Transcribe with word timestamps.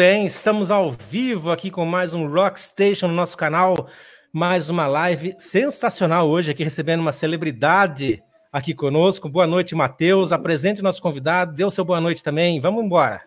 Muito 0.00 0.08
bem, 0.08 0.24
estamos 0.24 0.70
ao 0.70 0.90
vivo 0.90 1.50
aqui 1.50 1.70
com 1.70 1.84
mais 1.84 2.14
um 2.14 2.26
Rock 2.26 2.58
Station 2.58 3.06
no 3.06 3.12
nosso 3.12 3.36
canal, 3.36 3.86
mais 4.32 4.70
uma 4.70 4.86
live 4.86 5.34
sensacional 5.38 6.26
hoje 6.26 6.50
aqui 6.50 6.64
recebendo 6.64 7.00
uma 7.00 7.12
celebridade 7.12 8.22
aqui 8.50 8.72
conosco. 8.72 9.28
Boa 9.28 9.46
noite, 9.46 9.74
Matheus. 9.74 10.32
Apresente 10.32 10.80
nosso 10.80 11.02
convidado, 11.02 11.54
dê 11.54 11.66
o 11.66 11.70
seu 11.70 11.84
boa 11.84 12.00
noite 12.00 12.22
também. 12.22 12.58
Vamos 12.62 12.82
embora. 12.82 13.20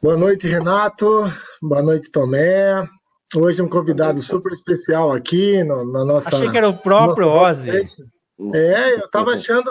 Boa 0.00 0.16
noite, 0.16 0.46
Renato. 0.46 1.24
Boa 1.60 1.82
noite, 1.82 2.12
Tomé. 2.12 2.88
Hoje 3.34 3.60
um 3.60 3.68
convidado 3.68 4.22
super 4.22 4.52
especial 4.52 5.10
aqui 5.10 5.64
no, 5.64 5.84
na 5.84 6.04
nossa. 6.04 6.36
Achei 6.36 6.48
que 6.48 6.58
era 6.58 6.68
o 6.68 6.78
próprio 6.78 7.26
Ozzy. 7.28 7.70
É, 8.54 8.94
eu 8.94 9.10
tava 9.10 9.32
achando. 9.32 9.68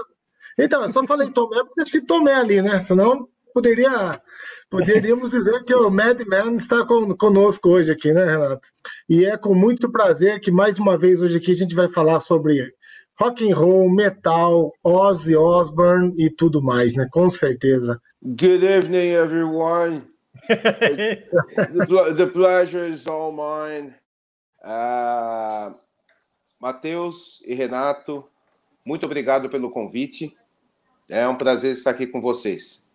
Então, 0.58 0.84
eu 0.84 0.92
só 0.92 1.06
falei 1.08 1.30
Tomé 1.30 1.64
porque 1.64 1.80
acho 1.80 1.92
que 1.92 2.02
Tomé 2.02 2.34
ali, 2.34 2.62
né? 2.62 2.80
Senão 2.80 3.30
poderia 3.54 4.22
Poderíamos 4.70 5.32
dizer 5.32 5.64
que 5.64 5.74
o 5.74 5.90
Madman 5.90 6.56
está 6.56 6.86
conosco 6.86 7.70
hoje 7.70 7.92
aqui, 7.92 8.14
né, 8.14 8.24
Renato? 8.24 8.68
E 9.10 9.26
é 9.26 9.36
com 9.36 9.56
muito 9.56 9.92
prazer 9.92 10.40
que 10.40 10.52
mais 10.52 10.78
uma 10.78 10.96
vez 10.96 11.20
hoje 11.20 11.38
aqui 11.38 11.54
a 11.54 11.56
gente 11.56 11.74
vai 11.74 11.88
falar 11.88 12.20
sobre 12.20 12.72
rock 13.20 13.52
and 13.52 13.56
roll, 13.56 13.90
metal, 13.90 14.72
Ozzy 14.84 15.36
Osbourne 15.36 16.14
e 16.20 16.30
tudo 16.30 16.62
mais, 16.62 16.94
né? 16.94 17.08
Com 17.12 17.32
certeza. 17.32 18.00
Good 18.22 18.64
evening, 18.64 19.14
everyone. 19.14 20.04
the, 20.48 22.14
the 22.16 22.28
pleasure 22.28 22.88
is 22.88 23.08
all 23.08 23.32
mine. 23.32 23.96
Uh, 24.64 25.74
Matheus 26.62 27.42
e 27.44 27.56
Renato, 27.56 28.24
muito 28.86 29.08
obrigado 29.08 29.50
pelo 29.50 29.72
convite. 29.72 30.32
É 31.10 31.28
um 31.28 31.36
prazer 31.36 31.72
estar 31.72 31.90
aqui 31.90 32.06
com 32.06 32.22
vocês. 32.22 32.89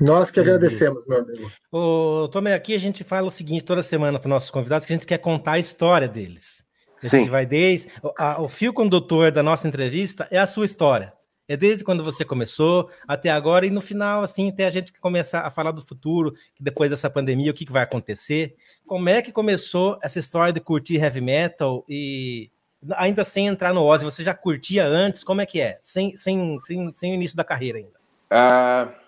Nós 0.00 0.30
que 0.30 0.40
agradecemos, 0.40 1.06
meu 1.06 1.20
amigo. 1.20 1.50
Ô, 1.70 2.28
Tomé, 2.28 2.54
aqui 2.54 2.74
a 2.74 2.78
gente 2.78 3.04
fala 3.04 3.28
o 3.28 3.30
seguinte 3.30 3.64
toda 3.64 3.82
semana 3.82 4.18
para 4.18 4.26
os 4.26 4.30
nossos 4.30 4.50
convidados, 4.50 4.86
que 4.86 4.92
a 4.92 4.96
gente 4.96 5.06
quer 5.06 5.18
contar 5.18 5.52
a 5.52 5.58
história 5.58 6.08
deles. 6.08 6.64
A 6.96 7.06
Sim. 7.06 7.20
gente 7.20 7.30
vai 7.30 7.44
desde. 7.46 7.88
A, 8.18 8.40
o 8.40 8.48
fio 8.48 8.72
condutor 8.72 9.30
da 9.30 9.42
nossa 9.42 9.66
entrevista 9.68 10.26
é 10.30 10.38
a 10.38 10.46
sua 10.46 10.64
história. 10.64 11.12
É 11.48 11.56
desde 11.56 11.84
quando 11.84 12.04
você 12.04 12.24
começou 12.24 12.88
até 13.06 13.28
agora, 13.28 13.66
e 13.66 13.70
no 13.70 13.80
final, 13.80 14.22
assim, 14.22 14.48
até 14.48 14.64
a 14.64 14.70
gente 14.70 14.92
começa 15.00 15.40
a 15.40 15.50
falar 15.50 15.72
do 15.72 15.82
futuro, 15.82 16.32
que 16.54 16.62
depois 16.62 16.88
dessa 16.88 17.10
pandemia, 17.10 17.50
o 17.50 17.54
que, 17.54 17.66
que 17.66 17.72
vai 17.72 17.82
acontecer. 17.82 18.54
Como 18.86 19.08
é 19.08 19.20
que 19.20 19.32
começou 19.32 19.98
essa 20.02 20.18
história 20.18 20.52
de 20.52 20.60
curtir 20.60 20.96
heavy 20.96 21.20
metal 21.20 21.84
e 21.88 22.50
ainda 22.92 23.24
sem 23.24 23.48
entrar 23.48 23.74
no 23.74 23.82
Ozzy, 23.82 24.04
você 24.04 24.24
já 24.24 24.34
curtia 24.34 24.86
antes? 24.86 25.22
Como 25.22 25.40
é 25.40 25.46
que 25.46 25.60
é? 25.60 25.78
Sem, 25.82 26.16
sem, 26.16 26.58
sem, 26.60 26.92
sem 26.94 27.12
o 27.12 27.14
início 27.14 27.36
da 27.36 27.44
carreira 27.44 27.78
ainda. 27.78 28.00
Uh, 28.32 29.01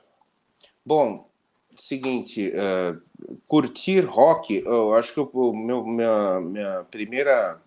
Bom, 0.87 1.27
seguinte, 1.77 2.53
uh, 2.53 3.01
curtir 3.49 4.01
rock, 4.01 4.63
eu 4.65 4.93
acho 4.95 5.15
que 5.15 5.21
o 5.21 5.53
meu, 5.53 5.85
minha, 5.85 6.41
minha 6.41 6.87
primeira 6.91 7.59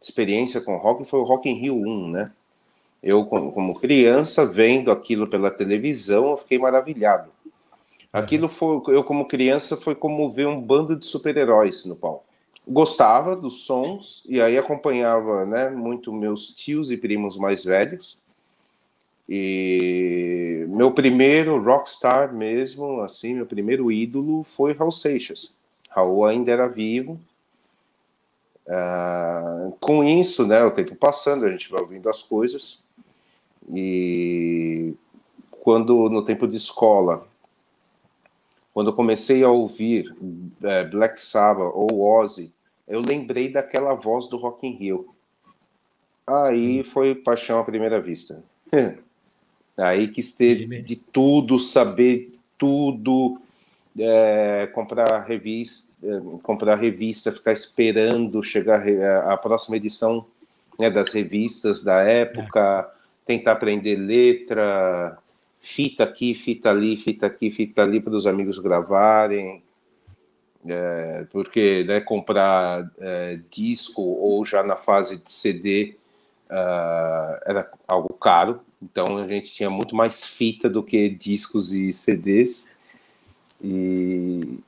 experiência 0.00 0.60
com 0.60 0.76
rock 0.76 1.04
foi 1.04 1.20
o 1.20 1.24
Rock 1.24 1.48
in 1.48 1.54
Rio 1.54 1.76
1, 1.76 2.08
né? 2.10 2.32
Eu, 3.02 3.24
como 3.26 3.74
criança, 3.74 4.44
vendo 4.46 4.90
aquilo 4.90 5.28
pela 5.28 5.50
televisão, 5.50 6.30
eu 6.30 6.38
fiquei 6.38 6.58
maravilhado. 6.58 7.30
Aquilo 8.12 8.48
foi, 8.48 8.80
eu 8.88 9.02
como 9.02 9.26
criança, 9.26 9.76
foi 9.76 9.94
como 9.94 10.30
ver 10.30 10.46
um 10.46 10.60
bando 10.60 10.94
de 10.96 11.06
super-heróis 11.06 11.84
no 11.84 11.96
palco. 11.96 12.24
Gostava 12.66 13.34
dos 13.34 13.64
sons 13.64 14.22
e 14.28 14.40
aí 14.40 14.56
acompanhava, 14.56 15.44
né, 15.46 15.70
muito 15.70 16.12
meus 16.12 16.52
tios 16.52 16.90
e 16.90 16.96
primos 16.96 17.36
mais 17.36 17.64
velhos. 17.64 18.21
E 19.28 20.66
meu 20.68 20.92
primeiro 20.92 21.62
rockstar 21.62 22.32
mesmo, 22.32 23.00
assim, 23.00 23.34
meu 23.34 23.46
primeiro 23.46 23.90
ídolo 23.90 24.42
foi 24.42 24.72
Raul 24.72 24.92
Seixas. 24.92 25.54
Raul 25.88 26.24
ainda 26.24 26.50
era 26.50 26.68
vivo. 26.68 27.20
Uh, 28.66 29.72
com 29.80 30.04
isso, 30.04 30.46
né, 30.46 30.62
o 30.64 30.70
tempo 30.70 30.94
passando, 30.94 31.44
a 31.44 31.50
gente 31.50 31.70
vai 31.70 31.80
ouvindo 31.80 32.08
as 32.08 32.22
coisas. 32.22 32.84
E 33.72 34.94
quando 35.50 36.08
no 36.08 36.24
tempo 36.24 36.46
de 36.48 36.56
escola, 36.56 37.28
quando 38.74 38.90
eu 38.90 38.94
comecei 38.94 39.44
a 39.44 39.50
ouvir 39.50 40.14
é, 40.62 40.84
Black 40.84 41.20
Sabbath 41.20 41.72
ou 41.74 42.00
Ozzy, 42.00 42.52
eu 42.88 43.00
lembrei 43.00 43.50
daquela 43.50 43.94
voz 43.94 44.26
do 44.28 44.36
Rock 44.36 44.66
in 44.66 44.72
Rio. 44.72 45.14
Aí 46.26 46.82
foi 46.82 47.14
paixão 47.14 47.58
à 47.58 47.64
primeira 47.64 48.00
vista. 48.00 48.42
Aí 49.76 50.08
que 50.08 50.20
esteve 50.20 50.82
de 50.82 50.96
tudo, 50.96 51.58
saber 51.58 52.38
tudo, 52.58 53.40
é, 53.98 54.68
comprar 54.72 55.24
revista, 55.24 55.92
é, 56.02 56.20
comprar 56.42 56.76
revista, 56.76 57.32
ficar 57.32 57.52
esperando 57.52 58.42
chegar 58.42 58.86
a, 58.86 59.32
a 59.32 59.36
próxima 59.36 59.76
edição 59.76 60.26
né, 60.78 60.90
das 60.90 61.12
revistas 61.12 61.82
da 61.82 62.00
época, 62.02 62.90
é. 62.90 63.02
tentar 63.26 63.52
aprender 63.52 63.96
letra, 63.96 65.18
fita 65.60 66.04
aqui, 66.04 66.34
fita 66.34 66.70
ali, 66.70 66.96
fita 66.96 67.26
aqui, 67.26 67.50
fita 67.50 67.82
ali 67.82 68.00
para 68.00 68.14
os 68.14 68.26
amigos 68.26 68.58
gravarem. 68.58 69.62
É, 70.64 71.26
porque 71.32 71.82
né, 71.84 72.00
comprar 72.00 72.88
é, 73.00 73.40
disco 73.50 74.00
ou 74.00 74.44
já 74.44 74.62
na 74.62 74.76
fase 74.76 75.20
de 75.20 75.28
CD 75.28 75.96
uh, 76.52 77.40
era 77.46 77.70
algo 77.88 78.12
caro, 78.14 78.60
então 78.82 79.16
a 79.16 79.26
gente 79.26 79.50
tinha 79.50 79.70
muito 79.70 79.96
mais 79.96 80.22
fita 80.22 80.68
do 80.68 80.82
que 80.82 81.08
discos 81.08 81.72
e 81.72 81.92
CDs. 81.92 82.70
E, 83.62 84.58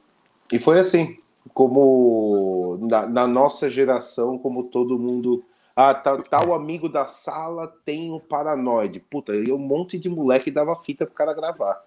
e 0.51 0.59
foi 0.59 0.79
assim, 0.79 1.17
como 1.53 2.79
na, 2.81 3.07
na 3.07 3.27
nossa 3.27 3.69
geração, 3.69 4.39
como 4.39 4.65
todo 4.65 4.99
mundo. 4.99 5.45
Ah, 5.77 5.93
tal, 5.93 6.23
tal 6.23 6.55
amigo 6.55 6.89
da 6.89 7.09
sala 7.09 7.67
tem 7.85 8.13
um 8.13 8.21
paranoide. 8.21 9.01
Puta, 9.01 9.35
e 9.35 9.51
um 9.53 9.59
monte 9.59 9.99
de 9.99 10.09
moleque 10.09 10.51
dava 10.51 10.77
fita 10.77 11.05
pro 11.05 11.15
cara 11.15 11.35
gravar. 11.35 11.83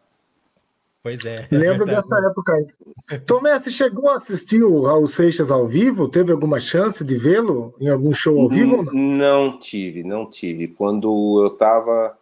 Pois 1.08 1.24
é. 1.24 1.48
Lembro 1.56 1.86
dessa 1.86 2.18
época 2.30 2.52
aí. 2.52 3.20
Tomé, 3.20 3.58
você 3.58 3.72
chegou 3.72 4.10
a 4.10 4.18
assistir 4.18 4.62
o 4.62 4.82
Raul 4.82 5.08
Seixas 5.08 5.50
ao 5.50 5.66
vivo? 5.66 6.10
Teve 6.10 6.34
alguma 6.34 6.60
chance 6.60 7.02
de 7.02 7.18
vê-lo 7.18 7.74
em 7.80 7.88
algum 7.88 8.12
show 8.12 8.42
ao 8.42 8.50
vivo? 8.50 8.84
Não? 8.84 8.92
não 8.94 9.58
tive, 9.58 10.04
não 10.04 10.30
tive. 10.30 10.68
Quando 10.68 11.42
eu 11.42 11.48
estava 11.48 12.18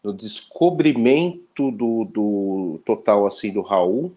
no 0.00 0.12
descobrimento 0.12 1.72
do, 1.72 2.04
do 2.04 2.80
total 2.86 3.26
assim 3.26 3.52
do 3.52 3.62
Raul, 3.62 4.12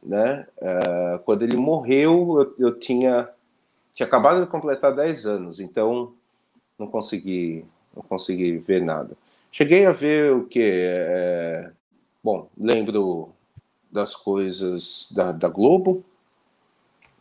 né? 0.00 0.46
Uh, 0.58 1.18
quando 1.24 1.42
ele 1.42 1.56
morreu, 1.56 2.54
eu, 2.58 2.66
eu, 2.68 2.78
tinha 2.78 3.28
tinha 3.96 4.06
acabado 4.06 4.44
de 4.44 4.46
completar 4.46 4.94
10 4.94 5.26
anos, 5.26 5.58
então 5.58 6.12
não 6.78 6.86
consegui 6.86 7.64
não 7.96 8.02
consegui 8.04 8.58
ver 8.58 8.80
nada. 8.80 9.16
Cheguei 9.50 9.86
a 9.86 9.92
ver 9.92 10.32
o 10.32 10.44
que 10.44 10.60
é, 10.62 11.72
bom, 12.24 12.48
lembro 12.56 13.34
das 13.92 14.16
coisas 14.16 15.12
da, 15.14 15.30
da 15.30 15.48
Globo, 15.48 16.02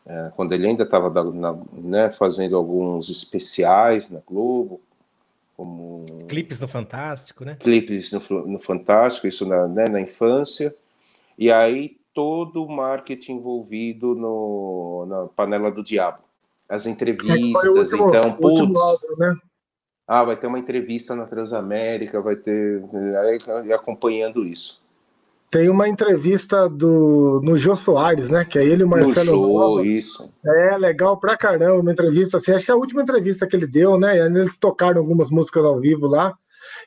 é, 0.06 0.32
quando 0.36 0.54
ele 0.54 0.66
ainda 0.66 0.84
estava 0.84 1.12
né, 1.74 2.12
fazendo 2.12 2.56
alguns 2.56 3.10
especiais 3.10 4.10
na 4.10 4.22
Globo, 4.26 4.82
como 5.56 6.06
clipes 6.28 6.60
no 6.60 6.68
Fantástico, 6.68 7.46
né? 7.46 7.58
Clipes 7.60 8.12
no, 8.12 8.48
no 8.48 8.60
Fantástico, 8.60 9.28
isso 9.28 9.46
na, 9.46 9.68
né, 9.68 9.88
na 9.88 10.02
infância. 10.02 10.76
E 11.38 11.52
aí 11.52 11.98
todo 12.14 12.64
o 12.64 12.72
marketing 12.72 13.34
envolvido 13.34 14.16
no, 14.16 15.06
na 15.08 15.28
panela 15.28 15.72
do 15.72 15.84
diabo. 15.84 16.24
As 16.68 16.86
entrevistas, 16.86 17.66
é 17.66 17.70
último, 17.70 18.10
então, 18.10 18.34
putz. 18.34 18.76
Álbum, 18.76 19.18
né? 19.18 19.36
Ah, 20.08 20.24
vai 20.24 20.36
ter 20.36 20.48
uma 20.48 20.60
entrevista 20.60 21.16
na 21.16 21.26
Transamérica, 21.26 22.22
vai 22.22 22.36
ter. 22.36 22.84
Aí, 23.22 23.72
acompanhando 23.72 24.46
isso. 24.46 24.83
Tem 25.54 25.70
uma 25.70 25.88
entrevista 25.88 26.68
do, 26.68 27.40
no 27.44 27.56
Jô 27.56 27.76
Soares, 27.76 28.32
né? 28.32 28.44
Que 28.44 28.58
é 28.58 28.66
ele 28.66 28.82
e 28.82 28.86
o 28.86 28.90
Marcelo. 28.90 29.34
No 29.34 29.60
show, 29.60 29.86
isso. 29.86 30.34
É 30.44 30.76
legal 30.80 31.20
pra 31.20 31.38
caramba, 31.38 31.80
uma 31.80 31.92
entrevista 31.92 32.38
assim. 32.38 32.54
Acho 32.54 32.66
que 32.66 32.72
é 32.72 32.74
a 32.74 32.78
última 32.78 33.04
entrevista 33.04 33.46
que 33.46 33.56
ele 33.56 33.68
deu, 33.68 34.00
né? 34.00 34.18
Eles 34.18 34.58
tocaram 34.58 35.00
algumas 35.00 35.30
músicas 35.30 35.64
ao 35.64 35.80
vivo 35.80 36.08
lá. 36.08 36.34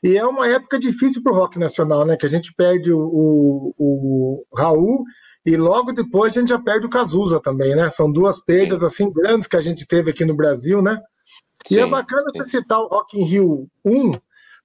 E 0.02 0.18
é 0.18 0.26
uma 0.26 0.48
época 0.48 0.80
difícil 0.80 1.22
pro 1.22 1.32
rock 1.32 1.60
nacional, 1.60 2.04
né? 2.04 2.16
Que 2.16 2.26
a 2.26 2.28
gente 2.28 2.52
perde 2.54 2.92
o, 2.92 2.98
o, 2.98 3.72
o 3.78 4.44
Raul 4.52 5.04
e 5.44 5.56
logo 5.56 5.92
depois 5.92 6.36
a 6.36 6.40
gente 6.40 6.48
já 6.48 6.58
perde 6.58 6.86
o 6.86 6.90
Cazuza 6.90 7.38
também, 7.38 7.76
né? 7.76 7.88
São 7.88 8.10
duas 8.10 8.44
perdas 8.44 8.80
sim. 8.80 8.86
assim 8.86 9.12
grandes 9.12 9.46
que 9.46 9.56
a 9.56 9.62
gente 9.62 9.86
teve 9.86 10.10
aqui 10.10 10.24
no 10.24 10.34
Brasil, 10.34 10.82
né? 10.82 11.00
Sim, 11.64 11.76
e 11.76 11.78
é 11.78 11.86
bacana 11.86 12.32
você 12.34 12.44
citar 12.44 12.80
o 12.80 12.88
Rock 12.88 13.16
in 13.16 13.24
Rio 13.24 13.68
1, 13.84 14.10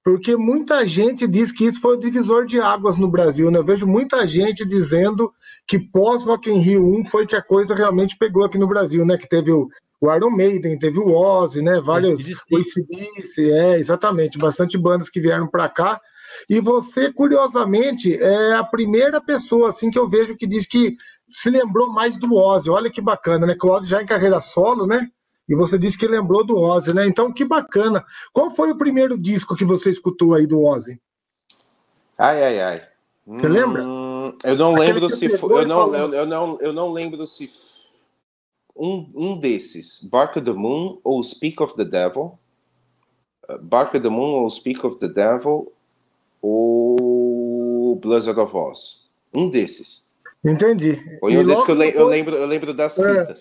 porque 0.04 0.36
muita 0.36 0.86
gente 0.86 1.28
diz 1.28 1.52
que 1.52 1.64
isso 1.64 1.80
foi 1.80 1.96
o 1.96 2.00
divisor 2.00 2.44
de 2.44 2.60
águas 2.60 2.96
no 2.96 3.08
Brasil, 3.08 3.50
né? 3.50 3.58
Eu 3.58 3.64
vejo 3.64 3.86
muita 3.86 4.26
gente 4.26 4.64
dizendo 4.64 5.32
que 5.66 5.78
pós 5.78 6.24
Rock 6.24 6.50
in 6.50 6.58
Rio 6.58 6.84
1 6.84 7.04
foi 7.04 7.26
que 7.26 7.36
a 7.36 7.42
coisa 7.42 7.74
realmente 7.74 8.16
pegou 8.18 8.44
aqui 8.44 8.58
no 8.58 8.66
Brasil, 8.66 9.04
né? 9.06 9.16
Que 9.16 9.28
teve 9.28 9.52
o, 9.52 9.68
o 10.00 10.12
Iron 10.12 10.30
Maiden, 10.30 10.78
teve 10.78 10.98
o 10.98 11.08
Ozzy, 11.14 11.62
né? 11.62 11.80
Vários, 11.80 12.20
o 12.50 12.56
ACDC, 12.56 13.50
é, 13.50 13.78
exatamente, 13.78 14.38
bastante 14.38 14.76
bandas 14.76 15.08
que 15.08 15.20
vieram 15.20 15.46
para 15.46 15.68
cá. 15.68 16.00
E 16.50 16.60
você, 16.60 17.12
curiosamente, 17.12 18.14
é 18.14 18.54
a 18.54 18.64
primeira 18.64 19.20
pessoa 19.20 19.68
assim 19.68 19.90
que 19.90 19.98
eu 19.98 20.08
vejo 20.08 20.36
que 20.36 20.46
diz 20.46 20.66
que 20.66 20.96
se 21.30 21.48
lembrou 21.48 21.92
mais 21.92 22.18
do 22.18 22.34
Ozzy. 22.34 22.70
Olha 22.70 22.90
que 22.90 23.00
bacana, 23.00 23.46
né? 23.46 23.54
Que 23.58 23.66
o 23.66 23.70
Ozzy 23.70 23.90
já 23.90 24.02
em 24.02 24.06
carreira 24.06 24.40
solo, 24.40 24.84
né? 24.84 25.06
E 25.48 25.54
você 25.54 25.78
disse 25.78 25.98
que 25.98 26.06
lembrou 26.06 26.44
do 26.44 26.56
Ozzy, 26.56 26.94
né? 26.94 27.06
Então, 27.06 27.32
que 27.32 27.44
bacana. 27.44 28.04
Qual 28.32 28.50
foi 28.50 28.70
o 28.70 28.78
primeiro 28.78 29.18
disco 29.18 29.56
que 29.56 29.64
você 29.64 29.90
escutou 29.90 30.34
aí 30.34 30.46
do 30.46 30.62
Ozzy? 30.62 31.00
Ai, 32.16 32.42
ai, 32.42 32.60
ai. 32.60 32.82
Você 33.26 33.46
hum, 33.46 33.50
lembra? 33.50 33.82
Eu 34.44 34.56
não 34.56 34.74
Aquele 34.74 34.92
lembro 34.92 35.10
se 35.10 35.28
foi. 35.36 35.62
Eu 35.62 35.66
não, 35.66 35.94
eu, 35.94 36.14
eu, 36.14 36.26
não, 36.26 36.58
eu 36.60 36.72
não 36.72 36.92
lembro 36.92 37.26
se. 37.26 37.50
Um, 38.74 39.10
um 39.14 39.38
desses, 39.38 40.02
Bark 40.02 40.36
of 40.38 40.46
the 40.46 40.52
Moon 40.52 40.98
ou 41.04 41.22
Speak 41.22 41.62
of 41.62 41.74
the 41.76 41.84
Devil. 41.84 42.38
Uh, 43.48 43.58
Bark 43.60 43.94
of 43.94 44.00
the 44.00 44.08
Moon 44.08 44.42
ou 44.42 44.50
Speak 44.50 44.84
of 44.86 44.98
the 44.98 45.08
Devil 45.08 45.72
ou 46.40 47.96
Blizzard 47.96 48.40
of 48.40 48.56
Oz. 48.56 49.08
Um 49.34 49.50
desses. 49.50 50.06
Entendi. 50.44 51.18
Foi 51.20 51.36
um 51.36 51.44
desses 51.44 51.64
que 51.64 51.70
eu, 51.70 51.76
depois... 51.76 51.94
eu, 51.96 52.06
lembro, 52.06 52.34
eu 52.36 52.46
lembro 52.46 52.74
das 52.74 52.98
é. 52.98 53.34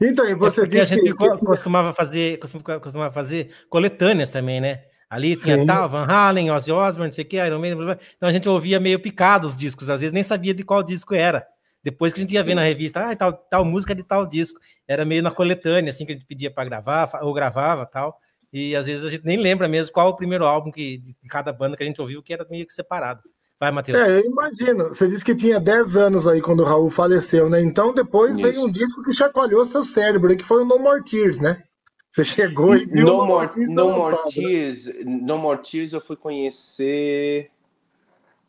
Então, 0.00 0.24
e 0.26 0.34
você 0.34 0.62
é 0.62 0.66
disse 0.66 0.80
a 0.80 0.96
gente 0.96 1.14
que, 1.14 1.28
costumava 1.46 1.94
fazer, 1.94 2.38
costumava 2.38 3.10
fazer 3.10 3.50
coletâneas 3.68 4.28
também, 4.28 4.60
né? 4.60 4.84
Ali 5.08 5.34
tinha 5.36 5.58
Sim. 5.58 5.66
tal, 5.66 5.88
Van 5.88 6.04
Halen, 6.04 6.50
Ozzy 6.52 6.70
Osbourne, 6.70 7.08
não 7.08 7.12
sei 7.12 7.24
o 7.24 7.28
que, 7.28 7.36
Iron 7.36 7.58
Maiden, 7.58 7.76
blá, 7.76 7.94
blá. 7.94 8.04
então 8.16 8.28
a 8.28 8.32
gente 8.32 8.48
ouvia 8.48 8.78
meio 8.78 9.00
picado 9.00 9.48
os 9.48 9.56
discos, 9.56 9.90
às 9.90 10.00
vezes 10.00 10.12
nem 10.12 10.22
sabia 10.22 10.54
de 10.54 10.62
qual 10.62 10.84
disco 10.84 11.14
era. 11.14 11.44
Depois 11.82 12.12
que 12.12 12.20
a 12.20 12.22
gente 12.22 12.34
ia 12.34 12.44
ver 12.44 12.54
na 12.54 12.62
revista, 12.62 13.00
ah, 13.00 13.16
tal, 13.16 13.32
tal 13.32 13.64
música 13.64 13.94
de 13.94 14.04
tal 14.04 14.26
disco, 14.26 14.60
era 14.86 15.04
meio 15.04 15.22
na 15.22 15.30
coletânea, 15.30 15.90
assim, 15.90 16.04
que 16.04 16.12
a 16.12 16.14
gente 16.14 16.26
pedia 16.26 16.50
para 16.50 16.64
gravar, 16.68 17.10
ou 17.22 17.32
gravava 17.32 17.86
tal. 17.86 18.20
E 18.52 18.76
às 18.76 18.86
vezes 18.86 19.04
a 19.04 19.10
gente 19.10 19.24
nem 19.24 19.38
lembra 19.38 19.66
mesmo 19.66 19.92
qual 19.92 20.10
o 20.10 20.16
primeiro 20.16 20.44
álbum 20.44 20.70
que, 20.70 20.98
de 20.98 21.14
cada 21.28 21.52
banda 21.52 21.76
que 21.76 21.82
a 21.82 21.86
gente 21.86 22.00
ouviu, 22.00 22.22
que 22.22 22.32
era 22.32 22.46
meio 22.50 22.66
que 22.66 22.72
separado. 22.72 23.22
Vai, 23.60 23.70
Matheus. 23.70 23.98
É, 23.98 24.20
eu 24.20 24.24
imagino. 24.24 24.88
Você 24.88 25.06
disse 25.06 25.22
que 25.22 25.34
tinha 25.34 25.60
10 25.60 25.96
anos 25.98 26.26
aí 26.26 26.40
quando 26.40 26.60
o 26.60 26.64
Raul 26.64 26.88
faleceu, 26.88 27.50
né? 27.50 27.60
Então 27.60 27.92
depois 27.92 28.38
Isso. 28.38 28.42
veio 28.42 28.64
um 28.64 28.72
disco 28.72 29.04
que 29.04 29.12
chacoalhou 29.12 29.66
seu 29.66 29.84
cérebro, 29.84 30.34
que 30.34 30.42
foi 30.42 30.62
o 30.62 30.64
No 30.64 30.78
More 30.78 31.04
Tears, 31.04 31.38
né? 31.38 31.62
Você 32.10 32.24
chegou 32.24 32.74
e 32.74 32.86
viu 32.86 33.06
No, 33.06 33.26
More, 33.26 33.48
Tears, 33.48 33.70
no 33.70 33.90
More 33.92 34.16
né? 34.16 34.22
Tears. 34.32 35.04
No 35.04 35.38
More 35.38 35.60
Tears 35.62 35.92
eu 35.92 36.00
fui 36.00 36.16
conhecer. 36.16 37.50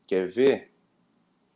Quer 0.07 0.29
ver? 0.29 0.71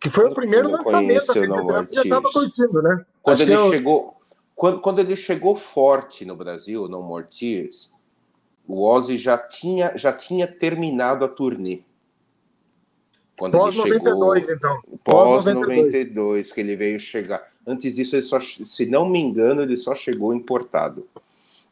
Que 0.01 0.09
foi 0.09 0.25
o 0.25 0.35
primeiro 0.35 0.69
lançamento, 0.69 1.31
que 1.31 1.39
eu 1.39 1.85
já 1.87 2.03
estava 2.03 2.29
curtindo, 2.31 2.81
né? 2.81 3.05
Quando 3.23 3.41
ele 3.41 3.53
eu... 3.53 3.71
chegou, 3.71 4.17
quando, 4.53 4.81
quando 4.81 4.99
ele 4.99 5.15
chegou 5.15 5.55
forte 5.55 6.25
no 6.25 6.35
Brasil, 6.35 6.87
No 6.89 7.01
More 7.01 7.25
Tears, 7.25 7.91
o 8.67 8.83
Ozzy 8.83 9.17
já 9.17 9.37
tinha, 9.37 9.97
já 9.97 10.11
tinha 10.11 10.45
terminado 10.45 11.23
a 11.23 11.27
turnê. 11.27 11.81
Quando 13.37 13.53
pós 13.53 13.75
ele 13.75 13.99
92, 13.99 14.45
chegou, 14.45 14.55
então. 14.55 14.81
Pós 15.03 15.45
92. 15.45 15.93
92, 15.93 16.51
que 16.51 16.61
ele 16.61 16.75
veio 16.75 16.99
chegar. 16.99 17.43
Antes 17.67 17.95
disso, 17.95 18.15
ele 18.15 18.25
só, 18.25 18.39
se 18.39 18.85
não 18.85 19.09
me 19.09 19.19
engano, 19.19 19.61
ele 19.61 19.77
só 19.77 19.93
chegou 19.95 20.33
importado. 20.33 21.07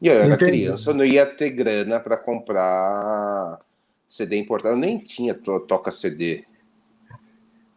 E 0.01 0.07
eu 0.07 0.15
era 0.15 0.33
Entendi. 0.33 0.51
criança, 0.51 0.89
eu 0.89 0.93
não 0.93 1.05
ia 1.05 1.25
ter 1.25 1.51
grana 1.51 1.99
para 1.99 2.17
comprar 2.17 3.59
CD 4.09 4.37
importado. 4.37 4.75
Eu 4.75 4.79
nem 4.79 4.97
tinha 4.97 5.33
toca 5.33 5.91
CD. 5.91 6.43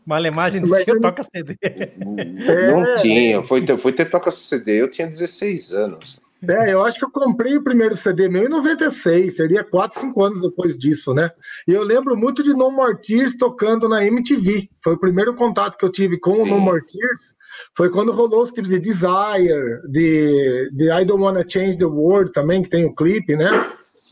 Malemagem 0.05 0.63
de 0.63 0.85
que 0.85 1.01
toca 1.01 1.23
CD. 1.23 1.57
Não 1.99 2.85
é, 2.85 2.97
tinha. 2.97 3.43
Foi 3.43 3.65
ter, 3.65 3.79
foi 3.79 3.93
ter 3.93 4.11
toca 4.11 4.31
CD, 4.31 4.81
eu 4.81 4.91
tinha 4.91 5.07
16 5.07 5.73
anos. 5.73 6.21
É, 6.49 6.73
eu 6.73 6.85
acho 6.85 6.99
que 6.99 7.05
eu 7.05 7.11
comprei 7.11 7.57
o 7.57 7.65
primeiro 7.65 7.97
CD 7.97 8.29
meu 8.29 8.45
em 8.45 8.49
96, 8.49 9.37
seria 9.37 9.65
4, 9.65 10.01
5 10.01 10.23
anos 10.23 10.41
depois 10.43 10.77
disso, 10.77 11.15
né? 11.15 11.31
E 11.67 11.73
eu 11.73 11.83
lembro 11.83 12.17
muito 12.17 12.43
de 12.43 12.53
No 12.53 12.71
More 12.71 13.01
Tears 13.01 13.37
tocando 13.37 13.89
na 13.89 14.05
MTV. 14.05 14.69
Foi 14.83 14.95
o 14.95 15.01
primeiro 15.01 15.35
contato 15.35 15.79
que 15.79 15.85
eu 15.85 15.91
tive 15.91 16.19
com 16.19 16.43
o 16.43 16.47
No 16.47 16.59
More 16.61 16.85
Tears. 16.85 17.35
Foi 17.75 17.89
quando 17.89 18.13
rolou 18.13 18.43
os 18.43 18.51
clipes 18.51 18.71
de 18.71 18.79
Desire, 18.79 19.81
de, 19.89 20.71
de 20.73 20.93
I 20.93 21.05
Don't 21.05 21.23
Wanna 21.23 21.45
Change 21.49 21.79
the 21.79 21.87
World 21.87 22.33
também, 22.33 22.63
que 22.63 22.69
tem 22.69 22.85
o 22.85 22.89
um 22.89 22.95
clipe, 22.95 23.35
né? 23.35 23.51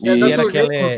E 0.01 0.09
é 0.09 0.31
era 0.31 0.41
aquela, 0.41 0.67
né? 0.67 0.97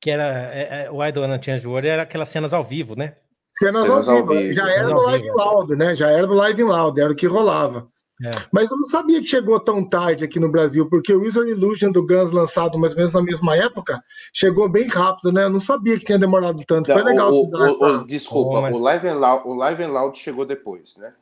que 0.00 0.10
era 0.10 0.50
é, 0.52 0.84
é, 0.84 0.90
o 0.90 1.04
I 1.04 1.12
Don't 1.12 1.30
Wanna 1.30 1.42
Change 1.42 1.62
the 1.62 1.68
World, 1.68 1.88
era 1.88 2.02
aquelas 2.02 2.28
cenas 2.28 2.52
ao 2.52 2.64
vivo, 2.64 2.96
né? 2.96 3.14
Cenas, 3.52 3.82
cenas 3.82 4.08
ao, 4.08 4.16
vivo. 4.16 4.32
ao, 4.32 4.38
vivo. 4.38 4.52
Já 4.52 4.70
era 4.70 4.88
do 4.88 5.02
Live 5.02 5.30
Loud, 5.30 5.76
né? 5.76 5.96
Já 5.96 6.10
era 6.10 6.26
do 6.26 6.34
Live 6.34 6.62
Loud, 6.62 7.00
era 7.00 7.12
o 7.12 7.16
que 7.16 7.26
rolava. 7.26 7.88
É. 8.24 8.30
Mas 8.50 8.70
eu 8.70 8.76
não 8.76 8.84
sabia 8.84 9.20
que 9.20 9.26
chegou 9.26 9.60
tão 9.60 9.84
tarde 9.84 10.24
aqui 10.24 10.40
no 10.40 10.50
Brasil, 10.50 10.88
porque 10.88 11.12
o 11.12 11.20
Wizard 11.20 11.50
Illusion 11.50 11.92
do 11.92 12.04
Guns, 12.04 12.32
lançado 12.32 12.78
mais 12.78 12.92
ou 12.92 12.98
menos 12.98 13.14
na 13.14 13.22
mesma 13.22 13.56
época, 13.56 14.02
chegou 14.32 14.68
bem 14.68 14.88
rápido, 14.88 15.32
né? 15.32 15.44
Eu 15.44 15.50
não 15.50 15.60
sabia 15.60 15.98
que 15.98 16.04
tinha 16.04 16.18
demorado 16.18 16.62
tanto. 16.66 16.92
Foi 16.92 17.02
legal 17.02 17.32
o, 17.32 17.48
o, 17.48 17.64
essa... 17.64 17.86
o, 17.86 18.06
Desculpa, 18.06 18.58
oh, 18.58 18.62
mas... 18.62 18.76
o, 18.76 18.78
Live 18.78 19.08
and 19.08 19.14
Loud, 19.14 19.48
o 19.48 19.54
Live 19.54 19.82
and 19.82 19.92
Loud 19.92 20.18
chegou 20.18 20.44
depois, 20.44 20.96
né? 20.96 21.12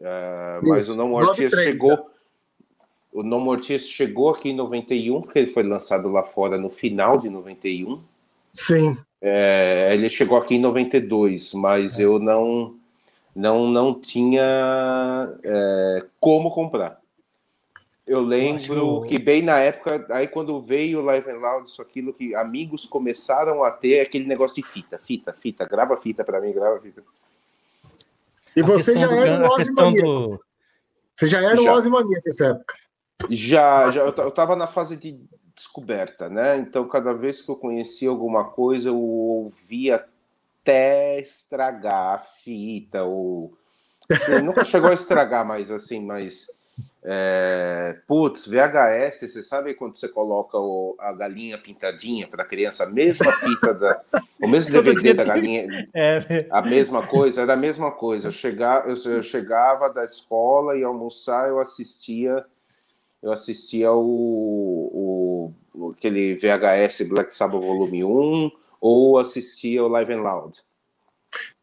Uh, 0.00 0.68
mas 0.68 0.88
o 0.88 0.94
No 0.94 1.08
More 1.08 1.34
chegou. 1.34 2.10
O 3.12 3.22
No 3.22 3.40
More 3.40 3.78
chegou 3.78 4.30
aqui 4.30 4.50
em 4.50 4.56
91, 4.56 5.22
porque 5.22 5.38
ele 5.38 5.50
foi 5.50 5.62
lançado 5.62 6.08
lá 6.08 6.24
fora 6.24 6.58
no 6.58 6.70
final 6.70 7.18
de 7.18 7.28
91. 7.28 8.00
Sim. 8.52 8.96
É, 9.20 9.90
ele 9.92 10.08
chegou 10.10 10.36
aqui 10.38 10.56
em 10.56 10.60
92, 10.60 11.52
mas 11.54 11.98
é. 11.98 12.04
eu 12.04 12.18
não 12.18 12.74
não, 13.36 13.68
não 13.68 14.00
tinha 14.00 15.38
é, 15.44 16.04
como 16.18 16.50
comprar. 16.50 16.98
Eu 18.06 18.22
lembro 18.22 19.02
que 19.02 19.18
bem 19.18 19.42
na 19.42 19.58
época, 19.58 20.06
aí 20.10 20.26
quando 20.26 20.60
veio 20.60 21.00
o 21.00 21.02
Live 21.02 21.30
and 21.30 21.38
Loud, 21.38 21.68
isso 21.68 21.82
aquilo 21.82 22.14
que 22.14 22.34
amigos 22.34 22.86
começaram 22.86 23.62
a 23.62 23.70
ter 23.70 24.00
aquele 24.00 24.24
negócio 24.24 24.56
de 24.56 24.62
fita, 24.62 24.98
fita, 24.98 25.34
fita, 25.34 25.66
grava 25.66 25.96
fita 25.98 26.24
para 26.24 26.40
mim, 26.40 26.52
grava 26.52 26.80
fita. 26.80 27.02
E 28.56 28.62
você 28.62 28.96
já 28.96 29.12
era 29.12 29.46
o 29.46 29.52
Ozzy 29.52 29.74
do... 29.74 30.40
Você 31.14 31.26
já 31.26 31.42
era 31.42 31.60
o 31.60 31.68
Ozzy 31.68 31.90
Mania 31.90 32.20
nessa 32.24 32.46
época? 32.46 32.74
Já, 33.28 33.90
já 33.90 34.02
eu 34.02 34.28
estava 34.28 34.56
na 34.56 34.66
fase 34.66 34.96
de 34.96 35.20
descoberta, 35.54 36.30
né? 36.30 36.56
Então, 36.58 36.88
cada 36.88 37.12
vez 37.12 37.42
que 37.42 37.50
eu 37.50 37.56
conhecia 37.56 38.08
alguma 38.08 38.44
coisa, 38.44 38.88
eu 38.88 38.98
ouvia 38.98 40.06
até 40.66 41.20
estragar 41.20 42.14
a 42.14 42.18
fita, 42.18 43.04
ou. 43.04 43.56
Assim, 44.10 44.42
nunca 44.42 44.64
chegou 44.64 44.90
a 44.90 44.94
estragar, 44.94 45.46
mas 45.46 45.70
assim, 45.70 46.04
mas. 46.04 46.46
É, 47.08 48.00
putz, 48.04 48.48
VHS, 48.48 49.30
você 49.30 49.42
sabe 49.44 49.74
quando 49.74 49.96
você 49.96 50.08
coloca 50.08 50.58
o, 50.58 50.96
a 50.98 51.12
galinha 51.12 51.56
pintadinha 51.56 52.26
para 52.26 52.42
a 52.42 52.46
criança, 52.46 52.82
a 52.82 52.90
mesma 52.90 53.30
fita, 53.30 53.72
da, 53.74 54.02
o 54.42 54.48
mesmo 54.48 54.72
DVD 54.72 55.14
da 55.14 55.22
galinha, 55.22 55.88
é. 55.94 56.48
a 56.50 56.60
mesma 56.60 57.06
coisa, 57.06 57.42
era 57.42 57.52
a 57.52 57.56
mesma 57.56 57.92
coisa. 57.92 58.26
Eu 58.26 58.32
chegava, 58.32 58.88
eu, 58.88 58.96
eu 59.12 59.22
chegava 59.22 59.88
da 59.88 60.04
escola 60.04 60.76
e 60.76 60.82
almoçar, 60.82 61.48
eu 61.48 61.60
assistia, 61.60 62.44
eu 63.22 63.30
assistia 63.30 63.92
o, 63.92 65.52
o, 65.72 65.90
aquele 65.92 66.34
VHS 66.34 67.08
Black 67.08 67.32
Sabbath 67.32 67.62
Volume 67.62 68.02
1, 68.02 68.50
ou 68.80 69.18
assistia 69.18 69.82
o 69.82 69.88
Live 69.88 70.12
and 70.12 70.22
Loud. 70.22 70.58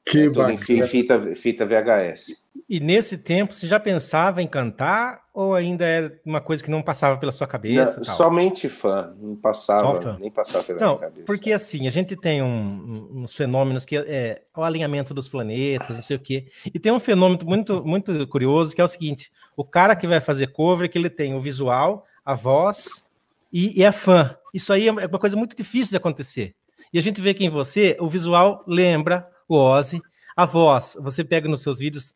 Que 0.06 0.24
é, 0.24 0.30
bacana. 0.30 0.54
Em 0.54 0.58
fita, 0.88 1.36
fita 1.36 1.66
VHS. 1.66 2.44
E 2.68 2.80
nesse 2.80 3.18
tempo, 3.18 3.54
você 3.54 3.68
já 3.68 3.80
pensava 3.80 4.42
em 4.42 4.48
cantar 4.48 5.24
ou 5.34 5.56
ainda 5.56 5.86
era 5.86 6.20
uma 6.26 6.42
coisa 6.42 6.64
que 6.64 6.70
não 6.70 6.82
passava 6.82 7.18
pela 7.18 7.32
sua 7.32 7.48
cabeça? 7.48 7.98
Não, 7.98 8.04
somente 8.04 8.70
fã, 8.70 9.16
não 9.20 9.36
passava, 9.36 10.02
fã. 10.02 10.18
nem 10.20 10.30
passava 10.30 10.64
pela 10.64 10.80
não, 10.80 10.98
cabeça. 10.98 11.26
Porque 11.26 11.52
assim, 11.52 11.88
a 11.88 11.90
gente 11.90 12.16
tem 12.16 12.44
um, 12.44 13.10
uns 13.16 13.34
fenômenos 13.34 13.86
que 13.86 13.98
é 13.98 14.44
o 14.56 14.62
alinhamento 14.62 15.14
dos 15.14 15.30
planetas, 15.30 15.96
não 15.96 16.04
sei 16.04 16.18
o 16.18 16.20
quê. 16.20 16.48
E 16.66 16.78
tem 16.78 16.92
um 16.92 17.00
fenômeno 17.00 17.44
muito, 17.46 17.84
muito 17.86 18.28
curioso 18.28 18.76
que 18.76 18.82
é 18.82 18.84
o 18.84 18.88
seguinte: 18.88 19.32
o 19.56 19.64
cara 19.64 19.96
que 19.96 20.08
vai 20.08 20.22
fazer 20.22 20.48
cover, 20.48 20.90
que 20.90 20.98
ele 20.98 21.10
tem 21.10 21.34
o 21.34 21.42
visual, 21.42 22.06
a 22.26 22.36
voz 22.36 23.04
e, 23.52 23.80
e 23.80 23.84
é 23.84 23.92
fã. 23.92 24.36
Isso 24.54 24.72
aí 24.72 24.88
é 24.88 24.92
uma 24.92 25.20
coisa 25.20 25.36
muito 25.36 25.56
difícil 25.56 25.92
de 25.92 25.98
acontecer. 25.98 26.56
E 26.94 27.00
a 27.00 27.02
gente 27.02 27.20
vê 27.20 27.34
que 27.34 27.44
em 27.44 27.50
você 27.50 27.98
o 28.00 28.08
visual 28.08 28.64
lembra 28.68 29.28
o 29.48 29.56
Ozzy, 29.56 30.00
a 30.36 30.46
voz, 30.46 30.96
você 31.02 31.24
pega 31.24 31.50
nos 31.50 31.62
seus 31.62 31.80
vídeos, 31.80 32.14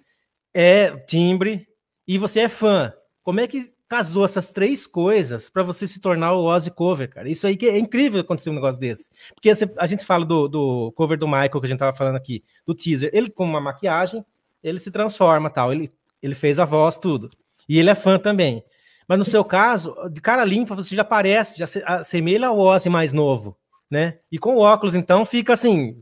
é 0.54 0.96
timbre 0.98 1.68
e 2.08 2.18
você 2.18 2.42
é 2.42 2.50
fã. 2.50 2.94
Como 3.24 3.40
é 3.40 3.48
que 3.48 3.76
casou 3.90 4.24
essas 4.24 4.52
três 4.52 4.86
coisas 4.86 5.50
para 5.50 5.64
você 5.64 5.88
se 5.88 6.00
tornar 6.00 6.34
o 6.34 6.46
Ozzy 6.46 6.70
cover, 6.70 7.10
cara? 7.10 7.28
Isso 7.28 7.48
aí 7.48 7.58
que 7.58 7.68
é 7.68 7.78
incrível 7.78 8.22
acontecer 8.22 8.52
um 8.52 8.54
negócio 8.54 8.80
desse. 8.80 9.10
Porque 9.34 9.52
a 9.78 9.88
gente 9.88 10.06
fala 10.06 10.24
do, 10.24 10.48
do 10.48 10.92
cover 10.92 11.18
do 11.18 11.28
Michael 11.28 11.60
que 11.60 11.66
a 11.66 11.70
gente 11.70 11.80
tava 11.80 11.98
falando 11.98 12.16
aqui, 12.16 12.44
do 12.66 12.76
teaser. 12.76 13.10
Ele 13.14 13.32
com 13.32 13.46
uma 13.46 13.60
maquiagem, 13.60 14.24
ele 14.64 14.80
se 14.80 14.92
transforma, 14.92 15.50
tal. 15.50 15.72
Ele, 15.72 15.90
ele 16.22 16.36
fez 16.36 16.60
a 16.60 16.66
voz, 16.66 17.00
tudo. 17.00 17.32
E 17.68 17.80
ele 17.80 17.90
é 17.90 17.96
fã 17.96 18.20
também. 18.20 18.64
Mas 19.08 19.18
no 19.18 19.26
seu 19.26 19.44
caso, 19.44 19.96
de 20.12 20.22
cara 20.22 20.44
limpa, 20.44 20.76
você 20.76 20.96
já 20.96 21.04
parece, 21.04 21.58
já 21.58 21.66
se, 21.66 21.82
assemelha 21.86 22.48
ao 22.48 22.60
Ozzy 22.60 22.90
mais 22.90 23.12
novo 23.12 23.58
né? 23.90 24.20
E 24.32 24.38
com 24.38 24.56
o 24.56 24.60
óculos, 24.60 24.96
então, 24.96 25.26
fica 25.26 25.54
assim, 25.54 26.02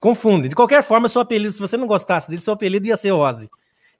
confunde. 0.00 0.48
De 0.48 0.54
qualquer 0.54 0.82
forma, 0.82 1.08
seu 1.08 1.20
apelido, 1.20 1.52
se 1.52 1.60
você 1.60 1.76
não 1.76 1.86
gostasse 1.86 2.28
dele, 2.28 2.42
seu 2.42 2.54
apelido 2.54 2.86
ia 2.86 2.96
ser 2.96 3.12
Ozzy. 3.12 3.50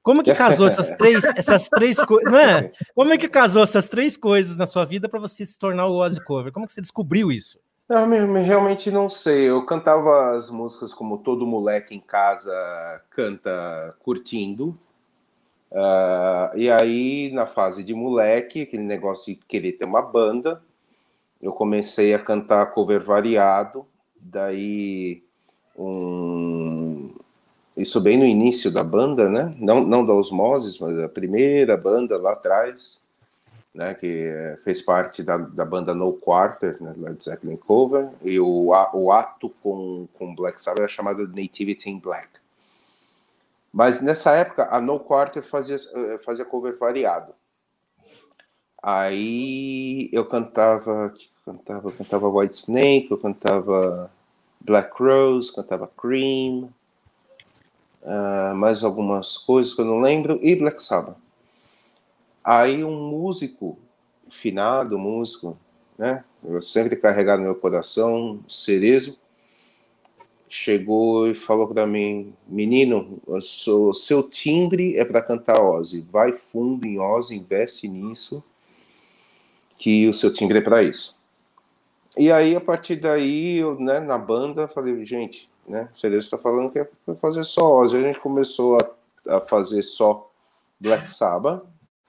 Como 0.02 0.22
que 0.22 0.32
casou 0.34 0.68
essas 0.68 0.90
três, 0.96 1.24
essas 1.24 1.68
três 1.68 1.98
coisas, 1.98 2.30
não 2.30 2.38
é? 2.38 2.70
Como 2.94 3.12
é 3.12 3.18
que 3.18 3.28
casou 3.28 3.62
essas 3.62 3.88
três 3.88 4.16
coisas 4.16 4.56
na 4.56 4.66
sua 4.66 4.84
vida 4.84 5.08
para 5.08 5.18
você 5.18 5.44
se 5.44 5.58
tornar 5.58 5.86
o 5.86 5.96
Ozzy 5.96 6.22
cover? 6.24 6.52
Como 6.52 6.66
que 6.66 6.72
você 6.72 6.80
descobriu 6.80 7.32
isso? 7.32 7.58
Eu 7.88 8.06
realmente 8.42 8.90
não 8.90 9.08
sei. 9.08 9.48
Eu 9.48 9.64
cantava 9.64 10.36
as 10.36 10.50
músicas 10.50 10.92
como 10.92 11.18
todo 11.18 11.46
moleque 11.46 11.94
em 11.94 12.00
casa 12.00 12.52
canta 13.10 13.94
curtindo. 14.00 14.78
Uh, 15.70 16.56
e 16.56 16.70
aí, 16.70 17.30
na 17.32 17.46
fase 17.46 17.84
de 17.84 17.94
moleque, 17.94 18.62
aquele 18.62 18.82
negócio 18.82 19.34
de 19.34 19.40
querer 19.46 19.72
ter 19.72 19.84
uma 19.84 20.02
banda, 20.02 20.62
eu 21.40 21.52
comecei 21.52 22.14
a 22.14 22.18
cantar 22.18 22.72
cover 22.72 23.02
variado. 23.02 23.86
Daí, 24.20 25.22
um... 25.76 27.14
isso 27.76 28.00
bem 28.00 28.18
no 28.18 28.24
início 28.24 28.70
da 28.70 28.82
banda, 28.82 29.28
né? 29.28 29.54
Não, 29.58 29.80
não 29.82 30.04
da 30.04 30.14
Osmosis, 30.14 30.78
mas 30.78 30.98
a 30.98 31.08
primeira 31.08 31.76
banda 31.76 32.16
lá 32.16 32.32
atrás 32.32 33.02
né, 33.76 33.92
que 33.92 34.56
fez 34.64 34.80
parte 34.80 35.22
da, 35.22 35.36
da 35.36 35.64
banda 35.64 35.94
No 35.94 36.14
Quarter, 36.14 36.82
né, 36.82 36.94
Led 36.96 37.22
Zeppelin 37.22 37.56
cover, 37.56 38.08
e 38.22 38.40
o, 38.40 38.70
o 38.94 39.12
ato 39.12 39.50
com, 39.62 40.08
com 40.14 40.34
Black 40.34 40.60
Sabbath 40.60 40.78
era 40.78 40.88
chamado 40.88 41.28
Nativity 41.28 41.90
in 41.90 41.98
Black. 42.00 42.28
Mas 43.70 44.00
nessa 44.00 44.32
época, 44.32 44.66
a 44.70 44.80
No 44.80 44.98
Quarter 44.98 45.42
fazia, 45.42 45.76
eh, 45.76 46.18
fazia 46.24 46.46
cover 46.46 46.78
variado. 46.78 47.34
Aí 48.88 50.08
eu 50.12 50.24
cantava, 50.24 51.12
cantava, 51.44 51.90
cantava 51.90 52.28
White 52.28 52.56
Snake, 52.56 53.10
eu 53.10 53.18
cantava 53.18 54.08
Black 54.60 55.02
Rose, 55.02 55.52
cantava 55.52 55.90
Cream, 56.00 56.72
uh, 58.00 58.54
mais 58.54 58.84
algumas 58.84 59.38
coisas 59.38 59.74
que 59.74 59.80
eu 59.80 59.84
não 59.84 59.98
lembro, 59.98 60.38
e 60.40 60.54
Black 60.54 60.80
Sabbath. 60.80 61.16
Aí 62.44 62.84
um 62.84 63.10
músico, 63.10 63.76
finado 64.30 64.96
músico, 64.96 65.58
né? 65.98 66.22
Eu 66.44 66.62
sempre 66.62 66.94
carregado 66.94 67.40
no 67.40 67.46
meu 67.46 67.56
coração, 67.56 68.38
Cerezo, 68.48 69.18
chegou 70.48 71.26
e 71.26 71.34
falou 71.34 71.66
para 71.66 71.88
mim, 71.88 72.32
menino, 72.46 73.20
o 73.26 73.92
seu 73.92 74.22
timbre 74.22 74.96
é 74.96 75.04
para 75.04 75.20
cantar 75.20 75.60
Ozzy, 75.60 76.06
vai 76.08 76.30
fundo 76.30 76.86
em 76.86 77.00
Ozzy, 77.00 77.34
investe 77.34 77.88
nisso, 77.88 78.44
que 79.76 80.08
o 80.08 80.14
seu 80.14 80.32
timbre 80.32 80.58
é 80.58 80.62
para 80.62 80.82
isso. 80.82 81.16
E 82.16 82.32
aí, 82.32 82.56
a 82.56 82.60
partir 82.60 82.96
daí, 82.96 83.58
eu, 83.58 83.78
né, 83.78 84.00
na 84.00 84.16
banda, 84.16 84.68
falei, 84.68 85.04
gente, 85.04 85.50
né, 85.68 85.88
Cerezo 85.92 86.26
está 86.26 86.38
falando 86.38 86.70
que 86.70 86.78
é 86.78 86.88
para 87.04 87.14
fazer 87.16 87.44
só 87.44 87.80
Ozzy. 87.80 87.96
A 87.96 88.02
gente 88.02 88.20
começou 88.20 88.78
a, 88.78 89.36
a 89.36 89.40
fazer 89.40 89.82
só 89.82 90.30
Black 90.80 91.06
Sabbath, 91.08 91.62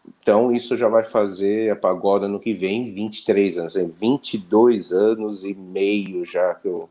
então, 0.08 0.56
isso 0.56 0.78
já 0.78 0.88
vai 0.88 1.04
fazer 1.04 1.78
agora 1.84 2.28
no 2.28 2.40
que 2.40 2.54
vem 2.54 2.94
23 2.94 3.58
anos, 3.58 3.74
22 3.76 4.92
anos 4.92 5.44
e 5.44 5.54
meio 5.54 6.26
já 6.26 6.56
que 6.56 6.68
eu, 6.68 6.90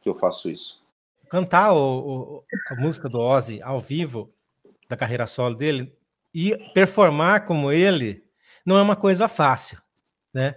que 0.00 0.08
eu 0.08 0.14
faço 0.14 0.50
isso. 0.50 0.82
Cantar 1.28 1.74
o, 1.74 1.78
o, 1.78 2.44
a 2.70 2.76
música 2.76 3.08
do 3.08 3.18
Ozzy 3.18 3.60
ao 3.62 3.80
vivo, 3.80 4.30
da 4.88 4.96
carreira 4.96 5.26
solo 5.26 5.54
dele, 5.54 5.92
e 6.32 6.56
performar 6.72 7.46
como 7.46 7.70
ele, 7.70 8.24
não 8.64 8.78
é 8.78 8.82
uma 8.82 8.96
coisa 8.96 9.28
fácil, 9.28 9.78
né? 10.32 10.56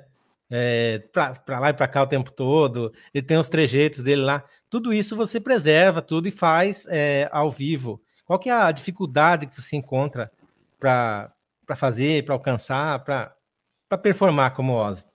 É, 0.54 1.00
para 1.13 1.60
lá 1.60 1.70
e 1.70 1.74
para 1.74 1.88
cá 1.88 2.04
o 2.04 2.08
tempo 2.08 2.30
todo, 2.30 2.92
ele 3.13 3.25
tem 3.25 3.38
os 3.38 3.48
trejeitos 3.48 4.01
dele 4.01 4.22
lá, 4.22 4.44
tudo 4.70 4.94
isso 4.94 5.16
você 5.16 5.40
preserva 5.40 6.01
tudo 6.01 6.28
e 6.28 6.32
faz 6.32 6.86
é, 6.90 7.30
ao 7.32 7.50
vivo. 7.50 8.01
Qual 8.25 8.38
que 8.38 8.50
é 8.50 8.54
a 8.54 8.72
dificuldade 8.72 9.48
que 9.48 9.62
você 9.62 9.78
encontra 9.78 10.30
para 10.78 11.34
fazer, 11.75 12.25
para 12.25 12.36
alcançar, 12.36 13.04
para 13.04 13.98
performar 14.01 14.54
como 14.54 14.74
Ozzy? 14.74 15.06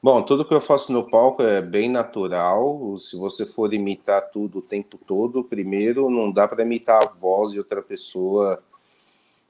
Bom, 0.00 0.22
tudo 0.22 0.44
que 0.44 0.54
eu 0.54 0.60
faço 0.60 0.92
no 0.92 1.10
palco 1.10 1.42
é 1.42 1.60
bem 1.60 1.88
natural. 1.88 2.96
Se 2.98 3.16
você 3.16 3.44
for 3.44 3.74
imitar 3.74 4.30
tudo 4.30 4.58
o 4.58 4.62
tempo 4.62 4.96
todo, 4.96 5.42
primeiro, 5.42 6.08
não 6.08 6.30
dá 6.30 6.46
para 6.46 6.62
imitar 6.62 7.02
a 7.02 7.08
voz 7.08 7.50
de 7.50 7.58
outra 7.58 7.82
pessoa 7.82 8.62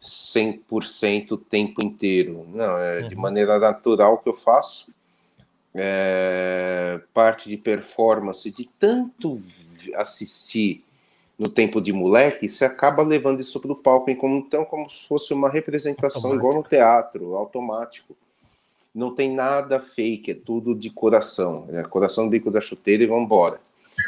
100% 0.01 1.33
o 1.33 1.37
tempo 1.37 1.83
inteiro. 1.83 2.47
Não, 2.53 2.79
é 2.79 3.03
uhum. 3.03 3.09
de 3.09 3.17
maneira 3.17 3.59
natural 3.59 4.19
que 4.19 4.29
eu 4.29 4.35
faço. 4.35 4.93
É, 5.75 7.01
parte 7.13 7.49
de 7.49 7.57
performance, 7.57 8.51
de 8.51 8.69
tanto 8.79 9.41
assistir 9.95 10.83
no 11.39 11.49
tempo 11.49 11.81
de 11.81 11.93
moleque, 11.93 12.49
você 12.49 12.65
acaba 12.65 13.03
levando 13.03 13.41
isso 13.41 13.61
para 13.61 13.71
o 13.71 13.81
palco 13.81 14.15
como, 14.17 14.39
então, 14.39 14.65
como 14.65 14.91
se 14.91 15.07
fosse 15.07 15.33
uma 15.33 15.49
representação 15.49 16.33
automático. 16.33 16.49
igual 16.49 16.63
no 16.63 16.69
teatro, 16.69 17.37
automático. 17.37 18.17
Não 18.93 19.15
tem 19.15 19.33
nada 19.33 19.79
fake, 19.79 20.33
é 20.33 20.35
tudo 20.35 20.75
de 20.75 20.91
coração. 20.91 21.69
É 21.71 21.85
coração 21.85 22.25
no 22.25 22.31
bico 22.31 22.51
da 22.51 22.61
chuteira 22.61 23.05
e 23.05 23.07
vamos 23.07 23.25
embora. 23.25 23.61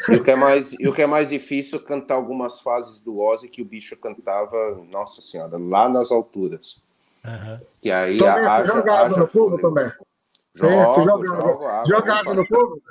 E 0.09 0.15
o 0.15 0.23
que 0.23 0.31
é 0.31 0.35
mais, 0.35 0.73
e 0.73 0.87
o 0.87 0.93
que 0.93 1.01
é 1.01 1.07
mais 1.07 1.29
difícil 1.29 1.79
é 1.79 1.81
cantar 1.81 2.15
algumas 2.15 2.59
fases 2.59 3.01
do 3.01 3.19
Ozzy 3.19 3.47
que 3.47 3.61
o 3.61 3.65
bicho 3.65 3.95
cantava, 3.97 4.81
nossa 4.89 5.21
senhora, 5.21 5.57
lá 5.57 5.89
nas 5.89 6.11
alturas. 6.11 6.81
Uhum. 7.25 7.59
E 7.83 7.91
aí 7.91 8.17
Tomé, 8.17 8.31
a, 8.31 8.63
você 8.63 8.71
jogava 8.71 9.17
no 9.17 9.27
fundo, 9.27 9.57
Tomé? 9.57 9.93
Jogo, 10.53 10.73
é, 10.73 10.85
você 10.85 11.01
jogava, 11.03 11.35
jogo 11.35 11.65
água, 11.65 11.81
jogava 11.87 12.33
no 12.33 12.45
povo? 12.45 12.81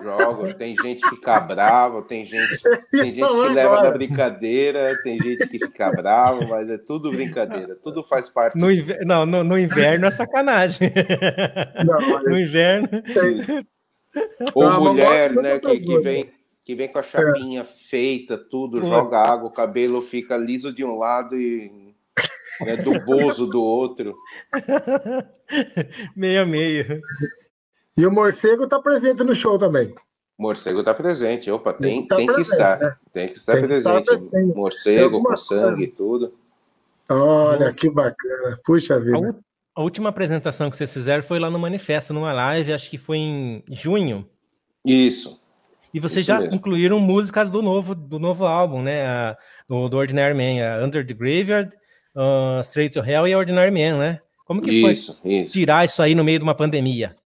Jogo, 0.00 0.54
tem 0.54 0.76
gente 0.76 1.02
que 1.02 1.08
fica 1.08 1.40
brava, 1.40 2.02
tem 2.02 2.24
gente, 2.24 2.60
tem 2.92 3.12
gente 3.12 3.26
que 3.26 3.52
leva 3.52 3.82
na 3.82 3.90
brincadeira, 3.90 4.96
tem 5.02 5.18
gente 5.18 5.48
que 5.48 5.58
fica 5.58 5.90
brava, 5.90 6.46
mas 6.46 6.70
é 6.70 6.78
tudo 6.78 7.10
brincadeira, 7.10 7.74
tudo 7.82 8.04
faz 8.04 8.28
parte. 8.28 8.56
No 8.56 8.70
inverno, 8.70 9.04
não, 9.06 9.26
no, 9.26 9.42
no, 9.42 9.58
inverno 9.58 10.06
é 10.06 10.10
sacanagem. 10.10 10.92
Não. 11.84 12.04
No 12.24 12.38
inverno. 12.38 12.88
Tem... 12.88 13.66
Ou 14.54 14.64
não, 14.64 14.84
mulher, 14.84 15.32
né, 15.32 15.58
que, 15.58 15.80
que, 15.80 15.98
vem, 16.00 16.30
que 16.64 16.74
vem 16.74 16.88
com 16.88 16.98
a 16.98 17.02
chapinha 17.02 17.62
é. 17.62 17.64
feita, 17.64 18.38
tudo, 18.38 18.84
joga 18.86 19.18
água, 19.18 19.48
o 19.48 19.52
cabelo 19.52 20.00
fica 20.00 20.36
liso 20.36 20.72
de 20.72 20.84
um 20.84 20.96
lado 20.96 21.36
e 21.36 21.94
né, 22.60 22.76
do 22.76 22.98
bozo 23.04 23.46
do 23.46 23.62
outro. 23.62 24.10
meio 26.16 26.42
a 26.42 26.46
meio. 26.46 27.00
E 27.96 28.06
o 28.06 28.10
morcego 28.10 28.64
está 28.64 28.80
presente 28.80 29.22
no 29.22 29.34
show 29.34 29.58
também. 29.58 29.94
Morcego 30.38 30.80
está 30.80 30.92
presente. 30.92 31.50
Opa, 31.50 31.72
tem, 31.72 32.06
tem, 32.06 32.06
que, 32.06 32.16
tem 32.16 32.26
presente, 32.26 32.48
que 32.48 32.52
estar. 32.52 32.78
Né? 32.78 32.96
Tem 33.12 33.28
que 33.28 33.38
estar 33.38 33.52
tem 33.52 33.62
presente. 33.62 33.84
Que 33.84 34.00
estar 34.00 34.02
presente. 34.02 34.56
Morcego 34.56 35.22
com 35.22 35.36
sangue 35.36 35.84
e 35.84 35.88
tudo. 35.88 36.34
Olha, 37.08 37.72
que 37.72 37.88
bacana. 37.90 38.58
Puxa 38.64 38.98
vida. 38.98 39.36
A, 39.74 39.82
última 39.82 40.08
apresentação 40.08 40.70
que 40.70 40.76
vocês 40.76 40.92
fizeram 40.92 41.22
foi 41.22 41.38
lá 41.38 41.50
no 41.50 41.58
Manifesto, 41.58 42.12
numa 42.12 42.32
live, 42.32 42.72
acho 42.72 42.90
que 42.90 42.98
foi 42.98 43.18
em 43.18 43.64
junho. 43.68 44.28
Isso. 44.84 45.40
E 45.92 46.00
vocês 46.00 46.24
já 46.24 46.40
mesmo. 46.40 46.56
incluíram 46.56 46.98
músicas 46.98 47.48
do 47.48 47.62
novo, 47.62 47.94
do 47.94 48.18
novo 48.18 48.46
álbum, 48.46 48.82
né? 48.82 49.06
A, 49.06 49.36
do, 49.68 49.88
do 49.88 49.96
Ordinary 49.96 50.34
Man, 50.34 50.62
a 50.64 50.84
Under 50.84 51.06
the 51.06 51.14
Graveyard 51.14 51.76
uh, 52.14 52.60
Straight 52.60 52.92
to 52.94 53.04
Hell 53.04 53.26
e 53.28 53.34
Ordinary 53.34 53.70
Man, 53.70 53.98
né? 53.98 54.20
Como 54.44 54.60
que 54.60 54.70
isso, 54.70 55.20
foi 55.20 55.32
isso. 55.32 55.52
tirar 55.52 55.84
isso 55.84 56.02
aí 56.02 56.14
no 56.14 56.24
meio 56.24 56.38
de 56.38 56.42
uma 56.42 56.54
pandemia? 56.54 57.16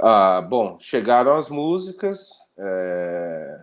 Ah, 0.00 0.40
bom, 0.40 0.78
chegaram 0.80 1.34
as 1.34 1.48
músicas. 1.48 2.30
É... 2.58 3.60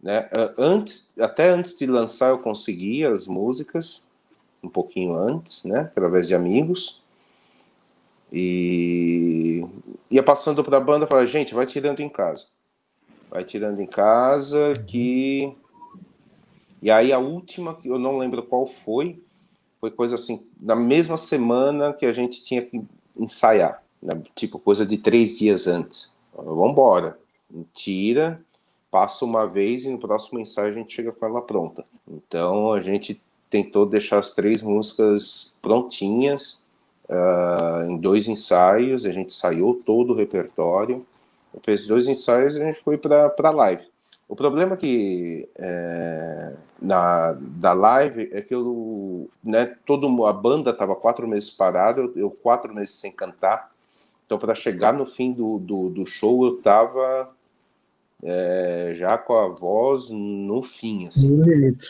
Né? 0.00 0.28
Antes, 0.58 1.14
até 1.18 1.48
antes 1.48 1.76
de 1.76 1.86
lançar, 1.86 2.30
eu 2.30 2.38
conseguia 2.38 3.10
as 3.10 3.26
músicas, 3.26 4.03
um 4.64 4.68
pouquinho 4.68 5.14
antes, 5.14 5.64
né? 5.64 5.80
Através 5.80 6.26
de 6.26 6.34
amigos. 6.34 7.02
E 8.32 9.64
ia 10.10 10.22
passando 10.22 10.64
para 10.64 10.78
a 10.78 10.80
banda, 10.80 11.06
falava, 11.06 11.26
gente, 11.26 11.54
vai 11.54 11.66
tirando 11.66 12.00
em 12.00 12.08
casa. 12.08 12.46
Vai 13.30 13.44
tirando 13.44 13.80
em 13.80 13.86
casa 13.86 14.74
que. 14.86 15.54
E 16.82 16.90
aí 16.90 17.12
a 17.12 17.18
última, 17.18 17.78
eu 17.84 17.98
não 17.98 18.18
lembro 18.18 18.42
qual 18.42 18.66
foi, 18.66 19.22
foi 19.80 19.90
coisa 19.90 20.16
assim, 20.16 20.46
na 20.60 20.76
mesma 20.76 21.16
semana 21.16 21.92
que 21.92 22.04
a 22.04 22.12
gente 22.12 22.44
tinha 22.44 22.62
que 22.62 22.82
ensaiar, 23.16 23.82
né? 24.02 24.22
tipo 24.34 24.58
coisa 24.58 24.84
de 24.84 24.98
três 24.98 25.38
dias 25.38 25.66
antes. 25.66 26.14
Vamos 26.34 26.72
embora, 26.72 27.18
tira, 27.72 28.44
passa 28.90 29.24
uma 29.24 29.46
vez 29.46 29.84
e 29.84 29.88
no 29.88 29.98
próximo 29.98 30.38
ensaio 30.38 30.70
a 30.70 30.72
gente 30.72 30.94
chega 30.94 31.10
com 31.10 31.24
ela 31.24 31.40
pronta. 31.40 31.86
Então 32.06 32.72
a 32.72 32.82
gente 32.82 33.20
tentou 33.50 33.86
deixar 33.86 34.18
as 34.18 34.34
três 34.34 34.62
músicas 34.62 35.56
prontinhas 35.62 36.60
uh, 37.08 37.90
em 37.90 37.96
dois 37.96 38.28
ensaios, 38.28 39.06
a 39.06 39.10
gente 39.10 39.28
ensaiou 39.28 39.74
todo 39.74 40.12
o 40.12 40.16
repertório, 40.16 41.06
fez 41.62 41.86
dois 41.86 42.08
ensaios 42.08 42.56
e 42.56 42.62
a 42.62 42.66
gente 42.66 42.82
foi 42.82 42.98
para 42.98 43.32
a 43.38 43.50
live. 43.50 43.84
O 44.28 44.34
problema 44.34 44.76
que 44.76 45.48
é, 45.56 46.54
na 46.80 47.36
da 47.38 47.72
live 47.72 48.30
é 48.32 48.40
que 48.40 48.54
eu, 48.54 49.28
né, 49.42 49.76
todo 49.86 50.26
a 50.26 50.32
banda 50.32 50.70
estava 50.70 50.96
quatro 50.96 51.28
meses 51.28 51.50
parada, 51.50 52.00
eu, 52.00 52.12
eu, 52.16 52.30
quatro 52.30 52.74
meses 52.74 52.94
sem 52.94 53.12
cantar. 53.12 53.70
Então 54.24 54.38
para 54.38 54.54
chegar 54.54 54.94
no 54.94 55.04
fim 55.04 55.32
do, 55.32 55.58
do, 55.58 55.90
do 55.90 56.06
show 56.06 56.46
eu 56.46 56.56
estava 56.56 57.33
é, 58.24 58.94
já 58.96 59.18
com 59.18 59.34
a 59.34 59.48
voz 59.48 60.08
no 60.08 60.62
fim, 60.62 61.06
assim. 61.06 61.42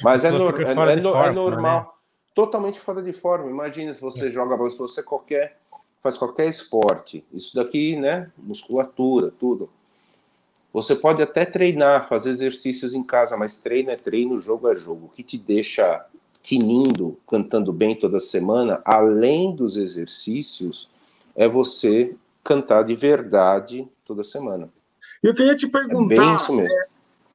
Mas 0.02 0.24
é, 0.24 0.30
nor 0.32 0.60
é, 0.60 0.64
é, 0.64 0.70
é, 0.70 0.74
forma, 0.74 1.32
normal, 1.32 1.80
né? 1.80 1.86
totalmente 2.34 2.80
fora 2.80 3.00
de 3.00 3.12
forma. 3.12 3.48
Imagina 3.48 3.94
se 3.94 4.02
você 4.02 4.26
é. 4.26 4.30
joga 4.30 4.68
se 4.68 4.76
você 4.76 5.02
qualquer 5.02 5.56
faz 6.02 6.18
qualquer 6.18 6.50
esporte, 6.50 7.24
isso 7.32 7.54
daqui, 7.54 7.96
né, 7.96 8.30
musculatura, 8.36 9.32
tudo 9.40 9.70
Você 10.70 10.94
pode 10.94 11.22
até 11.22 11.46
treinar, 11.46 12.10
fazer 12.10 12.28
exercícios 12.28 12.92
em 12.92 13.02
casa, 13.02 13.38
mas 13.38 13.56
treino 13.56 13.90
é 13.90 13.96
treino, 13.96 14.38
jogo 14.38 14.68
é 14.68 14.76
jogo. 14.76 15.06
O 15.06 15.08
que 15.08 15.22
te 15.22 15.38
deixa 15.38 16.04
tinindo, 16.42 17.18
cantando 17.26 17.72
bem 17.72 17.94
toda 17.94 18.20
semana, 18.20 18.82
além 18.84 19.56
dos 19.56 19.78
exercícios, 19.78 20.90
é 21.34 21.48
você 21.48 22.14
cantar 22.42 22.82
de 22.82 22.94
verdade 22.94 23.88
toda 24.04 24.22
semana. 24.22 24.68
Eu 25.24 25.34
queria 25.34 25.56
te 25.56 25.66
perguntar. 25.66 26.14
É 26.14 26.18
mesmo. 26.18 26.60
É, 26.60 26.84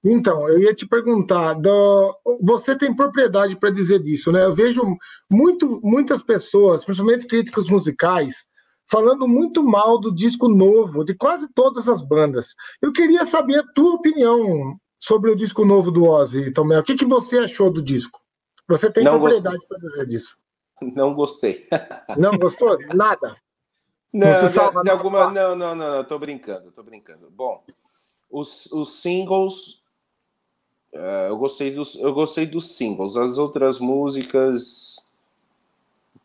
então, 0.03 0.47
eu 0.47 0.59
ia 0.59 0.73
te 0.73 0.87
perguntar, 0.87 1.55
do, 1.55 2.15
você 2.41 2.77
tem 2.77 2.95
propriedade 2.95 3.57
para 3.57 3.71
dizer 3.71 3.99
disso, 3.99 4.31
né? 4.31 4.45
Eu 4.45 4.53
vejo 4.53 4.81
muito, 5.29 5.79
muitas 5.83 6.21
pessoas, 6.21 6.85
principalmente 6.85 7.27
críticos 7.27 7.67
musicais, 7.67 8.45
falando 8.89 9.27
muito 9.27 9.63
mal 9.63 9.99
do 9.99 10.13
disco 10.13 10.47
novo 10.47 11.03
de 11.03 11.15
quase 11.15 11.49
todas 11.53 11.89
as 11.89 12.01
bandas. 12.01 12.55
Eu 12.81 12.93
queria 12.93 13.25
saber 13.25 13.57
a 13.57 13.67
tua 13.73 13.95
opinião 13.95 14.77
sobre 15.01 15.31
o 15.31 15.35
disco 15.35 15.65
novo 15.65 15.91
do 15.91 16.05
Ozzy, 16.05 16.51
Tomé. 16.51 16.79
O 16.79 16.83
que, 16.83 16.95
que 16.95 17.05
você 17.05 17.39
achou 17.39 17.71
do 17.71 17.81
disco? 17.81 18.19
Você 18.67 18.89
tem 18.91 19.03
não 19.03 19.19
propriedade 19.19 19.65
para 19.67 19.79
dizer 19.79 20.05
disso. 20.05 20.37
Não 20.95 21.13
gostei. 21.13 21.67
Não 22.17 22.37
gostou? 22.37 22.77
Nada. 22.95 23.35
Não, 24.11 24.27
não 24.27 24.47
salva 24.47 24.79
de, 24.79 24.85
de 24.85 24.89
alguma... 24.89 25.31
não, 25.31 25.55
não, 25.55 25.75
não, 25.75 25.95
não, 25.95 26.03
tô 26.03 26.17
brincando, 26.17 26.71
tô 26.71 26.81
brincando. 26.81 27.29
Bom, 27.29 27.63
os, 28.29 28.65
os 28.71 29.01
singles, 29.01 29.81
uh, 30.93 31.27
eu 31.29 31.37
gostei 31.37 31.71
dos, 31.71 31.95
eu 31.95 32.13
gostei 32.13 32.45
dos 32.45 32.71
singles. 32.71 33.15
As 33.15 33.37
outras 33.37 33.79
músicas, 33.79 35.07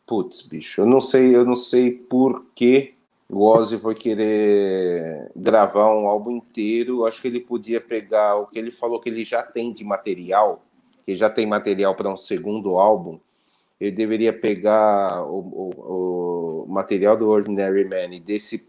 Putz, 0.05 0.43
bicho, 0.43 0.81
eu 0.81 0.85
não 0.85 1.01
sei, 1.01 1.35
eu 1.35 1.43
não 1.43 1.55
sei 1.55 1.91
por 1.91 2.45
que 2.53 2.93
o 3.27 3.43
Ozzy 3.43 3.79
foi 3.79 3.95
querer 3.95 5.31
gravar 5.35 5.95
um 5.95 6.07
álbum 6.07 6.31
inteiro. 6.31 7.05
Acho 7.05 7.21
que 7.21 7.27
ele 7.27 7.39
podia 7.39 7.81
pegar 7.81 8.35
o 8.35 8.45
que 8.45 8.59
ele 8.59 8.69
falou 8.69 8.99
que 8.99 9.09
ele 9.09 9.23
já 9.23 9.41
tem 9.41 9.73
de 9.73 9.83
material, 9.83 10.63
que 11.05 11.17
já 11.17 11.27
tem 11.27 11.47
material 11.47 11.95
para 11.95 12.09
um 12.09 12.17
segundo 12.17 12.77
álbum. 12.77 13.19
Ele 13.79 13.91
deveria 13.91 14.31
pegar 14.31 15.23
o, 15.25 15.39
o, 15.39 16.63
o 16.63 16.71
material 16.71 17.17
do 17.17 17.27
Ordinary 17.29 17.85
Man 17.85 18.15
e 18.15 18.19
desse 18.19 18.67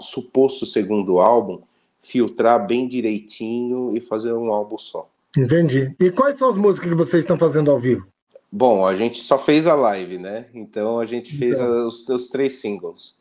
suposto 0.00 0.64
segundo 0.66 1.20
álbum, 1.20 1.60
filtrar 2.00 2.66
bem 2.66 2.86
direitinho 2.86 3.96
e 3.96 4.00
fazer 4.00 4.32
um 4.32 4.52
álbum 4.52 4.78
só. 4.78 5.08
Entendi. 5.36 5.94
E 5.98 6.10
quais 6.10 6.36
são 6.36 6.48
as 6.48 6.56
músicas 6.56 6.90
que 6.90 6.96
vocês 6.96 7.24
estão 7.24 7.36
fazendo 7.36 7.70
ao 7.70 7.78
vivo? 7.78 8.06
Bom, 8.50 8.86
a 8.86 8.94
gente 8.94 9.18
só 9.18 9.36
fez 9.36 9.66
a 9.66 9.74
live, 9.74 10.18
né? 10.18 10.46
Então 10.54 11.00
a 11.00 11.06
gente 11.06 11.36
fez 11.36 11.54
então. 11.54 11.88
os, 11.88 12.08
os 12.08 12.28
três 12.28 12.56
singles. 12.60 13.14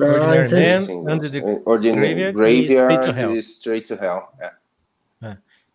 Ah, 0.00 0.04
Ordinary 0.04 0.86
Man, 0.86 1.14
Under 1.14 1.30
the 1.30 1.62
Ordinary, 1.64 2.32
Graveyard, 2.32 2.36
Graveyard 2.36 2.68
Straight 2.68 3.04
to 3.04 3.18
Hell. 3.18 3.36
Straight 3.38 3.88
to 3.88 3.94
Hell. 3.94 4.28
É. 4.40 4.52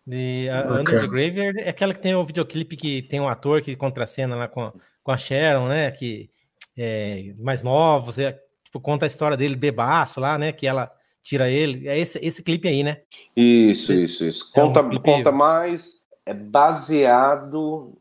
é. 0.08 0.46
The, 0.46 0.68
uh. 0.68 0.80
Under 0.80 1.00
the 1.00 1.06
Graveyard 1.06 1.60
é 1.60 1.68
aquela 1.68 1.94
que 1.94 2.00
tem 2.00 2.14
o 2.14 2.24
videoclipe 2.24 2.76
que 2.76 3.02
tem 3.02 3.20
um 3.20 3.28
ator 3.28 3.62
que 3.62 3.76
contracena 3.76 4.36
lá 4.36 4.48
com, 4.48 4.72
com 5.02 5.10
a 5.10 5.16
Sharon, 5.16 5.68
né? 5.68 5.90
Que 5.90 6.30
é 6.76 7.34
mais 7.38 7.62
novo, 7.62 8.12
você 8.12 8.38
tipo, 8.64 8.80
conta 8.80 9.04
a 9.04 9.08
história 9.08 9.36
dele 9.36 9.56
bebaço 9.56 10.20
lá, 10.20 10.38
né? 10.38 10.52
Que 10.52 10.66
ela 10.66 10.90
tira 11.22 11.50
ele. 11.50 11.88
É 11.88 11.98
esse, 11.98 12.18
esse 12.24 12.42
clipe 12.42 12.68
aí, 12.68 12.82
né? 12.82 13.02
Isso, 13.36 13.92
isso, 13.92 14.24
isso. 14.24 14.52
Conta, 14.52 14.80
é 14.80 14.82
um 14.82 14.96
conta 14.96 15.32
mais. 15.32 15.98
É 16.24 16.34
baseado 16.34 17.96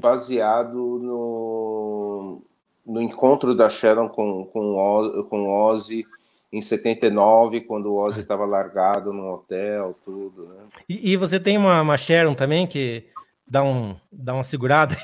baseado 0.00 0.76
no, 0.76 2.42
no 2.86 3.02
encontro 3.02 3.54
da 3.54 3.68
Sharon 3.68 4.08
com, 4.08 4.44
com, 4.46 5.26
com 5.28 5.48
Ozzy 5.48 6.06
em 6.52 6.60
79, 6.60 7.60
quando 7.60 7.92
o 7.92 7.96
Ozzy 7.96 8.20
estava 8.20 8.44
largado 8.44 9.12
no 9.12 9.34
hotel, 9.34 9.96
tudo, 10.04 10.48
né? 10.48 10.64
E, 10.88 11.12
e, 11.12 11.16
você 11.16 11.38
tem 11.38 11.56
uma, 11.56 11.80
uma 11.80 11.96
Sharon 11.96 12.34
também 12.34 12.66
que 12.66 13.06
dá, 13.46 13.62
um, 13.62 13.96
dá 14.10 14.34
uma 14.34 14.42
segurada? 14.42 14.96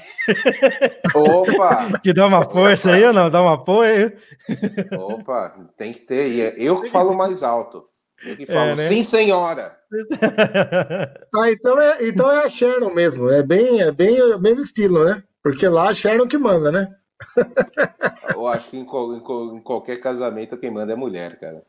Opa! 1.15 1.99
que 2.03 2.13
dá 2.13 2.27
uma 2.27 2.45
força 2.45 2.89
Opa. 2.89 2.97
aí 2.97 3.05
ou 3.05 3.13
não? 3.13 3.31
Dá 3.31 3.43
um 3.43 3.49
apoio? 3.49 4.13
Opa, 4.99 5.71
tem 5.77 5.93
que 5.93 6.01
ter. 6.01 6.41
É 6.41 6.55
eu 6.57 6.81
que 6.81 6.91
falo 6.91 7.15
mais 7.17 7.45
alto. 7.45 7.85
Eu 8.25 8.37
que 8.37 8.43
é, 8.45 8.47
falo, 8.47 8.71
é, 8.71 8.77
né? 8.77 8.89
sim, 8.89 9.05
senhora. 9.05 9.77
ah, 11.37 11.51
então 11.51 11.81
é, 11.81 12.09
então 12.09 12.31
é 12.31 12.45
a 12.45 12.49
Sharon 12.49 12.93
mesmo. 12.93 13.31
É 13.31 13.43
bem, 13.43 13.81
é 13.81 13.93
bem 13.93 14.21
o 14.21 14.39
mesmo 14.41 14.61
estilo, 14.61 15.05
né? 15.05 15.23
Porque 15.43 15.69
lá 15.69 15.91
a 15.91 15.95
Sharon 15.95 16.27
que 16.27 16.39
manda, 16.39 16.73
né? 16.73 16.89
Eu 18.35 18.47
acho 18.47 18.71
que 18.71 18.77
em, 18.77 18.83
em, 18.83 19.57
em, 19.57 19.61
qualquer 19.61 19.97
casamento 19.99 20.57
quem 20.57 20.71
manda 20.71 20.93
é 20.93 20.97
mulher, 20.97 21.39
cara. 21.39 21.63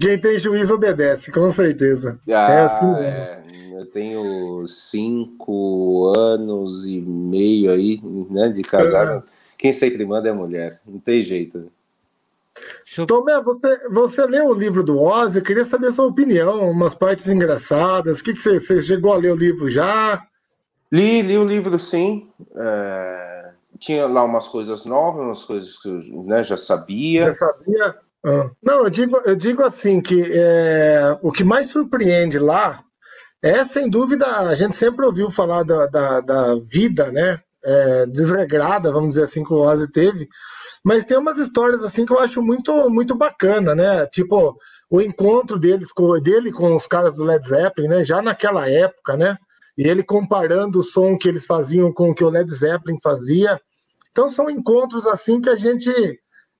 Quem 0.00 0.20
tem 0.20 0.38
juízo 0.38 0.74
obedece, 0.74 1.30
com 1.30 1.48
certeza. 1.48 2.18
Ah, 2.28 2.52
é 2.52 2.60
assim 2.62 2.86
mesmo. 2.86 3.00
É. 3.00 3.42
Eu 3.80 3.86
tenho 3.86 4.66
cinco 4.66 6.12
anos 6.16 6.86
e 6.86 7.00
meio 7.00 7.70
aí, 7.70 8.00
né, 8.28 8.48
de 8.48 8.62
casado. 8.62 9.18
É. 9.18 9.22
Quem 9.56 9.72
sempre 9.72 10.04
manda 10.04 10.28
é 10.28 10.32
mulher, 10.32 10.80
não 10.86 10.98
tem 10.98 11.22
jeito. 11.22 11.70
Eu... 12.96 13.06
Tomé, 13.06 13.40
você, 13.40 13.88
você 13.88 14.26
leu 14.26 14.48
o 14.48 14.54
livro 14.54 14.82
do 14.82 14.98
Ozzy? 14.98 15.38
Eu 15.38 15.44
queria 15.44 15.64
saber 15.64 15.88
a 15.88 15.92
sua 15.92 16.06
opinião, 16.06 16.70
umas 16.70 16.94
partes 16.94 17.28
engraçadas. 17.28 18.20
O 18.20 18.24
que, 18.24 18.34
que 18.34 18.40
você, 18.40 18.58
você 18.58 18.82
chegou 18.82 19.12
a 19.12 19.16
ler 19.16 19.32
o 19.32 19.36
livro 19.36 19.70
já? 19.70 20.26
Li, 20.92 21.22
li 21.22 21.38
o 21.38 21.44
livro 21.44 21.78
sim. 21.78 22.28
É... 22.56 23.19
Tinha 23.80 24.06
lá 24.06 24.22
umas 24.24 24.46
coisas 24.46 24.84
novas, 24.84 25.24
umas 25.24 25.44
coisas 25.44 25.78
que 25.78 25.88
eu 25.88 26.22
né, 26.24 26.44
já 26.44 26.56
sabia. 26.56 27.24
Já 27.24 27.32
sabia? 27.32 27.96
Ah. 28.24 28.50
Não, 28.62 28.84
eu 28.84 28.90
digo, 28.90 29.16
eu 29.24 29.34
digo 29.34 29.62
assim 29.62 30.00
que 30.00 30.22
é, 30.32 31.18
o 31.22 31.32
que 31.32 31.42
mais 31.42 31.68
surpreende 31.68 32.38
lá 32.38 32.84
é, 33.42 33.64
sem 33.64 33.88
dúvida, 33.88 34.26
a 34.26 34.54
gente 34.54 34.76
sempre 34.76 35.06
ouviu 35.06 35.30
falar 35.30 35.62
da, 35.62 35.86
da, 35.86 36.20
da 36.20 36.56
vida, 36.56 37.10
né? 37.10 37.40
É, 37.64 38.06
desregrada, 38.06 38.92
vamos 38.92 39.10
dizer 39.10 39.24
assim, 39.24 39.44
que 39.44 39.52
o 39.52 39.60
Ozzy 39.60 39.90
teve, 39.90 40.28
mas 40.84 41.04
tem 41.04 41.18
umas 41.18 41.38
histórias 41.38 41.84
assim 41.84 42.06
que 42.06 42.12
eu 42.12 42.18
acho 42.18 42.42
muito, 42.42 42.88
muito 42.90 43.14
bacana, 43.14 43.74
né? 43.74 44.06
Tipo, 44.06 44.56
o 44.90 45.00
encontro 45.00 45.58
deles 45.58 45.92
com, 45.92 46.18
dele 46.20 46.52
com 46.52 46.74
os 46.74 46.86
caras 46.86 47.16
do 47.16 47.24
Led 47.24 47.46
Zeppelin, 47.46 47.88
né? 47.88 48.04
Já 48.04 48.20
naquela 48.20 48.68
época, 48.68 49.16
né? 49.16 49.36
E 49.76 49.88
ele 49.88 50.02
comparando 50.02 50.78
o 50.78 50.82
som 50.82 51.16
que 51.16 51.28
eles 51.28 51.46
faziam 51.46 51.92
com 51.92 52.10
o 52.10 52.14
que 52.14 52.24
o 52.24 52.30
Led 52.30 52.50
Zeppelin 52.50 52.98
fazia. 53.02 53.60
Então 54.10 54.28
são 54.28 54.50
encontros 54.50 55.06
assim 55.06 55.40
que 55.40 55.48
a 55.48 55.56
gente 55.56 55.90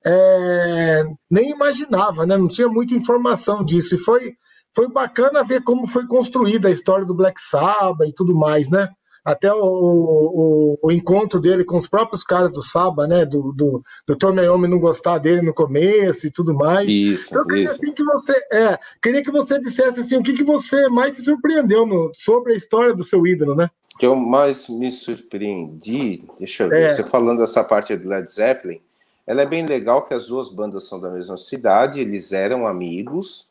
é, 0.05 1.03
nem 1.29 1.51
imaginava, 1.51 2.25
né? 2.25 2.37
Não 2.37 2.47
tinha 2.47 2.67
muita 2.67 2.93
informação 2.93 3.63
disso. 3.63 3.95
E 3.95 3.99
foi, 3.99 4.33
foi 4.75 4.87
bacana 4.89 5.43
ver 5.43 5.63
como 5.63 5.87
foi 5.87 6.07
construída 6.07 6.67
a 6.67 6.71
história 6.71 7.05
do 7.05 7.15
Black 7.15 7.39
Sabbath 7.39 8.07
e 8.07 8.13
tudo 8.13 8.35
mais, 8.35 8.69
né? 8.69 8.89
até 9.23 9.53
o, 9.53 9.59
o, 9.61 10.79
o, 10.81 10.91
encontro 10.91 11.39
dele 11.39 11.63
com 11.63 11.77
os 11.77 11.87
próprios 11.87 12.23
caras 12.23 12.53
do 12.53 12.63
Saba, 12.63 13.07
né? 13.07 13.25
Do, 13.25 13.53
do, 13.53 13.83
do 14.07 14.15
Tony 14.15 14.41
Iommi 14.41 14.67
não 14.67 14.79
gostar 14.79 15.19
dele 15.19 15.41
no 15.41 15.53
começo 15.53 16.25
e 16.25 16.31
tudo 16.31 16.53
mais. 16.53 16.89
Isso, 16.89 17.27
então 17.29 17.41
eu 17.41 17.47
queria 17.47 17.65
isso. 17.65 17.75
assim 17.75 17.93
que 17.93 18.03
você. 18.03 18.33
É, 18.51 18.79
queria 19.01 19.23
que 19.23 19.31
você 19.31 19.59
dissesse 19.59 19.99
assim, 19.99 20.17
o 20.17 20.23
que, 20.23 20.33
que 20.33 20.43
você 20.43 20.89
mais 20.89 21.15
se 21.15 21.23
surpreendeu 21.23 21.85
no, 21.85 22.11
sobre 22.15 22.53
a 22.53 22.55
história 22.55 22.93
do 22.93 23.03
seu 23.03 23.25
ídolo, 23.27 23.55
né? 23.55 23.69
O 23.93 23.97
que 23.97 24.05
eu 24.05 24.15
mais 24.15 24.67
me 24.67 24.91
surpreendi, 24.91 26.23
deixa 26.39 26.63
eu 26.63 26.69
ver, 26.69 26.83
é. 26.83 26.89
você 26.89 27.03
falando 27.03 27.43
essa 27.43 27.63
parte 27.63 27.95
do 27.95 28.09
Led 28.09 28.31
Zeppelin, 28.31 28.81
ela 29.25 29.41
é 29.41 29.45
bem 29.45 29.65
legal 29.65 30.05
que 30.05 30.13
as 30.13 30.27
duas 30.27 30.49
bandas 30.49 30.85
são 30.85 30.99
da 30.99 31.09
mesma 31.09 31.37
cidade, 31.37 31.99
eles 31.99 32.31
eram 32.31 32.65
amigos, 32.65 33.47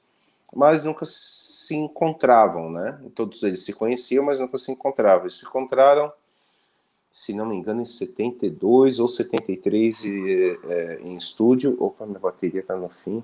mas 0.55 0.83
nunca 0.83 1.05
se 1.07 1.75
encontravam, 1.77 2.71
né? 2.71 2.99
Todos 3.15 3.43
eles 3.43 3.61
se 3.61 3.73
conheciam, 3.73 4.25
mas 4.25 4.39
nunca 4.41 4.59
se 4.59 4.73
encontravam. 4.73 5.23
Eles 5.23 5.39
se 5.39 5.45
encontraram, 5.45 6.13
se 7.13 7.33
não 7.33 7.47
me 7.47 7.55
engano, 7.55 7.81
em 7.81 7.85
72 7.85 8.99
ou 8.99 9.09
73 9.09 10.05
e, 10.05 10.59
é, 10.69 10.99
em 11.03 11.17
estúdio. 11.17 11.77
Opa, 11.79 12.05
minha 12.05 12.19
bateria 12.19 12.65
tá 12.65 12.77
no 12.77 12.89
fim. 12.89 13.23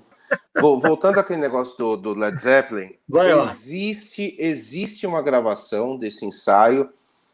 Voltando 0.55 1.19
àquele 1.19 1.39
negócio 1.39 1.77
do, 1.77 1.97
do 1.97 2.13
Led 2.13 2.37
Zeppelin, 2.37 2.91
existe, 3.49 4.35
existe 4.39 5.05
uma 5.05 5.21
gravação 5.21 5.97
desse 5.97 6.25
ensaio, 6.25 6.89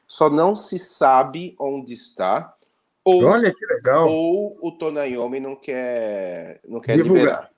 só 0.07 0.29
não 0.29 0.55
se 0.55 0.77
sabe 0.79 1.55
onde 1.59 1.93
está. 1.93 2.55
Ou, 3.03 3.23
Olha 3.25 3.53
que 3.53 3.65
legal. 3.65 4.09
Ou 4.09 4.57
o 4.61 4.71
Tonayomi 4.71 5.39
não 5.39 5.55
quer, 5.55 6.61
não 6.67 6.79
quer 6.79 6.95
divulgar. 6.95 7.49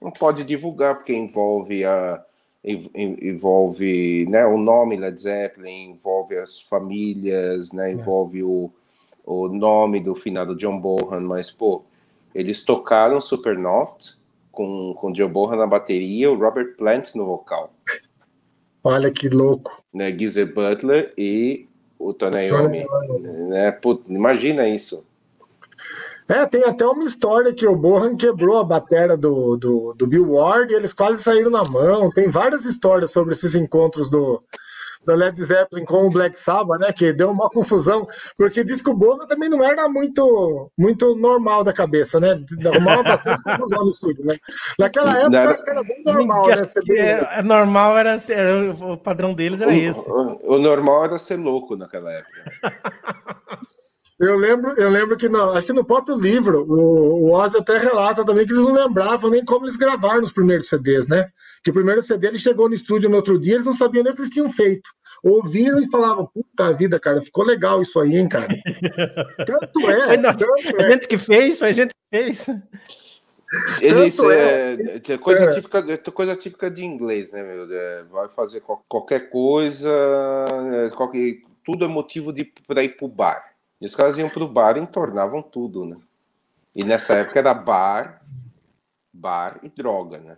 Não 0.00 0.10
pode 0.10 0.44
divulgar, 0.44 0.94
porque 0.94 1.12
envolve 1.12 1.84
a, 1.84 2.24
envolve 2.64 4.26
né, 4.26 4.46
o 4.46 4.58
nome 4.58 4.96
Led 4.96 5.20
Zeppelin, 5.20 5.90
envolve 5.90 6.36
as 6.36 6.60
famílias, 6.60 7.72
né, 7.72 7.90
é. 7.90 7.92
envolve 7.92 8.42
o, 8.42 8.70
o 9.24 9.48
nome 9.48 10.00
do 10.00 10.14
finado 10.14 10.56
John 10.56 10.78
Bohan, 10.78 11.20
mas, 11.20 11.50
pô, 11.50 11.82
eles 12.34 12.64
tocaram 12.64 13.20
Supernaut 13.20 14.16
com, 14.50 14.94
com 14.94 15.12
John 15.12 15.28
Bohan 15.28 15.56
na 15.56 15.66
bateria, 15.66 16.30
o 16.30 16.38
Robert 16.38 16.76
Plant 16.76 17.14
no 17.14 17.26
vocal. 17.26 17.72
Olha 18.82 19.10
que 19.10 19.28
louco. 19.28 19.82
Né, 19.92 20.16
Geezer 20.16 20.52
Butler 20.52 21.12
e 21.16 21.67
o 21.98 22.12
Tony 22.12 22.46
Iommi. 22.46 22.86
Né, 23.48 23.76
imagina 24.08 24.68
isso. 24.68 25.04
É, 26.28 26.44
tem 26.44 26.62
até 26.64 26.86
uma 26.86 27.04
história 27.04 27.54
que 27.54 27.66
o 27.66 27.74
Bohan 27.74 28.14
quebrou 28.14 28.58
a 28.58 28.64
bateria 28.64 29.16
do, 29.16 29.56
do, 29.56 29.94
do 29.94 30.06
Bill 30.06 30.32
Ward 30.32 30.70
e 30.70 30.76
eles 30.76 30.92
quase 30.92 31.22
saíram 31.22 31.50
na 31.50 31.64
mão. 31.64 32.10
Tem 32.10 32.28
várias 32.28 32.66
histórias 32.66 33.10
sobre 33.10 33.32
esses 33.32 33.54
encontros 33.54 34.10
do, 34.10 34.42
do 35.08 35.14
Led 35.14 35.42
Zeppelin 35.42 35.84
com 35.84 36.06
o 36.06 36.10
Black 36.10 36.38
Sabbath, 36.38 36.80
né? 36.80 36.92
Que 36.92 37.12
deu 37.12 37.30
uma 37.30 37.48
confusão, 37.48 38.06
porque 38.36 38.62
diz 38.62 38.82
que 38.82 38.90
o 38.90 38.94
Bohan 38.94 39.26
também 39.26 39.48
não 39.48 39.64
era 39.64 39.88
muito, 39.88 40.70
muito 40.76 41.16
normal 41.16 41.64
da 41.64 41.72
cabeça, 41.72 42.20
né? 42.20 42.38
Arrumava 42.66 43.02
bastante 43.02 43.42
confusão 43.42 43.82
no 43.82 43.88
estúdio, 43.88 44.24
né? 44.26 44.36
Naquela 44.78 45.18
época 45.18 45.38
era, 45.38 45.52
acho 45.52 45.64
que 45.64 45.70
era 45.70 45.82
bem 45.82 46.02
normal, 46.04 46.48
né? 46.48 46.64
Ser 46.64 46.84
bem... 46.84 46.98
É, 46.98 47.38
é, 47.38 47.42
normal 47.42 47.96
era, 47.96 48.22
era, 48.28 48.70
o 48.70 48.96
padrão 48.98 49.32
deles 49.32 49.60
era 49.60 49.70
o, 49.70 49.74
esse. 49.74 50.00
O, 50.00 50.54
o 50.54 50.58
normal 50.58 51.04
era 51.04 51.18
ser 51.18 51.36
louco 51.36 51.76
naquela 51.76 52.12
época. 52.12 52.44
Eu 54.18 54.36
lembro, 54.36 54.72
eu 54.76 54.90
lembro 54.90 55.16
que 55.16 55.28
no, 55.28 55.52
acho 55.52 55.68
que 55.68 55.72
no 55.72 55.84
próprio 55.84 56.16
livro, 56.16 56.66
o, 56.68 57.28
o 57.28 57.32
Oz 57.32 57.54
até 57.54 57.78
relata 57.78 58.24
também 58.24 58.44
que 58.44 58.52
eles 58.52 58.64
não 58.64 58.72
lembravam 58.72 59.30
nem 59.30 59.44
como 59.44 59.64
eles 59.64 59.76
gravaram 59.76 60.24
os 60.24 60.32
primeiros 60.32 60.68
CDs, 60.68 61.06
né? 61.06 61.28
Que 61.62 61.70
o 61.70 61.72
primeiro 61.72 62.02
CD 62.02 62.26
ele 62.26 62.38
chegou 62.38 62.68
no 62.68 62.74
estúdio 62.74 63.08
no 63.08 63.14
outro 63.14 63.38
dia, 63.38 63.54
eles 63.54 63.66
não 63.66 63.72
sabiam 63.72 64.02
nem 64.02 64.12
o 64.12 64.16
que 64.16 64.22
eles 64.22 64.32
tinham 64.32 64.50
feito. 64.50 64.90
Ouviram 65.22 65.78
e 65.78 65.90
falavam, 65.90 66.26
puta 66.26 66.72
vida, 66.72 66.98
cara, 67.00 67.20
ficou 67.20 67.44
legal 67.44 67.82
isso 67.82 67.98
aí, 68.00 68.16
hein, 68.16 68.28
cara. 68.28 68.48
Tanto 69.44 69.90
é. 69.90 70.06
Foi, 70.06 70.18
tanto 70.18 70.44
é. 70.44 70.84
A 70.84 70.90
gente 70.90 71.08
que 71.08 71.18
fez, 71.18 71.58
foi 71.58 71.68
a 71.68 71.72
gente 71.72 71.90
que 71.90 72.16
fez. 72.16 72.46
Eles, 73.80 74.18
é, 74.18 74.74
é, 75.08 75.18
coisa, 75.18 75.44
é. 75.44 75.54
Típica, 75.54 76.12
coisa 76.12 76.36
típica 76.36 76.70
de 76.70 76.84
inglês, 76.84 77.32
né, 77.32 77.42
meu? 77.42 77.66
É, 77.72 78.04
vai 78.04 78.28
fazer 78.28 78.60
qualquer 78.60 79.30
coisa, 79.30 79.90
é, 80.74 80.90
qualquer, 80.90 81.38
tudo 81.64 81.84
é 81.84 81.88
motivo 81.88 82.32
para 82.66 82.84
ir 82.84 82.96
pro 82.96 83.08
bar. 83.08 83.54
E 83.80 83.86
os 83.86 83.94
caras 83.94 84.18
iam 84.18 84.28
pro 84.28 84.46
bar 84.46 84.76
e 84.76 84.80
entornavam 84.80 85.40
tudo, 85.40 85.84
né? 85.86 85.96
E 86.76 86.84
nessa 86.84 87.14
época 87.14 87.38
era 87.38 87.54
bar, 87.54 88.22
bar 89.12 89.58
e 89.62 89.68
droga, 89.70 90.18
né? 90.18 90.36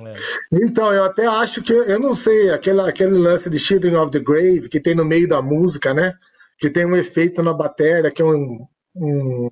É. 0.00 0.12
Então, 0.52 0.92
eu 0.92 1.04
até 1.04 1.26
acho 1.26 1.62
que, 1.62 1.72
eu 1.72 1.98
não 1.98 2.14
sei, 2.14 2.50
aquele, 2.50 2.80
aquele 2.80 3.16
lance 3.16 3.48
de 3.48 3.58
Children 3.58 3.96
of 3.96 4.10
the 4.10 4.20
Grave, 4.20 4.68
que 4.68 4.80
tem 4.80 4.94
no 4.94 5.04
meio 5.04 5.28
da 5.28 5.40
música, 5.40 5.94
né? 5.94 6.14
Que 6.58 6.68
tem 6.68 6.84
um 6.84 6.96
efeito 6.96 7.42
na 7.42 7.52
bateria, 7.52 8.10
que 8.10 8.20
é 8.20 8.24
um, 8.24 8.66
um, 8.94 9.50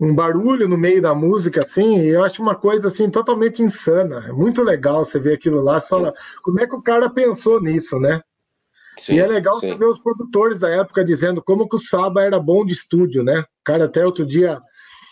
um 0.00 0.14
barulho 0.14 0.66
no 0.66 0.76
meio 0.76 1.00
da 1.00 1.14
música, 1.14 1.62
assim, 1.62 2.00
e 2.00 2.08
eu 2.08 2.24
acho 2.24 2.42
uma 2.42 2.54
coisa, 2.54 2.88
assim, 2.88 3.08
totalmente 3.08 3.62
insana. 3.62 4.26
É 4.28 4.32
muito 4.32 4.62
legal 4.62 5.04
você 5.04 5.18
ver 5.18 5.34
aquilo 5.34 5.60
lá, 5.60 5.80
você 5.80 5.88
fala, 5.88 6.12
como 6.42 6.60
é 6.60 6.66
que 6.66 6.74
o 6.74 6.82
cara 6.82 7.08
pensou 7.08 7.60
nisso, 7.60 8.00
né? 8.00 8.20
Sim, 8.96 9.14
e 9.14 9.18
é 9.20 9.26
legal 9.26 9.54
sim. 9.54 9.68
você 9.68 9.74
ver 9.76 9.86
os 9.86 9.98
produtores 9.98 10.60
da 10.60 10.68
época 10.68 11.04
dizendo 11.04 11.42
como 11.42 11.68
que 11.68 11.76
o 11.76 11.80
Saba 11.80 12.22
era 12.22 12.38
bom 12.38 12.66
de 12.66 12.72
estúdio, 12.72 13.22
né? 13.22 13.44
Cara, 13.64 13.84
até 13.84 14.04
outro 14.04 14.26
dia 14.26 14.60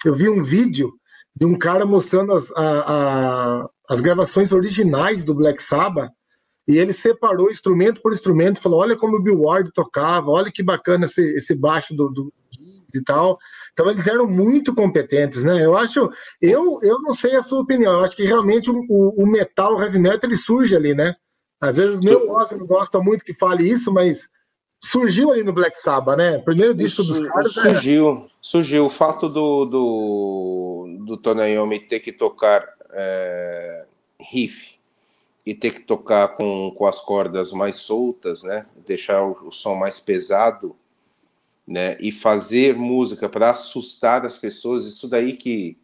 eu 0.05 0.15
vi 0.15 0.29
um 0.29 0.43
vídeo 0.43 0.93
de 1.35 1.47
um 1.47 1.57
cara 1.57 1.87
mostrando 1.87 2.33
as, 2.33 2.51
a, 2.53 2.63
a, 2.63 3.71
as 3.89 4.01
gravações 4.01 4.53
originais 4.53 5.25
do 5.25 5.35
Black 5.35 5.63
Sabbath 5.63 6.13
e 6.69 6.77
ele 6.77 6.93
separou 6.93 7.51
instrumento 7.51 8.03
por 8.03 8.13
instrumento, 8.13 8.61
falou: 8.61 8.81
olha 8.81 8.97
como 8.97 9.17
o 9.17 9.23
Bill 9.23 9.41
Ward 9.41 9.73
tocava, 9.73 10.31
olha 10.31 10.53
que 10.53 10.63
bacana 10.63 11.07
esse, 11.07 11.23
esse 11.35 11.55
baixo 11.55 11.95
do, 11.95 12.11
do 12.11 12.33
e 12.95 13.03
tal. 13.03 13.39
Então 13.73 13.91
eles 13.91 14.07
eram 14.07 14.27
muito 14.27 14.75
competentes, 14.75 15.45
né? 15.45 15.65
Eu 15.65 15.77
acho, 15.77 16.11
eu, 16.41 16.79
eu 16.83 17.01
não 17.01 17.13
sei 17.13 17.37
a 17.37 17.43
sua 17.43 17.61
opinião, 17.61 17.93
eu 17.93 18.05
acho 18.05 18.17
que 18.17 18.25
realmente 18.25 18.71
o, 18.71 18.85
o 18.89 19.27
metal, 19.27 19.77
o 19.77 19.83
heavy 19.83 19.99
metal, 19.99 20.29
ele 20.29 20.37
surge 20.37 20.75
ali, 20.75 20.95
né? 20.95 21.15
Às 21.61 21.77
vezes 21.77 22.01
meu 22.01 22.31
Ozzy 22.31 22.57
não 22.57 22.67
gosta 22.67 23.01
muito 23.01 23.25
que 23.25 23.35
fale 23.35 23.69
isso, 23.69 23.93
mas 23.93 24.29
surgiu 24.83 25.33
ali 25.33 25.43
no 25.43 25.53
Black 25.53 25.77
Sabbath, 25.77 26.17
né? 26.17 26.39
Primeiro 26.39 26.75
disco 26.75 27.03
dos 27.03 27.21
caras. 27.21 27.53
Surgiu, 27.53 28.11
é... 28.11 28.31
surgiu. 28.41 28.87
O 28.87 28.91
fato 28.91 29.29
do, 29.29 29.65
do, 29.65 31.05
do 31.07 31.17
Tony 31.17 31.55
Iommi 31.55 31.81
ter 31.81 32.01
que 32.01 32.13
tocar 32.13 32.65
é, 32.93 33.87
riff 34.21 34.79
e 35.45 35.55
ter 35.55 35.71
que 35.71 35.81
tocar 35.81 36.37
com, 36.37 36.73
com 36.77 36.87
as 36.87 37.01
cordas 37.01 37.53
mais 37.53 37.79
soltas, 37.79 38.43
né? 38.43 38.67
Deixar 38.87 39.25
o, 39.25 39.49
o 39.49 39.53
som 39.53 39.75
mais 39.75 39.99
pesado, 39.99 40.77
né? 41.67 41.97
E 42.01 42.13
fazer 42.13 42.77
música 42.77 43.29
para 43.29 43.51
assustar 43.51 44.27
as 44.27 44.37
pessoas, 44.37 44.87
isso 44.87 45.09
daí 45.09 45.35
que, 45.35 45.77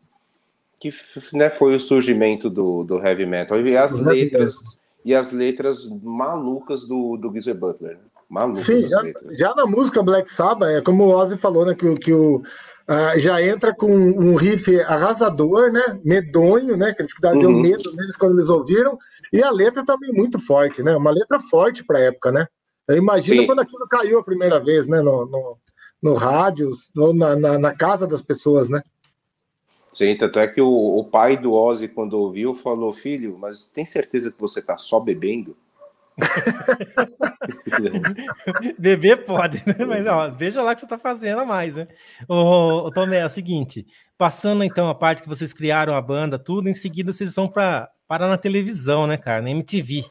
que 0.79 0.93
né, 1.33 1.49
foi 1.49 1.77
o 1.77 1.81
surgimento 1.81 2.51
do, 2.51 2.85
do 2.85 2.99
heavy 2.99 3.27
metal. 3.27 3.59
E 3.61 3.77
as 3.77 3.95
letras 4.05 4.79
e 5.05 5.15
as 5.15 5.33
letras 5.33 5.87
malucas 6.03 6.87
do, 6.87 7.17
do 7.17 7.31
Geezer 7.31 7.55
Butler. 7.55 7.97
Né? 7.97 8.03
Malucas 8.29 8.65
Sim, 8.65 8.81
já, 8.89 9.03
já, 9.31 9.55
na 9.55 9.67
música 9.67 10.03
Black 10.03 10.31
Sabbath, 10.31 10.71
é 10.71 10.81
como 10.81 11.05
o 11.05 11.11
Ozzy 11.11 11.37
falou, 11.37 11.67
né? 11.67 11.75
Que, 11.75 11.95
que 11.97 12.13
o, 12.13 12.43
uh, 12.89 13.19
já 13.19 13.43
entra 13.43 13.75
com 13.75 13.95
um 13.95 14.35
riff 14.37 14.81
arrasador, 14.83 15.73
né? 15.73 16.01
Medonho, 16.05 16.77
né? 16.77 16.93
Que 16.93 17.03
eles 17.03 17.15
que 17.15 17.21
deu 17.21 17.51
uhum. 17.51 17.61
medo 17.61 17.95
neles 17.97 18.17
quando 18.17 18.35
eles 18.35 18.49
ouviram. 18.49 18.99
E 19.33 19.43
a 19.43 19.51
letra 19.51 19.85
também 19.85 20.13
muito 20.13 20.39
forte, 20.39 20.83
né? 20.83 20.97
Uma 20.97 21.11
letra 21.11 21.39
forte 21.41 21.85
para 21.85 21.99
a 21.99 22.03
época, 22.03 22.33
né? 22.33 22.47
Sim. 23.41 23.47
quando 23.47 23.61
aquilo 23.61 23.89
caiu 23.89 24.19
a 24.19 24.25
primeira 24.25 24.61
vez, 24.61 24.87
né? 24.87 25.01
No, 25.01 25.27
no, 25.27 25.59
no 26.03 26.15
rádio, 26.15 26.71
na, 27.15 27.37
na, 27.37 27.59
na 27.59 27.75
casa 27.75 28.07
das 28.07 28.23
pessoas, 28.23 28.69
né? 28.69 28.83
Sim, 29.91 30.17
tanto 30.17 30.41
é 30.41 30.49
que 30.49 30.61
o, 30.61 30.69
o 30.69 31.05
pai 31.05 31.37
do 31.37 31.53
Ozzy, 31.53 31.87
quando 31.87 32.15
ouviu, 32.15 32.53
falou: 32.53 32.93
Filho, 32.93 33.39
mas 33.39 33.69
tem 33.69 33.87
certeza 33.87 34.31
que 34.31 34.41
você 34.41 34.61
tá 34.61 34.77
só 34.77 34.99
bebendo? 34.99 35.57
Beber 38.79 39.25
pode, 39.25 39.63
né? 39.67 39.75
Mas 39.87 40.07
ó, 40.07 40.31
veja 40.31 40.63
lá 40.63 40.73
o 40.73 40.75
que 40.75 40.81
você 40.81 40.87
está 40.87 40.99
fazendo 40.99 41.41
a 41.41 41.45
mais, 41.45 41.77
né? 41.77 41.89
Ô, 42.29 42.87
ô, 42.87 42.91
Tomé, 42.91 43.19
é 43.19 43.27
o 43.27 43.31
seguinte: 43.31 43.87
passando 44.17 44.63
então 44.63 44.89
a 44.89 44.95
parte 44.95 45.23
que 45.23 45.29
vocês 45.29 45.53
criaram 45.53 45.95
a 45.95 46.01
banda, 46.01 46.39
tudo, 46.39 46.69
em 46.69 46.75
seguida 46.75 47.13
vocês 47.13 47.35
vão 47.35 47.49
para 47.49 47.91
parar 48.07 48.29
na 48.29 48.39
televisão, 48.39 49.07
né, 49.07 49.17
cara? 49.17 49.43
Na 49.43 49.51
MTV. 49.51 50.05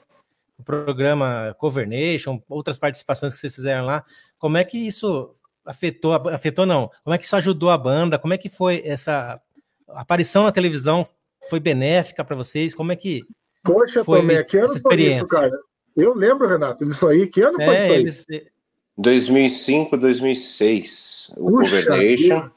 O 0.58 0.64
programa 0.64 1.56
Cover 1.58 1.88
Nation, 1.88 2.42
outras 2.48 2.78
participações 2.78 3.34
que 3.34 3.40
vocês 3.40 3.56
fizeram 3.56 3.86
lá. 3.86 4.04
Como 4.38 4.58
é 4.58 4.64
que 4.64 4.78
isso 4.78 5.36
afetou, 5.66 6.14
afetou 6.14 6.66
não? 6.66 6.90
Como 7.04 7.14
é 7.14 7.18
que 7.18 7.26
isso 7.26 7.36
ajudou 7.36 7.70
a 7.70 7.78
banda? 7.78 8.20
Como 8.20 8.34
é 8.34 8.38
que 8.38 8.50
foi 8.50 8.82
essa 8.86 9.42
aparição 9.90 10.44
na 10.44 10.52
televisão 10.52 11.08
foi 11.50 11.60
benéfica 11.60 12.24
para 12.24 12.36
vocês? 12.36 12.74
Como 12.74 12.92
é 12.92 12.96
que. 12.96 13.22
Poxa, 13.64 14.04
foi 14.04 14.20
Tomé, 14.20 14.44
que 14.44 14.58
ano 14.58 14.80
foi 14.80 15.02
isso, 15.02 15.28
cara? 15.28 15.52
Eu 15.96 16.16
lembro, 16.16 16.48
Renato, 16.48 16.86
disso 16.86 17.08
aí. 17.08 17.28
Que 17.28 17.42
ano 17.42 17.62
é, 17.62 17.66
foi 17.66 18.04
isso 18.04 18.26
aí? 18.30 18.36
Eles... 18.36 18.54
2005, 18.98 19.98
2006, 19.98 21.34
o 21.38 21.52
Governation. 21.52 22.50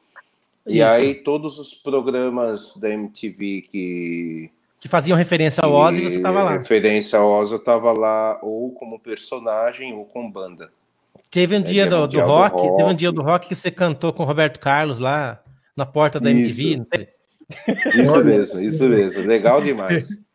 E 0.66 0.82
aí 0.82 1.14
todos 1.14 1.58
os 1.58 1.72
programas 1.72 2.76
da 2.76 2.90
MTV 2.90 3.68
que 3.70 4.50
que 4.78 4.88
faziam 4.88 5.16
referência 5.16 5.62
ao 5.64 5.72
Ozzy, 5.72 6.02
você 6.02 6.16
estava 6.16 6.42
lá. 6.42 6.52
Referência 6.52 7.18
ao 7.18 7.30
Ozzy, 7.30 7.52
eu 7.52 7.58
estava 7.58 7.92
lá 7.92 8.38
ou 8.42 8.70
como 8.72 9.00
personagem 9.00 9.94
ou 9.94 10.04
com 10.04 10.30
banda. 10.30 10.70
Teve 11.30 11.56
um 11.56 11.62
dia, 11.62 11.86
do, 11.86 12.04
um 12.04 12.06
do, 12.06 12.20
rock, 12.20 12.56
do, 12.56 12.62
rock, 12.62 12.76
teve 12.76 12.90
um 12.90 12.94
dia 12.94 13.12
do 13.12 13.22
rock 13.22 13.48
que 13.48 13.54
você 13.54 13.70
cantou 13.70 14.12
com 14.12 14.22
o 14.22 14.26
Roberto 14.26 14.60
Carlos 14.60 14.98
lá 14.98 15.42
na 15.74 15.86
porta 15.86 16.20
da 16.20 16.30
Isso. 16.30 16.60
MTV, 16.60 16.76
não 16.76 16.84
teve? 16.84 17.08
Isso 18.02 18.24
mesmo, 18.24 18.60
isso 18.60 18.88
mesmo. 18.88 19.24
Legal 19.24 19.62
demais. 19.62 20.08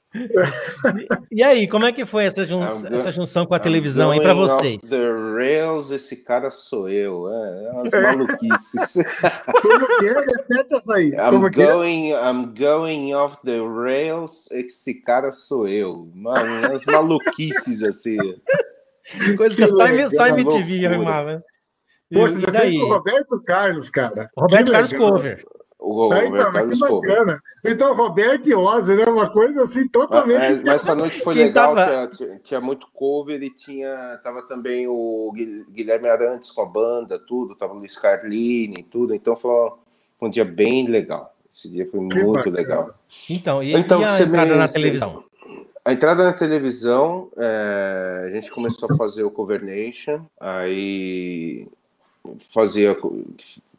E 1.31 1.41
aí, 1.41 1.67
como 1.67 1.85
é 1.85 1.91
que 1.91 2.05
foi 2.05 2.25
essa, 2.25 2.43
jun 2.43 2.61
essa 2.63 3.11
junção 3.11 3.45
com 3.45 3.53
a 3.53 3.57
I'm 3.57 3.63
televisão 3.63 4.11
aí 4.11 4.19
para 4.19 4.33
vocês? 4.33 4.81
The 4.81 5.09
Rails, 5.09 5.89
esse 5.89 6.17
cara 6.17 6.51
sou 6.51 6.89
eu. 6.89 7.31
É, 7.31 7.65
é 7.65 7.71
umas 7.71 7.91
maluquices. 8.17 9.03
como 9.61 9.87
que 9.99 10.05
é? 10.07 10.13
Repete 10.13 10.75
essa 10.75 10.93
aí. 10.95 11.11
I'm 11.11 11.49
going, 11.49 12.11
é? 12.11 12.29
I'm 12.29 12.53
going 12.53 13.13
off 13.13 13.37
the 13.45 13.59
rails, 13.61 14.51
esse 14.51 15.01
cara 15.01 15.31
sou 15.31 15.67
eu. 15.67 16.11
Mano, 16.13 16.67
umas 16.67 16.85
maluquices 16.85 17.81
assim. 17.81 18.17
Coisa 19.37 19.55
que, 19.55 19.63
que 19.63 19.67
só, 19.67 20.09
só 20.09 20.27
MTV 20.27 20.87
arrumava. 20.87 21.43
Poxa, 22.13 22.35
você 22.35 22.51
fez 22.51 22.73
com 22.73 22.85
o 22.85 22.93
Roberto 22.93 23.43
Carlos, 23.43 23.89
cara. 23.89 24.29
Roberto 24.37 24.71
Carlos 24.71 24.91
Cover. 24.91 25.45
O 25.81 26.13
ah, 26.13 26.23
então, 26.23 26.51
mas 26.53 26.71
que 26.71 26.77
bacana. 26.77 27.41
Então, 27.65 27.95
Roberto 27.95 28.47
e 28.47 28.53
Ozzy, 28.53 28.93
né? 28.93 29.05
Uma 29.05 29.31
coisa 29.31 29.63
assim 29.63 29.87
totalmente. 29.87 30.39
Ah, 30.39 30.45
é, 30.45 30.55
mas 30.57 30.67
essa 30.67 30.93
noite 30.93 31.19
foi 31.21 31.33
legal, 31.33 31.73
tava... 31.73 32.07
tinha, 32.07 32.39
tinha, 32.43 32.61
muito 32.61 32.85
cover 32.93 33.41
e 33.41 33.49
tinha. 33.49 34.19
Tava 34.23 34.43
também 34.43 34.87
o 34.87 35.33
Guilherme 35.71 36.07
Arantes 36.07 36.51
com 36.51 36.61
a 36.61 36.67
banda, 36.67 37.17
tudo, 37.17 37.55
tava 37.55 37.73
o 37.73 37.79
Luiz 37.79 37.97
Carlini, 37.97 38.83
tudo. 38.83 39.15
Então 39.15 39.35
foi 39.35 39.71
um 40.21 40.29
dia 40.29 40.45
bem 40.45 40.87
legal. 40.87 41.35
Esse 41.51 41.67
dia 41.67 41.89
foi 41.89 42.07
que 42.07 42.23
muito 42.23 42.31
bacana. 42.31 42.55
legal. 42.55 42.95
Então, 43.27 43.63
e, 43.63 43.73
então, 43.73 44.01
e 44.01 44.05
a 44.05 44.21
entrada 44.21 44.51
me... 44.51 44.57
na 44.57 44.67
televisão? 44.67 45.23
A 45.83 45.93
entrada 45.93 46.23
na 46.25 46.33
televisão, 46.33 47.29
é... 47.35 48.25
a 48.27 48.29
gente 48.29 48.51
começou 48.51 48.87
a 48.91 48.95
fazer 48.95 49.23
o 49.23 49.31
Cover 49.31 49.65
Nation, 49.65 50.21
aí 50.39 51.67
fazia 52.53 52.95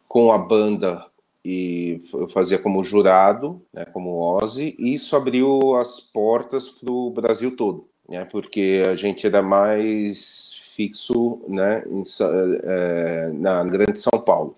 com 0.08 0.32
a 0.32 0.38
banda 0.38 1.06
e 1.44 2.02
eu 2.12 2.28
fazia 2.28 2.58
como 2.58 2.84
jurado, 2.84 3.60
né, 3.72 3.84
como 3.84 4.18
Ozzy, 4.18 4.76
e 4.78 4.94
isso 4.94 5.16
abriu 5.16 5.74
as 5.76 6.00
portas 6.00 6.68
para 6.68 6.90
o 6.90 7.10
Brasil 7.10 7.56
todo, 7.56 7.88
né, 8.08 8.24
porque 8.24 8.82
a 8.88 8.96
gente 8.96 9.26
era 9.26 9.42
mais 9.42 10.60
fixo 10.74 11.40
né, 11.48 11.84
em, 11.86 12.02
é, 12.64 13.30
na 13.34 13.64
Grande 13.64 13.98
São 13.98 14.20
Paulo. 14.20 14.56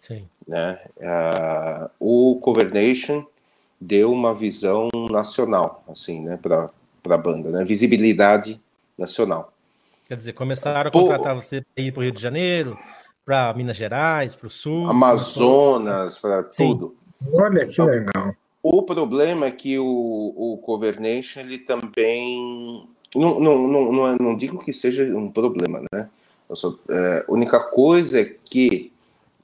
Sim. 0.00 0.28
Né? 0.46 0.78
Uh, 0.98 1.90
o 1.98 2.40
Cover 2.40 2.72
Nation 2.72 3.24
deu 3.80 4.12
uma 4.12 4.34
visão 4.34 4.88
nacional, 5.10 5.82
assim, 5.88 6.22
né, 6.22 6.38
para 6.40 6.70
a 7.04 7.18
banda, 7.18 7.50
né? 7.50 7.64
Visibilidade 7.64 8.60
nacional. 8.96 9.52
Quer 10.08 10.16
dizer, 10.16 10.32
começaram 10.34 10.88
a 10.88 10.92
contratar 10.92 11.34
Pô, 11.34 11.42
você 11.42 11.62
para 11.74 11.84
ir 11.84 11.92
para 11.92 12.00
o 12.00 12.02
Rio 12.04 12.12
de 12.12 12.22
Janeiro, 12.22 12.78
para 13.26 13.52
Minas 13.54 13.76
Gerais, 13.76 14.36
para 14.36 14.46
o 14.46 14.50
Sul. 14.50 14.88
Amazonas, 14.88 16.16
para 16.16 16.44
tudo. 16.44 16.94
Olha 17.34 17.66
que 17.66 17.82
legal. 17.82 18.32
O 18.62 18.82
problema 18.84 19.46
é 19.46 19.50
que 19.50 19.76
o, 19.78 19.84
o 19.84 20.58
Cover 20.58 21.00
Nation, 21.00 21.40
ele 21.40 21.58
também. 21.58 22.88
Não, 23.14 23.40
não, 23.40 23.68
não, 23.68 23.92
não, 23.92 24.08
é, 24.08 24.16
não 24.20 24.36
digo 24.36 24.62
que 24.62 24.72
seja 24.72 25.04
um 25.04 25.30
problema, 25.30 25.82
né? 25.92 26.08
É, 26.88 27.24
a 27.26 27.32
única 27.32 27.58
coisa 27.58 28.20
é 28.20 28.36
que 28.44 28.92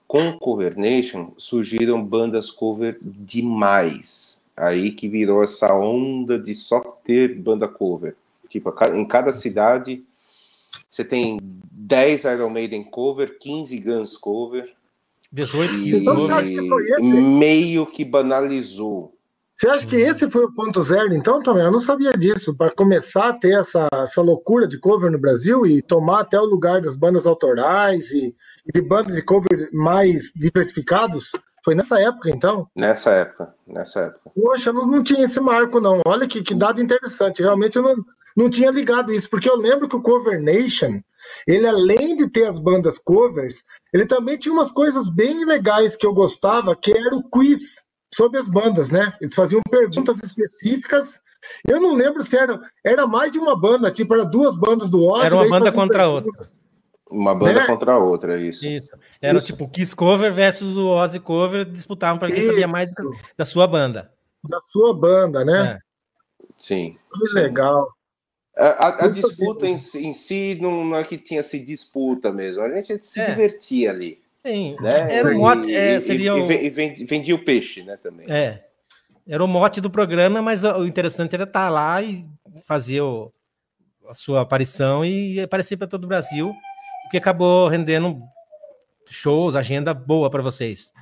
com 0.07 0.29
o 0.29 0.38
Cover 0.38 0.79
Nation 0.79 1.33
surgiram 1.37 2.05
bandas 2.05 2.51
cover 2.51 2.99
demais. 3.01 4.45
Aí 4.57 4.92
que 4.92 5.09
virou 5.09 5.42
essa 5.42 5.75
onda 5.75 6.38
de 6.38 6.55
só 6.55 6.81
ter 7.05 7.35
banda 7.35 7.66
cover. 7.66 8.14
Tipo, 8.49 8.73
em 8.95 9.05
cada 9.05 9.33
cidade 9.33 10.05
você 10.92 11.02
tem 11.02 11.38
10 11.72 12.24
Iron 12.24 12.50
Maiden 12.50 12.85
cover, 12.85 13.38
15 13.38 13.78
Guns 13.78 14.14
cover. 14.14 14.70
18 15.33 15.74
e, 15.76 15.96
então, 15.96 16.14
você 16.14 16.31
acha 16.31 16.50
que 16.50 16.68
foi 16.68 16.83
esse? 16.83 17.02
Meio 17.02 17.87
que 17.87 18.05
banalizou. 18.05 19.16
Você 19.50 19.68
acha 19.68 19.87
que 19.87 19.96
esse 19.96 20.28
foi 20.31 20.44
o 20.44 20.52
ponto 20.52 20.83
zero, 20.83 21.14
então, 21.14 21.42
também? 21.42 21.64
Eu 21.64 21.72
não 21.72 21.78
sabia 21.78 22.12
disso. 22.12 22.55
Para 22.55 22.74
começar 22.74 23.31
a 23.31 23.33
ter 23.33 23.59
essa, 23.59 23.88
essa 23.94 24.20
loucura 24.20 24.68
de 24.68 24.78
cover 24.78 25.11
no 25.11 25.18
Brasil 25.18 25.64
e 25.64 25.81
tomar 25.81 26.20
até 26.20 26.38
o 26.38 26.44
lugar 26.44 26.83
das 26.83 26.94
bandas 26.94 27.26
autorais 27.26 28.11
e, 28.11 28.35
e 28.66 28.72
de 28.72 28.83
bandas 28.83 29.16
de 29.16 29.22
cover 29.22 29.70
mais 29.72 30.31
diversificados, 30.37 31.33
foi 31.64 31.75
nessa 31.75 32.01
época, 32.01 32.31
então? 32.31 32.66
Nessa 32.75 33.11
época, 33.11 33.55
nessa 33.66 34.01
época. 34.01 34.31
Poxa, 34.35 34.70
eu 34.70 34.75
não, 34.75 34.87
não 34.87 35.03
tinha 35.03 35.25
esse 35.25 35.40
marco, 35.40 35.81
não. 35.81 36.01
Olha 36.07 36.27
que, 36.27 36.42
que 36.42 36.55
dado 36.55 36.83
interessante. 36.83 37.42
Realmente 37.42 37.77
eu 37.77 37.83
não, 37.83 37.96
não 38.37 38.51
tinha 38.51 38.70
ligado 38.70 39.12
isso, 39.12 39.31
porque 39.31 39.48
eu 39.48 39.57
lembro 39.57 39.88
que 39.88 39.96
o 39.96 40.03
Cover 40.03 40.42
Nation, 40.42 41.01
ele 41.46 41.66
além 41.66 42.16
de 42.16 42.29
ter 42.29 42.46
as 42.46 42.59
bandas 42.59 42.98
covers, 42.98 43.62
ele 43.92 44.07
também 44.07 44.38
tinha 44.38 44.53
umas 44.53 44.70
coisas 44.70 45.09
bem 45.09 45.44
legais 45.44 45.94
que 45.94 46.07
eu 46.07 46.12
gostava, 46.12 46.75
que 46.75 46.92
era 46.92 47.14
o 47.14 47.29
quiz 47.31 47.83
sobre 48.14 48.38
as 48.38 48.48
bandas, 48.48 48.90
né? 48.90 49.12
Eles 49.20 49.35
faziam 49.35 49.61
perguntas 49.70 50.20
específicas. 50.22 51.20
Eu 51.68 51.81
não 51.81 51.94
lembro 51.94 52.22
se 52.22 52.37
era, 52.37 52.61
era 52.85 53.07
mais 53.07 53.33
de 53.33 53.38
uma 53.38 53.59
banda, 53.59 53.90
tipo, 53.90 54.14
era 54.14 54.25
duas 54.25 54.57
bandas 54.57 54.90
do 54.90 55.03
Ozzy. 55.03 55.27
Era 55.27 55.37
uma 55.37 55.48
banda 55.48 55.72
contra 55.72 56.05
a 56.05 56.09
outra. 56.09 56.44
Uma 57.12 57.35
banda 57.35 57.61
né? 57.61 57.66
contra 57.66 57.92
a 57.92 57.98
outra, 57.98 58.40
isso. 58.40 58.66
Isso. 58.66 58.90
Era 59.20 59.38
isso. 59.38 59.46
tipo 59.46 59.68
Kiss 59.68 59.94
Cover 59.94 60.33
versus 60.33 60.77
o 60.77 60.88
Ozzy 60.88 61.20
Cover, 61.20 61.64
disputavam 61.64 62.18
para 62.18 62.31
quem 62.31 62.40
isso. 62.40 62.51
sabia 62.51 62.66
mais 62.66 62.88
da 63.37 63.44
sua 63.44 63.66
banda. 63.66 64.11
Da 64.42 64.61
sua 64.61 64.94
banda, 64.94 65.44
né? 65.44 65.79
É. 65.79 65.79
Sim. 66.57 66.96
Que 67.12 67.27
sim. 67.29 67.35
legal. 67.35 67.88
A, 68.57 69.07
a 69.07 69.09
disputa 69.09 69.66
em, 69.66 69.75
em, 69.75 70.12
si 70.12 70.59
não 70.61 70.94
é 70.94 71.05
que 71.05 71.16
tinha 71.16 71.42
se 71.42 71.59
disputa 71.59 72.31
mesmo, 72.31 72.62
a 72.62 72.68
gente 72.68 73.05
se 73.05 73.20
é. 73.20 73.31
divertia 73.31 73.90
ali. 73.90 74.20
Sim, 74.44 74.77
né? 74.81 75.18
era 75.18 75.35
o 75.35 75.38
mote, 75.38 75.75
é, 75.75 76.01
seria 76.01 76.33
e, 76.33 76.66
e, 76.66 76.66
e, 76.66 77.05
vendia 77.05 77.35
o 77.35 77.44
peixe, 77.44 77.83
né, 77.83 77.96
também. 77.96 78.31
É, 78.31 78.64
era 79.27 79.42
o 79.42 79.48
mote 79.48 79.81
do 79.81 79.88
programa, 79.88 80.42
mas 80.42 80.64
o 80.64 80.85
interessante 80.85 81.35
era 81.35 81.44
estar 81.44 81.68
lá 81.70 82.03
e 82.03 82.29
fazer 82.66 83.01
o, 83.01 83.33
a 84.09 84.14
sua 84.14 84.40
aparição 84.42 85.05
e 85.05 85.40
aparecer 85.40 85.77
para 85.77 85.87
todo 85.87 86.05
o 86.05 86.09
Brasil, 86.09 86.48
o 86.48 86.55
que 87.12 87.18
acabou 87.18 87.68
rendendo 87.68 88.22
shows, 89.07 89.55
agenda 89.55 89.92
boa 89.92 90.31
para 90.31 90.40
vocês. 90.40 90.94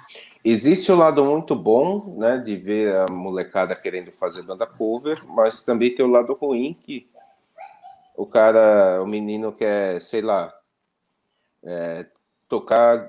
Existe 0.44 0.90
o 0.90 0.96
lado 0.96 1.25
muito 1.25 1.55
bom, 1.55 2.16
né, 2.18 2.37
de 2.38 2.57
ver 2.57 2.92
a 2.96 3.07
molecada 3.07 3.77
querendo 3.77 4.11
fazer 4.11 4.42
banda 4.42 4.66
cover, 4.66 5.25
mas 5.25 5.62
também 5.62 5.94
tem 5.94 6.05
o 6.05 6.09
lado 6.09 6.33
ruim 6.35 6.77
que 6.83 7.09
o 8.16 8.27
cara, 8.27 9.01
o 9.01 9.07
menino 9.07 9.53
quer, 9.53 10.01
sei 10.01 10.20
lá, 10.20 10.53
é, 11.62 12.05
tocar 12.49 13.09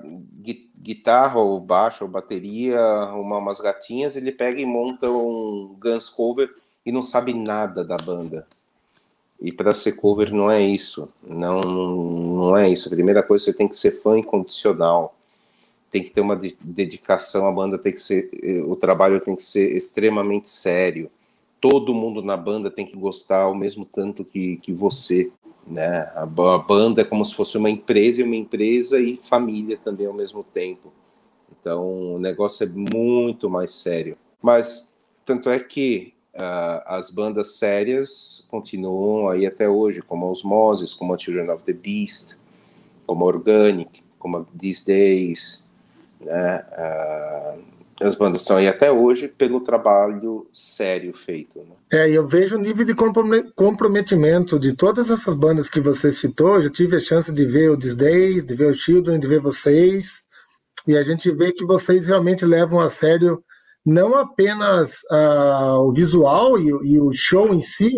guitarra 0.78 1.40
ou 1.40 1.58
baixo 1.58 2.04
ou 2.04 2.10
bateria, 2.10 2.80
arrumar 2.80 3.38
umas 3.38 3.58
gatinhas, 3.58 4.14
ele 4.14 4.30
pega 4.30 4.60
e 4.60 4.64
monta 4.64 5.10
um 5.10 5.76
Guns 5.76 6.08
cover 6.08 6.54
e 6.86 6.92
não 6.92 7.02
sabe 7.02 7.34
nada 7.34 7.84
da 7.84 7.96
banda. 7.96 8.46
E 9.42 9.52
para 9.52 9.74
ser 9.74 9.92
cover 9.92 10.32
não 10.32 10.50
é 10.50 10.62
isso, 10.62 11.08
não 11.22 11.60
não 11.60 12.56
é 12.56 12.70
isso. 12.70 12.88
A 12.88 12.90
primeira 12.90 13.22
coisa 13.22 13.44
você 13.44 13.52
tem 13.52 13.68
que 13.68 13.76
ser 13.76 14.00
fã 14.00 14.18
incondicional, 14.18 15.14
tem 15.90 16.02
que 16.02 16.10
ter 16.10 16.20
uma 16.20 16.40
dedicação, 16.60 17.46
a 17.46 17.52
banda 17.52 17.76
tem 17.76 17.92
que 17.92 18.00
ser, 18.00 18.30
o 18.66 18.76
trabalho 18.76 19.20
tem 19.20 19.36
que 19.36 19.42
ser 19.42 19.76
extremamente 19.76 20.48
sério 20.48 21.10
todo 21.62 21.94
mundo 21.94 22.20
na 22.20 22.36
banda 22.36 22.68
tem 22.68 22.84
que 22.84 22.96
gostar 22.96 23.42
ao 23.42 23.54
mesmo 23.54 23.84
tanto 23.86 24.24
que, 24.24 24.56
que 24.56 24.72
você, 24.72 25.30
né? 25.64 26.10
A, 26.12 26.22
a 26.24 26.58
banda 26.58 27.02
é 27.02 27.04
como 27.04 27.24
se 27.24 27.32
fosse 27.32 27.56
uma 27.56 27.70
empresa 27.70 28.20
e 28.20 28.24
uma 28.24 28.34
empresa 28.34 28.98
e 28.98 29.16
família 29.16 29.76
também 29.76 30.08
ao 30.08 30.12
mesmo 30.12 30.42
tempo. 30.42 30.92
Então 31.52 32.16
o 32.16 32.18
negócio 32.18 32.64
é 32.64 32.66
muito 32.66 33.48
mais 33.48 33.70
sério. 33.70 34.18
Mas 34.42 34.92
tanto 35.24 35.48
é 35.48 35.60
que 35.60 36.12
uh, 36.34 36.82
as 36.86 37.10
bandas 37.10 37.56
sérias 37.56 38.46
continuam 38.48 39.28
aí 39.28 39.46
até 39.46 39.68
hoje, 39.68 40.02
como 40.02 40.30
Osmosis, 40.30 40.92
como 40.94 41.18
Children 41.18 41.50
of 41.50 41.64
the 41.64 41.72
Beast, 41.72 42.36
como 43.06 43.24
Organic, 43.24 44.02
como 44.18 44.44
These 44.58 44.86
Days, 44.86 45.64
né? 46.20 46.64
Uh, 46.72 47.72
as 48.02 48.16
bandas 48.16 48.40
estão 48.40 48.56
aí 48.56 48.66
até 48.66 48.90
hoje 48.90 49.28
pelo 49.28 49.60
trabalho 49.60 50.48
sério 50.52 51.14
feito. 51.14 51.60
Né? 51.60 51.74
É, 51.92 52.10
eu 52.10 52.26
vejo 52.26 52.56
o 52.56 52.60
nível 52.60 52.84
de 52.84 52.94
comprometimento 53.54 54.58
de 54.58 54.72
todas 54.72 55.10
essas 55.10 55.34
bandas 55.34 55.70
que 55.70 55.80
você 55.80 56.10
citou. 56.10 56.56
Eu 56.56 56.62
já 56.62 56.70
tive 56.70 56.96
a 56.96 57.00
chance 57.00 57.32
de 57.32 57.44
ver 57.44 57.70
o 57.70 57.76
Disdays, 57.76 58.44
de 58.44 58.54
ver 58.54 58.66
o 58.66 58.74
Children, 58.74 59.20
de 59.20 59.28
ver 59.28 59.40
vocês, 59.40 60.24
e 60.86 60.96
a 60.96 61.04
gente 61.04 61.30
vê 61.30 61.52
que 61.52 61.64
vocês 61.64 62.06
realmente 62.06 62.44
levam 62.44 62.80
a 62.80 62.88
sério 62.88 63.42
não 63.84 64.14
apenas 64.14 64.98
uh, 65.10 65.80
o 65.80 65.92
visual 65.92 66.58
e, 66.58 66.68
e 66.68 67.00
o 67.00 67.12
show 67.12 67.52
em 67.52 67.60
si, 67.60 67.90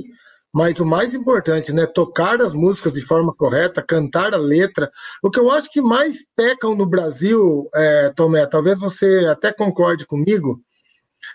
mas 0.53 0.79
o 0.79 0.87
mais 0.87 1.13
importante, 1.15 1.73
né, 1.73 1.85
tocar 1.85 2.41
as 2.41 2.53
músicas 2.53 2.93
de 2.93 3.03
forma 3.03 3.35
correta, 3.35 3.83
cantar 3.83 4.33
a 4.33 4.37
letra. 4.37 4.89
O 5.21 5.29
que 5.29 5.41
eu 5.41 5.51
acho 5.51 5.69
que 5.69 5.83
mais 5.83 6.19
pecam 6.37 6.77
no 6.77 6.87
Brasil, 6.87 7.69
é, 7.75 8.13
Tomé, 8.15 8.47
talvez 8.47 8.79
você 8.79 9.27
até 9.29 9.53
concorde 9.53 10.07
comigo, 10.07 10.61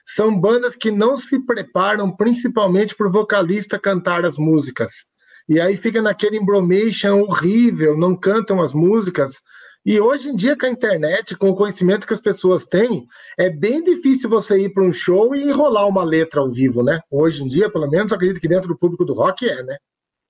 são 0.06 0.40
bandas 0.40 0.76
que 0.76 0.90
não 0.90 1.18
se 1.18 1.46
preparam 1.46 2.16
principalmente 2.16 2.96
para 2.96 3.08
o 3.08 3.12
vocalista 3.12 3.78
cantar 3.78 4.24
as 4.24 4.38
músicas. 4.38 5.10
E 5.50 5.60
aí 5.60 5.76
fica 5.76 6.02
naquele 6.02 6.38
embromation 6.38 7.22
horrível, 7.22 7.98
não 7.98 8.16
cantam 8.16 8.62
as 8.62 8.72
músicas, 8.72 9.42
e 9.86 10.00
hoje 10.00 10.30
em 10.30 10.36
dia, 10.36 10.58
com 10.58 10.66
a 10.66 10.70
internet, 10.70 11.36
com 11.38 11.50
o 11.50 11.56
conhecimento 11.56 12.06
que 12.06 12.14
as 12.14 12.22
pessoas 12.22 12.66
têm, 12.66 13.08
é 13.38 13.50
bem 13.50 13.84
difícil 13.84 14.30
você 14.30 14.60
ir 14.60 14.74
para 14.74 14.84
um 14.84 14.92
show 14.92 15.34
e 15.34 15.44
enrolar 15.44 15.88
uma 15.88 16.04
letra 16.04 16.42
ao 16.42 16.50
vivo, 16.50 16.84
né? 16.84 17.02
Hoje 17.10 17.44
em 17.44 17.48
dia, 17.48 17.70
pelo 17.70 17.90
menos, 17.90 18.12
acredito 18.12 18.42
que 18.42 18.48
dentro 18.48 18.68
do 18.68 18.78
público 18.78 19.06
do 19.06 19.14
rock 19.14 19.48
é, 19.48 19.64
né? 19.64 19.78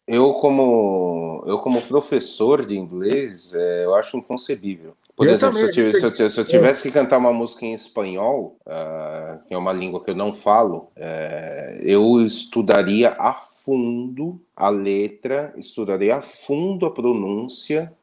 Eu, 0.07 0.33
como, 0.33 1.43
eu, 1.45 1.59
como 1.59 1.81
professor 1.81 2.65
de 2.65 2.75
inglês, 2.75 3.53
é, 3.53 3.85
eu 3.85 3.93
acho 3.95 4.17
inconcebível. 4.17 4.95
Por 5.15 5.27
eu 5.27 5.33
exemplo, 5.33 5.59
também, 5.59 5.73
se, 5.73 5.79
eu, 5.81 5.91
se, 5.91 6.23
eu, 6.23 6.29
se, 6.29 6.39
eu, 6.39 6.45
tivesse 6.45 6.83
que 6.83 6.91
cantar 6.91 7.17
uma 7.17 7.33
música 7.33 7.65
em 7.65 7.73
espanhol, 7.73 8.57
uh, 8.65 9.45
que 9.45 9.53
é 9.53 9.57
uma 9.57 9.73
língua 9.73 10.01
que 10.01 10.09
eu 10.09 10.15
não 10.15 10.33
falo, 10.33 10.89
uh, 10.95 11.81
eu 11.81 12.21
estudaria 12.25 13.17
a 13.19 13.33
fundo 13.33 14.41
a 14.55 14.69
letra, 14.69 15.53
estudaria 15.57 16.15
a 16.15 16.21
fundo 16.21 16.85
a 16.85 16.91
pronúncia, 16.91 17.93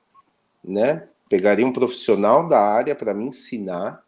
né? 0.62 1.08
Pegaria 1.28 1.66
um 1.66 1.72
profissional 1.72 2.48
da 2.48 2.60
área 2.60 2.94
para 2.94 3.14
me 3.14 3.26
ensinar 3.26 4.02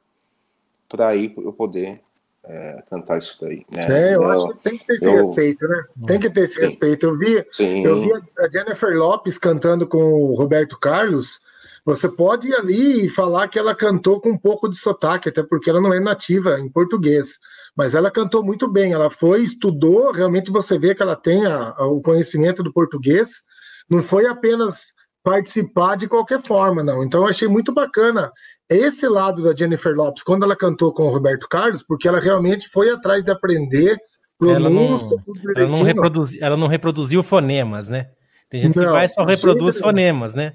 para 0.88 1.09
aí 1.09 1.35
eu 1.37 1.52
poder 1.52 2.00
é, 2.44 2.83
cantar 2.88 3.18
isso 3.18 3.37
daí. 3.40 3.64
Né? 3.70 3.85
É, 3.88 4.14
eu, 4.14 4.22
eu, 4.22 4.31
acho 4.31 4.48
que 4.48 4.62
tem 4.62 4.78
que 4.78 4.87
ter 4.87 4.94
esse 4.94 5.04
eu, 5.04 5.26
respeito, 5.26 5.68
né? 5.68 5.85
Tem 6.07 6.18
que 6.18 6.31
ter 6.31 6.40
esse 6.44 6.54
sim, 6.54 6.61
respeito. 6.61 7.07
Eu 7.07 7.16
vi, 7.16 7.46
sim. 7.52 7.85
eu 7.85 8.00
vi 8.00 8.11
a 8.12 8.50
Jennifer 8.50 8.96
Lopes 8.96 9.38
cantando 9.38 9.87
com 9.87 9.98
o 9.98 10.35
Roberto 10.35 10.78
Carlos. 10.78 11.40
Você 11.85 12.09
pode 12.09 12.48
ir 12.48 12.54
ali 12.54 13.07
e 13.07 13.09
falar 13.09 13.48
que 13.48 13.59
ela 13.59 13.74
cantou 13.74 14.20
com 14.20 14.31
um 14.31 14.38
pouco 14.38 14.68
de 14.68 14.78
sotaque, 14.78 15.28
até 15.28 15.42
porque 15.42 15.68
ela 15.68 15.81
não 15.81 15.92
é 15.92 16.00
nativa 16.00 16.59
em 16.59 16.68
português. 16.68 17.38
Mas 17.76 17.94
ela 17.94 18.11
cantou 18.11 18.42
muito 18.42 18.70
bem. 18.70 18.92
Ela 18.92 19.11
foi, 19.11 19.42
estudou, 19.42 20.11
realmente 20.12 20.50
você 20.50 20.78
vê 20.78 20.94
que 20.94 21.02
ela 21.02 21.16
tem 21.16 21.46
a, 21.46 21.74
a, 21.76 21.87
o 21.87 22.00
conhecimento 22.00 22.62
do 22.62 22.72
português. 22.72 23.42
Não 23.88 24.02
foi 24.02 24.26
apenas 24.26 24.92
participar 25.28 25.94
de 25.96 26.08
qualquer 26.08 26.40
forma, 26.40 26.82
não. 26.82 27.04
Então 27.04 27.20
eu 27.20 27.28
achei 27.28 27.46
muito 27.46 27.70
bacana 27.70 28.32
esse 28.66 29.06
lado 29.06 29.42
da 29.42 29.54
Jennifer 29.54 29.94
Lopes, 29.94 30.22
quando 30.22 30.44
ela 30.44 30.56
cantou 30.56 30.90
com 30.90 31.02
o 31.02 31.10
Roberto 31.10 31.46
Carlos, 31.46 31.82
porque 31.82 32.08
ela 32.08 32.18
realmente 32.18 32.66
foi 32.70 32.88
atrás 32.90 33.22
de 33.22 33.30
aprender 33.30 33.98
pronúncia, 34.38 34.56
ela 34.56 34.70
não, 34.70 35.62
ela 35.62 35.68
não, 35.68 35.82
reproduzi, 35.82 36.38
ela 36.40 36.56
não 36.56 36.66
reproduziu 36.66 37.22
fonemas, 37.22 37.90
né? 37.90 38.06
Tem 38.50 38.62
gente 38.62 38.76
não, 38.76 38.84
que 38.84 38.90
vai 38.90 39.06
só 39.06 39.22
reproduz 39.22 39.78
fonemas, 39.78 40.34
né? 40.34 40.54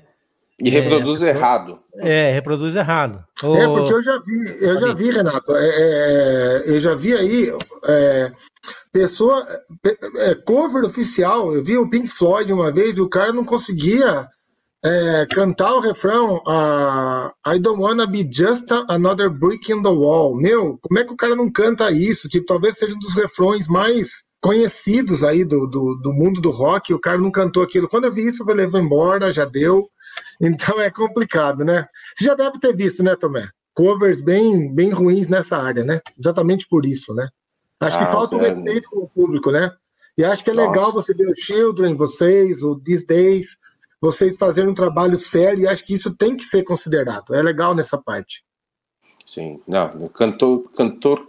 E 0.59 0.69
reproduz 0.71 1.21
é, 1.21 1.29
errado. 1.29 1.79
É, 1.97 2.31
reproduz 2.31 2.75
errado. 2.75 3.23
É, 3.43 3.67
porque 3.67 3.93
eu 3.93 4.01
já 4.01 4.17
vi, 4.17 4.65
eu 4.65 4.79
já 4.79 4.93
vi, 4.93 5.11
Renato, 5.11 5.55
é, 5.55 5.67
é, 5.67 6.63
eu 6.65 6.79
já 6.79 6.95
vi 6.95 7.13
aí 7.13 7.51
é, 7.87 8.31
pessoa, 8.91 9.45
é, 10.17 10.35
cover 10.35 10.83
oficial, 10.83 11.53
eu 11.53 11.63
vi 11.63 11.77
o 11.77 11.89
Pink 11.89 12.07
Floyd 12.07 12.51
uma 12.51 12.71
vez 12.71 12.97
e 12.97 13.01
o 13.01 13.09
cara 13.09 13.31
não 13.33 13.45
conseguia 13.45 14.27
é, 14.85 15.25
cantar 15.27 15.75
o 15.75 15.79
refrão 15.79 16.37
uh, 16.45 17.31
I 17.47 17.57
don't 17.57 17.81
wanna 17.81 18.05
be 18.05 18.27
just 18.29 18.69
another 18.89 19.29
brick 19.29 19.71
in 19.71 19.81
the 19.81 19.89
wall. 19.89 20.35
Meu, 20.35 20.77
como 20.81 20.99
é 20.99 21.05
que 21.05 21.13
o 21.13 21.17
cara 21.17 21.35
não 21.35 21.49
canta 21.49 21.91
isso? 21.91 22.27
Tipo, 22.27 22.45
talvez 22.47 22.77
seja 22.77 22.93
um 22.93 22.99
dos 22.99 23.15
refrões 23.15 23.67
mais 23.67 24.25
conhecidos 24.41 25.23
aí 25.23 25.45
do, 25.45 25.65
do, 25.67 25.95
do 25.95 26.11
mundo 26.11 26.41
do 26.41 26.49
rock, 26.49 26.93
o 26.93 26.99
cara 26.99 27.17
não 27.17 27.31
cantou 27.31 27.63
aquilo. 27.63 27.87
Quando 27.87 28.05
eu 28.05 28.11
vi 28.11 28.27
isso, 28.27 28.41
eu 28.41 28.45
falei, 28.45 28.67
vou 28.67 28.81
embora, 28.81 29.31
já 29.31 29.45
deu. 29.45 29.87
Então 30.39 30.79
é 30.79 30.91
complicado, 30.91 31.65
né? 31.65 31.87
Você 32.15 32.25
já 32.25 32.35
deve 32.35 32.59
ter 32.59 32.75
visto, 32.75 33.01
né, 33.01 33.15
Tomé? 33.15 33.47
Covers 33.73 34.21
bem, 34.21 34.71
bem 34.71 34.91
ruins 34.91 35.27
nessa 35.27 35.57
área, 35.57 35.83
né? 35.83 36.01
Exatamente 36.19 36.67
por 36.67 36.85
isso, 36.85 37.15
né? 37.15 37.27
Acho 37.79 37.97
que 37.97 38.03
ah, 38.03 38.11
falta 38.11 38.35
o 38.35 38.39
um 38.39 38.41
respeito 38.41 38.87
com 38.89 38.99
o 38.99 39.09
público, 39.09 39.49
né? 39.49 39.71
E 40.15 40.23
acho 40.23 40.43
que 40.43 40.51
é 40.51 40.53
Nossa. 40.53 40.69
legal 40.69 40.91
você 40.91 41.15
ver 41.15 41.27
o 41.27 41.35
Children, 41.35 41.95
vocês, 41.95 42.61
o 42.61 42.79
These 42.79 43.07
Days, 43.07 43.57
vocês 44.03 44.35
fazerem 44.37 44.69
um 44.69 44.73
trabalho 44.73 45.15
sério 45.15 45.61
e 45.61 45.67
acho 45.67 45.85
que 45.85 45.93
isso 45.93 46.13
tem 46.17 46.35
que 46.35 46.43
ser 46.43 46.63
considerado. 46.63 47.33
É 47.33 47.41
legal 47.41 47.73
nessa 47.73 47.97
parte. 47.97 48.43
Sim, 49.25 49.61
não, 49.65 50.09
cantor, 50.09 50.69
cantor 50.75 51.25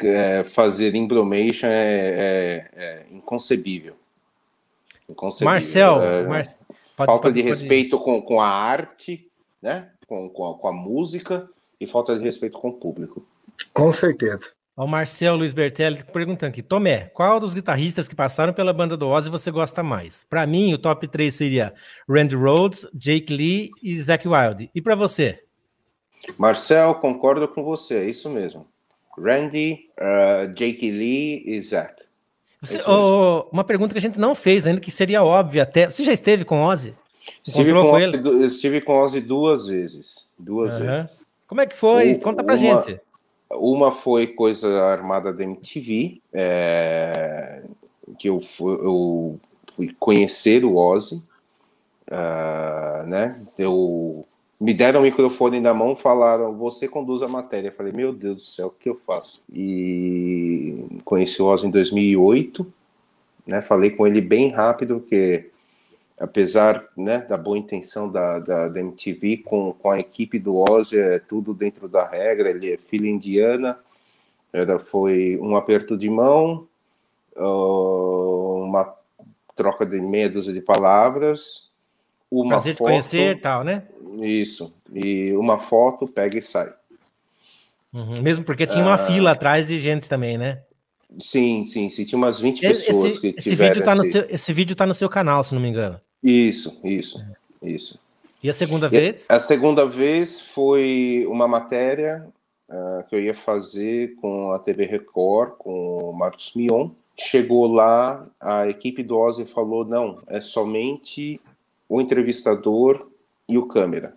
é, 0.00 0.44
fazer 0.44 0.94
embromation 0.94 1.66
é, 1.66 1.70
é, 1.72 2.70
é 2.76 3.06
inconcebível. 3.10 3.96
inconcebível. 5.08 5.50
Marcel, 5.50 6.02
é, 6.02 6.26
Mar... 6.26 6.44
Pode, 6.44 7.06
falta 7.06 7.22
pode, 7.22 7.40
de 7.40 7.48
respeito 7.48 7.98
com, 7.98 8.20
com 8.20 8.38
a 8.38 8.48
arte, 8.48 9.26
né? 9.62 9.90
Com, 10.06 10.28
com 10.28 10.50
a, 10.50 10.58
com, 10.58 10.68
a, 10.68 10.72
música 10.74 11.48
e 11.80 11.86
falta 11.86 12.18
de 12.18 12.22
respeito 12.22 12.58
com 12.58 12.68
o 12.68 12.74
público. 12.74 13.26
Com 13.72 13.90
certeza. 13.90 14.52
O 14.76 14.88
Marcel 14.88 15.36
Luiz 15.36 15.52
Bertelli 15.52 16.02
perguntando 16.12 16.50
aqui: 16.50 16.62
Tomé, 16.62 17.10
qual 17.14 17.38
dos 17.38 17.54
guitarristas 17.54 18.08
que 18.08 18.14
passaram 18.14 18.52
pela 18.52 18.72
banda 18.72 18.96
do 18.96 19.08
Ozzy 19.08 19.30
você 19.30 19.50
gosta 19.50 19.82
mais? 19.84 20.26
Para 20.28 20.44
mim, 20.46 20.74
o 20.74 20.78
top 20.78 21.06
3 21.06 21.32
seria 21.32 21.72
Randy 22.08 22.34
Rhodes, 22.34 22.86
Jake 22.92 23.32
Lee 23.32 23.70
e 23.82 24.00
Zack 24.00 24.26
Wilde. 24.26 24.70
E 24.74 24.82
para 24.82 24.96
você? 24.96 25.40
Marcel, 26.36 26.96
concordo 26.96 27.46
com 27.46 27.62
você, 27.62 27.98
é 27.98 28.10
isso 28.10 28.28
mesmo. 28.28 28.66
Randy, 29.16 29.90
uh, 30.00 30.52
Jake 30.54 30.90
Lee 30.90 31.44
e 31.46 31.62
Zack. 31.62 32.02
Você, 32.60 32.80
oh, 32.88 33.46
uma 33.52 33.62
pergunta 33.62 33.94
que 33.94 33.98
a 33.98 34.02
gente 34.02 34.18
não 34.18 34.34
fez 34.34 34.66
ainda, 34.66 34.80
que 34.80 34.90
seria 34.90 35.22
óbvia 35.22 35.62
até. 35.62 35.88
Você 35.88 36.02
já 36.02 36.12
esteve 36.12 36.44
com 36.44 36.64
Ozzy? 36.64 36.94
Estive 37.46 37.72
com, 37.72 37.90
com 37.90 37.98
ele? 37.98 38.44
estive 38.44 38.80
com 38.80 39.00
Ozzy 39.00 39.20
duas 39.20 39.66
vezes. 39.66 40.28
Duas 40.38 40.74
uhum. 40.74 40.86
vezes. 40.86 41.22
Como 41.46 41.60
é 41.60 41.66
que 41.66 41.76
foi? 41.76 42.12
O, 42.12 42.20
Conta 42.20 42.42
pra 42.42 42.54
uma, 42.54 42.58
gente. 42.58 43.00
Uma 43.50 43.92
foi 43.92 44.26
coisa 44.26 44.84
armada 44.84 45.32
da 45.32 45.44
MTV, 45.44 46.20
é, 46.32 47.62
que 48.18 48.28
eu 48.28 48.40
fui, 48.40 48.74
eu 48.74 49.40
fui 49.76 49.94
conhecer 49.98 50.64
o 50.64 50.76
Ozzy, 50.76 51.22
uh, 52.10 53.06
né? 53.06 53.40
Eu 53.58 54.26
me 54.60 54.72
deram 54.72 55.00
o 55.00 55.02
microfone 55.02 55.60
na 55.60 55.74
mão, 55.74 55.94
falaram: 55.94 56.56
você 56.56 56.88
conduz 56.88 57.22
a 57.22 57.28
matéria. 57.28 57.68
Eu 57.68 57.74
falei: 57.74 57.92
meu 57.92 58.12
Deus 58.12 58.36
do 58.36 58.42
céu, 58.42 58.66
o 58.68 58.70
que 58.70 58.88
eu 58.88 59.00
faço? 59.06 59.42
E 59.52 60.86
conheci 61.04 61.42
o 61.42 61.46
Ozzy 61.46 61.66
em 61.66 61.70
2008, 61.70 62.66
né? 63.46 63.62
Falei 63.62 63.90
com 63.90 64.06
ele 64.06 64.20
bem 64.20 64.50
rápido, 64.50 65.00
porque 65.00 65.50
apesar 66.18 66.88
né, 66.96 67.18
da 67.28 67.36
boa 67.36 67.58
intenção 67.58 68.10
da, 68.10 68.38
da, 68.38 68.68
da, 68.68 68.80
MTV 68.80 69.38
com, 69.38 69.72
com 69.72 69.90
a 69.90 69.98
equipe 69.98 70.38
do 70.38 70.56
Ozzy, 70.56 70.98
é 70.98 71.18
tudo 71.18 71.52
dentro 71.52 71.88
da 71.88 72.06
regra, 72.06 72.50
ele 72.50 72.72
é 72.72 72.76
filha 72.76 73.08
indiana, 73.08 73.78
era, 74.52 74.78
foi 74.78 75.36
um 75.40 75.56
aperto 75.56 75.96
de 75.96 76.08
mão, 76.08 76.66
uma 77.36 78.94
troca 79.56 79.84
de 79.84 80.00
meia 80.00 80.30
dúzia 80.30 80.52
de 80.52 80.60
palavras, 80.60 81.70
uma 82.30 82.54
Prazer 82.56 82.74
foto... 82.74 82.88
conhecer 82.88 83.40
tal, 83.40 83.64
né? 83.64 83.84
Isso, 84.20 84.74
e 84.92 85.32
uma 85.32 85.58
foto, 85.58 86.06
pega 86.06 86.38
e 86.38 86.42
sai. 86.42 86.72
Uhum, 87.92 88.20
mesmo 88.22 88.44
porque 88.44 88.66
tinha 88.66 88.82
uma 88.82 88.94
ah, 88.94 89.06
fila 89.06 89.32
atrás 89.32 89.68
de 89.68 89.78
gente 89.78 90.08
também, 90.08 90.36
né? 90.36 90.62
Sim, 91.18 91.64
sim, 91.66 91.88
sim. 91.88 92.04
Tinha 92.04 92.18
umas 92.18 92.40
20 92.40 92.60
pessoas 92.60 93.04
esse, 93.04 93.20
que 93.20 93.38
esse 93.38 93.54
Vídeo 93.54 93.84
tá 93.84 93.92
esse... 93.94 94.10
Seu, 94.10 94.26
esse 94.28 94.52
vídeo 94.52 94.74
tá 94.74 94.84
no 94.84 94.94
seu 94.94 95.08
canal, 95.08 95.44
se 95.44 95.54
não 95.54 95.62
me 95.62 95.68
engano. 95.68 96.00
Isso, 96.24 96.80
isso, 96.82 97.22
isso. 97.62 98.00
E 98.42 98.48
a 98.48 98.54
segunda 98.54 98.88
vez? 98.88 99.26
A 99.28 99.38
segunda 99.38 99.84
vez 99.84 100.40
foi 100.40 101.26
uma 101.28 101.46
matéria 101.46 102.26
uh, 102.66 103.06
que 103.06 103.14
eu 103.14 103.20
ia 103.20 103.34
fazer 103.34 104.14
com 104.16 104.50
a 104.50 104.58
TV 104.58 104.86
Record, 104.86 105.52
com 105.58 105.98
o 105.98 106.12
Marcos 106.14 106.54
Mion. 106.54 106.88
Chegou 107.14 107.66
lá, 107.66 108.26
a 108.40 108.66
equipe 108.66 109.02
do 109.02 109.18
Ozzy 109.18 109.44
falou: 109.44 109.84
não, 109.84 110.22
é 110.26 110.40
somente 110.40 111.38
o 111.86 112.00
entrevistador 112.00 113.06
e 113.46 113.58
o 113.58 113.66
câmera. 113.66 114.16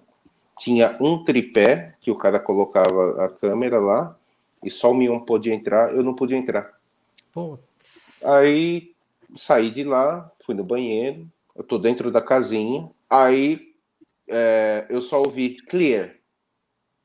Tinha 0.58 0.98
um 1.02 1.24
tripé 1.26 1.94
que 2.00 2.10
o 2.10 2.16
cara 2.16 2.40
colocava 2.40 3.26
a 3.26 3.30
câmera 3.30 3.80
lá 3.80 4.16
e 4.64 4.70
só 4.72 4.92
o 4.92 4.96
Mion 4.96 5.20
podia 5.20 5.54
entrar, 5.54 5.94
eu 5.94 6.02
não 6.02 6.14
podia 6.14 6.38
entrar. 6.38 6.74
Putz. 7.34 8.24
Aí 8.24 8.92
saí 9.36 9.70
de 9.70 9.84
lá, 9.84 10.32
fui 10.46 10.56
no 10.56 10.64
banheiro, 10.64 11.28
eu 11.58 11.64
tô 11.64 11.78
dentro 11.78 12.12
da 12.12 12.22
casinha, 12.22 12.90
aí 13.10 13.74
é, 14.28 14.86
eu 14.90 15.02
só 15.02 15.20
ouvi 15.20 15.56
clear, 15.56 16.16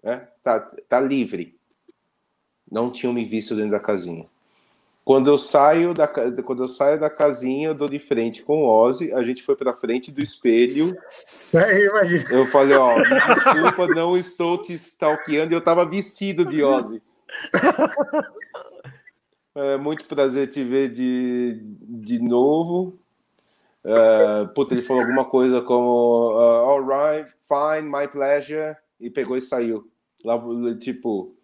né? 0.03 0.29
tá, 0.45 0.61
tá 0.89 1.01
livre. 1.01 1.59
Não 2.71 2.91
tinham 2.91 3.13
me 3.13 3.25
visto 3.25 3.55
dentro 3.55 3.73
da 3.73 3.81
casinha. 3.81 4.27
Quando 5.05 5.29
eu 5.29 5.37
saio 5.37 5.93
da, 5.93 6.07
quando 6.07 6.63
eu 6.63 6.69
saio 6.69 7.01
da 7.01 7.11
casinha, 7.11 7.69
eu 7.69 7.75
dou 7.75 7.89
de 7.89 7.99
frente 7.99 8.43
com 8.43 8.63
o 8.63 8.69
Ozzy, 8.69 9.13
a 9.13 9.23
gente 9.23 9.43
foi 9.43 9.57
para 9.57 9.75
frente 9.75 10.13
do 10.13 10.23
espelho. 10.23 10.97
É, 11.55 12.35
eu 12.35 12.47
falei, 12.47 12.75
ó, 12.79 12.95
desculpa, 13.53 13.87
não 13.89 14.17
estou 14.17 14.57
te 14.57 14.73
stalkeando, 14.73 15.53
eu 15.53 15.59
estava 15.59 15.85
vestido 15.85 16.47
de 16.47 16.63
Ozzy. 16.63 17.03
É 19.55 19.77
muito 19.77 20.07
prazer 20.07 20.49
te 20.49 20.65
ver 20.65 20.91
de, 20.91 21.61
de 21.63 22.19
novo. 22.19 22.99
Uh, 23.85 24.47
puta, 24.55 24.75
ele 24.75 24.83
falou 24.83 25.03
alguma 25.03 25.25
coisa 25.25 25.61
como 25.63 26.33
uh, 26.33 26.69
Alright, 26.69 27.29
fine, 27.41 27.89
my 27.89 28.07
pleasure, 28.07 28.77
e 29.01 29.11
pegou 29.11 29.37
e 29.37 29.41
saiu. 29.41 29.91
Lá, 30.25 30.41
tipo, 30.79 31.35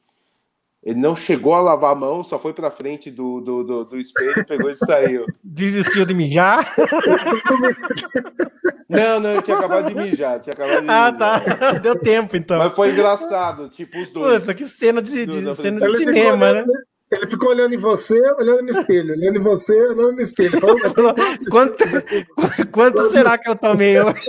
ele 0.82 1.00
não 1.00 1.16
chegou 1.16 1.52
a 1.54 1.60
lavar 1.60 1.92
a 1.92 1.94
mão, 1.96 2.22
só 2.22 2.38
foi 2.38 2.52
pra 2.52 2.70
frente 2.70 3.10
do, 3.10 3.40
do, 3.40 3.64
do, 3.64 3.84
do 3.84 3.98
espelho, 3.98 4.46
pegou 4.46 4.70
e 4.70 4.76
saiu. 4.76 5.24
Desistiu 5.42 6.06
de 6.06 6.14
mijar? 6.14 6.72
Não, 8.88 9.20
não, 9.20 9.30
eu 9.34 9.42
tinha 9.42 9.54
acabado 9.54 9.88
de 9.88 9.94
mijar. 9.94 10.40
Tinha 10.40 10.54
acabado 10.54 10.80
de 10.80 10.88
ah, 10.88 11.12
mijar. 11.12 11.18
tá. 11.18 11.72
Deu 11.78 12.00
tempo, 12.00 12.34
então. 12.38 12.56
Mas 12.56 12.72
foi 12.72 12.90
engraçado, 12.90 13.68
tipo, 13.68 13.98
os 13.98 14.10
dois. 14.10 14.40
Nossa, 14.40 14.54
que 14.54 14.66
cena 14.66 15.02
de, 15.02 15.26
de 15.26 15.54
cena 15.56 15.78
de 15.78 15.96
cinema, 15.98 16.54
né? 16.54 16.64
Ele 17.10 17.26
ficou 17.26 17.50
olhando 17.50 17.74
em 17.74 17.78
você, 17.78 18.20
olhando 18.32 18.62
no 18.62 18.68
espelho, 18.68 19.14
olhando 19.14 19.38
em 19.38 19.42
você, 19.42 19.80
olhando 19.88 20.12
no 20.12 20.20
espelho. 20.20 20.60
Falou, 20.60 20.76
quanto, 21.50 21.84
quanto 22.70 23.10
será 23.10 23.38
que 23.38 23.48
eu 23.48 23.56
tomei 23.56 23.98
hoje? 23.98 24.26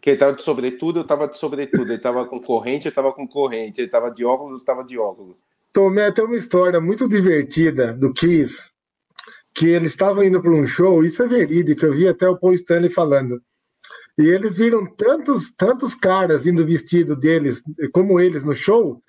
Que 0.00 0.10
ele 0.10 0.18
tava 0.18 0.32
de 0.34 0.42
sobretudo, 0.42 1.00
eu 1.00 1.06
tava 1.06 1.28
de 1.28 1.38
sobretudo. 1.38 1.92
Ele 1.92 2.00
tava 2.00 2.26
com 2.26 2.40
corrente, 2.40 2.86
eu 2.86 2.94
tava 2.94 3.12
com 3.12 3.28
corrente. 3.28 3.80
Ele 3.80 3.88
tava 3.88 4.10
de 4.10 4.24
óculos, 4.24 4.60
eu 4.60 4.66
tava 4.66 4.82
de 4.84 4.98
óculos. 4.98 5.44
Tomei 5.72 6.04
até 6.04 6.22
uma 6.22 6.36
história 6.36 6.80
muito 6.80 7.06
divertida 7.06 7.92
do 7.92 8.12
Kiss, 8.12 8.70
que 9.54 9.68
eles 9.68 9.92
estavam 9.92 10.24
indo 10.24 10.40
para 10.40 10.50
um 10.50 10.66
show, 10.66 11.04
isso 11.04 11.22
é 11.22 11.28
verídico, 11.28 11.84
eu 11.84 11.92
vi 11.92 12.08
até 12.08 12.28
o 12.28 12.36
Paul 12.36 12.54
Stanley 12.54 12.90
falando. 12.90 13.40
E 14.18 14.22
eles 14.22 14.56
viram 14.56 14.84
tantos, 14.84 15.52
tantos 15.52 15.94
caras 15.94 16.46
indo 16.46 16.66
vestido 16.66 17.14
deles, 17.14 17.62
como 17.92 18.18
eles 18.18 18.44
no 18.44 18.54
show, 18.54 19.00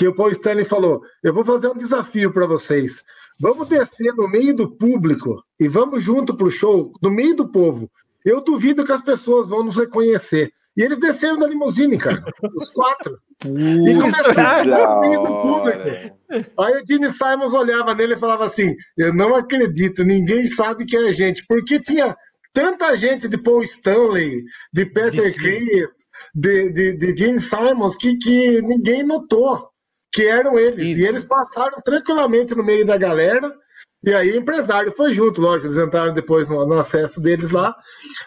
que 0.00 0.08
o 0.08 0.14
Paul 0.14 0.30
Stanley 0.30 0.64
falou: 0.64 1.02
Eu 1.22 1.34
vou 1.34 1.44
fazer 1.44 1.68
um 1.68 1.76
desafio 1.76 2.32
para 2.32 2.46
vocês. 2.46 3.02
Vamos 3.38 3.68
descer 3.68 4.14
no 4.14 4.26
meio 4.26 4.56
do 4.56 4.74
público 4.74 5.44
e 5.60 5.68
vamos 5.68 6.02
junto 6.02 6.34
para 6.34 6.46
o 6.46 6.50
show, 6.50 6.90
no 7.02 7.10
meio 7.10 7.36
do 7.36 7.52
povo. 7.52 7.90
Eu 8.24 8.40
duvido 8.40 8.82
que 8.82 8.92
as 8.92 9.02
pessoas 9.02 9.50
vão 9.50 9.62
nos 9.62 9.76
reconhecer. 9.76 10.50
E 10.74 10.82
eles 10.82 10.98
desceram 10.98 11.38
da 11.38 11.46
limusine, 11.46 11.98
cara, 11.98 12.24
os 12.54 12.70
quatro. 12.70 13.18
e 13.44 13.94
começaram 13.94 14.94
no 14.94 15.00
meio 15.00 15.20
do 15.20 15.42
público. 15.42 16.16
Aí 16.58 16.80
o 16.80 16.86
Gene 16.86 17.12
Simons 17.12 17.52
olhava 17.52 17.94
nele 17.94 18.14
e 18.14 18.18
falava 18.18 18.46
assim: 18.46 18.74
Eu 18.96 19.12
não 19.12 19.34
acredito, 19.34 20.02
ninguém 20.02 20.46
sabe 20.46 20.86
que 20.86 20.96
é 20.96 21.08
a 21.08 21.12
gente. 21.12 21.44
Porque 21.46 21.78
tinha 21.78 22.16
tanta 22.54 22.96
gente 22.96 23.28
de 23.28 23.36
Paul 23.36 23.62
Stanley, 23.64 24.44
de 24.72 24.86
Peter 24.86 25.34
Chris, 25.34 26.06
de, 26.34 26.70
de, 26.70 26.96
de 26.96 27.16
Gene 27.16 27.38
Simons, 27.38 27.96
que, 27.96 28.16
que 28.16 28.62
ninguém 28.62 29.02
notou 29.02 29.69
que 30.12 30.26
eram 30.26 30.58
eles. 30.58 30.96
E, 30.96 31.00
e 31.00 31.06
eles 31.06 31.24
passaram 31.24 31.80
tranquilamente 31.82 32.54
no 32.54 32.64
meio 32.64 32.84
da 32.84 32.96
galera 32.96 33.54
E 34.02 34.14
aí 34.14 34.32
o 34.32 34.36
empresário 34.36 34.90
foi 34.92 35.12
junto, 35.12 35.42
lógico, 35.42 35.66
eles 35.66 35.76
entraram 35.76 36.14
depois 36.14 36.48
no, 36.48 36.66
no, 36.66 36.78
acesso 36.78 37.20
deles 37.20 37.50
lá, 37.50 37.76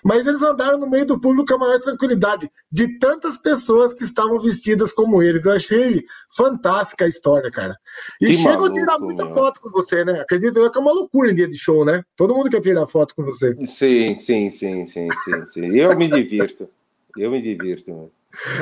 mas 0.03 0.27
eles 0.27 0.43
andaram 0.43 0.77
no 0.77 0.88
meio 0.88 1.03
do 1.03 1.19
público 1.19 1.47
com 1.47 1.55
a 1.55 1.57
maior 1.65 1.79
tranquilidade, 1.79 2.47
de 2.71 2.99
tantas 2.99 3.39
pessoas 3.39 3.91
que 3.91 4.03
estavam 4.03 4.38
vestidas 4.39 4.93
como 4.93 5.23
eles. 5.23 5.45
Eu 5.45 5.53
achei 5.53 6.03
fantástica 6.38 7.05
a 7.05 7.07
história, 7.07 7.49
cara. 7.49 7.75
E 8.21 8.27
que 8.27 8.34
chegam 8.34 8.65
a 8.65 8.73
tirar 8.73 8.99
muita 8.99 9.25
meu. 9.25 9.34
foto 9.34 9.59
com 9.59 9.71
você, 9.71 10.05
né? 10.05 10.21
Acredito 10.21 10.59
eu 10.59 10.69
que 10.69 10.77
é 10.77 10.81
uma 10.81 10.93
loucura 10.93 11.31
em 11.31 11.36
dia 11.36 11.47
de 11.47 11.57
show, 11.57 11.84
né? 11.84 12.03
Todo 12.15 12.36
mundo 12.36 12.51
quer 12.51 12.61
tirar 12.61 12.86
foto 12.86 13.15
com 13.15 13.23
você. 13.23 13.55
Sim, 13.65 14.15
sim, 14.15 14.51
sim, 14.51 14.86
sim, 14.86 15.09
sim, 15.11 15.45
sim. 15.47 15.75
Eu 15.75 15.97
me 15.97 16.07
divirto. 16.07 16.69
Eu 17.17 17.31
me 17.31 17.41
divirto, 17.41 17.89
mano. 17.89 18.11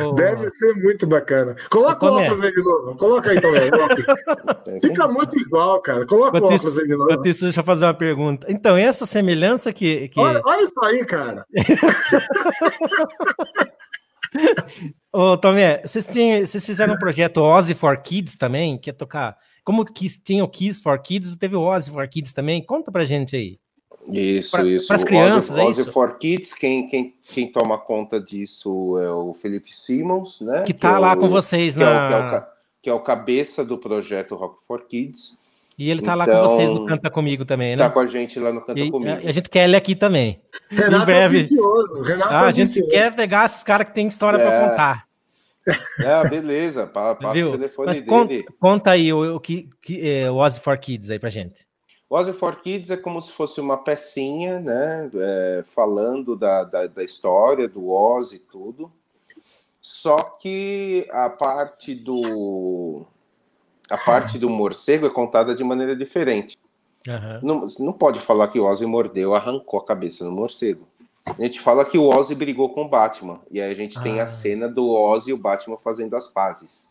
Oh. 0.04 0.12
Deve 0.14 0.50
ser 0.50 0.76
muito 0.76 1.08
bacana. 1.08 1.56
Coloca 1.70 2.06
o 2.06 2.10
óculos 2.10 2.42
aí 2.42 2.52
de 2.52 2.62
novo. 2.62 2.96
Coloca 2.98 3.30
aí 3.30 3.40
também. 3.40 3.72
Fica 4.82 5.08
muito 5.08 5.40
igual, 5.40 5.82
cara. 5.82 6.06
Coloca 6.06 6.38
o 6.38 6.46
óculos 6.46 6.78
aí 6.78 6.88
de 6.88 6.96
novo. 6.96 7.26
Isso, 7.26 7.46
deixa 7.46 7.62
eu 7.62 7.64
fazer 7.64 7.86
uma 7.86 7.94
pergunta. 7.94 8.46
Então, 8.50 8.76
essa 8.76 9.06
semelhança 9.06 9.72
que. 9.72 10.10
que... 10.10 10.20
Olha, 10.20 10.42
olha 10.44 10.64
isso 10.64 10.84
aí, 10.84 11.06
cara. 11.06 11.46
Ô, 15.14 15.38
Tomé, 15.38 15.82
vocês, 15.86 16.06
têm, 16.06 16.46
vocês 16.46 16.66
fizeram 16.66 16.94
um 16.94 17.00
projeto 17.00 17.42
Ozzy 17.42 17.74
for 17.74 17.98
Kids 17.98 18.38
também, 18.38 18.78
que 18.78 18.90
é 18.90 18.94
tocar. 18.94 19.38
Como 19.64 19.86
que 19.86 20.10
tinha 20.24 20.44
o 20.44 20.50
Kiss 20.50 20.82
for 20.82 21.00
Kids, 21.02 21.36
teve 21.36 21.56
o 21.56 21.62
Ozzy 21.62 21.92
for 21.92 22.08
Kids 22.08 22.34
também? 22.34 22.66
Conta 22.66 22.92
pra 22.92 23.06
gente 23.06 23.36
aí. 23.36 23.60
Isso, 24.08 24.52
pra, 24.52 24.64
isso. 24.64 24.88
Para 24.88 24.96
as 24.96 25.04
crianças, 25.04 25.50
Ozzy, 25.50 25.60
é 25.60 25.64
Ozzy 25.64 25.92
for 25.92 26.18
Kids, 26.18 26.54
quem, 26.54 26.88
quem, 26.88 27.16
quem 27.24 27.52
toma 27.52 27.78
conta 27.78 28.20
disso 28.20 28.98
é 28.98 29.12
o 29.12 29.34
Felipe 29.34 29.74
Simmons, 29.74 30.42
né? 30.42 30.64
Que 30.64 30.74
tá 30.74 30.96
que 30.96 31.00
lá 31.00 31.12
é 31.12 31.16
o, 31.16 31.20
com 31.20 31.30
vocês 31.30 31.74
que 31.74 31.80
na... 31.80 31.90
É 31.90 32.06
o, 32.06 32.08
que, 32.08 32.14
é 32.14 32.38
o, 32.38 32.44
que 32.82 32.90
é 32.90 32.94
o 32.94 33.00
cabeça 33.00 33.64
do 33.64 33.78
projeto 33.78 34.36
Rock 34.36 34.58
for 34.68 34.82
Kids. 34.86 35.40
E 35.78 35.90
ele 35.90 36.02
tá 36.02 36.14
então, 36.14 36.18
lá 36.18 36.26
com 36.26 36.48
vocês 36.50 36.70
no 36.70 36.86
Canta 36.86 37.10
Comigo 37.10 37.44
também, 37.44 37.72
né? 37.72 37.78
Tá 37.78 37.90
com 37.90 38.00
a 38.00 38.06
gente 38.06 38.40
lá 38.40 38.54
no 38.54 38.62
Canta 38.62 38.80
e, 38.80 38.92
Comigo. 38.92 39.28
A 39.28 39.32
gente 39.32 39.50
quer 39.50 39.64
ele 39.64 39.76
aqui 39.76 39.96
também. 39.96 40.40
Renato 40.70 41.10
é 41.10 41.24
ambicioso. 41.26 42.02
Renato 42.02 42.34
ah, 42.34 42.48
a 42.48 42.52
gente 42.52 42.88
quer 42.88 43.16
pegar 43.16 43.46
esses 43.46 43.64
caras 43.64 43.88
que 43.88 43.96
tem 43.96 44.08
história 44.08 44.38
é. 44.38 44.46
para 44.46 44.70
contar. 44.70 45.08
É, 46.00 46.30
beleza. 46.30 46.86
Passa 46.86 47.34
Viu? 47.34 47.50
o 47.50 47.52
telefone 47.54 47.88
Mas 47.88 48.00
dele. 48.00 48.10
Conta, 48.10 48.54
conta 48.60 48.92
aí 48.92 49.12
o, 49.12 49.36
o 49.36 49.40
que, 49.40 49.70
que 49.82 50.08
é, 50.08 50.30
o 50.30 50.36
Ozzy 50.36 50.60
for 50.60 50.78
Kids 50.78 51.10
aí 51.10 51.18
pra 51.18 51.30
gente. 51.30 51.66
O 52.12 52.16
Ozzy 52.18 52.34
for 52.34 52.58
Kids 52.58 52.90
é 52.90 52.98
como 52.98 53.22
se 53.22 53.32
fosse 53.32 53.62
uma 53.62 53.78
pecinha, 53.78 54.60
né? 54.60 55.10
É, 55.16 55.64
falando 55.66 56.36
da, 56.36 56.66
da, 56.66 56.86
da, 56.86 57.06
história 57.06 57.70
do 57.70 57.90
Ozzy 57.90 58.36
e 58.36 58.40
tudo. 58.40 58.92
Só 59.80 60.18
que 60.22 61.08
a 61.10 61.30
parte 61.30 61.96
do 61.96 63.06
a 63.90 63.98
parte 63.98 64.38
do 64.38 64.50
morcego 64.50 65.08
é 65.08 65.10
contada 65.10 65.56
de 65.56 65.64
maneira 65.64 65.96
diferente. 65.96 66.58
Uhum. 67.08 67.40
Não, 67.42 67.68
não 67.80 67.94
pode 67.94 68.20
falar 68.20 68.50
que 68.50 68.60
o 68.60 68.66
Ozzy 68.66 68.86
mordeu, 68.86 69.34
arrancou 69.34 69.80
a 69.80 69.86
cabeça 69.86 70.26
do 70.26 70.34
morcego. 70.34 70.86
A 71.26 71.42
gente 71.42 71.62
fala 71.62 71.86
que 71.86 71.98
o 71.98 72.10
Ozzy 72.10 72.36
brigou 72.36 72.74
com 72.74 72.82
o 72.82 72.90
Batman. 72.90 73.40
E 73.50 73.62
aí 73.62 73.72
a 73.72 73.76
gente 73.76 73.98
ah. 73.98 74.02
tem 74.02 74.20
a 74.20 74.24
ah. 74.24 74.28
cena 74.28 74.68
do 74.68 74.90
Ozzy 74.90 75.30
e 75.30 75.34
o 75.34 75.38
Batman 75.38 75.78
fazendo 75.80 76.18
as 76.18 76.28
pazes. 76.28 76.90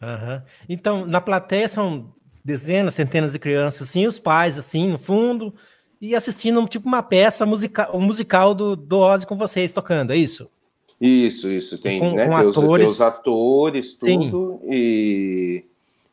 Uhum. 0.00 0.40
Então, 0.66 1.04
na 1.04 1.20
plateia 1.20 1.68
são 1.68 2.10
dezenas, 2.46 2.94
centenas 2.94 3.32
de 3.32 3.40
crianças, 3.40 3.88
assim, 3.88 4.06
os 4.06 4.20
pais, 4.20 4.56
assim, 4.56 4.88
no 4.88 4.98
fundo, 4.98 5.52
e 6.00 6.14
assistindo 6.14 6.64
tipo 6.66 6.86
uma 6.86 7.02
peça 7.02 7.44
musical, 7.44 7.90
um 7.92 8.00
musical 8.00 8.54
do, 8.54 8.76
do 8.76 8.98
Ozzy 8.98 9.26
com 9.26 9.36
vocês 9.36 9.72
tocando, 9.72 10.12
é 10.12 10.16
isso? 10.16 10.48
Isso, 11.00 11.50
isso. 11.50 11.82
Tem, 11.82 11.98
com, 11.98 12.14
né, 12.14 12.26
com 12.28 12.38
tem, 12.38 12.48
atores, 12.48 12.88
os, 12.88 12.96
tem 12.98 13.06
os 13.06 13.14
atores, 13.14 13.96
tudo, 13.96 14.60
Sim. 14.62 14.68
e 14.70 15.64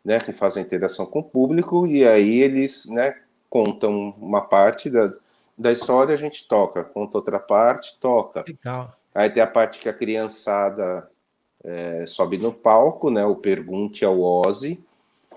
né, 0.04 0.20
que 0.20 0.34
fazem 0.34 0.64
interação 0.64 1.06
com 1.06 1.20
o 1.20 1.24
público, 1.24 1.86
e 1.86 2.06
aí 2.06 2.42
eles 2.42 2.88
né, 2.88 3.16
contam 3.48 4.10
uma 4.18 4.42
parte 4.42 4.90
da, 4.90 5.14
da 5.56 5.72
história, 5.72 6.16
a 6.16 6.18
gente 6.18 6.48
toca, 6.48 6.84
conta 6.84 7.18
outra 7.20 7.40
parte, 7.40 7.96
toca. 8.00 8.44
Legal. 8.46 8.92
Aí 9.14 9.30
tem 9.30 9.44
a 9.44 9.48
parte 9.48 9.80
que 9.80 9.88
a 9.88 9.94
criançada 9.94 11.08
é, 11.64 12.06
sobe 12.08 12.40
no 12.40 12.52
palco, 12.52 13.12
né, 13.12 13.24
o 13.24 13.36
Pergunte 13.36 14.04
ao 14.04 14.20
Ozzy, 14.20 14.84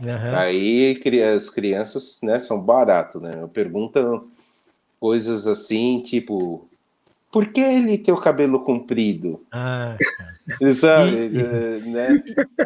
Uhum. 0.00 0.36
Aí 0.36 1.00
as 1.34 1.50
crianças 1.50 2.18
né, 2.22 2.38
são 2.38 2.60
barato, 2.60 3.20
né? 3.20 3.48
Perguntam 3.52 4.28
coisas 5.00 5.46
assim, 5.46 6.00
tipo, 6.00 6.68
por 7.30 7.48
que 7.48 7.60
ele 7.60 7.98
tem 7.98 8.14
o 8.14 8.20
cabelo 8.20 8.60
comprido? 8.60 9.44
Ah, 9.52 9.96
sabe? 10.72 11.10
E, 11.10 11.38
é, 11.38 11.80
né? 11.80 12.22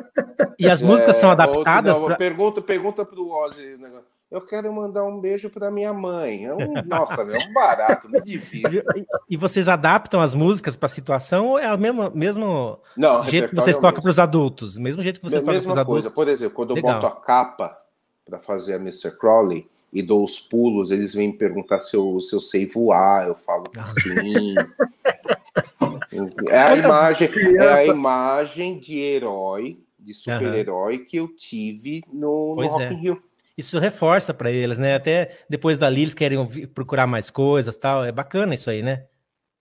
e 0.58 0.68
as 0.68 0.80
músicas 0.80 1.16
é, 1.16 1.20
são 1.20 1.30
adaptadas? 1.30 1.98
Não, 1.98 2.06
pra... 2.06 2.16
Pergunta, 2.16 2.62
pergunta 2.62 3.04
pro 3.04 3.30
Ozzy. 3.30 3.76
Né? 3.78 3.90
Eu 4.30 4.40
quero 4.40 4.72
mandar 4.72 5.02
um 5.04 5.20
beijo 5.20 5.50
para 5.50 5.72
minha 5.72 5.92
mãe. 5.92 6.44
É 6.44 6.54
um, 6.54 6.72
nossa, 6.86 7.22
é 7.22 7.24
um 7.24 7.52
barato, 7.52 8.08
me 8.08 8.20
divirto. 8.20 8.70
E, 8.96 9.34
e 9.34 9.36
vocês 9.36 9.68
adaptam 9.68 10.20
as 10.20 10.34
músicas 10.34 10.76
para 10.76 10.86
a 10.86 10.90
situação 10.90 11.48
ou 11.48 11.58
é 11.58 11.72
o 11.72 11.78
mesmo, 11.78 12.10
mesmo 12.14 12.78
Não, 12.96 13.24
jeito 13.24 13.48
que 13.48 13.54
vocês 13.56 13.76
é 13.76 13.80
tocam 13.80 14.00
para 14.00 14.10
os 14.10 14.18
adultos? 14.18 14.78
Mesmo 14.78 15.02
jeito 15.02 15.20
que 15.20 15.28
vocês 15.28 15.42
tocam 15.42 15.60
para 15.60 15.70
os 15.70 15.78
adultos? 15.78 16.02
coisa. 16.02 16.10
Por 16.10 16.28
exemplo, 16.28 16.54
quando 16.54 16.70
eu 16.70 16.76
Legal. 16.76 17.00
boto 17.00 17.06
a 17.06 17.16
capa 17.20 17.76
para 18.24 18.38
fazer 18.38 18.74
a 18.74 18.76
Mr. 18.76 19.10
Crowley 19.18 19.68
e 19.92 20.02
dou 20.02 20.24
os 20.24 20.38
pulos, 20.38 20.92
eles 20.92 21.12
vêm 21.12 21.28
me 21.28 21.34
perguntar 21.34 21.80
se 21.80 21.96
eu, 21.96 22.20
se 22.20 22.34
eu 22.34 22.40
sei 22.40 22.66
voar. 22.66 23.26
Eu 23.26 23.34
falo 23.34 23.64
que 23.64 23.82
sim. 23.82 24.54
é 26.48 26.58
a 26.58 26.76
imagem, 26.76 27.28
é 27.58 27.68
a 27.68 27.84
imagem 27.86 28.78
de 28.78 28.98
herói, 28.98 29.80
de 29.98 30.14
super-herói 30.14 30.98
que 30.98 31.16
eu 31.16 31.28
tive 31.28 32.02
no, 32.12 32.54
no 32.54 32.66
Rock 32.66 32.82
é. 32.84 32.92
in 32.92 32.96
Rio 32.96 33.22
isso 33.60 33.78
reforça 33.78 34.34
para 34.34 34.50
eles, 34.50 34.78
né? 34.78 34.94
Até 34.94 35.30
depois 35.48 35.78
dali 35.78 36.02
eles 36.02 36.14
querem 36.14 36.44
procurar 36.74 37.06
mais 37.06 37.30
coisas, 37.30 37.76
tal. 37.76 38.04
É 38.04 38.10
bacana 38.10 38.54
isso 38.54 38.68
aí, 38.68 38.82
né? 38.82 39.04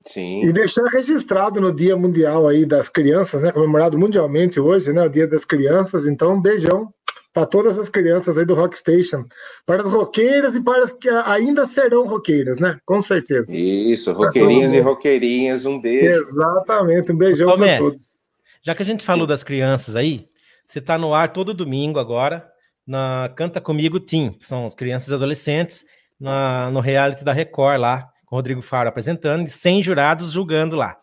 Sim. 0.01 0.45
E 0.45 0.53
deixar 0.53 0.85
registrado 0.85 1.59
no 1.59 1.73
Dia 1.73 1.95
Mundial 1.95 2.47
aí 2.47 2.65
das 2.65 2.89
Crianças, 2.89 3.41
né? 3.41 3.51
Comemorado 3.51 3.97
mundialmente 3.97 4.59
hoje, 4.59 4.93
né? 4.93 5.03
O 5.03 5.09
Dia 5.09 5.27
das 5.27 5.43
Crianças. 5.45 6.07
Então, 6.07 6.35
um 6.35 6.41
beijão 6.41 6.93
para 7.33 7.45
todas 7.45 7.77
as 7.77 7.89
crianças 7.89 8.37
aí 8.37 8.45
do 8.45 8.55
Rock 8.55 8.75
Station, 8.75 9.23
para 9.65 9.83
as 9.83 9.89
roqueiras 9.89 10.55
e 10.55 10.63
para 10.63 10.83
as 10.83 10.91
que 10.91 11.07
ainda 11.09 11.65
serão 11.67 12.07
roqueiras, 12.07 12.57
né? 12.57 12.79
Com 12.85 12.99
certeza. 12.99 13.55
Isso, 13.55 14.11
roqueirinhas 14.13 14.73
e 14.73 14.79
roqueirinhas, 14.79 15.65
um 15.65 15.79
beijo. 15.79 16.21
Exatamente, 16.21 17.11
um 17.11 17.17
beijão 17.17 17.55
para 17.55 17.77
todos. 17.77 18.17
Já 18.63 18.73
que 18.73 18.81
a 18.81 18.85
gente 18.85 19.05
falou 19.05 19.27
das 19.27 19.43
crianças 19.43 19.95
aí, 19.95 20.27
você 20.65 20.79
está 20.79 20.97
no 20.97 21.13
ar 21.13 21.31
todo 21.31 21.53
domingo 21.53 21.99
agora 21.99 22.49
na 22.89 23.31
Canta 23.35 23.61
Comigo 23.61 23.99
Team, 23.99 24.33
que 24.33 24.47
são 24.47 24.65
as 24.65 24.73
crianças 24.73 25.09
e 25.09 25.13
adolescentes, 25.13 25.85
na, 26.19 26.71
no 26.71 26.79
reality 26.79 27.23
da 27.23 27.31
Record 27.31 27.79
lá, 27.79 28.09
com 28.25 28.35
o 28.35 28.39
Rodrigo 28.39 28.63
Faro 28.63 28.89
apresentando, 28.89 29.45
e 29.45 29.49
100 29.49 29.83
jurados 29.83 30.31
julgando 30.31 30.75
lá. 30.75 30.97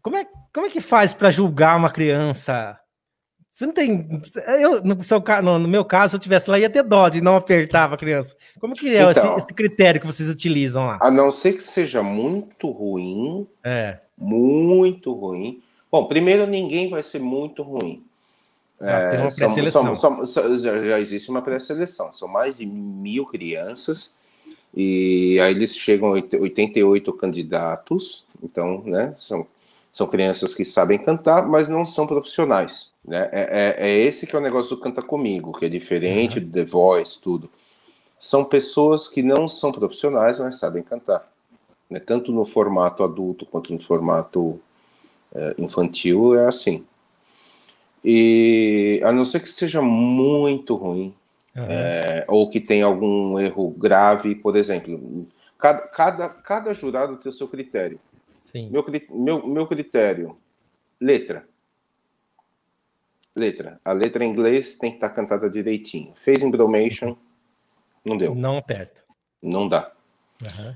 Como 0.00 0.16
é, 0.16 0.26
como 0.50 0.66
é 0.66 0.70
que 0.70 0.80
faz 0.80 1.12
para 1.12 1.30
julgar 1.30 1.76
uma 1.76 1.90
criança? 1.90 2.80
Você 3.50 3.66
não 3.66 3.74
tem. 3.74 4.22
Eu, 4.58 4.82
no, 4.82 5.04
seu, 5.04 5.22
no, 5.42 5.58
no, 5.58 5.68
meu 5.68 5.84
caso, 5.84 6.12
se 6.12 6.16
eu 6.16 6.20
tivesse 6.20 6.48
lá, 6.48 6.58
ia 6.58 6.70
ter 6.70 6.82
dó 6.82 7.10
de 7.10 7.20
não 7.20 7.36
apertar 7.36 7.92
a 7.92 7.96
criança. 7.98 8.34
Como 8.58 8.74
que 8.74 8.88
é 8.88 9.02
então, 9.02 9.10
esse, 9.10 9.44
esse, 9.44 9.54
critério 9.54 10.00
que 10.00 10.06
vocês 10.06 10.26
utilizam 10.26 10.86
lá? 10.86 10.98
A 11.02 11.10
não 11.10 11.30
ser 11.30 11.52
que 11.52 11.62
seja 11.62 12.02
muito 12.02 12.70
ruim. 12.70 13.46
É. 13.62 13.98
Muito 14.16 15.12
ruim. 15.12 15.62
Bom, 15.92 16.06
primeiro, 16.06 16.46
ninguém 16.46 16.88
vai 16.88 17.02
ser 17.02 17.18
muito 17.18 17.62
ruim. 17.62 18.02
É, 18.80 19.28
são, 19.28 19.94
são, 19.94 20.24
são, 20.24 20.58
já 20.58 20.98
existe 20.98 21.30
uma 21.30 21.42
pré-seleção, 21.42 22.10
são 22.14 22.26
mais 22.26 22.56
de 22.56 22.64
mil 22.64 23.26
crianças, 23.26 24.14
e 24.74 25.38
aí 25.38 25.52
eles 25.52 25.76
chegam 25.76 26.08
a 26.08 26.12
88 26.12 27.12
candidatos, 27.12 28.24
então, 28.42 28.82
né, 28.86 29.14
são, 29.18 29.46
são 29.92 30.06
crianças 30.06 30.54
que 30.54 30.64
sabem 30.64 30.98
cantar, 30.98 31.46
mas 31.46 31.68
não 31.68 31.84
são 31.84 32.06
profissionais, 32.06 32.94
né, 33.04 33.28
é, 33.32 33.76
é, 33.78 33.90
é 33.90 33.98
esse 33.98 34.26
que 34.26 34.34
é 34.34 34.38
o 34.38 34.42
negócio 34.42 34.74
do 34.74 34.80
Canta 34.80 35.02
Comigo, 35.02 35.52
que 35.52 35.66
é 35.66 35.68
diferente 35.68 36.38
uhum. 36.38 36.46
do 36.46 36.52
The 36.52 36.64
Voice, 36.64 37.20
tudo. 37.20 37.50
São 38.18 38.44
pessoas 38.44 39.08
que 39.08 39.22
não 39.22 39.46
são 39.46 39.72
profissionais, 39.72 40.38
mas 40.38 40.58
sabem 40.58 40.82
cantar, 40.82 41.30
né, 41.90 42.00
tanto 42.00 42.32
no 42.32 42.46
formato 42.46 43.02
adulto 43.02 43.44
quanto 43.44 43.74
no 43.74 43.82
formato 43.82 44.58
é, 45.34 45.54
infantil, 45.58 46.34
é 46.34 46.46
assim. 46.46 46.82
E 48.04 49.00
a 49.04 49.12
não 49.12 49.24
ser 49.24 49.40
que 49.40 49.48
seja 49.48 49.82
muito 49.82 50.74
ruim, 50.74 51.14
uhum. 51.54 51.66
é, 51.68 52.24
ou 52.28 52.48
que 52.48 52.60
tenha 52.60 52.86
algum 52.86 53.38
erro 53.38 53.70
grave, 53.70 54.34
por 54.34 54.56
exemplo, 54.56 55.26
cada, 55.58 55.86
cada, 55.88 56.28
cada 56.28 56.74
jurado 56.74 57.16
tem 57.18 57.28
o 57.28 57.32
seu 57.32 57.48
critério. 57.48 58.00
Sim. 58.42 58.70
Meu, 58.70 58.84
meu, 59.10 59.46
meu 59.46 59.66
critério, 59.66 60.36
letra. 61.00 61.46
Letra. 63.36 63.80
A 63.84 63.92
letra 63.92 64.24
em 64.24 64.30
inglês 64.30 64.76
tem 64.76 64.90
que 64.90 64.96
estar 64.96 65.10
cantada 65.10 65.48
direitinho. 65.48 66.12
Fez 66.16 66.42
embromation, 66.42 67.16
não 68.04 68.16
deu. 68.16 68.34
Não 68.34 68.56
aperta. 68.56 69.02
Não 69.42 69.68
dá. 69.68 69.92
Uhum. 70.42 70.74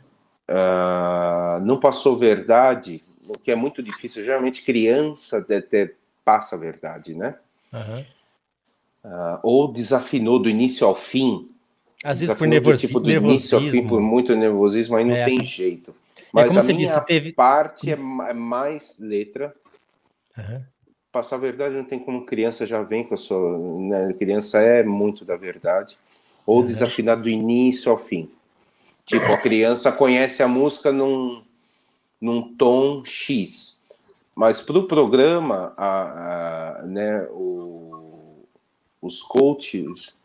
Uh, 0.49 1.64
não 1.64 1.81
passou 1.81 2.16
verdade, 2.16 3.01
o 3.29 3.39
que 3.39 3.51
é 3.51 3.55
muito 3.55 3.83
difícil. 3.83 4.22
Geralmente 4.22 4.62
criança 4.62 5.41
deve 5.43 5.66
ter 5.66 5.97
passa 6.25 6.57
a 6.57 6.59
verdade, 6.59 7.14
né? 7.14 7.37
Uhum. 7.72 8.01
Uh, 9.05 9.39
ou 9.43 9.72
desafinou 9.72 10.39
do 10.39 10.49
início 10.49 10.87
ao 10.87 10.95
fim. 10.95 11.51
Às 12.03 12.20
vezes 12.20 12.35
por 12.35 12.47
nervosi 12.47 12.87
tipo, 12.87 13.01
do 13.01 13.11
início 13.11 13.59
ao 13.59 13.64
fim, 13.64 13.87
por 13.87 14.01
muito 14.01 14.35
nervosismo, 14.35 14.97
aí 14.97 15.05
não 15.05 15.14
é. 15.14 15.25
tem 15.25 15.45
jeito. 15.45 15.95
É 16.18 16.22
Mas 16.33 16.57
é 16.57 16.61
a 16.61 16.62
minha 16.62 16.79
disse, 16.79 17.01
teve... 17.05 17.33
parte 17.33 17.91
é, 17.91 17.93
é 17.93 18.33
mais 18.33 18.99
letra. 18.99 19.55
Uhum. 20.37 20.62
Passar 21.12 21.37
a 21.37 21.39
verdade 21.39 21.77
não 21.77 21.85
tem 21.85 21.99
como 21.99 22.27
criança 22.27 22.66
já 22.66 22.83
vem 22.83 23.05
com 23.05 23.14
a 23.14 23.16
sua. 23.16 23.59
Né? 23.79 24.12
Criança 24.14 24.59
é 24.59 24.83
muito 24.83 25.25
da 25.25 25.37
verdade. 25.37 25.97
Ou 26.47 26.59
uhum. 26.59 26.64
desafinar 26.64 27.20
do 27.20 27.29
início 27.29 27.91
ao 27.91 27.99
fim. 27.99 28.31
Tipo, 29.07 29.27
a 29.27 29.37
criança 29.37 29.93
conhece 29.93 30.43
a 30.43 30.49
música 30.49 30.91
num, 30.91 31.43
num 32.20 32.55
tom 32.57 33.05
X. 33.05 33.84
Mas 34.35 34.61
para 34.61 34.78
o 34.78 34.87
programa, 34.87 35.72
a, 35.76 36.80
a, 36.80 36.82
né, 36.82 37.26
o, 37.30 38.45
os 39.01 39.22
coaches 39.22 40.16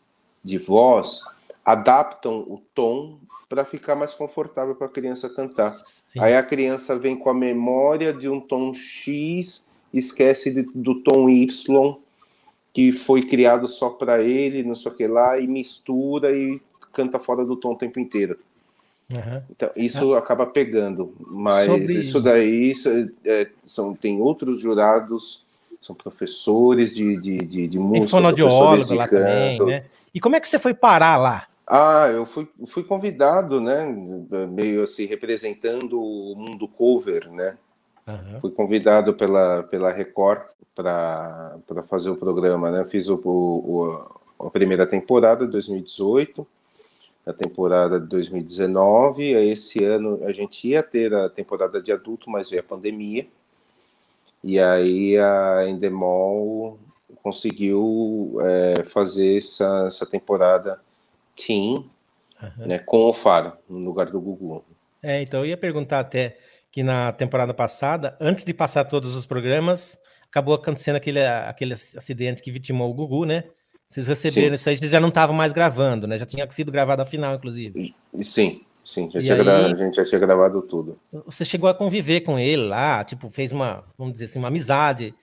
de 0.43 0.57
voz 0.57 1.23
adaptam 1.63 2.39
o 2.39 2.61
tom 2.73 3.19
para 3.47 3.65
ficar 3.65 3.95
mais 3.95 4.13
confortável 4.13 4.75
para 4.75 4.87
a 4.87 4.91
criança 4.91 5.29
cantar. 5.29 5.75
Sim. 6.07 6.19
Aí 6.19 6.35
a 6.35 6.43
criança 6.43 6.97
vem 6.97 7.17
com 7.17 7.29
a 7.29 7.33
memória 7.33 8.13
de 8.13 8.29
um 8.29 8.39
tom 8.39 8.73
X, 8.73 9.65
esquece 9.93 10.51
de, 10.51 10.63
do 10.73 11.01
tom 11.01 11.29
Y, 11.29 11.97
que 12.73 12.91
foi 12.91 13.21
criado 13.23 13.67
só 13.67 13.89
para 13.89 14.21
ele, 14.21 14.63
não 14.63 14.75
sei 14.75 14.91
o 14.91 14.95
que 14.95 15.07
lá, 15.07 15.39
e 15.39 15.47
mistura 15.47 16.35
e 16.35 16.61
canta 16.93 17.19
fora 17.19 17.43
do 17.43 17.55
tom 17.55 17.73
o 17.73 17.77
tempo 17.77 17.99
inteiro. 17.99 18.39
Uhum. 19.11 19.41
Então, 19.49 19.71
isso 19.75 20.15
é. 20.15 20.17
acaba 20.19 20.45
pegando, 20.45 21.15
mas 21.19 21.65
Sobre... 21.65 21.93
isso 21.93 22.21
daí 22.21 22.69
isso, 22.69 22.89
é, 23.25 23.49
são, 23.65 23.95
tem 23.95 24.21
outros 24.21 24.61
jurados, 24.61 25.43
são 25.81 25.95
professores 25.95 26.95
de, 26.95 27.17
de, 27.17 27.37
de, 27.39 27.67
de 27.67 27.79
música, 27.79 28.07
fonoaudiólogo 28.07 28.93
lá 28.93 29.07
canto. 29.07 29.17
também, 29.17 29.65
né? 29.65 29.85
E 30.13 30.19
como 30.19 30.35
é 30.35 30.39
que 30.39 30.47
você 30.47 30.59
foi 30.59 30.73
parar 30.73 31.17
lá? 31.17 31.47
Ah, 31.65 32.09
eu 32.11 32.25
fui, 32.25 32.47
fui 32.65 32.83
convidado, 32.83 33.61
né? 33.61 33.85
Meio 34.49 34.83
assim, 34.83 35.05
representando 35.05 36.01
o 36.01 36.35
mundo 36.35 36.67
cover, 36.67 37.29
né? 37.31 37.57
Uhum. 38.07 38.39
Fui 38.41 38.51
convidado 38.51 39.13
pela, 39.13 39.63
pela 39.63 39.91
Record 39.91 40.41
para 40.73 41.59
fazer 41.87 42.09
o 42.09 42.15
programa, 42.15 42.71
né? 42.71 42.85
Fiz 42.89 43.07
o, 43.07 43.15
o, 43.23 44.45
a 44.47 44.49
primeira 44.49 44.87
temporada, 44.87 45.45
2018, 45.45 46.45
a 47.29 47.33
temporada 47.33 47.99
de 47.99 48.07
2019. 48.07 49.31
Esse 49.31 49.83
ano 49.83 50.19
a 50.23 50.31
gente 50.31 50.67
ia 50.67 50.81
ter 50.81 51.13
a 51.13 51.29
temporada 51.29 51.81
de 51.81 51.91
adulto, 51.91 52.29
mas 52.29 52.49
veio 52.49 52.61
a 52.61 52.65
pandemia. 52.65 53.27
E 54.43 54.59
aí 54.59 55.17
a 55.17 55.67
Endemol 55.67 56.79
conseguiu 57.21 58.37
é, 58.41 58.83
fazer 58.83 59.37
essa, 59.37 59.85
essa 59.87 60.05
temporada 60.05 60.79
teen, 61.35 61.89
uhum. 62.41 62.67
né, 62.67 62.79
com 62.79 63.09
o 63.09 63.13
Faro, 63.13 63.53
no 63.69 63.79
lugar 63.79 64.07
do 64.07 64.19
Gugu. 64.19 64.63
É, 65.01 65.21
então 65.21 65.41
eu 65.41 65.47
ia 65.47 65.57
perguntar 65.57 65.99
até 65.99 66.37
que 66.71 66.83
na 66.83 67.11
temporada 67.11 67.53
passada, 67.53 68.17
antes 68.19 68.43
de 68.43 68.53
passar 68.53 68.85
todos 68.85 69.15
os 69.15 69.25
programas, 69.25 69.97
acabou 70.23 70.53
acontecendo 70.53 70.95
aquele, 70.95 71.25
aquele 71.25 71.73
acidente 71.73 72.41
que 72.41 72.51
vitimou 72.51 72.89
o 72.89 72.93
Gugu, 72.93 73.25
né? 73.25 73.45
Vocês 73.89 74.07
receberam 74.07 74.49
sim. 74.49 74.53
isso 74.53 74.69
aí, 74.69 74.77
vocês 74.77 74.91
já 74.91 74.99
não 74.99 75.09
estavam 75.09 75.35
mais 75.35 75.51
gravando, 75.51 76.05
né? 76.05 76.15
Já 76.19 76.25
tinha 76.25 76.49
sido 76.51 76.71
gravado 76.71 77.01
a 77.01 77.05
final, 77.07 77.33
inclusive. 77.33 77.95
Sim, 78.21 78.61
sim, 78.83 79.09
já 79.11 79.19
tinha 79.19 79.33
aí, 79.33 79.43
gravado, 79.43 79.73
a 79.73 79.75
gente 79.75 79.95
já 79.95 80.05
tinha 80.05 80.19
gravado 80.19 80.61
tudo. 80.61 80.99
Você 81.25 81.43
chegou 81.43 81.67
a 81.67 81.73
conviver 81.73 82.21
com 82.21 82.37
ele 82.37 82.67
lá, 82.67 83.03
tipo, 83.03 83.31
fez 83.31 83.51
uma, 83.51 83.83
vamos 83.97 84.13
dizer 84.13 84.25
assim, 84.25 84.37
uma 84.37 84.49
amizade 84.49 85.15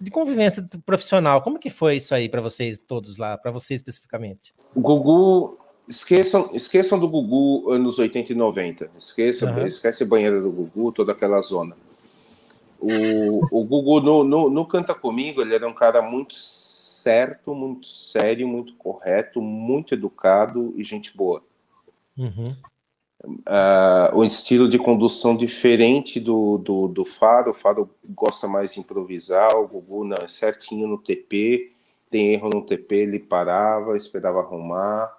de 0.00 0.10
convivência 0.10 0.66
profissional. 0.86 1.42
Como 1.42 1.58
que 1.58 1.68
foi 1.68 1.98
isso 1.98 2.14
aí 2.14 2.30
para 2.30 2.40
vocês 2.40 2.78
todos 2.78 3.18
lá, 3.18 3.36
para 3.36 3.50
você 3.50 3.74
especificamente? 3.74 4.54
O 4.74 4.80
Gugu, 4.80 5.58
esqueçam, 5.86 6.48
esqueçam 6.54 6.98
do 6.98 7.10
Gugu 7.10 7.70
anos 7.70 7.98
80 7.98 8.32
e 8.32 8.34
90. 8.34 8.90
Esqueçam, 8.96 9.54
uhum. 9.54 9.66
esquece 9.66 10.04
a 10.04 10.06
banheira 10.06 10.40
do 10.40 10.50
Gugu, 10.50 10.92
toda 10.92 11.12
aquela 11.12 11.42
zona. 11.42 11.76
O, 12.80 13.60
o 13.60 13.64
Gugu 13.66 14.00
no, 14.00 14.24
no, 14.24 14.48
no 14.48 14.64
Canta 14.64 14.94
Comigo, 14.94 15.42
ele 15.42 15.54
era 15.54 15.68
um 15.68 15.74
cara 15.74 16.00
muito 16.00 16.34
certo, 16.98 17.54
muito 17.54 17.86
sério, 17.86 18.46
muito 18.46 18.74
correto, 18.74 19.40
muito 19.40 19.94
educado 19.94 20.72
e 20.76 20.82
gente 20.82 21.16
boa. 21.16 21.42
Uhum 22.16 22.54
uh, 23.24 24.16
um 24.16 24.24
estilo 24.24 24.68
de 24.68 24.78
condução 24.78 25.36
diferente 25.36 26.20
do, 26.20 26.58
do, 26.58 26.88
do 26.88 27.04
Faro. 27.04 27.50
O 27.50 27.54
Faro 27.54 27.90
gosta 28.08 28.46
mais 28.46 28.74
de 28.74 28.80
improvisar, 28.80 29.56
o 29.56 29.66
Gugu 29.66 30.04
não, 30.04 30.16
é 30.16 30.28
certinho 30.28 30.86
no 30.86 30.98
TP, 30.98 31.72
tem 32.10 32.32
erro 32.32 32.48
no 32.48 32.62
TP, 32.62 32.96
ele 32.96 33.18
parava, 33.18 33.96
esperava 33.96 34.40
arrumar. 34.40 35.16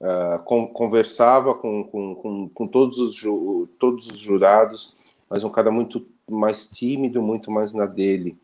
Uh, 0.00 0.42
com, 0.44 0.66
conversava 0.66 1.54
com, 1.54 1.84
com, 1.84 2.14
com, 2.16 2.48
com 2.48 2.66
todos, 2.66 2.98
os 2.98 3.14
ju, 3.14 3.68
todos 3.78 4.08
os 4.08 4.18
jurados, 4.18 4.96
mas 5.30 5.44
um 5.44 5.50
cara 5.50 5.70
muito 5.70 6.04
mais 6.28 6.68
tímido, 6.68 7.22
muito 7.22 7.52
mais 7.52 7.72
na 7.72 7.86
dele. 7.86 8.36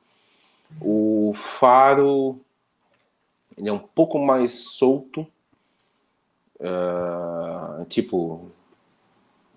O 0.80 1.32
Faro 1.34 2.40
ele 3.56 3.68
é 3.68 3.72
um 3.72 3.78
pouco 3.78 4.18
mais 4.18 4.52
solto, 4.52 5.26
Uh, 6.60 7.84
tipo, 7.84 8.50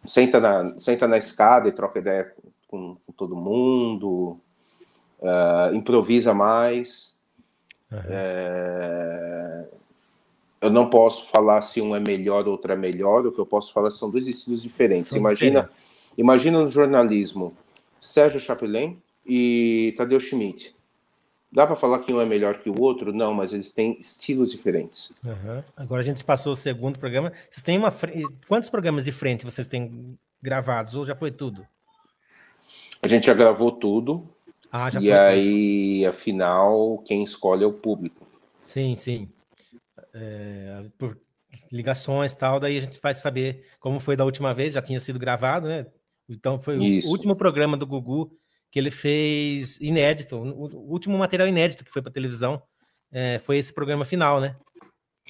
senta 0.05 0.39
na, 0.39 0.80
senta 0.80 1.07
na 1.07 1.18
escada 1.18 1.68
e 1.68 1.72
troca 1.72 1.97
ideia 1.97 2.32
com, 2.68 2.95
com 3.05 3.14
todo 3.14 3.36
mundo, 3.36 4.39
uh, 5.20 5.74
improvisa 5.74 6.34
mais. 6.34 7.18
Uhum. 7.91 9.68
Eu 10.62 10.70
não 10.70 10.89
posso 10.89 11.26
falar 11.26 11.64
se 11.64 11.82
um 11.82 11.95
é 11.95 11.99
melhor 11.99 12.45
ou 12.45 12.51
outro 12.51 12.72
é 12.72 12.76
melhor, 12.76 13.26
o 13.26 13.32
que 13.32 13.39
eu 13.39 13.47
posso 13.47 13.74
falar 13.74 13.89
são 13.89 14.12
dois 14.12 14.28
estilos 14.28 14.62
diferentes. 14.62 15.09
São 15.09 15.18
imagina, 15.18 15.62
diferentes. 15.62 16.14
imagina 16.16 16.62
no 16.62 16.70
jornalismo 16.70 17.51
Sérgio 17.99 18.39
Chapelin 18.39 19.01
e 19.26 19.93
Tadeu 19.97 20.20
Schmidt. 20.20 20.74
Dá 21.52 21.68
para 21.68 21.76
falar 21.76 21.99
que 21.99 22.14
um 22.14 22.22
é 22.22 22.26
melhor 22.26 22.60
que 22.60 22.70
o 22.70 22.80
outro? 22.80 23.12
Não, 23.12 23.34
mas 23.34 23.52
eles 23.52 23.74
têm 23.74 23.99
estilos 23.99 24.52
diferentes. 24.52 25.14
Uhum. 25.24 25.62
Agora 25.76 26.02
a 26.02 26.06
gente 26.06 26.24
passou 26.24 26.54
o 26.54 26.56
segundo 26.56 26.97
programa. 26.97 27.34
Vocês 27.49 27.62
têm 27.62 27.78
uma. 27.78 27.93
Quantos 28.47 28.70
programas 28.70 29.04
de 29.04 29.12
frente 29.12 29.43
vocês 29.43 29.68
têm 29.68 30.18
gravados? 30.41 30.95
Ou 30.95 31.06
já 31.06 31.14
foi 31.14 31.30
tudo? 31.30 31.68
A 33.02 33.08
gente 33.08 33.26
já 33.26 33.34
gravou 33.34 33.72
tudo. 33.72 34.30
Ah, 34.72 34.89
já 34.89 35.02
e 35.02 35.12
aí, 35.12 35.99
tudo. 35.99 36.10
afinal, 36.10 36.97
quem 37.06 37.22
escolhe 37.22 37.66
é 37.66 37.68
o 37.68 37.74
público. 37.74 38.26
Sim, 38.64 38.95
sim. 38.95 39.28
É, 40.14 40.86
por 40.97 41.20
ligações 41.70 42.32
e 42.32 42.38
tal, 42.38 42.62
daí 42.62 42.78
a 42.78 42.82
gente 42.82 42.97
vai 43.02 43.14
saber 43.14 43.66
como 43.78 43.99
foi 43.99 44.16
da 44.16 44.24
última 44.24 44.54
vez, 44.54 44.74
já 44.74 44.82
tinha 44.82 45.02
sido 45.02 45.20
gravado, 45.20 45.68
né? 45.68 45.86
Então 46.30 46.58
foi 46.58 46.78
Isso. 46.78 47.10
o 47.10 47.12
último 47.12 47.36
programa 47.36 47.76
do 47.76 47.86
Gugu 47.86 48.32
que 48.72 48.80
ele 48.80 48.89
fez 48.89 49.80
inédito, 49.82 50.38
o 50.38 50.91
último 50.91 51.17
material 51.17 51.47
inédito 51.47 51.84
que 51.84 51.91
foi 51.91 52.01
para 52.01 52.11
televisão 52.11 52.61
é, 53.11 53.39
foi 53.39 53.57
esse 53.57 53.74
programa 53.74 54.05
final, 54.05 54.39
né? 54.39 54.55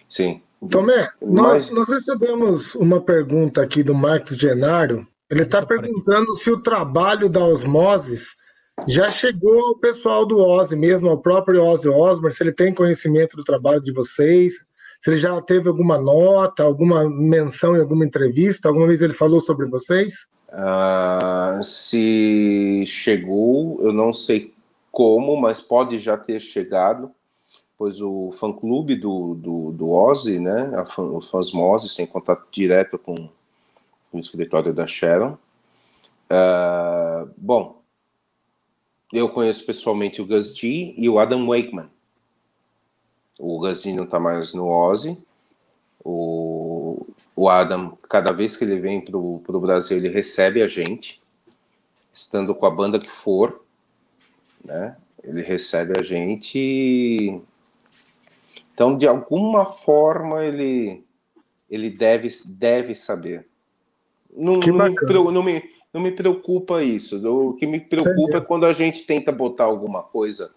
Sim. 0.08 0.42
Tomé, 0.70 1.10
nós, 1.22 1.72
nós 1.72 1.90
recebemos 1.90 2.76
uma 2.76 3.02
pergunta 3.02 3.64
aqui 3.64 3.82
do 3.82 3.96
Marcos 3.96 4.38
Genaro. 4.38 5.08
Ele 5.28 5.42
está 5.42 5.66
perguntando 5.66 6.36
se 6.36 6.52
o 6.52 6.62
trabalho 6.62 7.28
da 7.28 7.44
Osmoses 7.44 8.36
já 8.88 9.10
chegou 9.10 9.60
ao 9.66 9.80
pessoal 9.80 10.26
do 10.26 10.38
Ozzy 10.38 10.76
mesmo, 10.76 11.10
ao 11.10 11.18
próprio 11.18 11.64
Ozzy 11.64 11.90
Osbourne, 11.90 12.36
se 12.36 12.44
ele 12.44 12.52
tem 12.52 12.74
conhecimento 12.74 13.36
do 13.36 13.44
trabalho 13.44 13.82
de 13.82 13.92
vocês, 13.92 14.66
se 15.00 15.10
ele 15.10 15.18
já 15.18 15.42
teve 15.42 15.68
alguma 15.68 15.98
nota, 15.98 16.64
alguma 16.64 17.10
menção 17.10 17.76
em 17.76 17.80
alguma 17.80 18.06
entrevista, 18.06 18.68
alguma 18.68 18.88
vez 18.88 19.02
ele 19.02 19.14
falou 19.14 19.42
sobre 19.42 19.66
vocês? 19.66 20.28
Uh, 20.52 21.64
se 21.64 22.84
chegou, 22.86 23.82
eu 23.82 23.94
não 23.94 24.12
sei 24.12 24.54
como, 24.92 25.38
mas 25.38 25.62
pode 25.62 25.98
já 25.98 26.18
ter 26.18 26.42
chegado, 26.42 27.10
pois 27.78 28.02
o 28.02 28.32
fã-clube 28.34 28.96
do, 28.96 29.34
do, 29.36 29.72
do 29.72 29.90
Ozzy, 29.90 30.40
né, 30.40 30.74
a 30.76 30.86
fã, 30.86 31.04
o 31.04 31.22
Fansmose, 31.22 31.96
tem 31.96 32.06
contato 32.06 32.46
direto 32.52 33.00
com, 33.00 33.16
com, 33.16 34.18
o 34.18 34.20
escritório 34.20 34.74
da 34.74 34.86
Sharon. 34.86 35.38
Uh, 36.30 37.32
bom, 37.38 37.82
eu 39.14 39.30
conheço 39.30 39.66
pessoalmente 39.66 40.22
o 40.22 40.28
Gus 40.28 40.56
G 40.56 40.94
e 40.98 41.08
o 41.08 41.18
Adam 41.18 41.48
Wakeman. 41.48 41.90
O 43.40 43.58
Gus 43.60 43.84
G 43.84 43.94
não 43.94 44.04
está 44.04 44.20
mais 44.20 44.54
no 44.54 44.68
Ozzy, 44.68 45.18
o, 46.04 47.08
o 47.42 47.50
Adam, 47.50 47.98
cada 48.08 48.32
vez 48.32 48.56
que 48.56 48.64
ele 48.64 48.80
vem 48.80 49.02
para 49.02 49.18
o 49.18 49.60
Brasil, 49.60 49.98
ele 49.98 50.10
recebe 50.10 50.62
a 50.62 50.68
gente, 50.68 51.20
estando 52.14 52.54
com 52.54 52.68
a 52.68 52.70
banda 52.70 53.00
que 53.00 53.10
for, 53.10 53.66
né? 54.64 54.96
Ele 55.24 55.42
recebe 55.42 56.00
a 56.00 56.04
gente. 56.04 57.42
Então, 58.72 58.96
de 58.96 59.08
alguma 59.08 59.66
forma, 59.66 60.46
ele, 60.46 61.04
ele 61.68 61.90
deve, 61.90 62.30
deve 62.46 62.96
saber. 62.96 63.48
Não, 64.32 64.60
não 64.60 64.90
me, 64.90 65.32
não, 65.32 65.44
me, 65.44 65.64
não 65.92 66.02
me 66.02 66.12
preocupa 66.12 66.84
isso. 66.84 67.28
O 67.28 67.56
que 67.56 67.66
me 67.66 67.80
preocupa 67.80 68.22
Entendi. 68.22 68.38
é 68.38 68.42
quando 68.42 68.68
a 68.68 68.74
gente 68.74 69.02
tenta 69.04 69.32
botar 69.32 69.64
alguma 69.64 70.04
coisa 70.04 70.54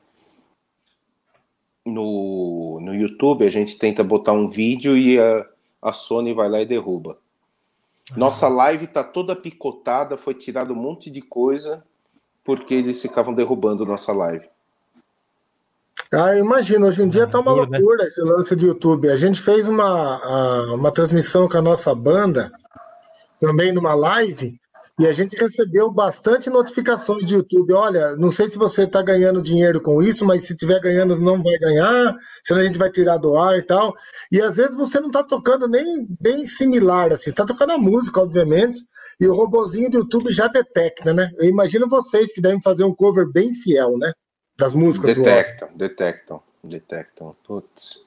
no, 1.82 2.78
no 2.82 2.94
YouTube, 2.94 3.46
a 3.46 3.50
gente 3.50 3.78
tenta 3.78 4.04
botar 4.04 4.34
um 4.34 4.50
vídeo 4.50 4.98
e 4.98 5.18
a 5.18 5.46
a 5.84 5.92
Sony 5.92 6.32
vai 6.32 6.48
lá 6.48 6.62
e 6.62 6.66
derruba. 6.66 7.18
Nossa 8.16 8.48
live 8.48 8.86
tá 8.86 9.04
toda 9.04 9.36
picotada, 9.36 10.16
foi 10.16 10.32
tirado 10.32 10.72
um 10.72 10.76
monte 10.76 11.10
de 11.10 11.20
coisa 11.20 11.84
porque 12.42 12.74
eles 12.74 13.00
ficavam 13.00 13.34
derrubando 13.34 13.86
nossa 13.86 14.12
live. 14.12 14.48
Ah, 16.12 16.36
imagina, 16.36 16.86
hoje 16.86 17.02
em 17.02 17.08
dia 17.08 17.26
tá 17.26 17.40
uma 17.40 17.66
né? 17.66 17.78
loucura 17.78 18.06
esse 18.06 18.20
lance 18.22 18.54
de 18.56 18.66
YouTube. 18.66 19.10
A 19.10 19.16
gente 19.16 19.40
fez 19.40 19.68
uma, 19.68 20.74
uma 20.74 20.90
transmissão 20.90 21.48
com 21.48 21.56
a 21.56 21.62
nossa 21.62 21.94
banda, 21.94 22.52
também 23.38 23.72
numa 23.72 23.94
live, 23.94 24.60
e 24.98 25.06
a 25.08 25.12
gente 25.12 25.36
recebeu 25.36 25.90
bastante 25.90 26.48
notificações 26.48 27.26
de 27.26 27.34
YouTube. 27.34 27.72
Olha, 27.72 28.14
não 28.16 28.30
sei 28.30 28.48
se 28.48 28.56
você 28.56 28.84
está 28.84 29.02
ganhando 29.02 29.42
dinheiro 29.42 29.80
com 29.80 30.00
isso, 30.00 30.24
mas 30.24 30.44
se 30.44 30.52
estiver 30.52 30.80
ganhando, 30.80 31.18
não 31.18 31.42
vai 31.42 31.58
ganhar, 31.58 32.14
senão 32.44 32.60
a 32.60 32.64
gente 32.64 32.78
vai 32.78 32.90
tirar 32.90 33.16
do 33.16 33.36
ar 33.36 33.58
e 33.58 33.62
tal. 33.62 33.92
E 34.30 34.40
às 34.40 34.56
vezes 34.56 34.76
você 34.76 35.00
não 35.00 35.08
está 35.08 35.24
tocando 35.24 35.66
nem 35.66 36.06
bem 36.20 36.46
similar, 36.46 37.12
assim, 37.12 37.30
está 37.30 37.44
tocando 37.44 37.72
a 37.72 37.78
música, 37.78 38.20
obviamente, 38.20 38.80
e 39.20 39.26
o 39.26 39.34
robozinho 39.34 39.90
do 39.90 39.98
YouTube 39.98 40.30
já 40.30 40.46
detecta, 40.46 41.12
né? 41.12 41.28
Eu 41.38 41.48
imagino 41.48 41.88
vocês 41.88 42.32
que 42.32 42.40
devem 42.40 42.62
fazer 42.62 42.84
um 42.84 42.94
cover 42.94 43.26
bem 43.30 43.52
fiel, 43.52 43.98
né? 43.98 44.12
Das 44.56 44.74
músicas 44.74 45.16
detectam, 45.16 45.68
do 45.68 45.76
Detectam, 45.76 46.42
detectam, 46.62 47.36
Putz. 47.44 48.06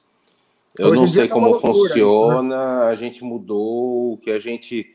Eu 0.78 0.88
Hoje 0.88 1.00
não 1.00 1.08
sei 1.08 1.28
tá 1.28 1.34
como 1.34 1.58
funciona, 1.58 2.36
isso, 2.36 2.42
né? 2.42 2.56
a 2.90 2.94
gente 2.94 3.24
mudou 3.24 4.14
o 4.14 4.18
que 4.18 4.30
a 4.30 4.38
gente 4.38 4.86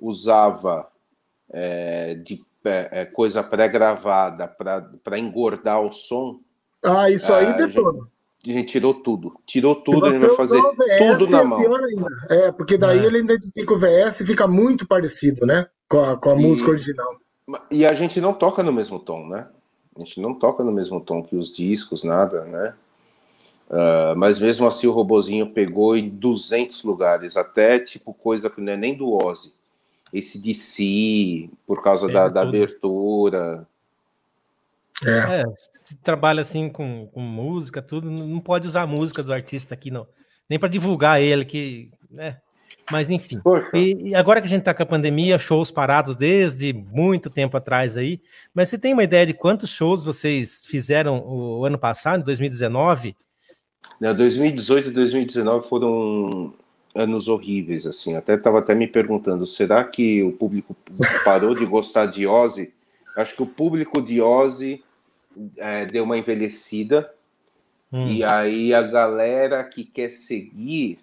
usava 0.00 0.88
é, 1.52 2.14
de 2.14 2.44
é, 2.64 3.04
coisa 3.04 3.42
pré-gravada 3.42 4.48
para 5.02 5.18
engordar 5.18 5.82
o 5.82 5.92
som. 5.92 6.40
Ah, 6.82 7.10
isso 7.10 7.32
aí 7.32 7.56
detona. 7.56 7.98
A 8.46 8.52
gente 8.52 8.72
tirou 8.72 8.94
tudo. 8.94 9.34
Tirou 9.46 9.74
tudo, 9.74 10.06
a 10.06 10.10
gente 10.10 10.26
vai 10.26 10.36
fazer 10.36 10.58
VS, 10.58 11.18
tudo 11.18 11.30
na 11.30 11.40
é 11.40 11.44
mão. 11.44 11.58
Pior 11.58 11.80
ainda. 11.80 12.08
É, 12.30 12.52
porque 12.52 12.78
daí 12.78 13.00
é. 13.00 13.04
ele 13.04 13.18
identifica 13.18 13.74
o 13.74 13.78
VS 13.78 14.20
e 14.20 14.26
fica 14.26 14.46
muito 14.46 14.86
parecido, 14.86 15.44
né? 15.44 15.66
Com 15.88 16.00
a, 16.00 16.16
com 16.16 16.30
a 16.30 16.36
e, 16.36 16.42
música 16.42 16.70
original. 16.70 17.16
E 17.70 17.84
a 17.84 17.92
gente 17.92 18.18
não 18.20 18.32
toca 18.32 18.62
no 18.62 18.72
mesmo 18.72 18.98
tom, 18.98 19.28
né? 19.28 19.46
A 19.94 19.98
gente 19.98 20.20
não 20.20 20.34
toca 20.34 20.64
no 20.64 20.72
mesmo 20.72 21.00
tom 21.00 21.22
que 21.22 21.36
os 21.36 21.52
discos, 21.52 22.02
nada, 22.02 22.44
né? 22.44 22.74
Uh, 23.68 24.16
mas 24.16 24.38
mesmo 24.38 24.66
assim 24.66 24.86
o 24.86 24.92
robozinho 24.92 25.52
pegou 25.52 25.96
em 25.96 26.08
200 26.08 26.82
lugares, 26.82 27.36
até 27.36 27.78
tipo 27.78 28.14
coisa 28.14 28.48
que 28.48 28.60
não 28.60 28.72
é 28.72 28.76
nem 28.76 28.96
do 28.96 29.12
Ozzy 29.12 29.59
esse 30.12 30.40
de 30.40 30.54
si, 30.54 31.50
por 31.66 31.82
causa 31.82 32.08
da, 32.08 32.28
da, 32.28 32.42
abertura. 32.42 33.66
É. 35.04 35.40
é 35.40 35.44
trabalha 36.02 36.42
assim 36.42 36.68
com, 36.68 37.06
com, 37.12 37.20
música, 37.20 37.80
tudo, 37.80 38.10
não 38.10 38.40
pode 38.40 38.66
usar 38.66 38.82
a 38.82 38.86
música 38.86 39.22
do 39.22 39.32
artista 39.32 39.74
aqui, 39.74 39.90
não. 39.90 40.06
Nem 40.48 40.58
para 40.58 40.68
divulgar 40.68 41.20
ele, 41.20 41.44
que. 41.44 41.90
Né? 42.10 42.38
Mas 42.90 43.08
enfim. 43.08 43.40
E, 43.72 44.10
e, 44.10 44.14
agora 44.14 44.40
que 44.40 44.46
a 44.46 44.50
gente 44.50 44.60
está 44.60 44.74
com 44.74 44.82
a 44.82 44.86
pandemia, 44.86 45.38
shows 45.38 45.70
parados 45.70 46.16
desde 46.16 46.72
muito 46.72 47.30
tempo 47.30 47.56
atrás 47.56 47.96
aí. 47.96 48.20
Mas 48.52 48.68
você 48.68 48.78
tem 48.78 48.92
uma 48.92 49.04
ideia 49.04 49.26
de 49.26 49.34
quantos 49.34 49.70
shows 49.70 50.04
vocês 50.04 50.66
fizeram 50.66 51.20
o 51.24 51.64
ano 51.64 51.78
passado, 51.78 52.20
em 52.20 52.24
2019? 52.24 53.14
Não, 54.00 54.14
2018 54.14 54.88
e 54.88 54.92
2019 54.92 55.68
foram 55.68 56.54
anos 56.94 57.28
horríveis, 57.28 57.86
assim. 57.86 58.16
Até 58.16 58.34
estava 58.34 58.58
até 58.58 58.74
me 58.74 58.86
perguntando, 58.86 59.46
será 59.46 59.84
que 59.84 60.22
o 60.22 60.32
público 60.32 60.76
parou 61.24 61.54
de 61.54 61.64
gostar 61.64 62.06
de 62.06 62.26
Ozzy? 62.26 62.72
Acho 63.16 63.34
que 63.34 63.42
o 63.42 63.46
público 63.46 64.00
de 64.02 64.20
Ozzy 64.20 64.82
é, 65.56 65.86
deu 65.86 66.04
uma 66.04 66.18
envelhecida 66.18 67.10
hum. 67.92 68.06
e 68.06 68.24
aí 68.24 68.74
a 68.74 68.82
galera 68.82 69.62
que 69.64 69.84
quer 69.84 70.10
seguir 70.10 70.98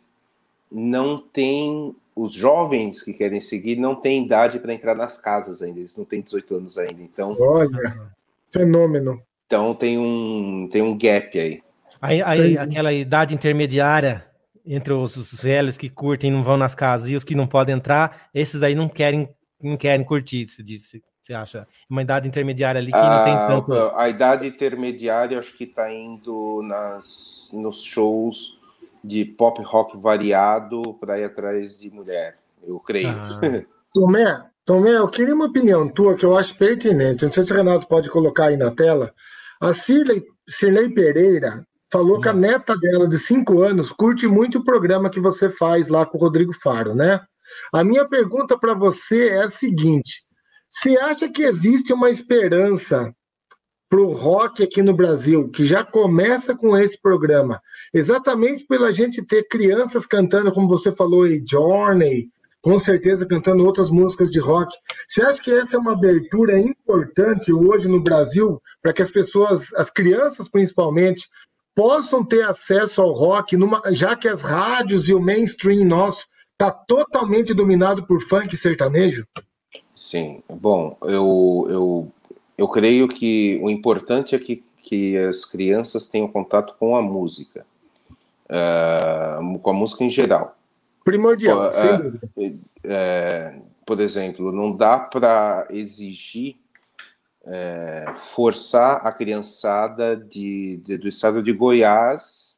não 0.71 1.17
tem 1.17 1.95
os 2.15 2.33
jovens 2.33 3.01
que 3.01 3.13
querem 3.13 3.39
seguir 3.39 3.77
não 3.77 3.95
têm 3.95 4.25
idade 4.25 4.59
para 4.59 4.73
entrar 4.73 4.95
nas 4.95 5.19
casas 5.19 5.61
ainda, 5.61 5.79
eles 5.79 5.95
não 5.95 6.03
têm 6.03 6.21
18 6.21 6.55
anos 6.55 6.77
ainda. 6.77 7.01
Então, 7.01 7.37
olha, 7.39 8.11
fenômeno. 8.51 9.21
Então 9.45 9.73
tem 9.73 9.97
um 9.97 10.67
tem 10.69 10.81
um 10.81 10.97
gap 10.97 11.39
aí. 11.39 11.61
Aí, 12.01 12.21
aí 12.21 12.57
aquela 12.57 12.91
idade 12.91 13.33
intermediária 13.33 14.26
entre 14.67 14.93
os, 14.93 15.15
os, 15.15 15.41
velhos 15.41 15.77
que 15.77 15.89
curtem 15.89 16.31
não 16.31 16.43
vão 16.43 16.57
nas 16.57 16.75
casas 16.75 17.09
e 17.09 17.15
os 17.15 17.23
que 17.23 17.35
não 17.35 17.47
podem 17.47 17.75
entrar, 17.75 18.27
esses 18.33 18.61
aí 18.61 18.75
não 18.75 18.89
querem 18.89 19.29
não 19.61 19.75
querem 19.75 20.05
curtir, 20.05 20.47
se 20.47 20.61
disse. 20.61 21.03
Você 21.23 21.33
acha? 21.33 21.67
Uma 21.89 22.01
idade 22.01 22.27
intermediária 22.27 22.79
ali 22.79 22.91
que 22.91 22.97
não 22.97 23.23
tem 23.25 23.33
ah, 23.33 23.47
tanto. 23.47 23.73
A 23.73 24.07
idade 24.07 24.47
intermediária 24.47 25.37
acho 25.37 25.57
que 25.57 25.65
está 25.65 25.91
indo 25.91 26.61
nas, 26.63 27.49
nos 27.53 27.83
shows 27.83 28.57
de 29.03 29.25
pop 29.25 29.61
rock 29.63 29.97
variado 29.97 30.93
para 30.93 31.19
ir 31.19 31.25
atrás 31.25 31.79
de 31.79 31.89
mulher, 31.89 32.37
eu 32.65 32.79
creio. 32.79 33.09
Ah. 33.09 33.63
Tomé, 33.93 34.41
Tomé, 34.63 34.91
eu 34.91 35.07
queria 35.09 35.33
uma 35.33 35.45
opinião 35.47 35.89
tua 35.89 36.15
que 36.15 36.25
eu 36.25 36.37
acho 36.37 36.55
pertinente. 36.55 37.25
Não 37.25 37.31
sei 37.31 37.43
se 37.43 37.51
o 37.51 37.55
Renato 37.55 37.87
pode 37.87 38.09
colocar 38.09 38.45
aí 38.45 38.57
na 38.57 38.71
tela. 38.71 39.13
A 39.59 39.73
Cirlei, 39.73 40.23
Cirlei 40.47 40.89
Pereira 40.89 41.65
falou 41.91 42.19
que 42.19 42.29
a 42.29 42.33
hum. 42.33 42.37
neta 42.37 42.77
dela, 42.77 43.07
de 43.07 43.17
cinco 43.17 43.61
anos, 43.61 43.91
curte 43.91 44.27
muito 44.27 44.59
o 44.59 44.63
programa 44.63 45.09
que 45.09 45.19
você 45.19 45.49
faz 45.49 45.87
lá 45.87 46.05
com 46.05 46.17
o 46.17 46.21
Rodrigo 46.21 46.53
Faro, 46.53 46.93
né? 46.93 47.19
A 47.73 47.83
minha 47.83 48.07
pergunta 48.07 48.57
para 48.57 48.73
você 48.73 49.29
é 49.29 49.43
a 49.43 49.49
seguinte: 49.49 50.23
você 50.69 50.97
acha 50.97 51.29
que 51.29 51.43
existe 51.43 51.93
uma 51.93 52.09
esperança 52.09 53.13
para 53.89 54.01
o 54.01 54.11
rock 54.11 54.63
aqui 54.63 54.81
no 54.81 54.93
Brasil, 54.93 55.49
que 55.49 55.65
já 55.65 55.83
começa 55.83 56.53
com 56.55 56.77
esse 56.77 57.01
programa, 57.01 57.61
exatamente 57.93 58.65
pela 58.65 58.91
gente 58.91 59.25
ter 59.25 59.47
crianças 59.47 60.05
cantando, 60.05 60.51
como 60.51 60.67
você 60.67 60.91
falou, 60.91 61.23
aí, 61.23 61.41
Journey, 61.49 62.29
com 62.61 62.77
certeza 62.77 63.25
cantando 63.25 63.65
outras 63.65 63.89
músicas 63.89 64.29
de 64.29 64.39
rock. 64.39 64.75
Você 65.07 65.21
acha 65.21 65.41
que 65.41 65.51
essa 65.51 65.77
é 65.77 65.79
uma 65.79 65.93
abertura 65.93 66.59
importante 66.59 67.53
hoje 67.53 67.87
no 67.87 68.03
Brasil 68.03 68.61
para 68.81 68.91
que 68.91 69.01
as 69.01 69.09
pessoas, 69.09 69.73
as 69.75 69.89
crianças 69.89 70.49
principalmente, 70.49 71.29
possam 71.77 72.25
ter 72.25 72.41
acesso 72.41 72.99
ao 73.03 73.11
rock, 73.11 73.55
numa, 73.55 73.79
já 73.91 74.15
que 74.15 74.27
as 74.27 74.41
rádios 74.41 75.07
e 75.07 75.13
o 75.13 75.21
mainstream 75.21 75.85
nosso 75.85 76.25
está 76.53 76.71
totalmente 76.71 77.53
dominado 77.53 78.03
por 78.07 78.19
funk 78.19 78.57
sertanejo? 78.57 79.27
Sim, 79.95 80.41
bom, 80.49 80.97
eu, 81.03 81.67
eu, 81.69 82.11
eu 82.57 82.67
creio 82.67 83.07
que 83.07 83.59
o 83.61 83.69
importante 83.69 84.33
é 84.33 84.39
que, 84.39 84.63
que 84.81 85.15
as 85.17 85.45
crianças 85.45 86.07
tenham 86.07 86.27
contato 86.27 86.73
com 86.79 86.95
a 86.95 87.01
música, 87.01 87.63
uh, 88.49 89.59
com 89.59 89.69
a 89.69 89.73
música 89.73 90.03
em 90.03 90.09
geral. 90.09 90.57
Primordial, 91.05 91.69
uh, 91.69 91.73
sem 91.75 91.97
dúvida. 91.97 92.29
Uh, 92.37 93.61
por 93.85 93.99
exemplo, 93.99 94.51
não 94.51 94.75
dá 94.75 94.97
para 94.97 95.67
exigir 95.69 96.55
é, 97.47 98.05
forçar 98.17 99.05
a 99.07 99.11
criançada 99.11 100.17
de, 100.17 100.77
de, 100.77 100.97
do 100.97 101.07
estado 101.07 101.41
de 101.41 101.53
Goiás 101.53 102.57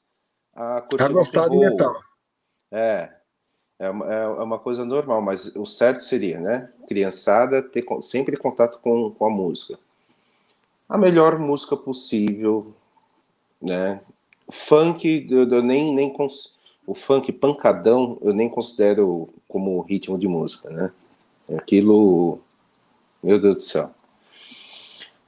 a 0.56 0.82
curtir 0.82 1.04
a 1.04 1.10
gostar 1.10 1.48
de 1.48 1.58
metal. 1.58 1.96
É, 2.72 3.10
é 3.78 3.90
uma, 3.90 4.06
é 4.14 4.28
uma 4.28 4.60
coisa 4.60 4.84
normal, 4.84 5.22
mas 5.22 5.56
o 5.56 5.66
certo 5.66 6.04
seria, 6.04 6.40
né? 6.40 6.70
Criançada 6.88 7.62
ter 7.62 7.86
sempre 8.02 8.36
contato 8.36 8.80
com, 8.80 9.12
com 9.12 9.26
a 9.26 9.30
música. 9.30 9.80
A 10.88 10.98
melhor 10.98 11.38
música 11.38 11.78
possível, 11.78 12.74
né? 13.62 14.02
Funk, 14.52 15.28
eu, 15.30 15.48
eu 15.48 15.62
nem, 15.62 15.94
nem 15.94 16.12
cons... 16.12 16.58
o 16.86 16.96
funk 16.96 17.32
pancadão 17.32 18.18
eu 18.22 18.34
nem 18.34 18.50
considero 18.50 19.30
como 19.48 19.82
ritmo 19.82 20.18
de 20.18 20.28
música, 20.28 20.70
né? 20.70 20.92
Aquilo, 21.56 22.40
meu 23.24 23.40
Deus 23.40 23.56
do 23.56 23.62
céu. 23.62 23.92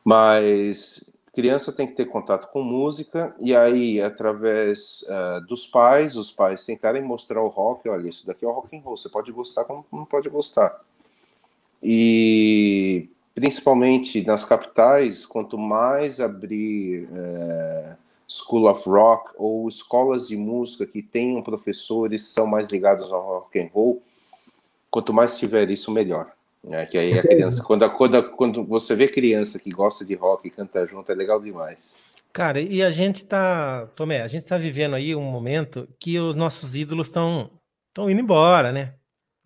Mas 0.04 1.12
criança 1.34 1.72
tem 1.72 1.88
que 1.88 1.94
ter 1.94 2.06
contato 2.06 2.52
com 2.52 2.62
música 2.62 3.34
e 3.40 3.56
aí 3.56 4.02
através 4.02 5.04
uh, 5.04 5.46
dos 5.48 5.66
pais, 5.66 6.18
os 6.18 6.30
pais 6.32 6.66
tentarem 6.66 7.02
mostrar 7.02 7.42
o 7.42 7.48
rock, 7.48 7.88
olha 7.88 8.10
isso 8.10 8.28
daqui 8.28 8.44
é 8.44 8.48
o 8.48 8.52
rock 8.52 8.76
and 8.76 8.82
roll, 8.82 8.98
você 8.98 9.08
pode 9.08 9.32
gostar 9.32 9.64
como 9.64 9.86
não 9.92 10.06
pode 10.06 10.30
gostar. 10.30 10.82
E 11.82 13.10
principalmente 13.34 14.26
nas 14.26 14.44
capitais, 14.44 15.26
quanto 15.26 15.58
mais 15.58 16.20
abrir 16.20 17.06
uh, 17.06 17.96
School 18.28 18.70
of 18.70 18.88
Rock 18.90 19.32
ou 19.38 19.68
escolas 19.68 20.28
de 20.28 20.38
música 20.38 20.86
que 20.86 21.02
tenham 21.02 21.42
professores 21.42 22.24
que 22.24 22.30
são 22.30 22.46
mais 22.46 22.70
ligados 22.70 23.12
ao 23.12 23.22
rock 23.22 23.60
and 23.60 23.70
roll, 23.74 24.02
quanto 24.90 25.14
mais 25.14 25.38
tiver 25.38 25.70
isso 25.70 25.92
melhor. 25.92 26.32
É, 26.70 26.86
que 26.86 26.98
aí 26.98 27.18
a 27.18 27.22
criança, 27.22 27.64
quando, 27.64 27.90
quando, 27.92 28.32
quando 28.32 28.64
você 28.66 28.96
vê 28.96 29.08
criança 29.08 29.58
que 29.58 29.72
gosta 29.72 30.06
de 30.06 30.14
rock 30.14 30.48
e 30.48 30.52
canta 30.52 30.86
junto, 30.86 31.12
é 31.12 31.16
legal 31.16 31.40
demais. 31.40 31.98
Cara, 32.32 32.62
e 32.62 32.82
a 32.82 32.92
gente 32.92 33.26
tá, 33.26 33.88
Tomé, 33.96 34.22
a 34.22 34.28
gente 34.28 34.46
tá 34.46 34.58
vivendo 34.58 34.96
aí 34.96 35.16
um 35.16 35.24
momento 35.24 35.88
que 36.00 36.20
os 36.20 36.36
nossos 36.36 36.76
ídolos 36.76 37.08
estão 37.08 37.50
estão 37.90 38.10
indo 38.10 38.22
embora, 38.22 38.72
né? 38.72 38.94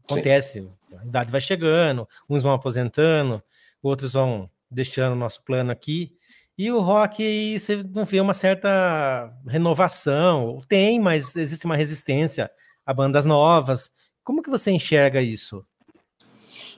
Acontece, 0.04 0.62
Sim. 0.62 0.72
a 1.00 1.06
idade 1.06 1.32
vai 1.32 1.42
chegando, 1.42 2.08
uns 2.30 2.44
vão 2.44 2.54
aposentando, 2.54 3.42
outros 3.82 4.14
vão 4.14 4.50
deixando 4.70 5.14
o 5.14 5.18
nosso 5.18 5.44
plano 5.44 5.72
aqui. 5.72 6.16
E 6.58 6.72
o 6.72 6.80
rock, 6.80 7.58
você 7.60 7.84
não 7.84 8.06
vê 8.06 8.22
uma 8.22 8.34
certa 8.34 9.30
renovação. 9.48 10.62
Tem, 10.70 11.00
mas 11.00 11.36
existe 11.36 11.66
uma 11.66 11.76
resistência 11.76 12.50
a 12.86 12.94
bandas 12.94 13.26
novas. 13.26 13.92
Como 14.24 14.42
que 14.42 14.50
você 14.50 14.72
enxerga 14.72 15.22
isso? 15.22 15.66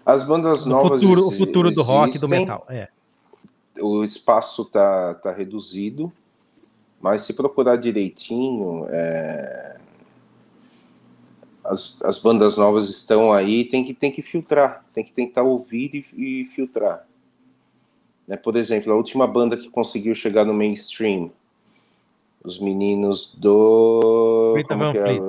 As 0.08 0.24
bandas 0.24 0.66
o 0.66 0.70
novas. 0.70 1.02
Futuro, 1.02 1.28
o 1.28 1.32
futuro 1.32 1.70
do 1.70 1.82
rock 1.82 2.16
e 2.16 2.20
do 2.20 2.30
metal. 2.30 2.66
É. 2.70 2.88
O 3.82 4.06
espaço 4.06 4.62
está 4.62 5.14
tá 5.16 5.34
reduzido, 5.34 6.12
mas 6.98 7.24
se 7.24 7.34
procurar 7.34 7.76
direitinho, 7.76 8.88
é... 8.90 9.78
as, 11.62 12.02
as 12.04 12.20
bandas 12.20 12.56
novas 12.56 12.90
estão 12.90 13.34
aí, 13.34 13.66
tem 13.66 13.84
que, 13.84 13.94
tem 13.94 14.10
que 14.10 14.22
filtrar, 14.22 14.86
tem 14.94 15.04
que 15.04 15.12
tentar 15.12 15.44
ouvir 15.44 16.06
e, 16.16 16.42
e 16.42 16.46
filtrar. 16.46 17.06
Né? 18.26 18.38
Por 18.38 18.56
exemplo, 18.56 18.94
a 18.94 18.96
última 18.96 19.28
banda 19.28 19.58
que 19.58 19.70
conseguiu 19.70 20.16
chegar 20.16 20.46
no 20.46 20.54
mainstream, 20.54 21.34
os 22.42 22.58
meninos 22.60 23.36
do. 23.38 24.54
Greta 24.54 24.76
Van 24.78 24.94
Fleet. 24.94 25.22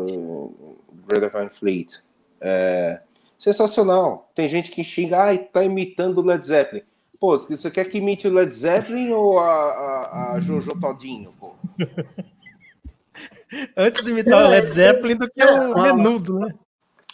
Greta 1.08 1.28
Van 1.30 1.50
Fleet. 1.50 2.00
É, 2.40 3.00
sensacional. 3.38 4.30
Tem 4.34 4.48
gente 4.48 4.70
que 4.70 4.82
xinga, 4.82 5.22
ai, 5.22 5.38
tá 5.38 5.64
imitando 5.64 6.18
o 6.18 6.24
Led 6.24 6.44
Zeppelin. 6.46 6.82
Pô, 7.20 7.38
você 7.48 7.70
quer 7.70 7.84
que 7.86 7.98
imite 7.98 8.28
o 8.28 8.32
Led 8.32 8.52
Zeppelin 8.54 9.10
ou 9.10 9.38
a, 9.38 9.50
a, 9.50 10.32
a 10.34 10.40
Jojo 10.40 10.78
Todinho, 10.80 11.32
pô? 11.38 11.54
Antes 13.76 14.04
de 14.04 14.10
imitar 14.10 14.44
o 14.44 14.48
Led 14.48 14.66
Zeppelin 14.66 15.16
do 15.16 15.28
que 15.28 15.42
o 15.42 15.82
menudo, 15.82 16.38
né? 16.38 16.54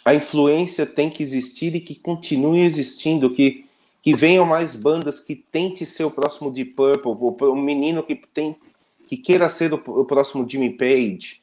A 0.03 0.13
influência 0.13 0.85
tem 0.85 1.09
que 1.09 1.23
existir 1.23 1.73
e 1.75 1.81
que 1.81 1.95
continue 1.95 2.61
existindo, 2.61 3.33
que, 3.33 3.65
que 4.03 4.15
venham 4.15 4.45
mais 4.45 4.75
bandas 4.75 5.19
que 5.19 5.35
tente 5.35 5.83
ser 5.85 6.03
o 6.03 6.11
próximo 6.11 6.51
de 6.51 6.63
Purple, 6.63 7.11
um 7.49 7.59
menino 7.59 8.03
que 8.03 8.15
tem 8.15 8.55
que 9.07 9.17
queira 9.17 9.49
ser 9.49 9.73
o, 9.73 9.77
o 9.77 10.05
próximo 10.05 10.47
Jimmy 10.47 10.71
Page, 10.71 11.41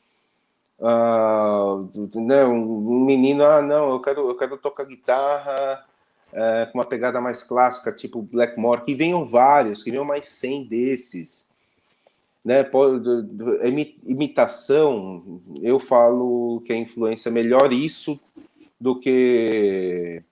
uh, 0.82 2.20
né, 2.20 2.44
um, 2.44 3.04
menino, 3.04 3.44
ah, 3.44 3.62
não, 3.62 3.92
eu 3.92 4.00
quero, 4.00 4.28
eu 4.28 4.36
quero 4.36 4.58
tocar 4.58 4.84
guitarra 4.84 5.84
uh, 6.32 6.70
com 6.70 6.78
uma 6.78 6.84
pegada 6.84 7.20
mais 7.20 7.42
clássica, 7.42 7.92
tipo 7.92 8.20
Blackmore, 8.20 8.84
que 8.84 8.94
venham 8.94 9.24
vários, 9.26 9.82
que 9.82 9.90
venham 9.90 10.04
mais 10.04 10.26
100 10.26 10.64
desses. 10.64 11.50
Né, 12.44 12.68
imitação, 14.04 15.40
eu 15.62 15.78
falo 15.78 16.60
que 16.66 16.72
a 16.72 16.76
influência 16.76 17.28
é 17.28 17.32
melhor 17.32 17.72
isso 17.72 18.18
do 18.80 18.98
que 18.98 20.24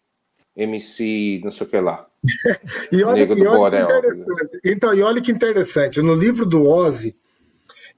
MC 0.57 1.41
não 1.45 1.53
sei 1.53 1.67
o 1.69 1.71
que 1.71 1.79
lá. 1.79 2.09
e 2.91 3.05
olha, 3.05 3.23
e 3.23 3.47
olha 3.47 3.71
que 3.71 3.95
interessante. 3.95 4.61
Então, 4.65 4.93
e 4.93 5.03
olha 5.03 5.21
que 5.23 5.31
interessante, 5.31 6.03
no 6.03 6.15
livro 6.15 6.45
do 6.45 6.69
Ozzy, 6.69 7.17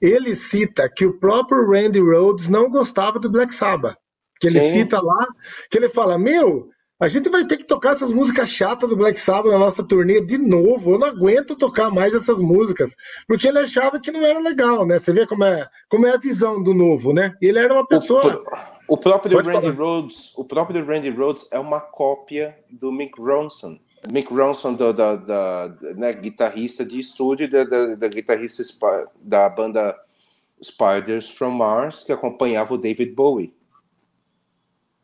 ele 0.03 0.35
cita 0.35 0.89
que 0.89 1.05
o 1.05 1.17
próprio 1.17 1.65
Randy 1.65 1.99
Rhodes 1.99 2.49
não 2.49 2.69
gostava 2.69 3.17
do 3.19 3.29
Black 3.29 3.53
Sabbath. 3.53 3.95
Que 4.39 4.47
ele 4.47 4.59
Sim. 4.59 4.71
cita 4.73 5.01
lá, 5.01 5.27
que 5.71 5.77
ele 5.77 5.87
fala: 5.87 6.17
Meu, 6.17 6.67
a 6.99 7.07
gente 7.07 7.29
vai 7.29 7.45
ter 7.45 7.55
que 7.55 7.63
tocar 7.63 7.91
essas 7.91 8.11
músicas 8.11 8.49
chatas 8.49 8.89
do 8.89 8.97
Black 8.97 9.17
Sabbath 9.17 9.51
na 9.51 9.57
nossa 9.57 9.87
turnê 9.87 10.19
de 10.19 10.37
novo. 10.37 10.91
Eu 10.91 10.99
não 10.99 11.07
aguento 11.07 11.55
tocar 11.55 11.89
mais 11.89 12.13
essas 12.13 12.41
músicas. 12.41 12.95
Porque 13.25 13.47
ele 13.47 13.59
achava 13.59 13.99
que 13.99 14.11
não 14.11 14.25
era 14.25 14.39
legal, 14.39 14.85
né? 14.85 14.99
Você 14.99 15.13
vê 15.13 15.25
como 15.25 15.45
é, 15.45 15.67
como 15.89 16.05
é 16.05 16.13
a 16.13 16.17
visão 16.17 16.61
do 16.61 16.73
novo, 16.73 17.13
né? 17.13 17.33
Ele 17.41 17.59
era 17.59 17.73
uma 17.73 17.87
pessoa. 17.87 18.43
O, 18.87 18.95
o 18.95 18.97
próprio 18.97 19.37
Randy 19.37 19.51
falar. 19.51 19.73
Rhodes, 19.73 20.33
o 20.35 20.43
próprio 20.43 20.85
Randy 20.85 21.09
Rhodes 21.09 21.47
é 21.51 21.59
uma 21.59 21.79
cópia 21.79 22.57
do 22.69 22.91
Mick 22.91 23.19
Ronson. 23.21 23.79
Mick 24.11 24.33
Ronson, 24.33 24.73
da, 24.73 24.91
da, 24.91 25.15
da 25.15 25.77
né, 25.95 26.13
guitarrista 26.13 26.85
de 26.85 26.99
estúdio, 26.99 27.49
da, 27.49 27.63
da, 27.63 27.95
da 27.95 28.07
guitarrista 28.07 28.63
da 29.21 29.49
banda 29.49 29.97
Spiders 30.61 31.29
from 31.29 31.51
Mars, 31.51 32.03
que 32.03 32.11
acompanhava 32.11 32.73
o 32.73 32.77
David 32.77 33.13
Bowie. 33.13 33.53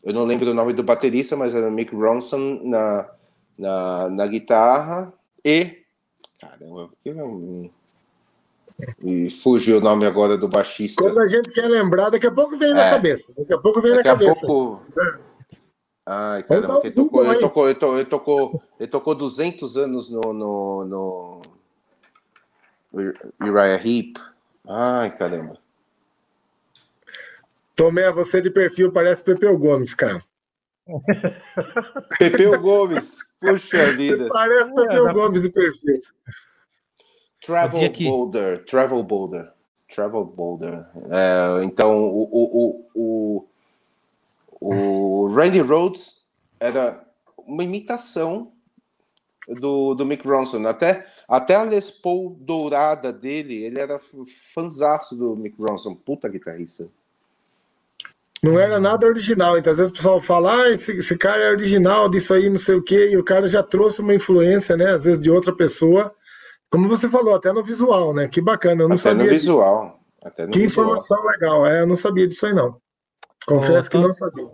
Eu 0.03 0.13
não 0.13 0.23
lembro 0.23 0.49
o 0.49 0.53
nome 0.53 0.73
do 0.73 0.83
baterista, 0.83 1.35
mas 1.35 1.53
era 1.53 1.69
Mick 1.69 1.93
Ronson 1.93 2.61
na, 2.63 3.09
na, 3.57 4.09
na 4.09 4.27
guitarra 4.27 5.13
e. 5.43 5.83
Caramba, 6.39 6.89
que. 7.03 7.69
E 9.03 9.29
fugiu 9.29 9.77
o 9.77 9.81
nome 9.81 10.05
agora 10.05 10.37
do 10.37 10.47
baixista. 10.47 11.03
Quando 11.03 11.19
a 11.19 11.27
gente 11.27 11.51
quer 11.51 11.67
lembrar, 11.67 12.09
daqui 12.09 12.27
a 12.27 12.31
pouco 12.31 12.57
vem 12.57 12.71
é. 12.71 12.73
na 12.73 12.89
cabeça. 12.91 13.33
Daqui 13.37 13.53
a 13.53 13.57
pouco 13.57 13.81
vem 13.81 13.91
daqui 13.91 14.07
na 14.07 14.13
cabeça. 14.13 14.47
Pouco... 14.47 14.85
Ai, 16.11 16.41
caramba, 16.41 16.81
ele 16.83 16.91
tocou, 16.91 17.23
ele, 17.23 17.39
tocou, 17.39 17.69
ele, 17.69 17.75
tocou, 17.75 17.99
ele, 17.99 18.05
tocou, 18.09 18.61
ele 18.79 18.87
tocou 18.87 19.13
200 19.13 19.77
anos 19.77 20.09
no, 20.09 20.33
no, 20.33 20.85
no 20.85 21.41
Uriah 23.39 23.79
Heep. 23.79 24.17
Ai, 24.67 25.15
caramba. 25.15 25.59
Tomé, 27.75 28.11
você 28.11 28.41
de 28.41 28.49
perfil 28.49 28.91
parece 28.91 29.23
Pepeu 29.23 29.55
Gomes, 29.55 29.93
cara. 29.93 30.23
Pepeu 32.17 32.59
Gomes, 32.59 33.19
puxa 33.39 33.95
vida. 33.95 34.23
Você 34.23 34.29
parece 34.29 34.73
Pepeu 34.73 35.09
é, 35.09 35.13
Gomes 35.13 35.43
de 35.43 35.49
perfil. 35.49 36.01
Travel 37.39 37.91
Boulder, 37.91 38.65
Travel 38.65 39.03
Boulder, 39.03 39.53
Travel 39.93 40.25
Boulder. 40.25 40.87
É, 41.11 41.63
então, 41.63 42.03
o, 42.03 42.23
o, 42.23 42.89
o, 42.95 43.08
o 44.59 45.27
Randy 45.27 45.61
Rhodes 45.61 46.23
era 46.59 47.05
uma 47.37 47.63
imitação 47.63 48.51
do, 49.47 49.95
do 49.95 50.05
Mick 50.05 50.27
Ronson. 50.27 50.65
Até, 50.67 51.07
até 51.27 51.55
a 51.55 51.63
Les 51.63 51.89
Paul 51.89 52.35
dourada 52.39 53.11
dele, 53.11 53.63
ele 53.63 53.79
era 53.79 53.99
fanzaço 54.53 55.15
do 55.15 55.35
Mick 55.35 55.55
Ronson. 55.59 55.95
Puta 55.95 56.27
guitarrista. 56.29 56.87
Não 58.41 58.57
era 58.57 58.79
nada 58.79 59.05
original. 59.05 59.57
Então, 59.57 59.71
às 59.71 59.77
vezes 59.77 59.91
o 59.91 59.95
pessoal 59.95 60.21
fala, 60.21 60.63
ah, 60.63 60.69
esse, 60.69 60.93
esse 60.93 61.17
cara 61.17 61.43
é 61.43 61.51
original 61.51 62.09
disso 62.09 62.33
aí, 62.33 62.49
não 62.49 62.57
sei 62.57 62.75
o 62.75 62.83
quê, 62.83 63.09
e 63.11 63.17
o 63.17 63.23
cara 63.23 63.47
já 63.47 63.61
trouxe 63.61 64.01
uma 64.01 64.13
influência, 64.13 64.77
né? 64.77 64.91
Às 64.91 65.03
vezes 65.03 65.19
de 65.19 65.29
outra 65.29 65.53
pessoa. 65.53 66.13
Como 66.69 66.87
você 66.87 67.09
falou, 67.09 67.35
até 67.35 67.51
no 67.51 67.63
visual, 67.63 68.13
né? 68.13 68.27
Que 68.27 68.39
bacana, 68.39 68.83
eu 68.83 68.87
não 68.87 68.95
até 68.95 69.03
sabia. 69.03 69.25
No 69.25 69.31
visual. 69.31 69.99
Até 70.23 70.45
no 70.45 70.51
que 70.51 70.59
visual. 70.59 70.85
informação 70.85 71.25
legal, 71.25 71.65
é, 71.65 71.81
eu 71.81 71.87
não 71.87 71.95
sabia 71.95 72.27
disso 72.27 72.45
aí, 72.45 72.53
não. 72.53 72.79
Confesso 73.49 73.87
Ô, 73.87 73.91
que 73.91 73.97
não 73.97 74.11
sabia. 74.11 74.49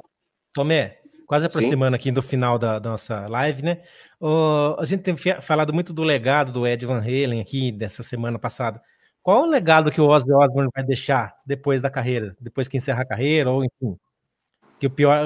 Tomé, 0.53 0.97
quase 1.27 1.45
aproximando 1.45 1.95
Sim. 1.95 1.99
aqui 1.99 2.11
do 2.11 2.21
final 2.21 2.57
da, 2.57 2.79
da 2.79 2.91
nossa 2.91 3.27
live, 3.27 3.63
né? 3.63 3.81
Uh, 4.21 4.79
a 4.79 4.85
gente 4.85 5.03
tem 5.03 5.15
falado 5.41 5.73
muito 5.73 5.91
do 5.91 6.03
legado 6.03 6.51
do 6.51 6.65
Ed 6.65 6.85
Van 6.85 6.99
Halen 6.99 7.41
aqui 7.41 7.71
dessa 7.71 8.03
semana 8.03 8.39
passada. 8.39 8.81
Qual 9.21 9.43
o 9.43 9.49
legado 9.49 9.91
que 9.91 9.99
o 9.99 10.07
Ozzy 10.07 10.31
Osbourne 10.31 10.69
vai 10.73 10.83
deixar 10.83 11.35
depois 11.45 11.81
da 11.81 11.89
carreira, 11.89 12.35
depois 12.39 12.67
que 12.67 12.77
encerrar 12.77 13.01
a 13.01 13.07
carreira, 13.07 13.51
ou 13.51 13.65
enfim, 13.65 13.97
que 14.79 14.87
o 14.87 14.89
pior, 14.89 15.25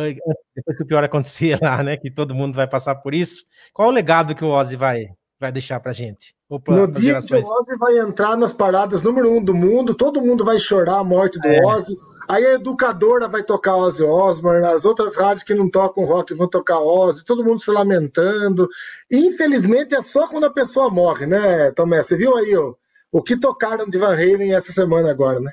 depois 0.56 0.78
que 0.78 0.84
o 0.84 0.88
pior 0.88 1.04
acontecer 1.04 1.60
lá, 1.62 1.84
né? 1.84 1.98
Que 1.98 2.10
todo 2.10 2.34
mundo 2.34 2.56
vai 2.56 2.68
passar 2.68 2.96
por 2.96 3.14
isso. 3.14 3.46
Qual 3.74 3.90
o 3.90 3.92
legado 3.92 4.34
que 4.34 4.44
o 4.44 4.50
Ozzy 4.50 4.76
vai, 4.76 5.06
vai 5.40 5.52
deixar 5.52 5.80
pra 5.80 5.94
gente? 5.94 6.34
No 6.50 6.88
dia 6.88 7.22
gerações. 7.22 7.46
que 7.46 7.52
o 7.52 7.54
Ozzy 7.54 7.78
vai 7.78 8.00
entrar 8.00 8.36
nas 8.36 8.52
paradas 8.52 9.04
número 9.04 9.32
um 9.32 9.44
do 9.44 9.54
mundo, 9.54 9.94
todo 9.94 10.20
mundo 10.20 10.44
vai 10.44 10.58
chorar 10.58 10.98
a 10.98 11.04
morte 11.04 11.40
do 11.40 11.48
é. 11.48 11.64
Ozzy. 11.64 11.96
Aí 12.28 12.44
a 12.44 12.54
educadora 12.54 13.28
vai 13.28 13.44
tocar 13.44 13.76
Ozzy 13.76 14.04
Osbourne, 14.04 14.66
as 14.66 14.84
outras 14.84 15.16
rádios 15.16 15.44
que 15.44 15.54
não 15.54 15.70
tocam 15.70 16.06
rock 16.06 16.34
vão 16.34 16.48
tocar 16.48 16.80
Ozzy, 16.80 17.24
todo 17.24 17.44
mundo 17.44 17.62
se 17.62 17.70
lamentando. 17.70 18.68
Infelizmente 19.12 19.94
é 19.94 20.02
só 20.02 20.28
quando 20.28 20.46
a 20.46 20.54
pessoa 20.54 20.90
morre, 20.90 21.28
né, 21.28 21.72
Tomé? 21.72 22.02
Você 22.02 22.18
viu 22.18 22.36
aí 22.36 22.56
ó, 22.58 22.74
o 23.12 23.22
que 23.22 23.40
tocaram 23.40 23.88
de 23.88 24.00
Van 24.00 24.14
Halen 24.14 24.56
essa 24.56 24.72
semana 24.72 25.12
agora, 25.12 25.40
né? 25.40 25.52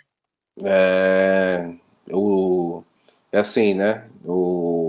É, 0.63 1.69
o, 2.11 2.83
é 3.31 3.41
assim, 3.41 3.75
né? 3.75 4.05
O 4.25 4.86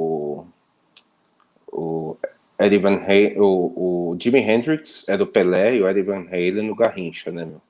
Eddie 2.59 2.79
Van 2.79 2.95
Halen, 2.95 3.39
o, 3.39 4.11
o 4.13 4.17
Jimi 4.19 4.39
Hendrix 4.39 5.07
é 5.07 5.17
do 5.17 5.27
Pelé 5.27 5.75
e 5.75 5.81
o 5.81 5.87
Eddie 5.87 6.03
Van 6.03 6.25
Halen 6.27 6.63
no 6.63 6.75
Garrincha, 6.75 7.31
né, 7.31 7.45
meu? 7.45 7.61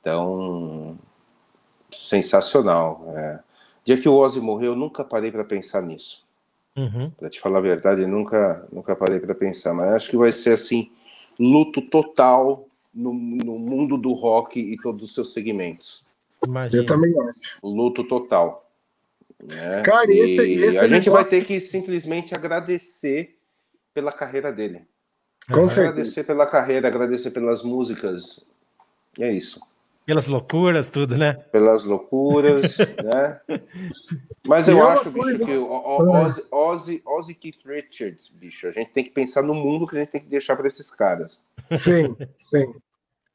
Então, 0.00 0.98
sensacional. 1.90 3.12
É. 3.16 3.40
Dia 3.84 4.00
que 4.00 4.08
o 4.08 4.14
Ozzy 4.14 4.40
morreu, 4.40 4.72
eu 4.72 4.76
nunca 4.76 5.04
parei 5.04 5.30
para 5.30 5.44
pensar 5.44 5.82
nisso. 5.82 6.26
Uhum. 6.76 7.10
Para 7.10 7.28
te 7.28 7.40
falar 7.40 7.58
a 7.58 7.62
verdade, 7.62 8.02
eu 8.02 8.08
nunca, 8.08 8.66
nunca 8.72 8.94
parei 8.94 9.18
para 9.18 9.34
pensar. 9.34 9.74
Mas 9.74 9.88
acho 9.88 10.10
que 10.10 10.16
vai 10.16 10.32
ser 10.32 10.52
assim, 10.52 10.90
luto 11.38 11.82
total 11.82 12.66
no, 12.94 13.12
no 13.12 13.58
mundo 13.58 13.96
do 13.96 14.12
rock 14.12 14.60
e 14.60 14.76
todos 14.76 15.04
os 15.04 15.14
seus 15.14 15.32
segmentos. 15.32 16.02
Imagina. 16.46 16.82
Eu 16.82 16.86
também 16.86 17.12
acho. 17.28 17.58
Luto 17.62 18.04
total. 18.04 18.70
Né? 19.42 19.82
Cara, 19.82 20.10
esse, 20.10 20.42
esse 20.42 20.78
a 20.78 20.82
negócio... 20.82 20.88
gente 20.88 21.10
vai 21.10 21.24
ter 21.24 21.44
que 21.44 21.60
simplesmente 21.60 22.34
agradecer 22.34 23.37
pela 23.98 24.12
carreira 24.12 24.52
dele. 24.52 24.86
Com 25.52 25.64
agradecer 25.64 26.04
certeza. 26.04 26.24
pela 26.24 26.46
carreira, 26.46 26.86
agradecer 26.86 27.32
pelas 27.32 27.64
músicas. 27.64 28.46
E 29.18 29.24
é 29.24 29.32
isso. 29.32 29.60
Pelas 30.06 30.28
loucuras, 30.28 30.88
tudo, 30.88 31.16
né? 31.16 31.32
Pelas 31.50 31.82
loucuras, 31.82 32.78
né? 33.02 33.40
Mas 34.46 34.68
eu 34.68 34.86
acho, 34.86 35.10
bicho, 35.10 35.44
que 35.44 35.56
o 35.56 35.68
Ozzy, 35.68 36.44
Ozzy, 36.52 37.02
Ozzy 37.04 37.34
Keith 37.34 37.58
Richards, 37.66 38.28
bicho, 38.28 38.68
a 38.68 38.70
gente 38.70 38.92
tem 38.92 39.02
que 39.02 39.10
pensar 39.10 39.42
no 39.42 39.52
mundo 39.52 39.84
que 39.84 39.96
a 39.96 40.00
gente 40.00 40.10
tem 40.10 40.20
que 40.20 40.28
deixar 40.28 40.54
para 40.54 40.68
esses 40.68 40.92
caras. 40.92 41.40
Sim, 41.68 42.16
sim. 42.38 42.72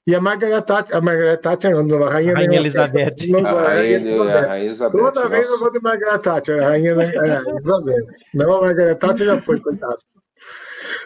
E 0.08 0.16
a 0.16 0.22
Margaret 0.22 0.62
Thatcher, 0.62 0.96
a 0.96 1.02
Margaret 1.02 1.38
Thatcher, 1.38 1.84
não, 1.84 2.04
a 2.04 2.10
rainha, 2.10 2.36
rainha 2.36 2.58
Elizabeth. 2.58 3.16
Não, 3.28 3.46
a, 3.46 3.64
rainha, 3.64 3.96
Elizabeth. 3.96 4.38
A 4.38 4.48
rainha 4.48 4.66
Elizabeth. 4.66 4.98
Toda 4.98 5.20
nossa. 5.20 5.30
vez 5.30 5.50
eu 5.50 5.60
vou 5.60 5.72
de 5.72 5.80
Margaret 5.82 6.20
Thatcher, 6.20 6.64
a 6.64 6.68
rainha 6.70 6.96
né? 6.96 7.12
é, 7.14 7.50
Elizabeth. 7.50 8.06
Não, 8.34 8.54
a 8.54 8.62
Margaret 8.62 8.96
Thatcher 8.96 9.28
já 9.28 9.40
foi, 9.42 9.60
coitado. 9.60 10.00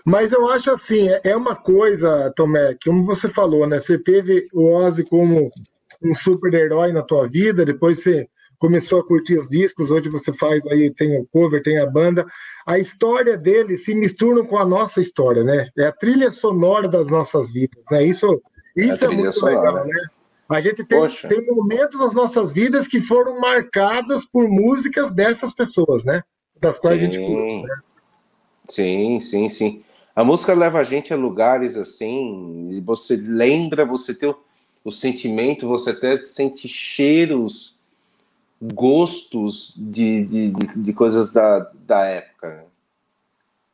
Mas 0.08 0.32
eu 0.32 0.49
acho 0.49 0.72
assim, 0.72 1.10
é 1.22 1.36
uma 1.36 1.53
coisa, 1.53 2.32
Tomé, 2.34 2.76
que 2.76 2.89
como 2.89 3.03
você 3.03 3.28
falou, 3.28 3.68
né? 3.68 3.78
Você 3.78 3.99
teve 4.01 4.47
o 4.53 4.72
Ozzy 4.72 5.03
como 5.03 5.51
um 6.01 6.14
super-herói 6.14 6.93
na 6.93 7.01
tua 7.01 7.28
vida, 7.28 7.66
depois 7.66 8.01
você 8.01 8.26
começou 8.58 9.01
a 9.01 9.05
curtir 9.05 9.38
os 9.38 9.49
discos, 9.49 9.91
hoje 9.91 10.08
você 10.08 10.32
faz 10.32 10.66
aí, 10.68 10.89
tem 10.91 11.20
o 11.20 11.28
cover, 11.28 11.62
tem 11.62 11.78
a 11.78 11.86
banda. 11.86 12.26
A 12.66 12.80
história 12.80 13.38
dele 13.38 13.76
se 13.76 13.93
mistura 13.93 14.45
com 14.45 14.58
a 14.58 14.66
nossa 14.66 15.01
história, 15.01 15.43
né? 15.43 15.68
É 15.78 15.88
a 15.88 15.91
trilha 15.91 16.32
sonora 16.32 16.88
das 16.88 17.10
nossas 17.10 17.51
vidas, 17.51 17.84
né? 17.91 18.05
Isso, 18.05 18.41
isso 18.78 19.03
é, 19.03 19.12
é 19.12 19.14
muito 19.14 19.34
sonora. 19.34 19.60
legal, 19.60 19.86
né? 19.88 20.08
A 20.47 20.62
gente 20.62 20.86
tem, 20.86 21.01
tem 21.28 21.45
momentos 21.45 21.99
nas 21.99 22.14
nossas 22.14 22.53
vidas 22.53 22.88
que 22.88 23.01
foram 23.01 23.41
marcadas 23.41 24.24
por 24.24 24.47
músicas 24.47 25.12
dessas 25.12 25.53
pessoas, 25.53 26.05
né? 26.05 26.24
Das 26.62 26.80
quais 26.80 27.01
sim. 27.01 27.08
a 27.08 27.12
gente 27.12 27.28
curte, 27.28 27.62
né? 27.62 27.76
Sim, 28.70 29.20
sim, 29.20 29.49
sim. 29.49 29.84
A 30.18 30.24
música 30.24 30.51
leva 30.55 30.80
a 30.80 30.84
gente 30.84 31.13
a 31.13 31.15
lugares 31.15 31.78
assim, 31.78 32.82
você 32.84 33.15
lembra, 33.15 33.86
você 33.86 34.15
tem 34.15 34.28
o, 34.28 34.36
o 34.84 34.91
sentimento, 34.91 35.68
você 35.68 35.91
até 35.91 36.18
sente 36.18 36.68
cheiros 36.68 37.78
gostos 38.59 39.76
de, 39.78 40.26
de, 40.26 40.49
de, 40.76 40.93
coisas 40.93 41.32
da, 41.32 41.70
da 41.86 42.03
época. 42.03 42.47
Né? 42.47 42.63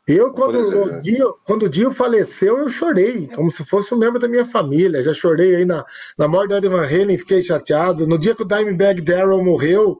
Eu, 0.06 0.34
quando 0.34 0.58
o, 0.58 0.98
Dio, 0.98 1.38
quando 1.46 1.64
o 1.64 1.70
Dio 1.70 1.90
faleceu, 1.90 2.58
eu 2.58 2.68
chorei, 2.68 3.26
como 3.28 3.50
se 3.50 3.64
fosse 3.64 3.96
um 3.96 3.98
membro 3.98 4.20
da 4.20 4.28
minha 4.28 4.44
família. 4.44 5.02
Já 5.02 5.14
chorei 5.14 5.56
aí 5.56 5.64
na, 5.64 5.86
na 6.18 6.28
morte 6.28 6.50
do 6.50 6.58
Eddie 6.58 6.68
Van 6.68 6.86
Halen, 6.86 7.18
fiquei 7.18 7.42
chateado. 7.42 8.06
No 8.06 8.20
dia 8.20 8.36
que 8.36 8.44
o 8.44 8.46
Dimebag 8.46 9.00
Darrell 9.00 9.42
morreu, 9.42 9.98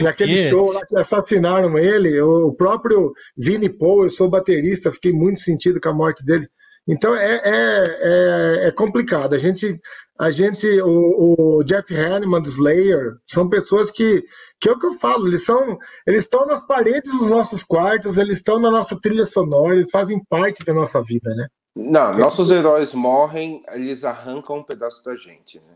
naquele 0.00 0.48
show 0.48 0.72
lá 0.72 0.80
que 0.86 0.96
assassinaram 0.96 1.78
ele, 1.78 2.20
o 2.20 2.52
próprio 2.52 3.12
Vinnie 3.36 3.68
Paul, 3.68 4.04
eu 4.04 4.10
sou 4.10 4.28
baterista, 4.28 4.90
fiquei 4.90 5.12
muito 5.12 5.40
sentido 5.40 5.80
com 5.80 5.88
a 5.88 5.94
morte 5.94 6.24
dele. 6.24 6.48
Então 6.86 7.14
é, 7.16 7.36
é, 7.36 8.64
é, 8.64 8.66
é 8.68 8.70
complicado. 8.70 9.34
A 9.34 9.38
gente, 9.38 9.80
a 10.18 10.30
gente 10.30 10.66
o, 10.82 11.58
o, 11.58 11.64
Jeff 11.64 11.94
Hanneman 11.94 12.42
do 12.42 12.48
Slayer, 12.48 13.16
são 13.26 13.48
pessoas 13.48 13.90
que, 13.90 14.22
que 14.60 14.68
é 14.68 14.72
o 14.72 14.78
que 14.78 14.86
eu 14.86 14.92
falo, 14.92 15.26
eles 15.26 15.44
são, 15.44 15.78
eles 16.06 16.24
estão 16.24 16.44
nas 16.46 16.66
paredes 16.66 17.10
dos 17.18 17.30
nossos 17.30 17.64
quartos, 17.64 18.18
eles 18.18 18.38
estão 18.38 18.58
na 18.58 18.70
nossa 18.70 19.00
trilha 19.00 19.24
sonora, 19.24 19.74
eles 19.74 19.90
fazem 19.90 20.22
parte 20.28 20.64
da 20.64 20.74
nossa 20.74 21.02
vida, 21.02 21.34
né? 21.34 21.48
Não, 21.74 22.16
nossos 22.18 22.50
heróis 22.50 22.92
morrem, 22.92 23.62
eles 23.72 24.04
arrancam 24.04 24.58
um 24.58 24.62
pedaço 24.62 25.02
da 25.04 25.16
gente, 25.16 25.58
né? 25.58 25.74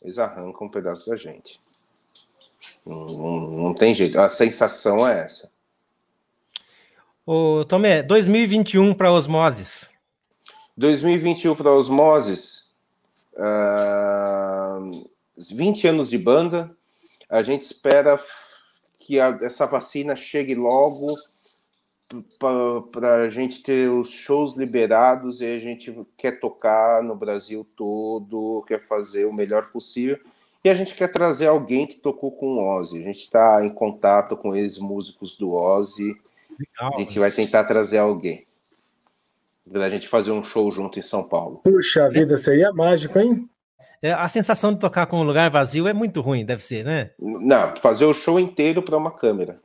Eles 0.00 0.18
arrancam 0.18 0.68
um 0.68 0.70
pedaço 0.70 1.10
da 1.10 1.16
gente. 1.16 1.60
Não, 2.88 3.04
não, 3.04 3.40
não 3.50 3.74
tem 3.74 3.94
jeito, 3.94 4.18
a 4.18 4.30
sensação 4.30 5.06
é 5.06 5.24
essa. 5.24 5.52
Ô, 7.26 7.62
Tomé, 7.66 8.02
2021 8.02 8.94
para 8.94 9.12
Osmoses. 9.12 9.90
2021 10.74 11.54
para 11.54 11.70
Osmoses, 11.70 12.74
uh, 13.34 15.06
20 15.36 15.86
anos 15.86 16.08
de 16.08 16.16
banda. 16.16 16.74
A 17.28 17.42
gente 17.42 17.60
espera 17.60 18.18
que 18.98 19.20
a, 19.20 19.38
essa 19.42 19.66
vacina 19.66 20.16
chegue 20.16 20.54
logo 20.54 21.14
para 22.38 23.16
a 23.16 23.28
gente 23.28 23.62
ter 23.62 23.90
os 23.90 24.14
shows 24.14 24.56
liberados 24.56 25.42
e 25.42 25.44
a 25.44 25.58
gente 25.58 25.94
quer 26.16 26.40
tocar 26.40 27.02
no 27.02 27.14
Brasil 27.14 27.68
todo, 27.76 28.64
quer 28.66 28.80
fazer 28.80 29.26
o 29.26 29.32
melhor 29.32 29.70
possível. 29.70 30.18
E 30.64 30.70
a 30.70 30.74
gente 30.74 30.94
quer 30.94 31.08
trazer 31.08 31.46
alguém 31.46 31.86
que 31.86 31.96
tocou 31.96 32.32
com 32.32 32.56
o 32.56 32.78
Ozzy. 32.78 32.98
A 32.98 33.02
gente 33.02 33.20
está 33.20 33.64
em 33.64 33.70
contato 33.70 34.36
com 34.36 34.54
eles, 34.54 34.78
músicos 34.78 35.36
do 35.36 35.52
Ozzy. 35.52 36.16
Legal, 36.58 36.94
a 36.94 36.98
gente 36.98 37.18
vai 37.18 37.30
tentar 37.30 37.64
trazer 37.64 37.98
alguém 37.98 38.48
da 39.70 39.90
gente 39.90 40.08
fazer 40.08 40.30
um 40.30 40.42
show 40.42 40.70
junto 40.70 40.98
em 40.98 41.02
São 41.02 41.22
Paulo. 41.22 41.60
Puxa 41.64 42.08
vida, 42.08 42.38
seria 42.38 42.72
mágico, 42.72 43.18
hein? 43.18 43.48
É, 44.00 44.12
a 44.12 44.28
sensação 44.28 44.72
de 44.72 44.78
tocar 44.78 45.06
com 45.06 45.20
um 45.20 45.24
lugar 45.24 45.50
vazio 45.50 45.88
é 45.88 45.92
muito 45.92 46.20
ruim, 46.20 46.44
deve 46.44 46.62
ser, 46.62 46.84
né? 46.84 47.10
Não, 47.18 47.76
fazer 47.76 48.04
o 48.04 48.14
show 48.14 48.38
inteiro 48.38 48.82
para 48.82 48.96
uma 48.96 49.10
câmera. 49.10 49.60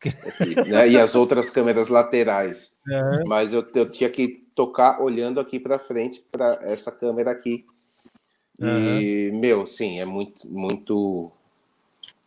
né? 0.68 0.88
E 0.88 0.98
as 0.98 1.14
outras 1.14 1.50
câmeras 1.50 1.88
laterais. 1.88 2.78
É. 2.88 3.24
Mas 3.26 3.52
eu, 3.52 3.66
eu 3.74 3.90
tinha 3.90 4.10
que 4.10 4.46
tocar 4.54 5.00
olhando 5.00 5.40
aqui 5.40 5.58
para 5.58 5.78
frente 5.78 6.22
para 6.30 6.58
essa 6.62 6.92
câmera 6.92 7.30
aqui. 7.30 7.64
E, 8.60 9.30
uhum. 9.30 9.40
meu, 9.40 9.66
sim, 9.66 10.00
é 10.00 10.04
muito, 10.04 10.48
muito, 10.50 11.30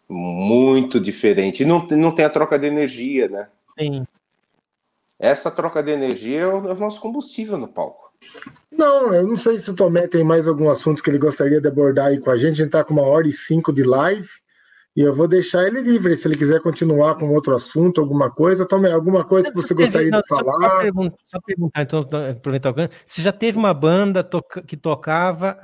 muito 0.08 1.00
diferente. 1.00 1.64
E 1.64 1.66
não, 1.66 1.86
não 1.88 2.14
tem 2.14 2.26
a 2.26 2.30
troca 2.30 2.58
de 2.58 2.68
energia, 2.68 3.28
né? 3.28 3.50
Sim. 3.78 4.06
Essa 5.20 5.52
troca 5.52 5.84
de 5.84 5.92
energia 5.92 6.42
é 6.42 6.48
o, 6.48 6.70
é 6.70 6.74
o 6.74 6.80
nosso 6.80 7.02
combustível 7.02 7.58
no 7.58 7.68
palco. 7.68 8.12
Não, 8.72 9.14
eu 9.14 9.28
não 9.28 9.38
sei 9.38 9.60
se 9.60 9.70
o 9.70 9.76
Tomé 9.76 10.08
tem 10.08 10.24
mais 10.24 10.48
algum 10.48 10.70
assunto 10.70 11.04
que 11.04 11.10
ele 11.10 11.18
gostaria 11.18 11.60
de 11.60 11.68
abordar 11.68 12.08
aí 12.08 12.20
com 12.20 12.32
a 12.32 12.38
gente. 12.38 12.54
A 12.54 12.56
gente 12.56 12.66
está 12.68 12.84
com 12.84 12.94
uma 12.94 13.04
hora 13.04 13.28
e 13.28 13.32
cinco 13.32 13.74
de 13.74 13.84
live 13.84 14.30
e 14.96 15.02
eu 15.02 15.14
vou 15.14 15.26
deixar 15.26 15.66
ele 15.66 15.80
livre 15.80 16.16
se 16.18 16.28
ele 16.28 16.36
quiser 16.36 16.60
continuar 16.62 17.16
com 17.16 17.30
outro 17.30 17.56
assunto, 17.56 18.02
alguma 18.02 18.30
coisa. 18.30 18.68
Tomé, 18.68 18.92
alguma 18.92 19.24
coisa 19.24 19.50
que 19.50 19.56
você 19.56 19.74
gostaria 19.74 20.12
de 20.12 20.22
falar? 20.28 20.70
Só 20.70 20.82
perguntar, 20.82 21.18
só 21.24 21.40
perguntar 21.40 21.82
então, 21.82 22.10
aproveitar 22.30 22.72
o 22.72 22.90
se 23.06 23.22
já 23.22 23.32
teve 23.32 23.58
uma 23.58 23.74
banda 23.74 24.28
que 24.68 24.76
tocava 24.76 25.58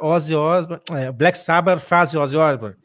uh, 0.00 0.06
Ozzy 0.06 0.34
Osbourne, 0.34 0.82
uh, 0.90 1.12
Black 1.12 1.36
Sabbath 1.36 1.80
fase 1.80 2.16
Ozzy 2.16 2.38
Osbourne, 2.38 2.76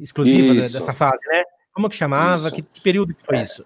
exclusiva 0.00 0.54
isso. 0.54 0.72
dessa 0.72 0.92
fase, 0.92 1.20
né? 1.28 1.44
Como 1.72 1.88
que 1.88 1.96
chamava? 1.96 2.50
Que, 2.50 2.62
que, 2.62 2.80
período 2.80 3.14
que 3.14 3.24
foi 3.24 3.36
é. 3.36 3.42
isso? 3.42 3.64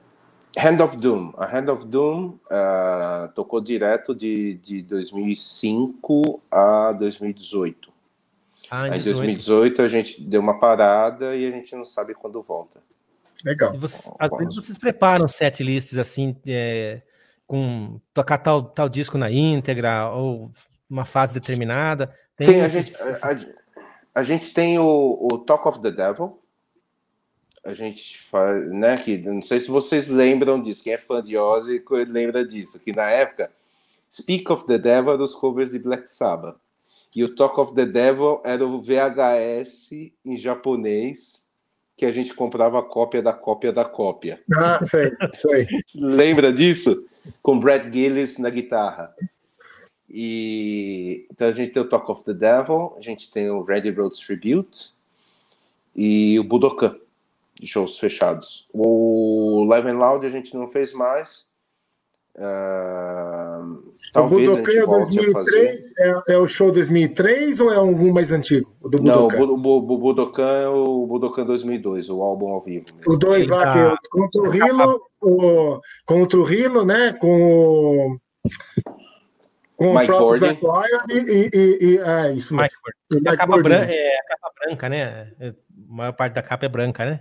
Hand 0.59 0.83
of 0.83 0.97
Doom. 0.97 1.33
A 1.39 1.47
Hand 1.47 1.69
of 1.73 1.87
Doom 1.87 2.39
uh, 2.51 3.33
tocou 3.35 3.63
direto 3.63 4.15
de, 4.15 4.55
de 4.55 4.83
2005 4.83 6.43
a 6.51 6.93
2018. 6.93 7.89
Ah, 8.71 8.89
em 8.89 9.01
2018 9.01 9.83
a 9.83 9.89
gente 9.89 10.23
deu 10.23 10.41
uma 10.41 10.59
parada 10.59 11.35
e 11.35 11.47
a 11.47 11.51
gente 11.51 11.75
não 11.75 11.85
sabe 11.85 12.15
quando 12.15 12.43
volta. 12.43 12.81
Legal. 13.45 13.77
Você, 13.79 14.11
às 14.19 14.31
vezes 14.31 14.55
vocês 14.57 14.79
preparam 14.79 15.29
set 15.29 15.63
lists 15.63 15.97
assim, 15.97 16.37
é, 16.47 17.01
com 17.47 18.01
tocar 18.13 18.39
tal, 18.39 18.65
tal 18.65 18.89
disco 18.89 19.17
na 19.17 19.31
íntegra 19.31 20.11
ou 20.11 20.51
uma 20.89 21.05
fase 21.05 21.35
determinada? 21.35 22.15
Tem 22.37 22.47
Sim, 22.47 22.61
a 22.61 22.69
gente, 22.69 22.95
a, 22.97 23.31
a, 23.31 23.37
a 24.15 24.23
gente 24.23 24.53
tem 24.53 24.79
o, 24.79 25.29
o 25.31 25.39
Talk 25.39 25.69
of 25.69 25.81
the 25.81 25.91
Devil, 25.91 26.39
a 27.65 27.75
gente 27.75 28.21
faz, 28.31 28.69
né, 28.69 28.97
que 28.97 29.19
não 29.19 29.43
sei 29.43 29.61
se 29.61 29.69
vocês 29.69 30.09
lembram 30.09 30.61
disso, 30.61 30.83
quem 30.83 30.95
é 30.95 30.99
fã 30.99 31.23
de 31.23 31.37
Ozzy 31.37 31.83
lembra 32.09 32.45
disso, 32.45 32.81
que 32.81 32.93
na 32.93 33.09
época 33.11 33.51
Speak 34.11 34.51
of 34.51 34.67
the 34.67 34.79
Devil 34.79 35.13
era 35.13 35.23
os 35.23 35.35
covers 35.35 35.73
de 35.73 35.79
Black 35.79 36.09
Sabbath. 36.11 36.57
E 37.15 37.25
o 37.25 37.35
Talk 37.35 37.59
of 37.61 37.75
the 37.75 37.87
Devil 37.87 38.41
era 38.45 38.67
o 38.67 38.81
VHS 38.81 39.91
em 40.25 40.37
japonês 40.37 41.49
que 41.97 42.07
a 42.07 42.13
gente 42.13 42.33
comprava 42.33 42.79
a 42.79 42.83
cópia 42.83 43.21
da 43.21 43.33
cópia 43.33 43.73
da 43.73 43.85
cópia. 43.85 44.41
Ah, 44.55 44.79
sei, 44.79 45.11
sei. 45.35 45.67
Lembra 45.97 46.53
disso? 46.53 47.05
Com 47.43 47.59
Brad 47.59 47.93
Gillis 47.93 48.39
na 48.39 48.51
guitarra. 48.51 49.13
E 50.09 51.27
então 51.31 51.49
a 51.49 51.53
gente 51.53 51.73
tem 51.73 51.83
o 51.83 51.89
Talk 51.89 52.11
of 52.11 52.23
the 52.25 52.33
Devil, 52.33 52.95
a 52.97 53.01
gente 53.01 53.31
tem 53.31 53.51
o 53.51 53.63
Ready 53.63 53.91
Roads 53.91 54.21
Tribute 54.21 54.93
e 55.95 56.39
o 56.39 56.45
Budokan 56.45 56.97
de 57.55 57.67
shows 57.67 57.99
fechados. 57.99 58.69
O 58.73 59.65
Live 59.69 59.89
and 59.89 59.99
Loud 59.99 60.25
a 60.25 60.31
gente 60.31 60.55
não 60.55 60.69
fez 60.69 60.93
mais. 60.93 61.48
Uh, 62.39 63.83
talvez 64.13 64.49
o 64.49 64.53
Budokan 64.53 64.71
a 64.71 64.73
gente 64.73 64.87
volte 64.87 65.17
2003 65.17 65.93
é, 65.99 66.35
é, 66.35 66.39
o 66.39 66.47
show 66.47 66.71
2003 66.71 67.61
ou 67.61 67.73
é 67.73 67.77
algum 67.77 68.13
mais 68.13 68.31
antigo? 68.31 68.73
O 68.81 68.89
do 68.89 69.03
Não, 69.03 69.27
o, 69.27 69.81
Budokan 69.99 70.53
é 70.63 70.69
o 70.69 71.05
Budokan 71.05 71.45
2002, 71.45 72.09
o 72.09 72.23
álbum 72.23 72.51
ao 72.51 72.61
vivo. 72.61 72.85
Mesmo. 72.95 73.13
O 73.13 73.17
dois 73.17 73.49
lá, 73.49 73.73
que 73.73 73.79
é 73.81 73.97
contra 74.09 74.43
o 74.43 74.51
Rilo, 74.51 75.01
o, 75.21 75.81
contra 76.07 76.39
o 76.39 76.45
Rilo, 76.45 76.85
né? 76.85 77.13
Com 77.15 78.17
com 79.77 79.95
Mike 79.95 80.05
o 80.05 80.07
próprio 80.07 80.37
Zack 80.37 80.61
e, 81.11 81.19
e, 81.19 81.51
e, 81.53 81.85
e, 81.85 81.99
é 81.99 82.33
isso, 82.33 82.55
Mike, 82.55 82.75
Mike 83.11 83.29
a, 83.29 83.37
capa 83.37 83.57
branca, 83.61 83.93
é, 83.93 84.17
a 84.17 84.29
capa 84.29 84.51
branca, 84.61 84.89
né? 84.89 85.33
A 85.41 85.55
maior 85.89 86.13
parte 86.13 86.35
da 86.35 86.43
capa 86.43 86.67
é 86.67 86.69
branca, 86.69 87.05
né? 87.05 87.21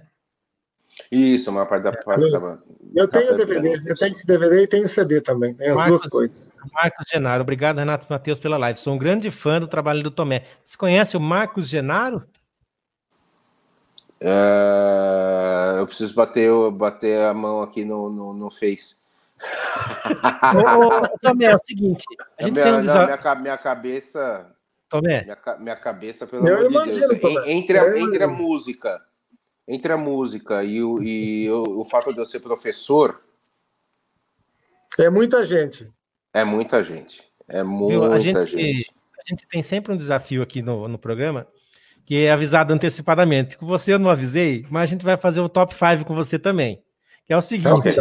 Isso, 1.12 1.50
uma 1.52 1.66
parte 1.66 1.84
da 1.84 1.92
parte 1.94 2.32
da, 2.32 2.58
Eu 2.96 3.08
tenho 3.08 3.36
DVD, 3.36 3.82
eu 3.86 3.96
tenho 3.96 4.12
esse 4.12 4.26
DVD 4.26 4.64
e 4.64 4.68
tenho 4.68 4.88
CD 4.88 5.22
também, 5.22 5.54
tem 5.54 5.70
as 5.70 5.76
Marcos, 5.76 6.02
duas 6.02 6.10
coisas. 6.10 6.54
Marcos 6.74 7.06
Genaro, 7.12 7.42
obrigado, 7.42 7.78
Renato 7.78 8.08
Matheus, 8.10 8.40
pela 8.40 8.58
live. 8.58 8.80
Sou 8.80 8.94
um 8.94 8.98
grande 8.98 9.32
fã 9.32 9.60
do 9.60 9.68
trabalho 9.68 10.04
do 10.04 10.12
Tomé. 10.12 10.46
Você 10.64 10.78
conhece 10.78 11.16
o 11.16 11.20
Marcos 11.20 11.68
Genaro? 11.68 12.24
Uh, 14.22 15.78
eu 15.78 15.88
preciso 15.88 16.14
bater, 16.14 16.52
bater 16.72 17.22
a 17.22 17.34
mão 17.34 17.62
aqui 17.62 17.86
no, 17.86 18.10
no, 18.10 18.34
no 18.34 18.52
Face. 18.52 18.98
ô, 20.56 20.88
ô, 20.88 21.18
Tomé, 21.20 21.46
é 21.46 21.56
o 21.56 21.60
seguinte: 21.64 22.04
a 22.40 22.44
gente 22.44 22.54
minha, 22.54 22.64
tem 22.64 22.74
um 22.74 22.82
desafio. 22.82 23.18
Minha, 23.18 23.36
minha 23.36 23.58
cabeça 23.58 24.52
Tomé. 24.90 25.24
Minha, 25.24 25.38
minha 25.60 25.76
cabeça, 25.76 26.26
pelo 26.26 26.48
Eu 26.48 26.68
amor 26.68 26.68
de 26.68 26.74
imagino, 26.74 27.08
Deus. 27.10 27.22
Tomé. 27.22 27.52
Entre 27.52 27.78
a, 27.78 28.00
entre 28.00 28.24
a 28.24 28.28
música, 28.28 29.02
entre 29.68 29.92
a 29.92 29.98
música 29.98 30.64
e, 30.64 30.82
o, 30.82 31.02
e 31.04 31.50
o, 31.52 31.82
o 31.82 31.86
fato 31.86 32.14
de 32.14 32.20
eu 32.20 32.26
ser 32.26 32.40
professor, 32.40 33.22
É 34.98 35.10
muita 35.10 35.44
gente. 35.46 35.92
é 36.34 36.44
muita 36.44 36.84
gente. 36.84 37.24
É 37.48 37.64
Viu? 37.64 37.72
muita 37.72 38.14
A 38.14 38.20
gente, 38.20 38.48
gente. 38.48 38.92
a 39.20 39.30
gente 39.30 39.48
tem 39.48 39.62
sempre 39.64 39.92
um 39.94 39.98
desafio 39.98 40.42
aqui 40.42 40.62
no, 40.62 40.88
no 40.88 40.98
programa, 40.98 41.48
que 42.06 42.18
é 42.24 42.32
avisado 42.32 42.74
antecipadamente. 42.74 43.58
Com 43.58 43.66
você 43.66 43.94
eu 43.94 44.00
não 44.00 44.10
avisei, 44.10 44.66
mas 44.70 44.84
a 44.84 44.86
gente 44.86 45.04
vai 45.06 45.18
fazer 45.18 45.42
o 45.42 45.50
top 45.50 45.74
5 45.74 46.06
com 46.06 46.16
você 46.16 46.40
também. 46.40 46.82
Que 47.26 47.34
é 47.34 47.38
o 47.38 47.42
seguinte. 47.42 47.68
Ok. 47.68 47.96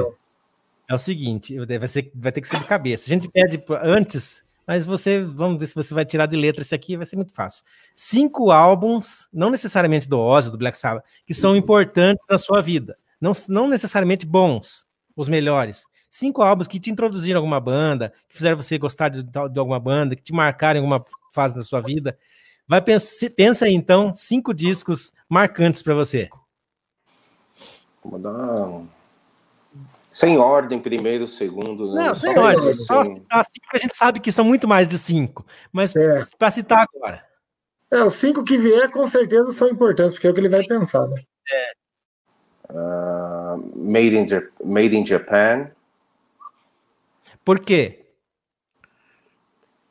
É 0.88 0.94
o 0.94 0.98
seguinte, 0.98 1.58
vai, 1.58 1.88
ser, 1.88 2.12
vai 2.14 2.30
ter 2.30 2.40
que 2.40 2.46
ser 2.46 2.60
de 2.60 2.64
cabeça. 2.64 3.06
A 3.06 3.08
gente 3.08 3.28
pede 3.28 3.60
antes, 3.82 4.45
mas 4.66 4.84
você, 4.84 5.22
vamos 5.22 5.58
ver 5.58 5.66
se 5.66 5.74
você 5.74 5.94
vai 5.94 6.04
tirar 6.04 6.26
de 6.26 6.36
letra 6.36 6.62
isso 6.62 6.74
aqui, 6.74 6.96
vai 6.96 7.06
ser 7.06 7.16
muito 7.16 7.32
fácil. 7.32 7.64
Cinco 7.94 8.50
álbuns, 8.50 9.28
não 9.32 9.50
necessariamente 9.50 10.08
do 10.08 10.18
Ozzy, 10.18 10.50
do 10.50 10.58
Black 10.58 10.76
Sabbath, 10.76 11.04
que 11.26 11.32
são 11.34 11.54
importantes 11.56 12.26
na 12.28 12.38
sua 12.38 12.60
vida. 12.60 12.96
Não, 13.20 13.32
não 13.48 13.68
necessariamente 13.68 14.26
bons, 14.26 14.86
os 15.14 15.28
melhores. 15.28 15.84
Cinco 16.10 16.42
álbuns 16.42 16.66
que 16.66 16.80
te 16.80 16.90
introduziram 16.90 17.38
alguma 17.38 17.60
banda, 17.60 18.12
que 18.28 18.36
fizeram 18.36 18.56
você 18.56 18.78
gostar 18.78 19.08
de, 19.10 19.22
de 19.22 19.58
alguma 19.58 19.78
banda, 19.78 20.16
que 20.16 20.22
te 20.22 20.32
marcaram 20.32 20.78
em 20.78 20.82
alguma 20.82 21.04
fase 21.32 21.54
da 21.54 21.62
sua 21.62 21.80
vida. 21.80 22.18
Vai 22.66 22.80
pense- 22.82 23.30
pensa 23.30 23.66
aí, 23.66 23.74
então, 23.74 24.12
cinco 24.12 24.52
discos 24.52 25.12
marcantes 25.28 25.82
para 25.82 25.94
você. 25.94 26.28
Vou 28.02 28.18
dar 28.18 28.30
um- 28.32 28.86
Sem 30.16 30.38
ordem, 30.38 30.78
primeiro, 30.80 31.28
segundo. 31.28 31.92
né? 31.94 32.06
Não, 32.06 32.14
Só 32.14 32.26
sem 32.32 32.42
ordem. 32.42 32.72
Só 32.72 33.04
citar 33.04 33.44
cinco, 33.44 33.68
que 33.70 33.76
a 33.76 33.78
gente 33.80 33.94
sabe 33.94 34.18
que 34.20 34.32
são 34.32 34.46
muito 34.46 34.66
mais 34.66 34.88
de 34.88 34.98
cinco. 34.98 35.44
Mas 35.70 35.94
É. 35.94 36.24
para 36.38 36.50
citar 36.50 36.86
agora. 36.90 37.22
É, 37.90 38.02
os 38.02 38.14
cinco 38.14 38.42
que 38.42 38.56
vier 38.56 38.90
com 38.90 39.06
certeza 39.06 39.50
são 39.50 39.68
importantes, 39.68 40.14
porque 40.14 40.26
é 40.26 40.30
o 40.30 40.32
que 40.34 40.40
ele 40.40 40.48
vai 40.48 40.64
pensar, 40.64 41.06
né? 41.08 41.22
Ah, 42.70 43.56
made, 43.74 44.16
in 44.16 44.26
Ja- 44.26 44.48
made 44.64 44.96
in 44.96 45.04
Japan. 45.04 45.70
Por 47.44 47.60
quê? 47.60 48.06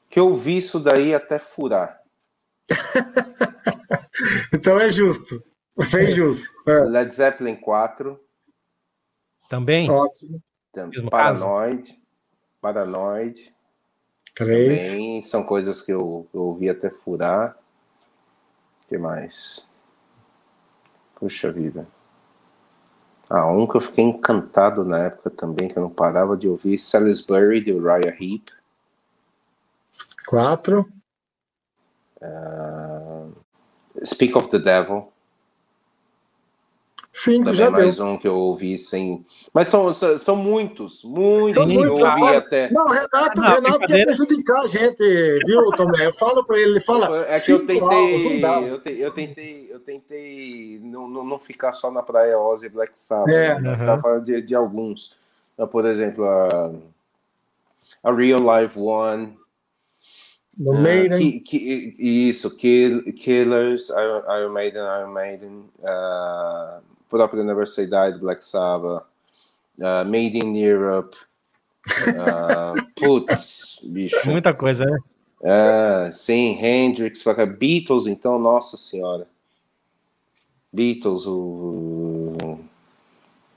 Que 0.09 0.19
eu 0.19 0.33
vi 0.35 0.57
isso 0.57 0.79
daí 0.79 1.13
até 1.13 1.37
furar. 1.37 2.01
Então 4.53 4.79
é 4.79 4.89
justo. 4.89 5.43
Bem 5.91 6.09
justo. 6.09 6.51
É, 6.67 6.79
Led 6.85 7.13
Zeppelin 7.13 7.55
4. 7.57 8.19
Também? 9.49 9.89
ótimo. 9.89 10.41
Mesmo 10.75 11.09
caso? 11.09 11.41
Paranoid. 11.41 12.01
Paranoid. 12.61 13.55
Três. 14.35 14.91
Também 14.91 15.23
são 15.23 15.43
coisas 15.43 15.81
que 15.81 15.91
eu, 15.91 16.27
eu 16.33 16.41
ouvi 16.41 16.69
até 16.69 16.89
furar. 16.89 17.57
O 18.83 18.87
que 18.87 18.97
mais? 18.97 19.69
Puxa 21.15 21.51
vida. 21.51 21.87
Ah, 23.29 23.47
um 23.47 23.65
que 23.65 23.75
eu 23.75 23.81
fiquei 23.81 24.03
encantado 24.03 24.83
na 24.83 25.05
época 25.05 25.29
também, 25.31 25.67
que 25.67 25.77
eu 25.77 25.83
não 25.83 25.89
parava 25.89 26.37
de 26.37 26.47
ouvir, 26.47 26.77
Salisbury, 26.77 27.61
de 27.61 27.71
Uriah 27.71 28.15
Heep. 28.19 28.51
Quatro. 30.27 30.87
Speak 34.03 34.37
of 34.37 34.49
the 34.49 34.59
Devil, 34.59 35.11
Cinco 37.17 37.45
também 37.45 37.55
já 37.55 37.65
é 37.67 37.69
mais 37.69 37.95
deu. 37.95 38.05
um 38.07 38.17
que 38.17 38.27
eu 38.27 38.35
ouvi 38.35 38.77
sem... 38.77 39.25
Mas 39.53 39.69
são, 39.69 39.93
são, 39.93 40.17
são 40.17 40.35
muitos, 40.35 41.01
muitos 41.01 41.53
São 41.53 41.65
que 41.65 41.73
eu 41.73 41.79
muitos, 41.79 42.01
ouvi 42.01 42.19
claro. 42.19 42.37
até... 42.39 42.69
Não, 42.71 42.89
Renato, 42.89 43.41
Não, 43.41 43.49
Renato 43.55 43.79
quer 43.87 44.05
prejudicar 44.05 44.61
a 44.63 44.67
gente, 44.67 45.39
viu, 45.45 45.71
Tomé? 45.77 46.07
Eu 46.07 46.13
falo 46.13 46.43
pra 46.43 46.59
ele, 46.59 46.71
ele 46.71 46.81
fala. 46.81 47.25
É 47.29 47.39
que 47.39 47.51
eu 47.53 47.65
tentei, 47.65 48.41
dá. 48.41 48.61
eu, 48.61 48.79
te- 48.81 48.99
eu 48.99 49.11
tentei, 49.11 49.67
eu 49.71 49.79
tentei 49.79 50.79
não, 50.83 51.07
não, 51.07 51.23
não 51.23 51.39
ficar 51.39 51.71
só 51.71 51.89
na 51.89 52.03
praia 52.03 52.37
Ozzy 52.37 52.65
e 52.65 52.69
Black 52.69 52.99
Sabbath. 52.99 53.29
É. 53.33 53.61
né? 53.61 53.71
Uhum. 53.71 53.85
Tava 53.85 54.01
falando 54.01 54.25
de, 54.25 54.41
de 54.41 54.53
alguns. 54.53 55.15
Então, 55.53 55.69
por 55.69 55.85
exemplo, 55.85 56.25
a, 56.25 56.73
a 58.03 58.11
Real 58.13 58.41
Live 58.41 58.77
One. 58.77 59.37
No 60.57 60.77
meio, 60.79 61.09
né? 61.09 61.17
que, 61.17 61.39
que, 61.39 61.95
isso, 61.97 62.49
Kill, 62.55 63.03
Killers, 63.13 63.89
Iron, 63.89 64.21
Iron 64.37 64.49
Maiden, 64.51 64.81
Iron 64.81 65.11
Maiden. 65.11 65.63
Uh, 65.79 66.94
próprio 67.09 67.43
Never 67.43 67.67
Say 67.67 67.85
Die, 67.85 68.13
do 68.13 68.19
Black 68.19 68.45
Sabbath. 68.45 69.05
ah, 69.81 70.03
Made 70.03 70.37
in 70.37 70.55
Europe. 70.57 71.15
ah, 72.17 72.75
putz, 72.95 73.79
bicho. 73.83 74.29
Muita 74.29 74.53
coisa, 74.53 74.85
né? 74.85 74.97
É, 75.43 76.11
sim, 76.11 76.57
Hendrix, 76.59 77.21
pra 77.21 77.35
cá. 77.35 77.45
Beatles, 77.45 78.07
então, 78.07 78.39
nossa 78.39 78.77
senhora. 78.77 79.27
Beatles, 80.73 81.25
o. 81.27 82.59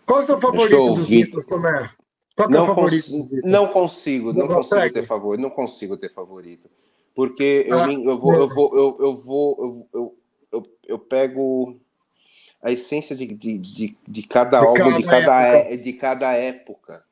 Qual 0.04 0.20
é 0.20 0.22
o 0.22 0.26
seu 0.26 0.38
favorito 0.38 0.92
dos. 0.92 1.08
Beatles, 1.08 1.46
Tomé? 1.46 1.90
Qual 2.36 2.48
que 2.48 2.56
é 2.56 2.58
o 2.58 2.60
Não, 2.60 2.66
favorito 2.66 3.04
cons- 3.04 3.10
dos 3.10 3.26
Beatles? 3.26 3.52
não 3.52 3.66
consigo, 3.68 4.32
não, 4.32 4.46
Não 4.46 4.54
consigo 4.56 4.92
ter 4.92 5.06
favorito, 5.06 5.42
não 5.42 5.50
consigo 5.50 5.96
ter 5.96 6.12
favorito. 6.12 6.70
Porque 7.14 7.64
eu, 7.66 7.80
Ah, 7.80 7.86
me- 7.88 8.04
eu 8.04 8.18
vou, 8.18 8.34
eu 8.34 8.48
vou, 8.48 8.76
eu, 8.76 8.96
eu 9.00 9.16
vou, 9.16 9.56
eu, 9.60 10.00
eu, 10.00 10.16
eu, 10.52 10.66
eu 10.86 10.98
pego 10.98 11.80
a 12.62 12.70
essência 12.72 13.14
de, 13.14 13.26
de, 13.26 13.58
de, 13.58 13.96
de 14.06 14.22
cada 14.22 14.58
De 14.58 14.64
álbum, 14.66 14.96
de 14.96 15.04
cada 15.04 15.20
cada, 15.26 15.42
época. 15.42 15.74
é- 15.74 15.76
de 15.76 15.92
cada 15.92 16.32
época. 16.32 17.04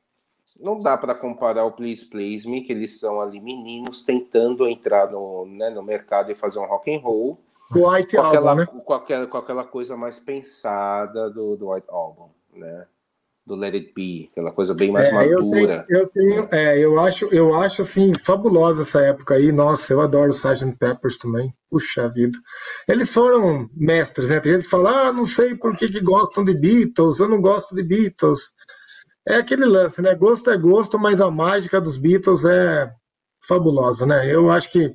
Não 0.59 0.79
dá 0.81 0.97
para 0.97 1.13
comparar 1.13 1.65
o 1.65 1.71
Please 1.71 2.05
Please 2.05 2.47
Me, 2.49 2.61
que 2.61 2.71
eles 2.73 2.99
são 2.99 3.21
ali 3.21 3.39
meninos 3.39 4.03
tentando 4.03 4.67
entrar 4.67 5.11
no, 5.11 5.45
né, 5.45 5.69
no 5.69 5.83
mercado 5.83 6.31
e 6.31 6.35
fazer 6.35 6.57
um 6.59 6.65
rock 6.65 6.93
and 6.95 6.99
roll. 6.99 7.39
Com 7.71 7.87
White 7.87 8.15
com 8.15 8.21
aquela, 8.23 8.51
Album, 8.51 8.61
né? 8.61 8.81
com, 8.83 8.93
aquela, 8.93 9.27
com 9.27 9.37
aquela 9.37 9.63
coisa 9.65 9.95
mais 9.95 10.19
pensada 10.19 11.29
do, 11.29 11.55
do 11.55 11.69
White 11.71 11.87
Album, 11.89 12.29
né? 12.53 12.87
Do 13.47 13.55
Let 13.55 13.75
It 13.75 13.93
Be, 13.95 14.27
aquela 14.29 14.51
coisa 14.51 14.73
bem 14.73 14.91
mais 14.91 15.07
É, 15.07 15.25
eu 15.25 15.47
tenho, 15.47 15.67
madura. 15.69 15.85
eu 15.87 16.07
tenho, 16.09 16.49
é, 16.51 16.77
eu 16.77 16.99
acho, 16.99 17.27
eu 17.33 17.55
acho 17.55 17.81
assim 17.81 18.13
fabulosa 18.13 18.81
essa 18.81 18.99
época 18.99 19.35
aí. 19.35 19.53
Nossa, 19.53 19.93
eu 19.93 20.01
adoro 20.01 20.31
o 20.31 20.33
Sgt. 20.33 20.75
Peppers 20.77 21.17
também. 21.17 21.53
Puxa 21.69 22.09
vida. 22.09 22.37
Eles 22.89 23.13
foram 23.13 23.69
mestres, 23.73 24.29
né? 24.29 24.41
Tem 24.41 24.51
gente 24.51 24.65
que 24.65 24.69
fala, 24.69 25.07
ah, 25.07 25.13
não 25.13 25.23
sei 25.23 25.55
por 25.55 25.77
que, 25.77 25.87
que 25.87 26.01
gostam 26.01 26.43
de 26.43 26.53
Beatles, 26.53 27.21
eu 27.21 27.29
não 27.29 27.39
gosto 27.39 27.73
de 27.73 27.83
Beatles. 27.83 28.51
É 29.25 29.35
aquele 29.35 29.65
lance, 29.65 30.01
né? 30.01 30.13
Gosto 30.13 30.51
é 30.51 30.57
gosto, 30.57 30.99
mas 30.99 31.21
a 31.21 31.31
mágica 31.31 31.79
dos 31.79 31.97
Beatles 31.97 32.43
é 32.43 32.91
fabulosa, 33.47 34.05
né? 34.05 34.29
Eu 34.29 34.49
acho 34.49 34.69
que 34.69 34.93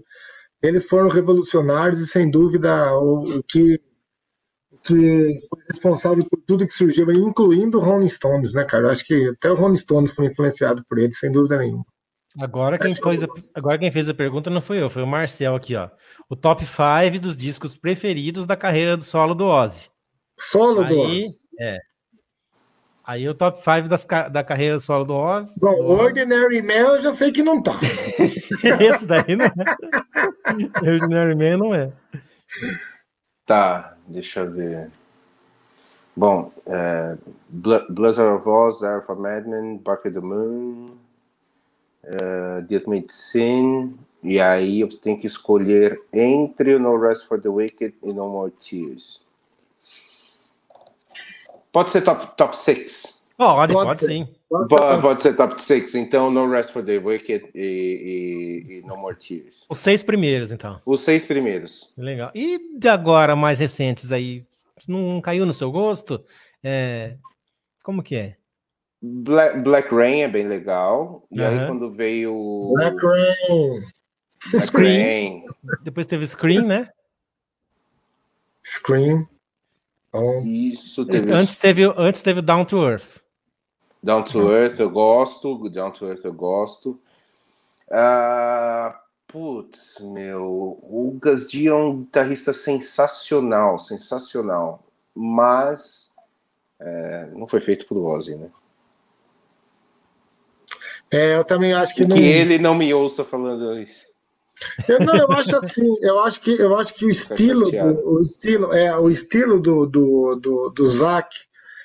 eles 0.63 0.85
foram 0.85 1.09
revolucionários 1.09 2.01
e 2.01 2.07
sem 2.07 2.31
dúvida 2.31 2.95
o, 2.99 3.39
o 3.39 3.43
que 3.43 3.81
que 4.85 5.39
foi 5.49 5.63
responsável 5.69 6.25
por 6.29 6.41
tudo 6.47 6.67
que 6.67 6.73
surgiu, 6.73 7.11
incluindo 7.13 7.79
o 7.79 7.81
Rolling 7.81 8.09
Stones, 8.09 8.53
né, 8.55 8.65
cara? 8.65 8.85
Eu 8.87 8.91
acho 8.91 9.05
que 9.05 9.29
até 9.31 9.51
o 9.51 9.55
Rolling 9.55 9.77
Stones 9.77 10.15
foi 10.15 10.27
influenciado 10.27 10.83
por 10.89 10.99
eles, 10.99 11.19
sem 11.19 11.31
dúvida 11.31 11.57
nenhuma. 11.59 11.85
Agora 12.41 12.79
quem, 12.79 12.95
fez 12.95 13.23
a, 13.23 13.27
agora 13.55 13.79
quem 13.79 13.93
fez 13.93 14.09
a 14.09 14.15
pergunta 14.15 14.49
não 14.49 14.63
foi 14.63 14.83
eu, 14.83 14.89
foi 14.89 15.03
o 15.03 15.07
Marcel 15.07 15.55
aqui, 15.55 15.77
ó. 15.77 15.91
O 16.31 16.35
top 16.35 16.65
5 16.65 17.19
dos 17.21 17.37
discos 17.37 17.77
preferidos 17.77 18.47
da 18.47 18.57
carreira 18.57 18.97
do 18.97 19.05
solo 19.05 19.35
do 19.35 19.45
Ozzy. 19.45 19.91
Solo 20.39 20.83
do 20.85 20.95
Aí, 21.03 21.25
Ozzy. 21.25 21.37
é. 21.61 21.79
Aí 23.05 23.29
o 23.29 23.35
top 23.35 23.59
5 23.63 23.87
das, 23.89 24.05
ca- 24.05 24.29
da 24.29 24.43
carreira 24.43 24.81
solo 24.81 25.05
do 25.05 25.15
Ozzy. 25.15 25.53
Bom, 25.61 25.75
do 25.75 25.85
Ozzy. 25.89 26.03
Ordinary 26.05 26.63
Man 26.63 26.73
eu 26.73 27.03
já 27.03 27.13
sei 27.13 27.33
que 27.33 27.43
não 27.43 27.63
tá. 27.63 27.75
Esse 28.81 29.07
daí 29.07 29.37
não 29.37 29.45
é. 29.45 30.91
Ordinary 30.91 31.35
Man 31.35 31.59
não 31.59 31.75
é. 31.75 31.93
Tá, 33.45 33.92
deixa 34.07 34.41
eu 34.41 34.51
ver. 34.51 34.91
Bom, 36.15 36.53
é, 36.67 37.17
Blizzard 37.49 38.37
of 38.37 38.49
Oz, 38.49 38.81
The 38.81 38.95
Alpha 38.95 39.15
Madman, 39.15 39.79
Bark 39.79 40.07
of 40.07 40.15
the 40.15 40.21
Moon, 40.21 40.97
é, 42.03 42.63
The 42.69 42.75
Ultimate 42.77 43.13
Sin, 43.13 43.99
e 44.23 44.39
aí 44.39 44.81
eu 44.81 44.89
tenho 44.89 45.19
que 45.19 45.27
escolher 45.27 46.01
entre 46.13 46.79
No 46.79 46.97
Rest 46.97 47.27
for 47.27 47.41
the 47.41 47.49
Wicked 47.49 47.95
e 48.03 48.13
No 48.13 48.29
More 48.29 48.53
Tears. 48.53 49.25
Pode 51.73 51.91
ser 51.91 52.03
top, 52.03 52.37
top 52.37 52.57
6. 52.57 53.22
Pode, 53.55 53.73
Pode 53.73 53.87
pode, 53.89 53.99
ser. 54.01 54.07
sim. 54.07 54.29
Pode 54.49 54.69
Pode, 54.69 54.83
tá? 54.87 55.01
pode 55.01 55.23
ser 55.23 55.35
top 55.37 55.63
6. 55.63 55.95
Então, 55.95 56.31
No 56.31 56.49
Rest 56.51 56.73
for 56.73 56.85
the 56.85 56.99
Wicked 56.99 57.51
e, 57.55 57.61
e- 58.69 58.79
e 58.79 58.83
No 58.87 58.97
More 58.97 59.17
Tears. 59.17 59.67
Os 59.71 59.79
seis 59.79 60.03
primeiros, 60.03 60.51
então. 60.53 60.81
Os 60.85 61.01
seis 61.01 61.25
primeiros. 61.27 61.93
Legal. 61.97 62.31
E 62.35 62.79
de 62.79 62.89
agora, 62.89 63.35
mais 63.35 63.59
recentes 63.59 64.13
aí, 64.13 64.45
não 64.87 65.21
caiu 65.21 65.45
no 65.47 65.55
seu 65.55 65.71
gosto? 65.73 66.23
É, 66.63 67.17
Como 67.83 68.03
que 68.03 68.15
é? 68.15 68.37
Black, 69.03 69.59
Black 69.61 69.93
Rain 69.93 70.21
é 70.23 70.29
bem 70.29 70.47
legal. 70.47 71.27
E 71.31 71.43
aí, 71.43 71.57
Aham. 71.57 71.67
quando 71.67 71.91
veio 71.91 72.33
o 72.35 72.69
Black 72.77 72.97
Rain, 73.05 73.81
Black 74.53 74.67
Scream. 74.67 75.03
Rain, 75.03 75.43
Depois 75.83 76.07
teve 76.07 76.25
Scream, 76.27 76.67
né? 76.67 76.89
Scream. 78.65 79.27
Bom, 80.13 80.45
isso 80.45 81.05
teve 81.07 81.33
Antes 81.35 81.57
teve, 81.59 81.85
antes 81.97 82.21
teve 82.23 82.43
Down 82.43 82.65
to 82.65 82.77
Earth. 82.87 83.22
Down 84.03 84.25
to 84.25 84.51
Earth, 84.51 84.81
eu 84.81 84.91
gosto. 84.91 85.69
Down 85.69 85.93
to 85.93 86.07
Earth, 86.07 86.25
eu 86.25 86.33
gosto. 86.33 87.01
Ah, 87.91 88.99
Putz, 89.33 89.99
meu, 90.01 90.45
o 90.83 91.19
Gus 91.19 91.51
G 91.51 91.67
é 91.67 91.75
um 91.75 92.01
guitarrista 92.01 92.53
sensacional, 92.53 93.79
sensacional, 93.79 94.85
mas 95.15 96.13
é, 96.79 97.29
não 97.33 97.49
foi 97.49 97.63
feito 97.63 97.87
por 97.87 97.97
Ozzy, 97.97 98.37
né? 98.37 98.51
É, 101.11 101.35
eu 101.35 101.45
também 101.45 101.73
acho 101.73 101.95
que, 101.95 102.03
que 102.03 102.09
não... 102.09 102.17
ele 102.19 102.59
não 102.59 102.75
me 102.75 102.93
ouça 102.93 103.25
falando 103.25 103.79
isso. 103.81 104.05
Eu, 104.87 105.01
não, 105.01 105.17
eu 105.17 105.33
acho 105.33 105.57
assim, 105.57 105.97
eu 106.03 106.21
acho 106.21 106.39
que 106.39 106.51
eu 106.51 106.77
acho 106.77 106.93
que 106.93 107.07
o 107.07 107.11
estilo 107.11 107.71
do, 107.71 108.11
o 108.11 108.21
estilo 108.21 108.75
é 108.75 108.95
o 108.99 109.09
estilo 109.09 109.59
do 109.59 109.87
do, 109.87 110.37
do, 110.37 110.69
do 110.69 110.87
Zac, 110.87 111.35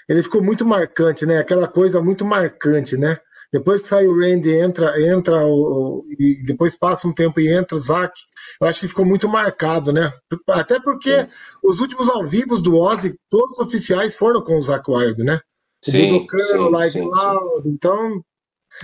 ele 0.08 0.24
ficou 0.24 0.44
muito 0.44 0.66
marcante, 0.66 1.26
né? 1.26 1.40
Aquela 1.40 1.68
coisa 1.68 2.02
muito 2.02 2.26
marcante, 2.26 2.98
né? 2.98 3.18
Depois 3.52 3.82
que 3.82 3.88
sai 3.88 4.08
o 4.08 4.20
Randy, 4.20 4.52
entra, 4.52 5.02
entra 5.02 5.46
o, 5.46 6.06
e 6.20 6.44
depois 6.46 6.76
passa 6.76 7.08
um 7.08 7.14
tempo 7.14 7.40
e 7.40 7.48
entra 7.48 7.78
o 7.78 7.80
Zac, 7.80 8.14
eu 8.62 8.68
acho 8.68 8.82
que 8.82 8.90
ficou 8.90 9.06
muito 9.06 9.28
marcado, 9.30 9.94
né? 9.94 10.12
Até 10.50 10.80
porque 10.82 11.22
sim. 11.22 11.28
os 11.64 11.80
últimos 11.80 12.10
ao 12.10 12.26
vivo 12.26 12.62
do 12.62 12.76
Ozzy, 12.76 13.18
todos 13.30 13.54
os 13.54 13.68
oficiais 13.68 14.16
foram 14.16 14.42
com 14.44 14.58
o 14.58 14.62
Zac 14.62 14.84
Wild, 14.90 15.24
né? 15.24 15.40
O 15.88 15.92
sim, 15.92 16.12
Budokan, 16.12 16.60
o 16.60 16.70
Live 16.72 17.02
Loud, 17.02 17.70
então 17.70 18.22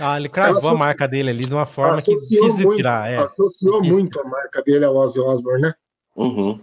ah, 0.00 0.16
ele 0.16 0.28
cravou 0.28 0.58
associ... 0.58 0.74
a 0.74 0.78
marca 0.78 1.06
dele 1.06 1.30
ali 1.30 1.44
de 1.44 1.52
uma 1.52 1.66
forma 1.66 2.02
que 2.02 2.14
quis 2.14 2.56
muito, 2.56 2.76
tirar. 2.76 3.08
É. 3.10 3.18
Associou 3.18 3.82
muito 3.82 4.20
a 4.20 4.24
marca 4.24 4.62
dele 4.62 4.84
ao 4.84 4.96
Ozzy 4.96 5.20
Osbourne, 5.20 5.62
né? 5.62 5.74
Uhum. 6.16 6.60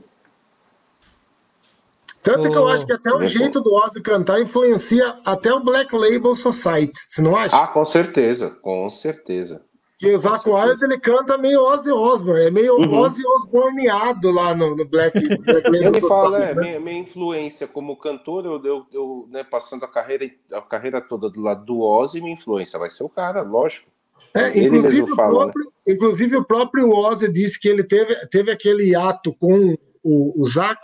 Tanto 2.24 2.52
que 2.52 2.58
eu 2.58 2.68
acho 2.68 2.86
que 2.86 2.94
até 2.94 3.12
o 3.12 3.24
jeito 3.26 3.60
do 3.62 3.74
Ozzy 3.74 4.02
cantar 4.02 4.40
influencia 4.40 5.18
até 5.26 5.52
o 5.52 5.64
Black 5.64 5.96
Label 5.96 6.36
Society, 6.36 7.00
você 7.08 7.22
não 7.22 7.36
acha? 7.36 7.56
Ah, 7.56 7.68
com 7.68 7.84
certeza, 7.84 8.52
com 8.62 8.90
certeza. 8.90 9.66
Que 9.98 10.12
o 10.12 10.18
Zac 10.18 10.50
Wild 10.50 10.84
ele 10.84 11.00
canta 11.00 11.38
meio 11.38 11.62
Ozzy 11.62 11.92
Osbourne, 11.92 12.48
é 12.48 12.50
meio 12.50 12.76
uhum. 12.76 13.02
Ozzy 13.02 13.24
Osbourneado 13.24 14.32
lá 14.32 14.56
no, 14.56 14.76
no 14.76 14.84
Black, 14.84 15.20
Black 15.38 15.70
Label 15.70 15.90
Ele 15.90 16.02
fala, 16.02 16.44
é, 16.44 16.56
né? 16.56 16.62
minha, 16.62 16.80
minha, 16.80 17.00
influência 17.00 17.68
como 17.68 17.96
cantor, 17.96 18.46
eu, 18.46 18.66
eu, 18.66 18.86
eu 18.92 19.28
né, 19.30 19.44
passando 19.44 19.84
a 19.84 19.88
carreira, 19.88 20.28
a 20.54 20.62
carreira 20.62 21.00
toda 21.02 21.30
do 21.30 21.40
lado 21.40 21.66
do 21.66 21.82
Ozzy, 21.82 22.20
minha 22.20 22.34
influência 22.34 22.80
vai 22.80 22.90
ser 22.90 23.04
o 23.04 23.10
cara, 23.10 23.44
lógico. 23.44 23.92
É, 24.34 24.58
inclusive, 24.58 25.04
o 25.04 25.16
fala, 25.16 25.46
né? 25.46 25.52
próprio, 25.52 25.66
né? 25.66 25.94
inclusive 25.94 26.38
o 26.38 26.44
próprio 26.44 26.90
Ozzy 26.90 27.32
disse 27.32 27.60
que 27.60 27.68
ele 27.68 27.84
teve, 27.84 28.16
teve 28.28 28.50
aquele 28.50 28.96
ato 28.96 29.32
com 29.34 29.78
o, 30.04 30.42
o 30.42 30.50
Zac 30.50 30.80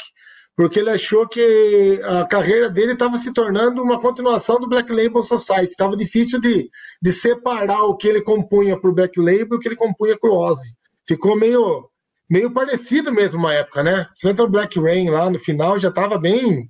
porque 0.57 0.79
ele 0.79 0.89
achou 0.89 1.27
que 1.27 2.01
a 2.03 2.25
carreira 2.25 2.67
dele 2.67 2.93
estava 2.93 3.15
se 3.15 3.31
tornando 3.31 3.83
uma 3.83 4.01
continuação 4.01 4.59
do 4.59 4.67
Black 4.67 4.91
Label 4.91 5.21
Society. 5.21 5.69
Estava 5.69 5.95
difícil 5.95 6.41
de, 6.41 6.67
de 6.99 7.13
separar 7.13 7.83
o 7.83 7.95
que 7.95 8.07
ele 8.07 8.23
compunha 8.23 8.75
para 8.75 8.89
o 8.89 8.93
Black 8.93 9.19
Label 9.19 9.49
e 9.51 9.55
o 9.55 9.59
que 9.59 9.67
ele 9.67 9.75
compunha 9.75 10.17
para 10.19 10.31
o 10.31 10.35
Ozzy. 10.35 10.73
Ficou 11.07 11.37
meio, 11.37 11.87
meio 12.27 12.49
parecido 12.49 13.13
mesmo 13.13 13.39
uma 13.39 13.53
época, 13.53 13.83
né? 13.83 14.07
Você 14.15 14.29
entra 14.29 14.45
o 14.45 14.49
Black 14.49 14.79
Rain 14.79 15.11
lá 15.11 15.29
no 15.29 15.37
final, 15.37 15.77
já 15.77 15.89
estava 15.89 16.17
bem 16.17 16.67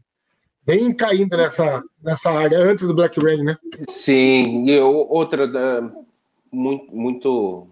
bem 0.65 0.93
caindo 0.93 1.37
nessa, 1.37 1.81
nessa 2.03 2.29
área, 2.29 2.59
antes 2.59 2.85
do 2.85 2.93
Black 2.93 3.17
Rain, 3.21 3.41
né? 3.41 3.55
Sim, 3.87 4.67
e 4.67 4.77
outra, 4.81 5.47
muito, 6.51 6.93
muito 6.93 7.69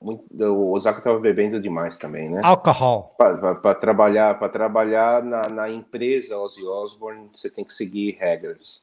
muito, 0.00 0.24
o 0.38 0.72
Osaka 0.72 0.98
estava 0.98 1.18
bebendo 1.18 1.60
demais 1.60 1.98
também, 1.98 2.28
né? 2.28 2.40
Alcohol. 2.44 3.14
Para 3.16 3.74
trabalhar, 3.74 4.38
para 4.38 4.48
trabalhar 4.48 5.22
na, 5.22 5.48
na, 5.48 5.70
empresa 5.70 6.38
Ozzy 6.38 6.64
Osbourne, 6.64 7.30
você 7.32 7.48
tem 7.48 7.64
que 7.64 7.72
seguir 7.72 8.16
regras. 8.20 8.82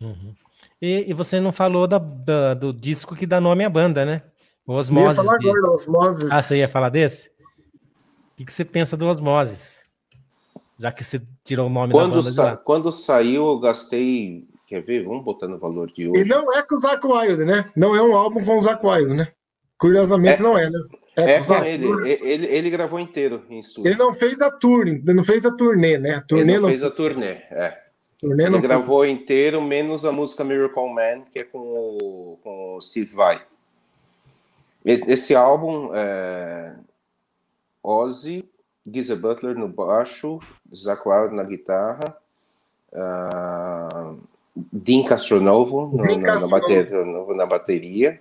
Uhum. 0.00 0.34
E, 0.80 1.06
e, 1.08 1.14
você 1.14 1.40
não 1.40 1.52
falou 1.52 1.86
da, 1.86 1.98
da, 1.98 2.54
do 2.54 2.72
disco 2.72 3.16
que 3.16 3.26
dá 3.26 3.40
nome 3.40 3.64
à 3.64 3.70
banda, 3.70 4.04
né? 4.04 4.22
O 4.66 4.74
Osmoses. 4.74 5.16
Eu 5.18 5.24
ia 5.24 5.30
falar 5.30 5.38
agora, 5.40 5.72
Osmoses. 5.72 6.30
Ah, 6.30 6.42
você 6.42 6.58
ia 6.58 6.68
falar 6.68 6.88
desse? 6.90 7.28
O 7.28 8.36
que, 8.36 8.44
que 8.44 8.52
você 8.52 8.64
pensa 8.64 8.96
do 8.96 9.06
Osmoses? 9.06 9.82
Já 10.78 10.92
que 10.92 11.04
você 11.04 11.22
tirou 11.44 11.68
o 11.68 11.72
nome 11.72 11.92
quando 11.92 12.16
da 12.16 12.16
banda 12.16 12.30
sa 12.30 12.56
Quando 12.56 12.92
saiu, 12.92 13.46
eu 13.46 13.60
gastei... 13.60 14.48
Quer 14.66 14.82
ver? 14.82 15.04
Vamos 15.04 15.24
botar 15.24 15.46
no 15.46 15.58
valor 15.58 15.90
de 15.92 16.08
hoje. 16.08 16.20
E 16.20 16.24
não 16.24 16.52
é 16.52 16.62
com 16.62 16.74
o 16.74 16.78
Zac 16.78 17.06
Wild, 17.06 17.44
né? 17.44 17.70
Não 17.76 17.94
é 17.94 18.02
um 18.02 18.16
álbum 18.16 18.44
com 18.44 18.58
o 18.58 18.62
Zac 18.62 18.84
Wild, 18.84 19.14
né? 19.14 19.28
Curiosamente 19.82 20.40
é, 20.40 20.44
não 20.44 20.56
é, 20.56 20.70
né? 20.70 20.78
É, 21.16 21.32
é 21.32 21.44
com 21.44 21.54
ele. 21.64 21.86
ele. 22.22 22.46
Ele 22.46 22.70
gravou 22.70 23.00
inteiro 23.00 23.42
em 23.50 23.58
estúdio. 23.58 23.90
Ele 23.90 23.98
não 23.98 24.14
fez 24.14 24.40
a 24.40 24.48
tour, 24.48 24.86
não 25.04 25.24
fez 25.24 25.44
a 25.44 25.50
turnê, 25.50 25.98
né? 25.98 26.14
A 26.14 26.20
turnê 26.20 26.44
ele 26.44 26.54
não, 26.54 26.60
não 26.60 26.68
fez 26.68 26.84
a 26.84 26.90
turnê, 26.90 27.26
é. 27.50 27.82
Turnê 28.16 28.44
ele 28.44 28.60
gravou 28.60 28.98
foi. 28.98 29.10
inteiro, 29.10 29.60
menos 29.60 30.04
a 30.04 30.12
música 30.12 30.44
Miracle 30.44 30.88
Man, 30.88 31.24
que 31.32 31.40
é 31.40 31.42
com 31.42 31.58
o, 31.58 32.38
com 32.44 32.76
o 32.76 32.80
Steve 32.80 33.12
Vai. 33.12 33.42
Esse, 34.84 35.34
álbum, 35.34 35.90
é... 35.92 36.74
Ozzy, 37.82 38.48
Geezer 38.88 39.16
Butler 39.16 39.56
no 39.56 39.66
baixo, 39.66 40.38
Zach 40.72 41.02
Wild 41.04 41.34
na 41.34 41.42
guitarra, 41.42 42.16
uh... 42.92 44.16
Dean 44.54 45.02
Castronovo, 45.02 45.90
Dean 46.00 46.18
no, 46.18 46.22
Castronovo. 46.22 46.50
Na, 46.50 46.60
bateria, 46.60 47.34
na 47.34 47.46
bateria 47.46 48.20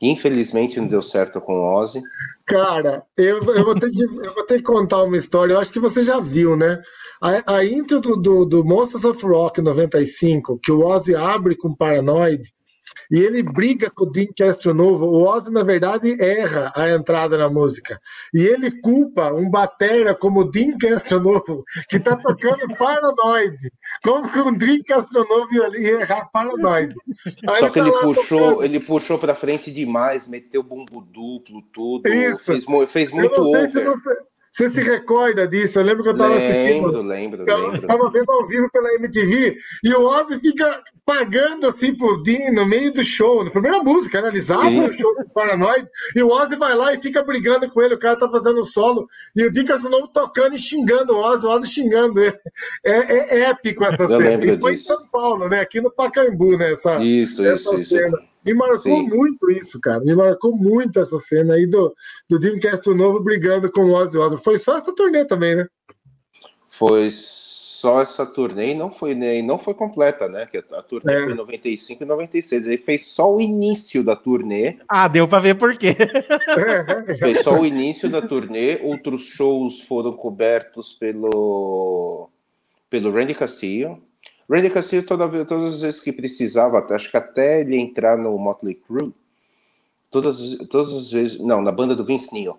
Infelizmente 0.00 0.78
não 0.78 0.86
deu 0.86 1.02
certo 1.02 1.40
com 1.40 1.54
o 1.54 1.80
Ozzy. 1.80 2.00
Cara, 2.46 3.02
eu, 3.16 3.42
eu, 3.42 3.64
vou 3.64 3.74
ter 3.74 3.90
que, 3.90 4.02
eu 4.02 4.34
vou 4.34 4.46
ter 4.46 4.58
que 4.58 4.62
contar 4.62 5.02
uma 5.02 5.16
história. 5.16 5.54
Eu 5.54 5.60
acho 5.60 5.72
que 5.72 5.80
você 5.80 6.04
já 6.04 6.20
viu, 6.20 6.56
né? 6.56 6.80
A, 7.20 7.56
a 7.56 7.64
intro 7.64 8.00
do, 8.00 8.16
do, 8.16 8.44
do 8.44 8.64
Monsters 8.64 9.04
of 9.04 9.24
Rock 9.26 9.60
95, 9.60 10.58
que 10.62 10.70
o 10.70 10.86
Ozzy 10.86 11.16
abre 11.16 11.56
com 11.56 11.74
Paranoid, 11.74 12.42
e 13.10 13.18
ele 13.18 13.42
briga 13.42 13.90
com 13.90 14.04
o 14.04 14.10
Dean 14.10 14.28
Castronovo. 14.36 15.06
O 15.06 15.26
Ozzy, 15.26 15.50
na 15.50 15.62
verdade, 15.62 16.16
erra 16.20 16.72
a 16.74 16.90
entrada 16.90 17.38
na 17.38 17.48
música. 17.48 18.00
E 18.34 18.40
ele 18.40 18.70
culpa 18.80 19.32
um 19.32 19.48
batera 19.50 20.14
como 20.14 20.40
o 20.40 20.50
Dean 20.50 20.76
Castronovo, 20.78 21.64
que 21.88 21.96
está 21.96 22.16
tocando 22.16 22.68
Paranoid. 22.76 23.56
Como 24.02 24.30
que 24.30 24.38
um 24.38 24.54
Dean 24.54 24.82
Castronovo 24.86 25.52
ia 25.54 25.64
ali 25.64 25.86
errar 25.86 26.28
Paranoid? 26.32 26.94
Aí 27.48 27.60
Só 27.60 27.70
que 27.70 27.78
ele, 27.78 27.90
tá 27.90 28.00
puxou, 28.00 28.62
ele 28.62 28.80
puxou 28.80 29.18
para 29.18 29.34
frente 29.34 29.70
demais, 29.70 30.28
meteu 30.28 30.62
bumbo 30.62 31.00
duplo, 31.00 31.62
tudo. 31.72 32.08
Isso. 32.08 32.44
Fez, 32.44 32.64
fez 32.90 33.10
muito 33.10 33.40
over. 33.40 33.70
Se 33.70 33.84
você, 33.84 34.16
você 34.58 34.70
se 34.70 34.82
recorda 34.82 35.46
disso? 35.46 35.78
Eu 35.78 35.84
lembro 35.84 36.02
que 36.02 36.08
eu 36.08 36.14
estava 36.14 36.34
assistindo. 36.34 37.00
Lembro, 37.00 37.44
eu 37.46 37.68
lembro. 37.70 37.86
Tava 37.86 38.10
vendo 38.10 38.28
ao 38.32 38.44
vivo 38.44 38.68
pela 38.72 38.92
MTV 38.94 39.56
e 39.84 39.94
o 39.94 40.02
Ozzy 40.02 40.40
fica 40.40 40.82
pagando 41.06 41.68
assim 41.68 41.94
por 41.94 42.20
Dean 42.24 42.50
no 42.50 42.66
meio 42.66 42.92
do 42.92 43.04
show, 43.04 43.44
na 43.44 43.52
primeira 43.52 43.80
música, 43.84 44.20
né? 44.20 44.28
Abrem 44.28 44.88
o 44.88 44.92
show 44.92 45.14
do 45.14 45.28
Paranoid 45.30 45.86
e 46.16 46.22
o 46.24 46.28
Ozzy 46.28 46.56
vai 46.56 46.74
lá 46.74 46.92
e 46.92 47.00
fica 47.00 47.22
brigando 47.22 47.70
com 47.70 47.80
ele. 47.80 47.94
O 47.94 48.00
cara 48.00 48.18
tá 48.18 48.28
fazendo 48.28 48.64
solo 48.64 49.08
e 49.36 49.44
o 49.44 49.52
Dean 49.52 49.64
Casanova 49.64 50.10
tocando 50.12 50.56
e 50.56 50.58
xingando 50.58 51.12
o 51.12 51.20
Ozzy, 51.20 51.46
o 51.46 51.50
Ozzy 51.50 51.68
xingando 51.68 52.20
ele. 52.20 52.36
É, 52.84 52.90
é, 52.90 53.38
é 53.38 53.40
épico 53.50 53.84
essa 53.84 54.02
eu 54.02 54.08
cena. 54.08 54.44
E 54.44 54.58
foi 54.58 54.74
disso. 54.74 54.92
em 54.92 54.96
São 54.96 55.06
Paulo, 55.06 55.48
né? 55.48 55.60
Aqui 55.60 55.80
no 55.80 55.92
Pacaembu, 55.92 56.58
né? 56.58 56.72
Essa, 56.72 57.00
isso, 57.00 57.46
essa 57.46 57.76
isso, 57.76 57.94
cena. 57.94 58.18
Isso. 58.18 58.37
Me 58.48 58.54
marcou 58.54 58.78
Sim. 58.78 59.08
muito 59.08 59.50
isso, 59.50 59.78
cara. 59.80 60.00
Me 60.00 60.14
marcou 60.14 60.56
muito 60.56 60.98
essa 60.98 61.18
cena 61.18 61.54
aí 61.54 61.66
do, 61.66 61.94
do 62.28 62.38
Dean 62.38 62.58
Castro 62.58 62.94
Novo 62.94 63.20
brigando 63.20 63.70
com 63.70 63.82
o 63.82 63.92
Ozzy 63.92 64.16
Osbourne. 64.16 64.42
Foi 64.42 64.58
só 64.58 64.78
essa 64.78 64.94
turnê 64.94 65.24
também, 65.24 65.56
né? 65.56 65.66
Foi 66.70 67.10
só 67.10 68.00
essa 68.00 68.24
turnê 68.24 68.72
e 68.72 68.74
não 68.74 68.90
foi, 68.90 69.14
né, 69.14 69.42
não 69.42 69.58
foi 69.58 69.74
completa, 69.74 70.28
né? 70.28 70.46
Que 70.46 70.58
a 70.72 70.82
turnê 70.82 71.14
é. 71.14 71.22
foi 71.24 71.32
em 71.32 71.36
95 71.36 72.02
e 72.02 72.06
96. 72.06 72.66
Ele 72.66 72.78
fez 72.78 73.06
só 73.06 73.34
o 73.34 73.40
início 73.40 74.02
da 74.02 74.16
turnê. 74.16 74.78
Ah, 74.88 75.08
deu 75.08 75.28
para 75.28 75.40
ver 75.40 75.54
por 75.56 75.76
quê. 75.76 75.94
É, 75.98 77.14
fez 77.16 77.42
só 77.42 77.60
o 77.60 77.66
início 77.66 78.08
da 78.08 78.22
turnê. 78.22 78.80
Outros 78.82 79.26
shows 79.26 79.82
foram 79.82 80.12
cobertos 80.12 80.94
pelo, 80.94 82.30
pelo 82.88 83.12
Randy 83.12 83.34
Castillo 83.34 84.07
Randy 84.50 84.70
Castillo, 84.70 85.02
toda, 85.02 85.44
todas 85.44 85.74
as 85.74 85.80
vezes 85.82 86.00
que 86.00 86.12
precisava, 86.12 86.78
acho 86.94 87.10
que 87.10 87.16
até 87.16 87.60
ele 87.60 87.76
entrar 87.76 88.16
no 88.16 88.36
Motley 88.38 88.74
Crue, 88.74 89.12
todas, 90.10 90.56
todas 90.70 90.90
as 90.90 91.10
vezes, 91.10 91.38
não, 91.38 91.60
na 91.60 91.70
banda 91.70 91.94
do 91.94 92.04
Vince 92.04 92.32
Neil, 92.32 92.56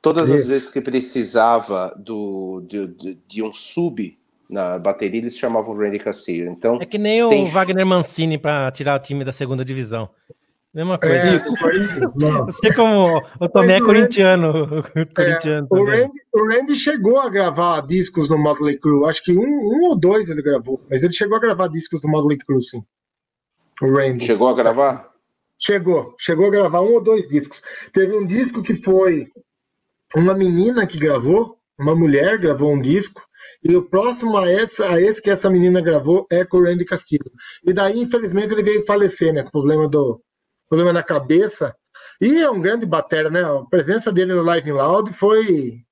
todas 0.00 0.28
Isso. 0.28 0.42
as 0.42 0.48
vezes 0.48 0.70
que 0.70 0.80
precisava 0.80 1.92
do, 1.98 2.62
de, 2.68 2.86
de, 2.86 3.18
de, 3.26 3.42
um 3.42 3.52
sub 3.52 4.16
na 4.48 4.78
bateria, 4.78 5.20
eles 5.20 5.36
chamavam 5.36 5.76
Randy 5.76 5.98
Castillo. 5.98 6.48
Então, 6.48 6.78
é 6.80 6.86
que 6.86 6.98
nem 6.98 7.24
o 7.24 7.46
Wagner 7.46 7.84
Mancini 7.84 8.38
para 8.38 8.70
tirar 8.70 8.94
o 8.94 9.02
time 9.02 9.24
da 9.24 9.32
segunda 9.32 9.64
divisão. 9.64 10.08
Mesma 10.76 10.98
coisa. 10.98 11.16
É, 11.16 11.36
isso, 11.36 11.54
Você 12.44 12.74
como 12.74 13.22
o 13.40 13.48
Tomé 13.48 13.78
é 13.78 13.80
corintiano. 13.80 14.84
É, 14.94 15.04
corintiano 15.06 15.66
o, 15.70 15.82
Randy, 15.82 16.20
o, 16.34 16.46
Randy, 16.46 16.74
chegou 16.74 17.18
a 17.18 17.30
gravar 17.30 17.80
discos 17.80 18.28
no 18.28 18.36
Motley 18.36 18.78
Crue. 18.78 19.08
Acho 19.08 19.24
que 19.24 19.32
um, 19.32 19.42
um 19.42 19.84
ou 19.84 19.98
dois 19.98 20.28
ele 20.28 20.42
gravou. 20.42 20.84
Mas 20.90 21.02
ele 21.02 21.14
chegou 21.14 21.38
a 21.38 21.40
gravar 21.40 21.68
discos 21.68 22.02
no 22.04 22.10
Motley 22.10 22.36
Crue, 22.36 22.62
sim. 22.62 22.82
O 23.80 23.90
Randy. 23.90 24.26
Chegou 24.26 24.48
a 24.48 24.54
gravar? 24.54 25.10
Chegou. 25.58 26.14
Chegou 26.18 26.46
a 26.46 26.50
gravar 26.50 26.82
um 26.82 26.92
ou 26.92 27.02
dois 27.02 27.26
discos. 27.26 27.62
Teve 27.90 28.14
um 28.14 28.26
disco 28.26 28.62
que 28.62 28.74
foi 28.74 29.28
uma 30.14 30.34
menina 30.34 30.86
que 30.86 30.98
gravou, 30.98 31.56
uma 31.78 31.96
mulher 31.96 32.36
gravou 32.36 32.70
um 32.70 32.82
disco. 32.82 33.22
E 33.64 33.74
o 33.74 33.82
próximo 33.82 34.36
a 34.36 34.52
esse, 34.52 34.82
a 34.82 35.00
esse 35.00 35.22
que 35.22 35.30
essa 35.30 35.48
menina 35.48 35.80
gravou 35.80 36.26
é 36.30 36.44
com 36.44 36.58
o 36.58 36.64
Randy 36.64 36.84
Castillo. 36.84 37.30
E 37.66 37.72
daí, 37.72 37.98
infelizmente, 37.98 38.52
ele 38.52 38.62
veio 38.62 38.84
falecer, 38.84 39.32
né? 39.32 39.42
Com 39.42 39.48
o 39.48 39.52
problema 39.52 39.88
do, 39.88 40.20
problema 40.68 40.92
na 40.92 41.02
cabeça. 41.02 41.74
E 42.20 42.40
é 42.40 42.50
um 42.50 42.60
grande 42.60 42.86
batera, 42.86 43.30
né? 43.30 43.42
A 43.42 43.64
presença 43.68 44.12
dele 44.12 44.34
no 44.34 44.42
Live 44.42 44.68
in 44.68 44.72
Loud 44.72 45.12
foi 45.12 45.82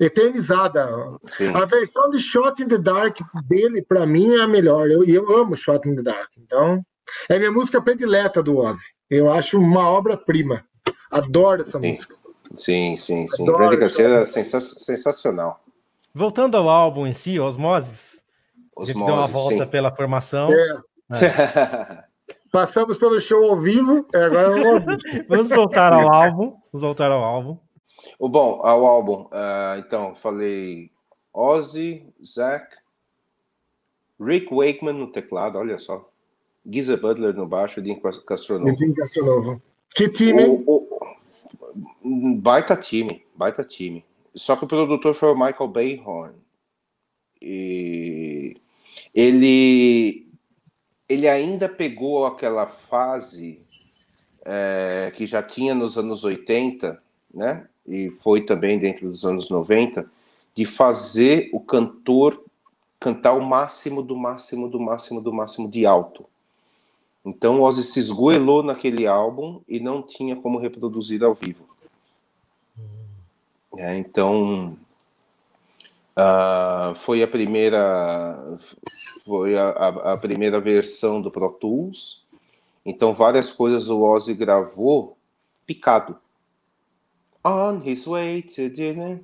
eternizada. 0.00 0.88
Sim. 1.28 1.48
A 1.54 1.64
versão 1.64 2.10
de 2.10 2.18
Shot 2.18 2.62
in 2.62 2.68
the 2.68 2.78
Dark 2.78 3.18
dele, 3.46 3.82
para 3.82 4.06
mim, 4.06 4.34
é 4.34 4.42
a 4.42 4.48
melhor. 4.48 4.88
E 4.88 4.94
eu, 4.94 5.04
eu 5.06 5.36
amo 5.36 5.56
Shot 5.56 5.88
in 5.88 5.96
the 5.96 6.02
Dark. 6.02 6.30
Então, 6.38 6.84
é 7.28 7.38
minha 7.38 7.52
música 7.52 7.80
predileta 7.80 8.42
do 8.42 8.56
Ozzy. 8.56 8.94
Eu 9.10 9.30
acho 9.30 9.58
uma 9.58 9.88
obra-prima. 9.88 10.64
Adoro 11.10 11.60
essa 11.60 11.78
sim. 11.78 11.88
música. 11.88 12.14
Sim, 12.54 12.96
sim, 12.96 13.26
sim. 13.28 13.44
Grande 13.44 13.76
Garcia 13.76 14.06
é 14.06 14.24
sensacional. 14.24 15.62
Voltando 16.14 16.56
ao 16.56 16.68
álbum 16.68 17.06
em 17.06 17.12
si, 17.12 17.40
Osmoses, 17.40 18.22
Osmose, 18.76 18.90
a 18.90 18.92
gente 18.92 19.06
deu 19.06 19.14
uma 19.14 19.26
volta 19.26 19.64
sim. 19.64 19.70
pela 19.70 19.94
formação. 19.94 20.48
É. 20.50 21.24
É. 21.24 22.04
Passamos 22.52 22.98
pelo 22.98 23.18
show 23.18 23.50
ao 23.50 23.58
vivo, 23.58 24.06
agora 24.14 24.50
vamos... 24.50 25.02
vamos 25.26 25.48
voltar 25.48 25.90
ao 25.90 26.12
álbum. 26.12 26.54
Vamos 26.70 26.82
voltar 26.82 27.10
ao 27.10 27.24
álbum. 27.24 27.58
O 28.18 28.28
bom, 28.28 28.60
ao 28.62 28.86
álbum, 28.86 29.22
uh, 29.22 29.78
então, 29.78 30.14
falei 30.16 30.90
Ozzy, 31.32 32.06
Zach, 32.22 32.66
Rick 34.20 34.54
Wakeman 34.54 34.92
no 34.92 35.06
teclado, 35.06 35.58
olha 35.58 35.78
só. 35.78 36.06
Giza 36.64 36.96
Butler 36.96 37.34
no 37.34 37.46
baixo 37.46 37.80
e 37.80 37.82
Dean 37.82 37.98
Castronovo. 38.26 38.76
Dean 38.76 38.92
Castronovo. 38.92 39.62
Que 39.94 40.08
time? 40.10 40.44
O, 40.44 40.62
o, 40.66 42.36
baita 42.36 42.76
time, 42.76 43.24
baita 43.34 43.64
time. 43.64 44.04
Só 44.34 44.56
que 44.56 44.64
o 44.64 44.68
produtor 44.68 45.14
foi 45.14 45.30
o 45.30 45.34
Michael 45.34 45.68
Bayhorn. 45.68 46.34
E 47.40 48.56
ele, 49.14 50.21
ele 51.12 51.28
ainda 51.28 51.68
pegou 51.68 52.24
aquela 52.24 52.66
fase 52.66 53.58
é, 54.44 55.12
que 55.14 55.26
já 55.26 55.42
tinha 55.42 55.74
nos 55.74 55.98
anos 55.98 56.24
80, 56.24 57.00
né? 57.32 57.66
E 57.86 58.10
foi 58.10 58.40
também 58.40 58.78
dentro 58.78 59.10
dos 59.10 59.24
anos 59.24 59.50
90, 59.50 60.08
de 60.54 60.64
fazer 60.64 61.50
o 61.52 61.60
cantor 61.60 62.42
cantar 62.98 63.32
o 63.32 63.42
máximo 63.42 64.02
do 64.02 64.16
máximo 64.16 64.68
do 64.68 64.78
máximo 64.78 65.20
do 65.20 65.32
máximo 65.32 65.68
de 65.68 65.84
alto. 65.84 66.24
Então 67.24 67.60
o 67.60 67.62
Ozzy 67.62 67.82
se 67.84 67.98
esgoelou 67.98 68.62
naquele 68.62 69.06
álbum 69.06 69.60
e 69.68 69.80
não 69.80 70.02
tinha 70.02 70.36
como 70.36 70.58
reproduzir 70.58 71.22
ao 71.22 71.34
vivo. 71.34 71.64
É, 73.76 73.96
então 73.96 74.76
uh, 76.16 76.94
foi 76.94 77.22
a 77.22 77.28
primeira 77.28 78.58
foi 79.24 79.56
a, 79.56 79.68
a, 79.68 80.12
a, 80.12 80.16
primeira 80.16 80.60
versão 80.60 81.20
do 81.20 81.30
Pro 81.30 81.50
Tools. 81.50 82.22
Então 82.84 83.12
várias 83.12 83.52
coisas 83.52 83.88
o 83.88 84.02
Ozzy 84.02 84.34
gravou 84.34 85.16
picado. 85.66 86.16
On 87.44 87.80
his 87.84 88.06
way 88.06 88.42
to 88.42 88.68
dinner. 88.70 89.20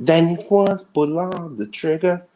Then 0.00 0.28
he 0.28 0.46
was 0.48 0.84
pull 0.92 1.18
on 1.18 1.56
the 1.56 1.66
trigger. 1.66 2.26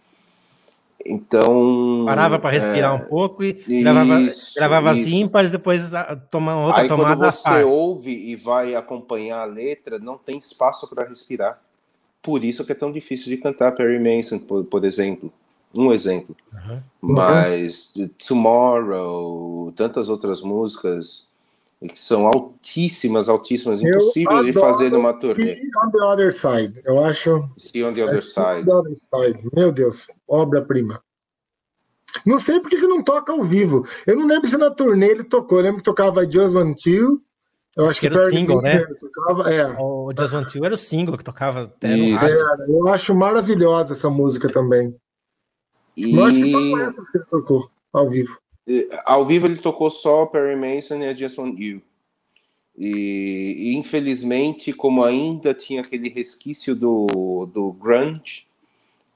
Então. 1.04 2.04
Parava 2.06 2.38
para 2.38 2.50
respirar 2.50 2.92
é, 2.92 2.94
um 2.94 3.08
pouco 3.08 3.42
e 3.42 3.50
isso, 3.66 3.82
gravava, 3.82 4.28
gravava 4.54 4.92
isso. 4.94 5.08
as 5.08 5.12
ímpares, 5.12 5.50
depois 5.50 5.90
toma 6.30 6.56
outra 6.64 6.82
Aí, 6.82 6.88
tomada. 6.88 7.16
Quando 7.16 7.32
você 7.32 7.64
ouve 7.64 8.12
e 8.12 8.36
vai 8.36 8.74
acompanhar 8.74 9.40
a 9.40 9.44
letra, 9.44 9.98
não 9.98 10.16
tem 10.16 10.38
espaço 10.38 10.88
para 10.88 11.04
respirar. 11.04 11.60
Por 12.22 12.44
isso 12.44 12.64
que 12.64 12.72
é 12.72 12.74
tão 12.74 12.92
difícil 12.92 13.26
de 13.26 13.36
cantar 13.36 13.72
Perry 13.72 13.98
Mason, 13.98 14.38
por, 14.38 14.64
por 14.64 14.84
exemplo. 14.84 15.32
Um 15.74 15.92
exemplo. 15.92 16.36
Uhum. 16.52 16.80
Mas 17.00 17.92
Tomorrow, 18.26 19.72
tantas 19.74 20.08
outras 20.08 20.40
músicas 20.40 21.28
que 21.88 21.98
são 21.98 22.28
altíssimas, 22.28 23.28
altíssimas, 23.28 23.80
impossíveis 23.80 24.44
de 24.44 24.52
fazer 24.52 24.90
numa 24.90 25.12
turnê. 25.18 25.56
See 25.56 25.70
on 25.84 25.90
the 25.90 26.04
Other 26.04 26.32
Side, 26.32 26.80
eu 26.84 27.02
acho. 27.02 27.48
See 27.56 27.82
on 27.82 27.92
the 27.92 28.04
Other, 28.04 28.18
é 28.18 28.20
side. 28.20 28.64
The 28.64 28.74
other 28.74 28.96
side. 28.96 29.50
Meu 29.52 29.72
Deus, 29.72 30.06
obra-prima. 30.28 31.02
Não 32.24 32.38
sei 32.38 32.60
porque 32.60 32.76
que 32.76 32.86
não 32.86 33.02
toca 33.02 33.32
ao 33.32 33.42
vivo. 33.42 33.86
Eu 34.06 34.16
não 34.16 34.26
lembro 34.26 34.48
se 34.48 34.56
na 34.56 34.70
turnê 34.70 35.08
ele 35.08 35.24
tocou. 35.24 35.58
Eu 35.58 35.64
lembro 35.64 35.78
que 35.78 35.84
tocava 35.84 36.30
Just 36.30 36.54
Want 36.54 36.76
To. 36.82 37.20
Eu 37.76 37.88
acho 37.88 38.00
que, 38.00 38.08
que 38.08 38.14
era 38.14 38.26
o 38.26 38.30
single, 38.30 38.60
né? 38.60 38.86
Tocava, 39.14 39.52
é. 39.52 39.66
O 39.78 40.12
Just 40.16 40.32
Want 40.32 40.52
To 40.52 40.64
era 40.64 40.74
o 40.74 40.78
single 40.78 41.16
que 41.16 41.24
tocava 41.24 41.62
até 41.62 41.96
no 41.96 42.18
era, 42.18 42.66
Eu 42.68 42.88
acho 42.88 43.14
maravilhosa 43.14 43.94
essa 43.94 44.10
música 44.10 44.48
também. 44.48 44.94
E... 45.96 46.14
Eu 46.14 46.24
acho 46.24 46.36
que 46.36 46.52
foram 46.52 46.80
essas 46.80 47.10
que 47.10 47.18
ele 47.18 47.26
tocou 47.26 47.70
ao 47.92 48.08
vivo. 48.08 48.38
Ao 49.04 49.24
vivo 49.24 49.46
ele 49.46 49.58
tocou 49.58 49.90
só 49.90 50.26
Perry 50.26 50.56
Mason 50.56 50.96
e 50.96 51.10
I 51.10 51.16
Just 51.16 51.38
Want 51.38 51.58
You. 51.58 51.82
E, 52.76 53.54
e, 53.58 53.76
infelizmente, 53.76 54.72
como 54.72 55.04
ainda 55.04 55.52
tinha 55.52 55.82
aquele 55.82 56.08
resquício 56.08 56.74
do, 56.74 57.46
do 57.52 57.72
grunge, 57.72 58.46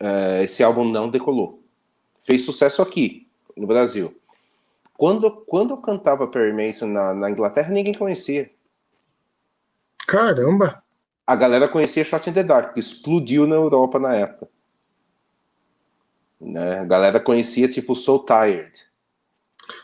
uh, 0.01 0.43
esse 0.43 0.63
álbum 0.63 0.85
não 0.85 1.09
decolou. 1.09 1.63
Fez 2.23 2.45
sucesso 2.45 2.83
aqui, 2.83 3.27
no 3.57 3.67
Brasil. 3.67 4.15
Quando, 4.97 5.31
quando 5.31 5.73
eu 5.73 5.79
cantava 5.79 6.27
Perry 6.27 6.53
Mason 6.53 6.87
na, 6.87 7.15
na 7.15 7.31
Inglaterra, 7.31 7.71
ninguém 7.71 7.95
conhecia. 7.95 8.51
Caramba! 10.07 10.83
A 11.27 11.35
galera 11.35 11.69
conhecia 11.69 12.05
Shot 12.05 12.31
in 12.31 12.33
the 12.33 12.43
Dark, 12.43 12.75
que 12.75 12.81
explodiu 12.81 13.47
na 13.47 13.57
Europa 13.57 13.99
na 13.99 14.15
época. 14.15 14.49
Né? 16.41 16.81
A 16.81 16.85
galera 16.85 17.19
conhecia 17.19 17.69
tipo 17.69 17.97
So 17.97 18.21
Tired. 18.21 18.73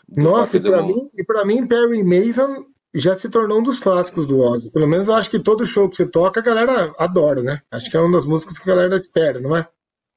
Nossa, 0.09 0.57
e 0.59 0.61
para 0.61 0.83
mim, 0.83 1.11
e 1.15 1.25
para 1.25 1.45
mim 1.45 1.67
Perry 1.67 2.05
Mason 2.05 2.67
já 2.95 3.15
se 3.15 3.29
tornou 3.29 3.59
um 3.59 3.63
dos 3.63 3.79
clássicos 3.79 4.27
do 4.27 4.39
Ozzy. 4.41 4.71
Pelo 4.71 4.87
menos 4.87 5.09
eu 5.09 5.15
acho 5.15 5.31
que 5.31 5.39
todo 5.39 5.67
show 5.67 5.89
que 5.89 5.97
você 5.97 6.07
toca 6.07 6.41
a 6.41 6.43
galera 6.43 6.95
adora, 6.99 7.43
né? 7.43 7.63
Acho 7.71 7.91
que 7.91 7.97
é 7.97 8.01
uma 8.01 8.13
das 8.13 8.27
músicas 8.27 8.59
que 8.59 8.71
a 8.71 8.75
galera 8.75 8.97
espera, 8.97 9.41
não 9.41 9.57
é? 9.57 9.67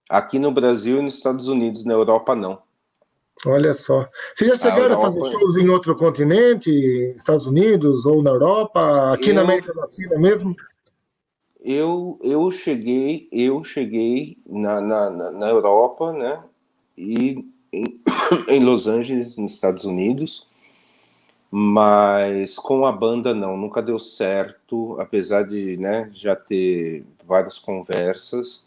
Aqui 0.10 0.38
no 0.38 0.52
Brasil 0.52 1.00
e 1.00 1.02
nos 1.02 1.16
Estados 1.16 1.48
Unidos, 1.48 1.86
na 1.86 1.94
Europa 1.94 2.36
não. 2.36 2.62
Olha 3.46 3.74
só. 3.74 4.08
Vocês 4.34 4.52
já 4.52 4.58
chegaram 4.58 4.82
a, 4.82 4.86
Europa... 4.86 5.08
a 5.08 5.12
fazer 5.12 5.32
shows 5.32 5.58
em 5.58 5.70
outro 5.70 5.96
continente, 5.96 6.70
Estados 7.16 7.48
Unidos 7.48 8.06
ou 8.06 8.24
na 8.24 8.32
Europa, 8.32 9.14
aqui 9.14 9.30
eu... 9.30 9.36
na 9.36 9.42
América 9.42 9.74
Latina 9.76 10.18
mesmo? 10.18 10.56
Eu, 11.60 12.20
eu 12.24 12.50
cheguei, 12.52 13.28
eu 13.32 13.64
cheguei 13.64 14.38
na, 14.48 14.80
na, 14.80 15.10
na 15.32 15.50
Europa, 15.50 16.14
né? 16.14 16.40
E 16.96 17.44
em, 17.74 18.02
em 18.48 18.64
Los 18.64 18.88
Angeles, 18.88 19.36
nos 19.36 19.54
Estados 19.54 19.84
Unidos, 19.84 20.48
mas 21.50 22.56
com 22.56 22.86
a 22.86 22.92
banda 22.92 23.34
não, 23.34 23.58
nunca 23.58 23.82
deu 23.82 23.98
certo, 23.98 24.96
apesar 25.00 25.44
de 25.44 25.78
né, 25.78 26.12
já 26.14 26.36
ter 26.36 27.06
várias 27.26 27.58
conversas, 27.58 28.64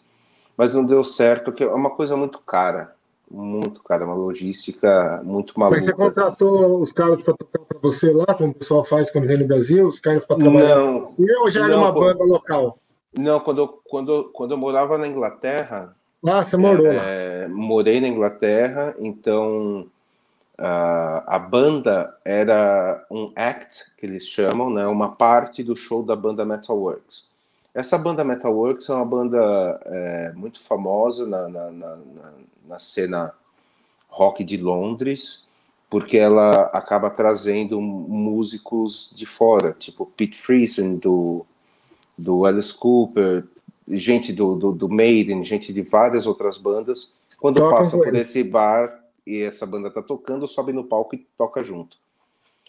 mas 0.57 0.75
não 0.75 0.85
deu 0.85 1.05
certo, 1.05 1.47
porque 1.47 1.63
é 1.63 1.69
uma 1.69 1.91
coisa 1.91 2.17
muito 2.17 2.39
cara, 2.41 2.97
muito 3.31 3.83
cara, 3.83 4.05
uma 4.05 4.15
logística 4.15 5.21
muito 5.25 5.59
maluca. 5.59 5.77
Mas 5.77 5.85
você 5.85 5.93
contratou 5.93 6.81
os 6.81 6.93
caras 6.93 7.23
para 7.23 7.35
tocar 7.35 7.65
para 7.65 7.79
você 7.81 8.13
lá, 8.13 8.27
como 8.27 8.51
o 8.51 8.55
pessoal 8.55 8.85
faz 8.85 9.11
quando 9.11 9.27
vem 9.27 9.39
no 9.39 9.47
Brasil, 9.47 9.87
os 9.87 10.01
caras 10.01 10.25
para 10.25 10.39
trabalhar 10.39 10.77
não, 10.77 11.01
você, 11.01 11.37
ou 11.39 11.51
já 11.51 11.65
era 11.65 11.77
não, 11.77 11.83
uma 11.83 11.93
banda 11.93 12.25
local? 12.25 12.79
Não, 13.17 13.41
quando 13.41 13.63
eu, 13.63 13.69
quando, 13.89 14.31
quando 14.33 14.53
eu 14.53 14.59
morava 14.59 14.97
na 14.99 15.07
Inglaterra, 15.07 15.95
ah, 16.27 16.43
você 16.43 16.57
morou 16.57 16.87
é, 16.87 17.47
lá. 17.47 17.55
Morei 17.55 18.01
na 18.01 18.09
Inglaterra, 18.09 18.95
então 18.99 19.87
uh, 20.59 21.23
a 21.27 21.39
banda 21.39 22.17
era 22.25 23.05
um 23.11 23.33
act, 23.37 23.95
que 23.97 24.05
eles 24.05 24.25
chamam, 24.25 24.71
né, 24.71 24.87
uma 24.87 25.11
parte 25.11 25.63
do 25.63 25.77
show 25.77 26.03
da 26.03 26.17
banda 26.17 26.45
Metalworks. 26.45 27.29
Essa 27.79 27.97
banda 27.97 28.25
Metalworks 28.25 28.89
é 28.89 28.93
uma 28.93 29.07
banda 29.07 29.81
é, 29.85 30.33
muito 30.33 30.61
famosa 30.61 31.25
na, 31.25 31.49
na, 31.49 31.71
na, 31.71 31.99
na 32.67 32.79
cena 32.81 33.33
rock 34.09 34.43
de 34.43 34.57
Londres, 34.57 35.47
porque 35.89 36.17
ela 36.17 36.63
acaba 36.73 37.09
trazendo 37.09 37.81
músicos 37.81 39.13
de 39.15 39.27
fora, 39.27 39.73
tipo 39.73 40.07
Pete 40.17 40.37
Friesen 40.37 40.97
do, 40.97 41.47
do 42.17 42.45
Alice 42.45 42.75
Cooper, 42.75 43.45
gente 43.87 44.33
do, 44.33 44.57
do, 44.57 44.73
do 44.73 44.89
Maiden, 44.89 45.45
gente 45.45 45.73
de 45.73 45.83
várias 45.83 46.27
outras 46.27 46.59
bandas, 46.59 47.15
quando 47.39 47.61
toca 47.61 47.77
passa 47.77 47.97
por 47.97 48.13
esse 48.17 48.43
bar 48.43 49.05
e 49.25 49.41
essa 49.41 49.65
banda 49.65 49.89
tá 49.89 50.03
tocando, 50.03 50.49
sobe 50.49 50.73
no 50.73 50.83
palco 50.83 51.15
e 51.15 51.25
toca 51.39 51.63
junto. 51.63 51.97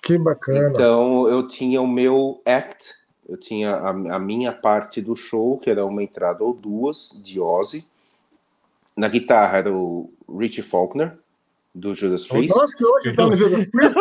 Que 0.04 0.20
bacana. 0.20 0.70
Então 0.70 1.28
eu 1.28 1.48
tinha 1.48 1.82
o 1.82 1.88
meu 1.88 2.44
act, 2.46 2.94
eu 3.30 3.38
tinha 3.38 3.76
a, 3.76 3.90
a 3.90 4.20
minha 4.20 4.52
parte 4.52 5.02
do 5.02 5.16
show, 5.16 5.58
que 5.58 5.70
era 5.70 5.86
uma 5.86 6.04
entrada 6.04 6.44
ou 6.44 6.54
duas 6.54 7.22
de 7.24 7.40
Ozzy. 7.40 7.88
Na 8.98 9.08
guitarra 9.08 9.60
era 9.60 9.74
o 9.74 10.12
Richie 10.28 10.64
Faulkner, 10.64 11.18
do 11.74 11.94
Judas 11.94 12.28
Priest. 12.28 12.50
Nossa, 12.50 12.76
que 12.76 12.84
hoje 12.84 13.14
tá 13.14 13.28
no 13.28 13.36
Judas 13.36 13.66
Priest? 13.66 13.96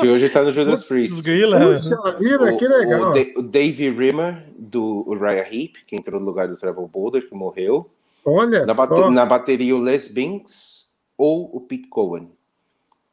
que 0.00 0.08
hoje 0.08 0.28
tá 0.28 0.42
no 0.42 0.52
Judas 0.52 0.84
Priest. 0.84 1.14
Puxa 1.22 2.12
vida, 2.16 2.56
que 2.56 2.68
legal. 2.68 3.12
O, 3.12 3.40
o, 3.40 3.42
Dave 3.42 3.90
Rimmer, 3.90 4.44
do 4.56 5.04
Uriah 5.06 5.52
Heep, 5.52 5.84
que 5.86 5.96
entrou 5.96 6.20
no 6.20 6.26
lugar 6.26 6.48
do 6.48 6.56
Trevor 6.56 6.86
Boulder, 6.86 7.28
que 7.28 7.34
morreu. 7.34 7.90
Olha 8.24 8.64
na, 8.64 8.74
bate, 8.74 9.10
na 9.10 9.26
bateria 9.26 9.74
o 9.74 9.82
Les 9.82 10.08
Binks 10.08 10.90
ou 11.16 11.50
o 11.54 11.60
Pete 11.60 11.88
Cohen. 11.88 12.30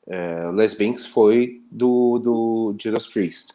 É, 0.08 0.52
Les 0.52 0.74
Binks 0.74 1.06
foi 1.06 1.64
do, 1.72 2.20
do 2.20 2.76
Judas 2.80 3.08
Priest. 3.08 3.54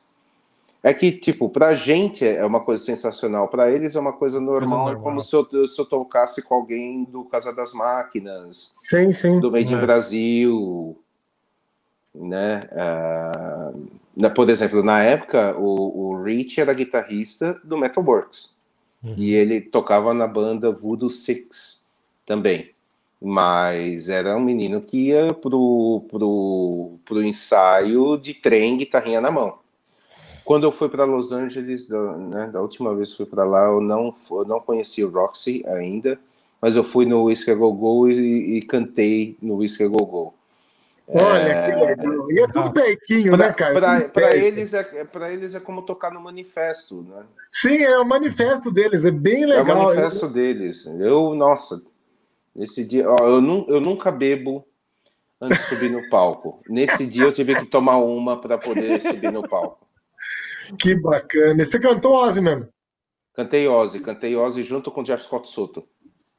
É 0.83 0.95
que, 0.95 1.13
tipo, 1.13 1.49
pra 1.51 1.75
gente 1.75 2.27
é 2.27 2.45
uma 2.45 2.61
coisa 2.61 2.83
sensacional, 2.83 3.49
para 3.49 3.71
eles 3.71 3.95
é 3.95 4.01
uma 4.01 4.15
coisa 4.15 4.41
normal, 4.41 4.87
normal. 4.87 4.93
é 4.93 4.97
como 4.97 5.21
se 5.21 5.37
eu, 5.37 5.67
se 5.67 5.79
eu, 5.79 5.85
tocasse 5.85 6.41
com 6.41 6.55
alguém 6.55 7.05
do 7.05 7.25
Casa 7.25 7.55
das 7.55 7.75
Máquinas, 7.75 8.73
sim, 8.77 9.13
sim. 9.13 9.41
do 9.41 9.53
Made 9.53 9.73
in 9.73 9.77
é. 9.77 9.81
Brasil, 9.81 10.99
né? 12.15 12.63
Uh, 14.17 14.31
por 14.35 14.49
exemplo, 14.49 14.83
na 14.83 15.03
época, 15.03 15.55
o, 15.59 16.13
o 16.13 16.23
Rich 16.23 16.61
era 16.61 16.73
guitarrista 16.73 17.61
do 17.63 17.77
Metalworks, 17.77 18.57
uhum. 19.05 19.15
e 19.19 19.35
ele 19.35 19.61
tocava 19.61 20.15
na 20.15 20.27
banda 20.27 20.73
Voodoo 20.73 21.11
Six 21.11 21.85
também, 22.25 22.71
mas 23.21 24.09
era 24.09 24.35
um 24.35 24.41
menino 24.41 24.81
que 24.81 25.09
ia 25.09 25.35
pro, 25.35 26.07
pro, 26.09 26.93
pro 27.05 27.23
ensaio 27.23 28.17
de 28.17 28.33
trem, 28.33 28.79
guitarrinha 28.79 29.21
na 29.21 29.31
mão. 29.31 29.60
Quando 30.45 30.65
eu 30.65 30.73
fui 30.73 30.89
para 30.89 31.05
Los 31.05 31.33
Angeles, 31.33 31.89
né, 31.89 32.49
da 32.53 32.61
última 32.61 32.95
vez 32.95 33.11
que 33.11 33.19
fui 33.19 33.27
para 33.27 33.45
lá, 33.45 33.67
eu 33.67 33.81
não, 33.81 34.15
eu 34.31 34.45
não 34.45 34.61
conheci 34.61 35.05
o 35.05 35.11
Roxy 35.11 35.65
ainda, 35.67 36.19
mas 36.61 36.77
eu 36.77 36.85
fui 36.85 37.07
no 37.07 37.25
Whiskey 37.25 37.55
Go 37.55 37.73
Go 37.73 38.09
e, 38.09 38.59
e 38.59 38.63
cantei 38.63 39.37
no 39.41 39.57
Whiskey 39.57 39.89
Go 39.89 40.05
Go. 40.05 40.35
Olha 41.13 41.49
é... 41.49 41.71
que 41.71 41.85
legal. 41.85 42.31
E 42.31 42.41
é 42.41 42.47
tudo 42.47 42.73
pertinho, 42.73 43.37
pra, 43.37 43.49
né, 43.49 43.53
cara? 43.53 44.09
Para 44.09 44.37
eles, 44.37 44.73
é, 44.75 44.87
eles 45.33 45.55
é 45.55 45.61
como 45.61 45.83
tocar 45.83 46.13
no 46.13 46.21
manifesto, 46.21 47.03
né? 47.03 47.25
Sim, 47.51 47.83
é 47.83 47.99
o 47.99 48.05
manifesto 48.05 48.71
deles, 48.71 49.05
é 49.05 49.11
bem 49.11 49.45
legal. 49.45 49.67
É 49.67 49.73
o 49.73 49.85
manifesto 49.85 50.27
eu... 50.27 50.31
deles. 50.31 50.87
Eu, 50.87 51.35
nossa, 51.35 51.83
nesse 52.55 52.85
dia, 52.85 53.11
ó, 53.11 53.17
eu, 53.27 53.41
nu, 53.41 53.67
eu 53.69 53.81
nunca 53.81 54.13
bebo 54.13 54.65
antes 55.41 55.59
de 55.59 55.65
subir 55.65 55.91
no 55.91 56.09
palco. 56.09 56.59
Nesse 56.69 57.07
dia 57.07 57.25
eu 57.25 57.33
tive 57.33 57.57
que 57.57 57.67
tomar 57.67 57.99
uma 57.99 58.41
para 58.41 58.57
poder 58.57 59.01
subir 59.01 59.33
no 59.33 59.49
palco. 59.49 59.90
Que 60.79 60.95
bacana. 60.95 61.65
Você 61.65 61.79
cantou 61.79 62.15
Ozzy 62.15 62.41
mesmo? 62.41 62.69
Cantei 63.35 63.67
Ozzy, 63.69 64.01
cantei 64.01 64.37
Ozzy 64.37 64.63
junto 64.63 64.91
com 64.91 65.03
Jeff 65.03 65.25
Scott 65.25 65.49
Soto. 65.49 65.85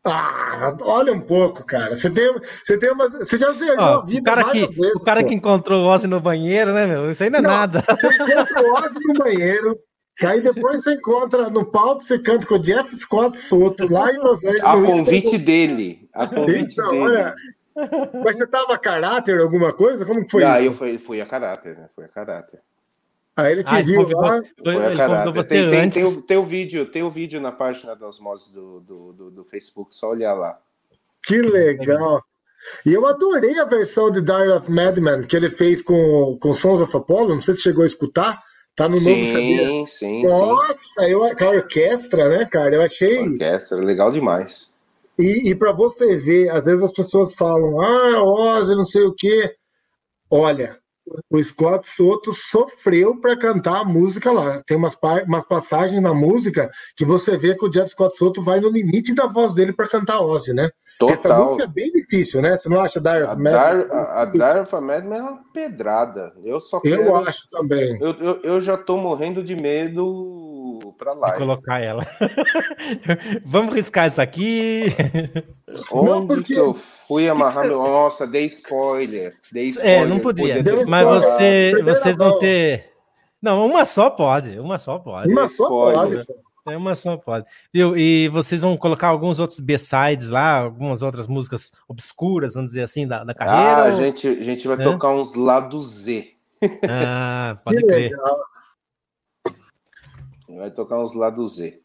Ah, 0.03 0.76
olha 0.82 1.14
um 1.14 1.22
pouco, 1.22 1.64
cara. 1.64 1.95
Você 1.95 2.10
tem, 2.10 2.34
você 2.64 2.78
tem 2.78 2.91
uma, 2.91 3.08
você 3.08 3.38
já 3.38 3.52
zerou 3.52 3.78
Ó, 3.80 3.99
a 3.99 4.06
vida 4.06 4.22
o 4.22 4.24
cara 4.24 4.52
que, 4.52 4.60
vezes, 4.60 4.95
O 4.95 5.03
cara 5.03 5.22
pô. 5.22 5.28
que 5.28 5.36
encontrou 5.36 5.84
o 5.84 5.88
Ozzy 5.88 6.08
no 6.08 6.20
banheiro, 6.20 6.74
né, 6.74 6.88
meu? 6.88 7.12
Isso 7.12 7.24
aí 7.24 7.30
não 7.30 7.40
é 7.40 7.41
nada. 7.44 7.84
Você 7.88 8.08
encontra 8.08 8.64
o 8.64 8.74
Ozzy 8.78 8.99
no 9.06 9.14
banheiro, 9.14 9.80
aí 10.24 10.41
depois 10.41 10.84
você 10.84 10.95
encontra 10.95 11.49
no 11.52 11.66
palco, 11.66 12.03
você 12.03 12.18
canta 12.18 12.48
com 12.48 12.56
o 12.56 12.60
Jeff 12.60 12.95
Scott 12.95 13.38
Soto 13.38 13.91
lá 13.91 14.12
em 14.12 14.18
Los 14.18 14.44
Angeles. 14.44 14.64
A 14.64 14.74
convite 14.74 15.38
dele. 15.38 16.10
A 16.16 16.28
convite 16.28 16.74
então, 16.74 16.90
dele. 16.90 17.03
Olha, 17.03 17.36
mas 18.24 18.38
você 18.38 18.48
tava 18.48 18.74
a 18.74 18.80
caráter, 18.80 19.40
alguma 19.40 19.72
coisa? 19.72 20.03
Como 20.03 20.26
que 20.26 20.32
foi 20.32 20.44
ah, 20.44 20.60
isso? 20.60 20.70
Eu 20.70 20.74
fui, 20.74 20.98
fui 20.98 21.22
a 21.22 21.28
caráter, 21.28 21.78
né? 21.78 21.90
Foi 21.95 22.06
a 22.06 22.10
caráter. 22.10 22.60
Aí 23.36 23.53
ele 23.53 23.64
te 23.64 23.76
ah, 23.76 23.82
viu 23.82 24.08
lá. 24.10 24.41
Foi, 24.64 24.95
cara, 24.95 25.32
tem, 25.45 25.70
tem, 25.70 25.90
tem, 25.90 26.03
o, 26.03 26.22
tem, 26.22 26.38
o, 26.38 26.44
vídeo, 26.44 26.86
tem 26.86 27.03
o 27.03 27.10
vídeo 27.10 27.40
na 27.40 27.52
página 27.52 27.95
da 27.95 28.08
Osmose 28.08 28.53
do, 28.53 28.82
do, 28.82 29.14
do, 29.14 29.32
do, 29.32 29.45
Facebook, 29.45 29.95
só 29.95 30.10
olhar 30.10 30.34
lá. 30.34 30.60
Que 31.24 31.41
legal! 31.41 32.22
E 32.86 32.94
eu 32.94 33.08
adorei 33.08 33.58
a 33.60 33.66
versão 33.66 34.12
de 34.12 34.22
Diary 34.22 34.52
of 34.52 34.70
Madman 34.70 35.24
que 35.24 35.36
ele 35.36 35.49
fez 35.49 35.82
com, 35.82 36.38
com 36.40 36.53
Sons 36.53 36.82
of 36.82 36.95
Apollo. 36.95 37.34
Não 37.34 37.41
sei 37.41 37.56
se 37.56 37.62
chegou 37.62 37.84
a 37.84 37.88
escutar. 37.88 38.40
Tá 38.76 38.88
no 38.88 38.98
sim, 38.98 39.10
novo 39.10 39.26
CD. 39.26 39.66
Sim, 39.66 39.86
sim. 39.88 40.28
Nossa, 40.28 41.08
eu, 41.08 41.24
a 41.24 41.49
orquestra, 41.49 42.30
né, 42.30 42.45
cara? 42.45 42.76
Eu 42.76 42.82
achei. 42.82 43.20
orquestra, 43.20 43.80
legal 43.80 44.12
demais. 44.12 44.74
E, 45.18 45.52
e 45.52 45.56
para 45.56 45.72
você 45.72 46.16
ver, 46.18 46.49
às 46.49 46.66
vezes 46.66 46.84
as 46.84 46.94
pessoas 46.94 47.34
falam, 47.34 47.82
ah, 47.82 48.24
Ozzy, 48.24 48.76
não 48.76 48.86
sei 48.86 49.03
o 49.03 49.14
quê. 49.14 49.53
Olha, 50.30 50.81
o 51.30 51.44
Scott 51.44 51.88
Soto 51.88 52.34
sofreu 52.34 53.20
para 53.20 53.38
cantar 53.38 53.82
a 53.82 53.86
música 53.86 54.32
lá. 54.32 54.62
Tem 54.66 54.78
umas, 54.78 54.98
umas 55.28 55.46
passagens 55.46 56.02
na 56.02 56.14
música 56.14 56.70
que 56.96 57.06
você 57.06 57.38
vê 57.38 57.56
que 57.56 57.66
o 57.66 57.70
Jeff 57.70 57.90
Scott 57.90 58.16
Soto 58.18 58.42
vai 58.42 58.60
no 58.60 58.70
limite 58.70 59.14
da 59.14 59.28
voz 59.28 59.54
dele 59.54 59.74
para 59.74 59.88
cantar 59.88 60.22
Ozzy, 60.22 60.54
né? 60.54 60.70
Total. 61.00 61.16
Essa 61.16 61.38
música 61.38 61.64
é 61.64 61.68
bem 61.68 61.92
difícil, 61.92 62.42
né? 62.42 62.58
Você 62.58 62.70
não 62.70 62.80
acha 62.80 63.00
Dire 63.00 63.24
of 63.24 63.38
Madman? 63.38 63.88
A, 63.92 64.26
Dire 64.26 64.60
of 64.60 64.76
Madman 64.76 65.18
é 65.18 65.22
uma 65.22 65.44
pedrada. 65.52 66.34
Eu 66.44 66.60
só 66.60 66.80
quero... 66.80 67.02
Eu 67.02 67.16
acho 67.16 67.48
também. 67.50 67.98
Eu, 68.00 68.12
eu, 68.20 68.40
eu 68.44 68.62
já 68.62 68.78
tô 68.78 68.98
morrendo 68.98 69.44
de 69.44 69.56
medo 69.56 70.51
para 70.98 71.14
lá. 71.14 71.34
colocar 71.38 71.80
ela. 71.80 72.08
Vamos 73.45 73.76
riscar 73.76 74.08
isso 74.08 74.22
aqui. 74.22 74.95
Onde 75.91 76.10
não, 76.10 76.28
porque... 76.28 76.53
que 76.53 76.60
eu 76.60 76.74
fui 77.08 77.28
amarrar 77.28 77.66
meu... 77.66 77.78
Nossa, 77.78 78.26
dei 78.26 78.45
spoiler. 78.45 79.36
Dei 79.52 79.66
spoiler. 79.66 80.02
É, 80.02 80.06
não 80.06 80.20
podia. 80.20 80.64
Mas 80.88 81.08
você, 81.08 81.82
vocês 81.84 82.16
vão 82.16 82.40
ter... 82.40 82.91
Não, 83.41 83.66
uma 83.66 83.86
só 83.86 84.10
pode. 84.10 84.60
Uma 84.60 84.78
só 84.78 84.99
pode. 84.99 85.32
Uma 85.32 85.49
só 85.49 85.68
pode. 85.68 86.26
É 86.70 86.78
uma 86.78 86.94
só 86.94 87.18
pode. 87.18 87.45
Viu? 87.74 87.98
E 87.98 88.28
vocês 88.30 88.62
vão 88.62 88.78
colocar 88.78 89.08
alguns 89.08 89.40
outros 89.40 89.60
B-sides 89.60 90.30
lá, 90.30 90.60
algumas 90.60 91.02
outras 91.02 91.28
músicas 91.28 91.72
obscuras, 91.88 92.53
vamos 92.53 92.72
dizer 92.72 92.84
assim, 92.84 93.08
da, 93.08 93.24
da 93.24 93.34
carreira? 93.34 93.78
Ah, 93.78 93.86
ou... 93.86 93.88
a 93.88 93.91
gente, 93.91 94.28
a 94.28 94.44
gente 94.44 94.68
vai 94.68 94.80
é? 94.80 94.84
tocar 94.84 95.10
uns 95.10 95.34
lados 95.34 95.88
Z. 95.88 96.34
Ah, 96.88 97.58
pode 97.66 97.78
que 97.78 97.88
crer. 97.88 98.12
Legal. 98.12 98.51
Vai 100.62 100.70
tocar 100.70 101.00
uns 101.00 101.16
lados 101.16 101.56
Z. 101.56 101.80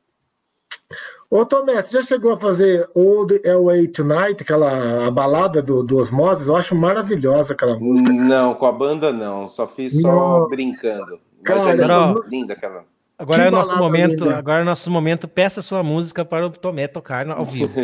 Ô 1.31 1.47
Tomé, 1.47 1.82
você 1.82 1.94
já 1.94 2.03
chegou 2.03 2.35
a 2.35 2.36
fazer 2.36 2.86
Old 2.94 3.40
LA 3.43 3.90
Tonight, 3.90 4.43
aquela 4.43 5.07
a 5.07 5.11
balada 5.11 5.62
do, 5.62 5.82
do 5.82 5.97
Osmoses? 5.97 6.47
Eu 6.47 6.57
acho 6.57 6.77
maravilhosa 6.77 7.55
aquela 7.55 7.78
música. 7.78 8.12
Não, 8.12 8.55
com 8.55 8.66
a 8.66 8.73
banda 8.73 9.15
não, 9.15 9.48
só 9.48 9.66
fiz 9.66 9.98
só 9.98 10.12
Nossa, 10.12 10.55
brincando. 10.55 11.19
Mas 11.43 11.65
cara, 11.65 11.94
é 11.94 12.12
música... 12.12 12.36
linda 12.36 12.53
aquela. 12.53 12.85
Agora 13.19 13.39
que 13.39 13.44
é 13.47 13.48
o 13.48 13.51
nosso 13.51 13.78
momento, 13.78 14.24
linda. 14.24 14.36
agora 14.36 14.59
é 14.59 14.62
o 14.62 14.66
nosso 14.66 14.90
momento, 14.90 15.27
peça 15.27 15.62
sua 15.62 15.82
música 15.82 16.23
para 16.23 16.47
o 16.47 16.51
Tomé 16.51 16.86
tocar 16.86 17.27
ao 17.31 17.47
vivo. 17.48 17.73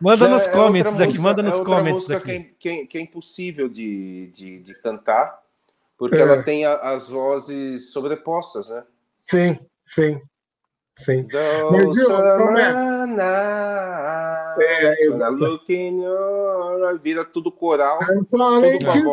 manda 0.00 0.26
nos 0.26 0.46
é, 0.46 0.50
comments 0.50 0.98
aqui, 1.02 1.18
manda 1.18 1.42
nos 1.42 1.60
é 1.60 1.64
comments 1.64 2.10
aqui. 2.10 2.24
Que 2.24 2.30
é, 2.30 2.46
que, 2.58 2.68
é, 2.68 2.86
que 2.86 2.96
é 2.96 3.00
impossível 3.02 3.68
de, 3.68 4.28
de, 4.28 4.60
de 4.60 4.74
cantar, 4.80 5.38
porque 5.98 6.16
é. 6.16 6.20
ela 6.20 6.42
tem 6.42 6.64
a, 6.64 6.74
as 6.76 7.08
vozes 7.08 7.90
sobrepostas, 7.92 8.68
né? 8.68 8.84
Sim, 9.18 9.58
sim. 9.84 10.20
Sim. 10.96 11.26
Mas 11.70 11.94
viu, 11.94 12.06
como 12.06 12.58
é? 12.58 13.04
É, 14.60 15.06
exato. 15.06 15.60
Vira 17.00 17.24
tudo 17.24 17.52
coral. 17.52 18.00
Tudo 18.00 18.26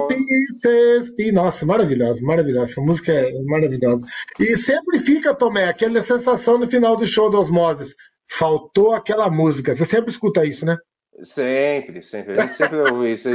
pieces. 0.07 1.31
Nossa, 1.31 1.63
maravilhosa, 1.63 2.25
maravilhosa. 2.25 2.81
A 2.81 2.83
música 2.83 3.11
é 3.11 3.39
maravilhosa. 3.43 4.03
E 4.39 4.57
sempre 4.57 4.97
fica, 4.97 5.35
Tomé, 5.35 5.69
aquela 5.69 6.01
sensação 6.01 6.57
no 6.57 6.65
final 6.65 6.97
do 6.97 7.05
show 7.05 7.29
do 7.29 7.37
Osmoses. 7.37 7.95
Faltou 8.27 8.93
aquela 8.93 9.29
música. 9.29 9.75
Você 9.75 9.85
sempre 9.85 10.09
escuta 10.09 10.43
isso, 10.43 10.65
né? 10.65 10.75
Sempre, 11.23 12.03
sempre. 12.03 12.33
A 12.33 12.41
gente 12.41 12.55
sempre 12.55 12.77
ouve 12.77 13.13
isso. 13.13 13.29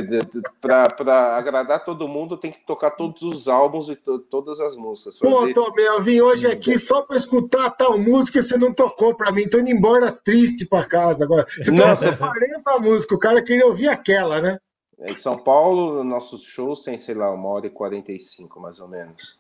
Para 0.61 1.36
agradar 1.36 1.82
todo 1.82 2.07
mundo, 2.07 2.36
tem 2.36 2.52
que 2.52 2.65
tocar 2.66 2.90
todos 2.90 3.23
os 3.23 3.48
álbuns 3.48 3.89
e 3.89 3.97
to, 3.97 4.19
todas 4.19 4.61
as 4.61 4.77
músicas. 4.77 5.19
Fazer... 5.19 5.55
Pô, 5.55 5.55
Tomé, 5.55 5.89
eu 5.89 6.02
vim 6.02 6.20
hoje 6.20 6.47
aqui 6.47 6.78
só 6.78 7.01
para 7.02 7.16
escutar 7.16 7.70
tal 7.70 7.98
música 7.98 8.39
e 8.39 8.43
você 8.43 8.59
não 8.59 8.74
tocou 8.74 9.15
para 9.15 9.32
mim. 9.32 9.48
Tô 9.48 9.59
indo 9.59 9.70
embora 9.70 10.12
triste 10.12 10.66
para 10.66 10.85
casa 10.85 11.24
agora. 11.24 11.47
Você 11.48 11.73
tocou 11.74 12.16
40 12.16 12.78
músicas, 12.81 13.16
o 13.16 13.20
cara 13.20 13.43
queria 13.43 13.66
ouvir 13.66 13.89
aquela, 13.89 14.43
né? 14.43 14.59
Em 15.02 15.16
São 15.16 15.39
Paulo, 15.39 16.05
nossos 16.05 16.43
shows 16.43 16.82
tem, 16.82 16.98
sei 16.98 17.15
lá, 17.15 17.31
uma 17.32 17.48
hora 17.48 17.66
e 17.66 17.70
45, 17.70 18.61
mais 18.61 18.78
ou 18.78 18.89
menos. 18.89 19.39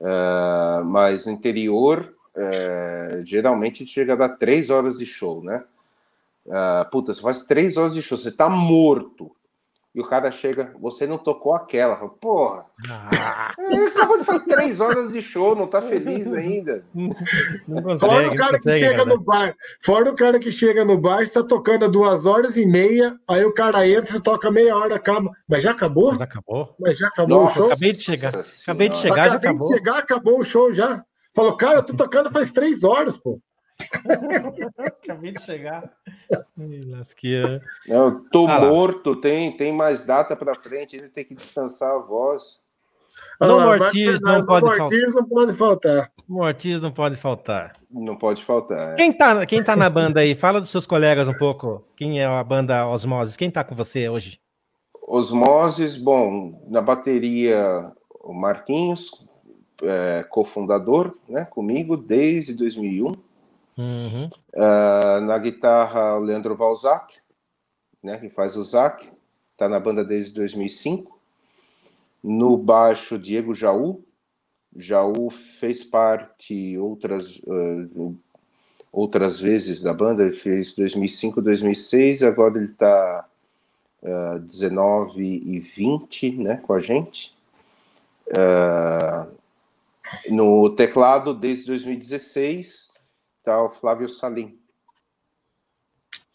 Uh, 0.00 0.82
mas 0.86 1.26
no 1.26 1.32
interior, 1.32 2.14
uh, 2.34 3.24
geralmente 3.24 3.84
chega 3.84 4.14
a 4.14 4.16
dar 4.16 4.30
três 4.30 4.70
horas 4.70 4.96
de 4.96 5.04
show, 5.04 5.44
né? 5.44 5.62
Uh, 6.46 6.90
puta, 6.90 7.14
você 7.14 7.20
faz 7.20 7.44
três 7.44 7.76
horas 7.76 7.94
de 7.94 8.02
show, 8.02 8.18
você 8.18 8.30
tá 8.30 8.48
morto. 8.50 9.30
E 9.94 10.00
o 10.00 10.08
cara 10.08 10.30
chega, 10.30 10.72
você 10.80 11.06
não 11.06 11.18
tocou 11.18 11.52
aquela. 11.52 11.96
Fala, 11.96 12.08
Porra, 12.08 12.66
ah. 12.88 13.50
acabou 13.88 14.18
de 14.18 14.24
fazer 14.24 14.44
três 14.46 14.80
horas 14.80 15.12
de 15.12 15.20
show, 15.20 15.54
não 15.54 15.66
tá 15.66 15.82
feliz 15.82 16.32
ainda. 16.32 16.82
Consegue, 17.66 18.00
fora 18.00 18.30
o 18.30 18.34
cara 18.34 18.58
que 18.58 18.70
chega 18.70 18.96
cara. 18.96 19.04
no 19.04 19.22
bar, 19.22 19.54
fora 19.82 20.10
o 20.10 20.16
cara 20.16 20.38
que 20.38 20.50
chega 20.50 20.82
no 20.82 20.96
bar, 20.96 21.22
está 21.22 21.42
tocando 21.42 21.90
duas 21.90 22.24
horas 22.24 22.56
e 22.56 22.64
meia, 22.64 23.18
aí 23.28 23.44
o 23.44 23.52
cara 23.52 23.86
entra, 23.86 24.14
você 24.14 24.20
toca 24.20 24.50
meia 24.50 24.74
hora, 24.74 24.94
acaba. 24.94 25.30
Mas 25.46 25.62
já 25.62 25.72
acabou? 25.72 26.16
Já 26.16 26.24
acabou? 26.24 26.74
Mas 26.80 26.96
já 26.96 27.08
acabou 27.08 27.42
Nossa, 27.42 27.52
o 27.52 27.56
show? 27.56 27.66
Acabei 27.66 27.92
de 27.92 28.02
chegar. 28.02 28.34
Acabei 28.62 28.88
de 28.88 28.96
chegar, 28.96 29.14
acabei 29.14 29.30
já 29.30 29.36
acabou. 29.36 29.58
de 29.58 29.74
chegar, 29.74 29.98
acabou 29.98 30.40
o 30.40 30.44
show 30.44 30.72
já. 30.72 31.04
Falou, 31.36 31.54
cara, 31.54 31.78
eu 31.78 31.82
tô 31.82 31.94
tocando 31.94 32.30
faz 32.30 32.50
três 32.50 32.82
horas, 32.82 33.18
pô. 33.18 33.38
Acabei 35.04 35.32
de 35.32 35.42
chegar. 35.42 35.92
Eu 37.86 38.24
tô 38.30 38.46
ah, 38.46 38.60
morto, 38.60 39.16
tem, 39.16 39.56
tem 39.56 39.72
mais 39.72 40.04
data 40.04 40.36
para 40.36 40.54
frente, 40.54 40.96
ele 40.96 41.08
tem 41.08 41.24
que 41.24 41.34
descansar 41.34 41.94
a 41.94 41.98
voz. 41.98 42.60
Não, 43.40 43.58
ah, 43.58 43.78
Mortis 43.78 44.20
não, 44.20 44.38
não, 44.38 44.46
pode 44.46 44.78
Mortis 44.78 45.14
não 45.14 45.24
pode 45.24 45.52
faltar. 45.54 46.12
Mortis 46.28 46.80
não 46.80 46.92
pode 46.92 47.16
faltar. 47.16 47.72
Não 47.90 48.16
pode 48.16 48.44
faltar. 48.44 48.92
É. 48.92 48.96
Quem, 48.96 49.12
tá, 49.12 49.44
quem 49.46 49.62
tá 49.62 49.74
na 49.74 49.90
banda 49.90 50.20
aí? 50.20 50.34
Fala 50.34 50.60
dos 50.60 50.70
seus 50.70 50.86
colegas 50.86 51.28
um 51.28 51.34
pouco. 51.34 51.84
Quem 51.96 52.20
é 52.20 52.24
a 52.24 52.44
banda 52.44 52.86
Osmoses? 52.86 53.36
Quem 53.36 53.50
tá 53.50 53.64
com 53.64 53.74
você 53.74 54.08
hoje? 54.08 54.40
Osmoses, 55.06 55.96
bom, 55.96 56.64
na 56.68 56.80
bateria 56.80 57.92
o 58.20 58.32
Marquinhos, 58.32 59.10
é, 59.82 60.24
cofundador, 60.30 61.16
né, 61.28 61.44
comigo 61.44 61.96
desde 61.96 62.54
2001. 62.54 63.12
Uhum. 63.76 64.30
Uh, 64.52 65.20
na 65.22 65.38
guitarra, 65.38 66.16
o 66.16 66.20
Leandro 66.20 66.54
Valzac, 66.54 67.14
né, 68.02 68.18
que 68.18 68.28
faz 68.28 68.56
o 68.56 68.62
Zac, 68.62 69.10
tá 69.56 69.68
na 69.68 69.80
banda 69.80 70.04
desde 70.04 70.34
2005. 70.34 71.18
No 72.22 72.56
baixo, 72.56 73.18
Diego 73.18 73.54
Jaú. 73.54 74.04
Jaú 74.76 75.30
fez 75.30 75.84
parte 75.84 76.78
outras 76.78 77.38
uh, 77.38 78.16
outras 78.92 79.40
vezes 79.40 79.80
da 79.80 79.94
banda, 79.94 80.22
ele 80.22 80.36
fez 80.36 80.72
2005, 80.72 81.40
2006, 81.40 82.22
agora 82.22 82.58
ele 82.58 82.66
está 82.66 83.26
uh, 84.02 84.38
19 84.38 85.22
e 85.22 85.58
20, 85.58 86.36
né, 86.36 86.56
com 86.58 86.74
a 86.74 86.80
gente. 86.80 87.34
Uh, 88.28 89.32
no 90.30 90.70
teclado, 90.76 91.32
desde 91.32 91.66
2016, 91.66 92.91
está 93.42 93.62
o 93.62 93.68
Flávio 93.68 94.08
Salim. 94.08 94.56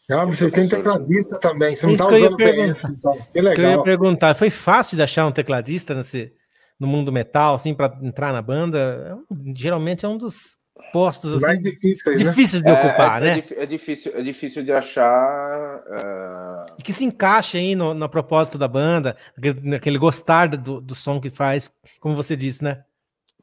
Ah, 0.10 0.24
você 0.24 0.50
tem 0.50 0.68
tecladista 0.68 1.38
também, 1.38 1.76
você 1.76 1.86
não 1.86 1.94
está 1.94 2.08
usando 2.08 2.34
o 2.34 2.38
PS, 2.38 2.90
então. 2.90 3.18
Que 3.30 3.42
legal. 3.42 3.72
eu 3.72 3.78
ia 3.78 3.84
perguntar, 3.84 4.36
foi 4.36 4.50
fácil 4.50 4.96
de 4.96 5.04
achar 5.04 5.26
um 5.26 5.34
tecladista 5.34 5.94
nesse, 5.94 6.32
no 6.80 6.88
mundo 6.88 7.12
metal, 7.12 7.56
assim, 7.56 7.74
para 7.74 7.98
entrar 8.02 8.32
na 8.32 8.42
banda? 8.42 9.18
Geralmente 9.54 10.06
é 10.06 10.10
um 10.10 10.18
dos 10.18 10.58
postos 10.94 11.34
assim, 11.34 11.42
mais 11.42 11.62
difíceis, 11.62 12.20
difíceis 12.20 12.64
né? 12.64 12.72
de 12.72 12.80
ocupar, 12.80 13.22
é, 13.22 13.28
é, 13.28 13.36
né? 13.36 13.44
É, 13.58 13.66
difícil, 13.66 14.14
é 14.16 14.22
difícil 14.22 14.64
de 14.64 14.72
achar. 14.72 15.80
Uh... 15.80 16.74
E 16.78 16.84
que 16.84 16.94
se 16.94 17.04
encaixe 17.04 17.58
aí 17.58 17.76
no, 17.76 17.94
no 17.94 18.08
propósito 18.08 18.58
da 18.58 18.68
banda, 18.68 19.18
naquele, 19.36 19.70
naquele 19.70 19.98
gostar 19.98 20.48
do, 20.48 20.80
do 20.80 20.96
som 20.96 21.20
que 21.20 21.30
faz, 21.30 21.70
como 22.00 22.16
você 22.16 22.36
disse, 22.36 22.64
né? 22.64 22.84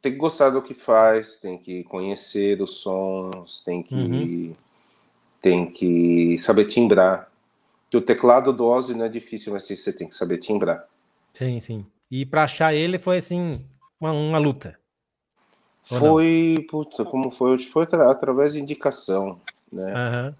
Tem 0.04 0.12
que 0.12 0.18
gostar 0.18 0.50
do 0.50 0.60
que 0.60 0.74
faz, 0.74 1.38
tem 1.38 1.56
que 1.56 1.82
conhecer 1.84 2.60
os 2.60 2.80
sons, 2.80 3.64
tem 3.64 3.82
que, 3.82 3.94
uhum. 3.94 4.54
tem 5.40 5.64
que 5.64 6.38
saber 6.38 6.66
timbrar. 6.66 7.30
Que 7.88 7.96
o 7.96 8.02
teclado 8.02 8.52
do 8.52 8.66
Ozzy 8.66 8.92
não 8.94 9.06
é 9.06 9.08
difícil, 9.08 9.54
mas 9.54 9.62
você 9.62 9.90
tem 9.94 10.06
que 10.06 10.14
saber 10.14 10.36
timbrar. 10.36 10.86
Sim, 11.32 11.58
sim. 11.58 11.86
E 12.10 12.26
para 12.26 12.44
achar 12.44 12.74
ele 12.74 12.98
foi 12.98 13.16
assim 13.16 13.64
uma, 13.98 14.12
uma 14.12 14.36
luta. 14.36 14.78
Foi, 15.82 16.66
puta, 16.68 17.02
como 17.06 17.30
foi? 17.30 17.56
Foi 17.56 17.84
através 17.90 18.52
de 18.52 18.60
indicação, 18.60 19.38
né? 19.72 19.86
Uhum. 19.86 20.34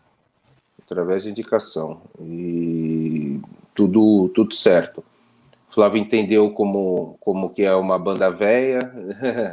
Através 0.84 1.22
de 1.22 1.30
indicação. 1.30 2.02
E 2.20 3.40
tudo, 3.74 4.28
tudo 4.34 4.54
certo. 4.54 5.02
Flávio 5.74 6.00
entendeu 6.00 6.50
como, 6.50 7.16
como 7.20 7.50
que 7.50 7.62
é 7.62 7.74
uma 7.74 7.98
banda 7.98 8.30
velha, 8.30 8.92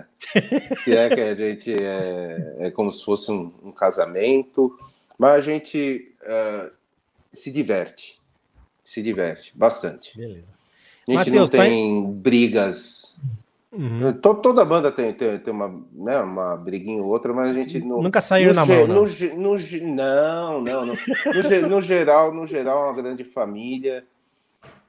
que 0.84 0.92
é 0.92 1.10
que 1.10 1.22
a 1.22 1.36
gente 1.36 1.74
é, 1.74 2.56
é 2.60 2.72
como 2.72 2.92
se 2.92 3.04
fosse 3.04 3.32
um, 3.32 3.52
um 3.64 3.72
casamento, 3.72 4.76
mas 5.18 5.34
a 5.34 5.42
gente 5.42 6.14
uh, 6.24 6.76
se 7.32 7.52
diverte, 7.52 8.20
se 8.84 9.02
diverte 9.02 9.52
bastante. 9.56 10.18
Beleza. 10.18 10.44
A 11.08 11.12
gente 11.12 11.32
Mateus, 11.32 11.36
não 11.36 11.48
tem 11.48 12.04
pai... 12.04 12.14
brigas 12.14 13.20
Uhum. 13.72 14.12
Toda 14.20 14.66
banda 14.66 14.92
tem, 14.92 15.14
tem, 15.14 15.40
tem, 15.40 15.54
uma, 15.54 15.70
né, 15.94 16.18
uma 16.20 16.58
briguinha 16.58 17.02
ou 17.02 17.08
outra, 17.08 17.34
mas 17.34 17.52
a 17.52 17.54
gente 17.54 17.80
não, 17.80 18.02
nunca 18.02 18.20
saiu 18.20 18.54
na 18.54 18.66
mão. 18.66 18.86
No, 18.86 19.06
no, 19.06 19.56
não, 19.96 20.62
não, 20.62 20.86
não. 20.86 20.96
No, 20.96 21.70
no, 21.70 21.82
geral, 21.82 22.34
no 22.34 22.46
geral, 22.46 22.80
é 22.80 22.92
uma 22.92 23.02
grande 23.02 23.24
família. 23.24 24.04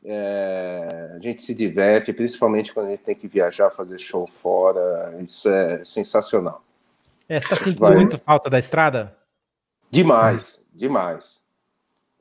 É, 0.05 1.13
a 1.15 1.19
gente 1.21 1.43
se 1.43 1.55
diverte, 1.55 2.13
principalmente 2.13 2.73
quando 2.73 2.87
a 2.87 2.91
gente 2.91 3.05
tem 3.05 3.15
que 3.15 3.29
viajar, 3.29 3.71
fazer 3.71 3.99
show 3.99 4.27
fora. 4.27 5.15
Isso 5.23 5.49
é 5.49 5.85
sensacional. 5.85 6.63
É, 7.29 7.39
você 7.39 7.47
está 7.47 7.57
sentindo 7.57 7.87
Vai... 7.87 7.97
muito 7.97 8.19
falta 8.19 8.51
da 8.51 8.59
estrada? 8.59 9.17
Demais, 9.91 10.67
demais. 10.73 11.41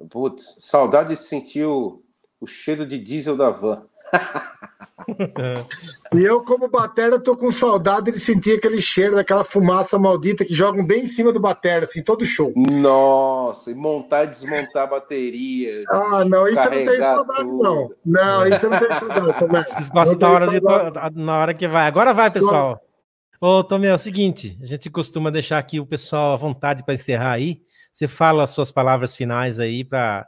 Putz, 0.09 0.57
saudade 0.61 1.09
de 1.09 1.15
sentir 1.15 1.65
o, 1.65 2.03
o 2.39 2.47
cheiro 2.47 2.85
de 2.85 2.97
diesel 2.97 3.37
da 3.37 3.49
van. 3.49 3.83
e 6.13 6.23
eu, 6.23 6.41
como 6.43 6.67
batera, 6.69 7.19
tô 7.19 7.35
com 7.35 7.51
saudade 7.51 8.11
de 8.11 8.19
sentir 8.19 8.57
aquele 8.57 8.81
cheiro 8.81 9.15
daquela 9.15 9.43
fumaça 9.43 9.97
maldita 9.97 10.45
que 10.45 10.53
jogam 10.53 10.85
bem 10.85 11.03
em 11.03 11.07
cima 11.07 11.31
do 11.31 11.39
batera, 11.39 11.85
assim, 11.85 12.03
todo 12.03 12.25
show. 12.25 12.53
Nossa, 12.55 13.71
e 13.71 13.75
montar 13.75 14.25
e 14.25 14.27
desmontar 14.27 14.83
a 14.83 14.87
bateria. 14.87 15.83
Ah, 15.89 16.25
não, 16.25 16.47
isso 16.47 16.59
eu 16.59 16.71
não 16.71 16.85
tenho 16.85 16.99
saudade, 16.99 17.49
tudo. 17.49 17.63
não. 17.63 17.91
Não, 18.05 18.47
isso 18.47 18.65
eu 18.65 18.69
não 18.69 18.79
tenho 18.79 18.93
saudade, 18.93 19.39
Tomé. 19.39 19.61
Vocês 19.61 19.89
gostam 19.89 20.17
na 20.17 20.29
hora, 20.29 20.47
de, 20.47 20.61
na 21.15 21.37
hora 21.37 21.53
que 21.53 21.67
vai. 21.67 21.87
Agora 21.87 22.13
vai, 22.13 22.31
pessoal. 22.31 22.79
Só... 23.41 23.49
Ô, 23.59 23.63
Tomé, 23.63 23.87
é 23.87 23.93
o 23.93 23.97
seguinte, 23.97 24.57
a 24.61 24.65
gente 24.65 24.89
costuma 24.89 25.31
deixar 25.31 25.57
aqui 25.57 25.79
o 25.79 25.85
pessoal 25.85 26.33
à 26.33 26.37
vontade 26.37 26.83
para 26.83 26.93
encerrar 26.93 27.31
aí. 27.31 27.61
Você 27.91 28.07
fala 28.07 28.43
as 28.43 28.51
suas 28.51 28.71
palavras 28.71 29.15
finais 29.15 29.59
aí 29.59 29.83
para 29.83 30.27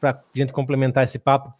para 0.00 0.10
a 0.10 0.38
gente 0.38 0.52
complementar 0.52 1.04
esse 1.04 1.18
papo 1.18 1.52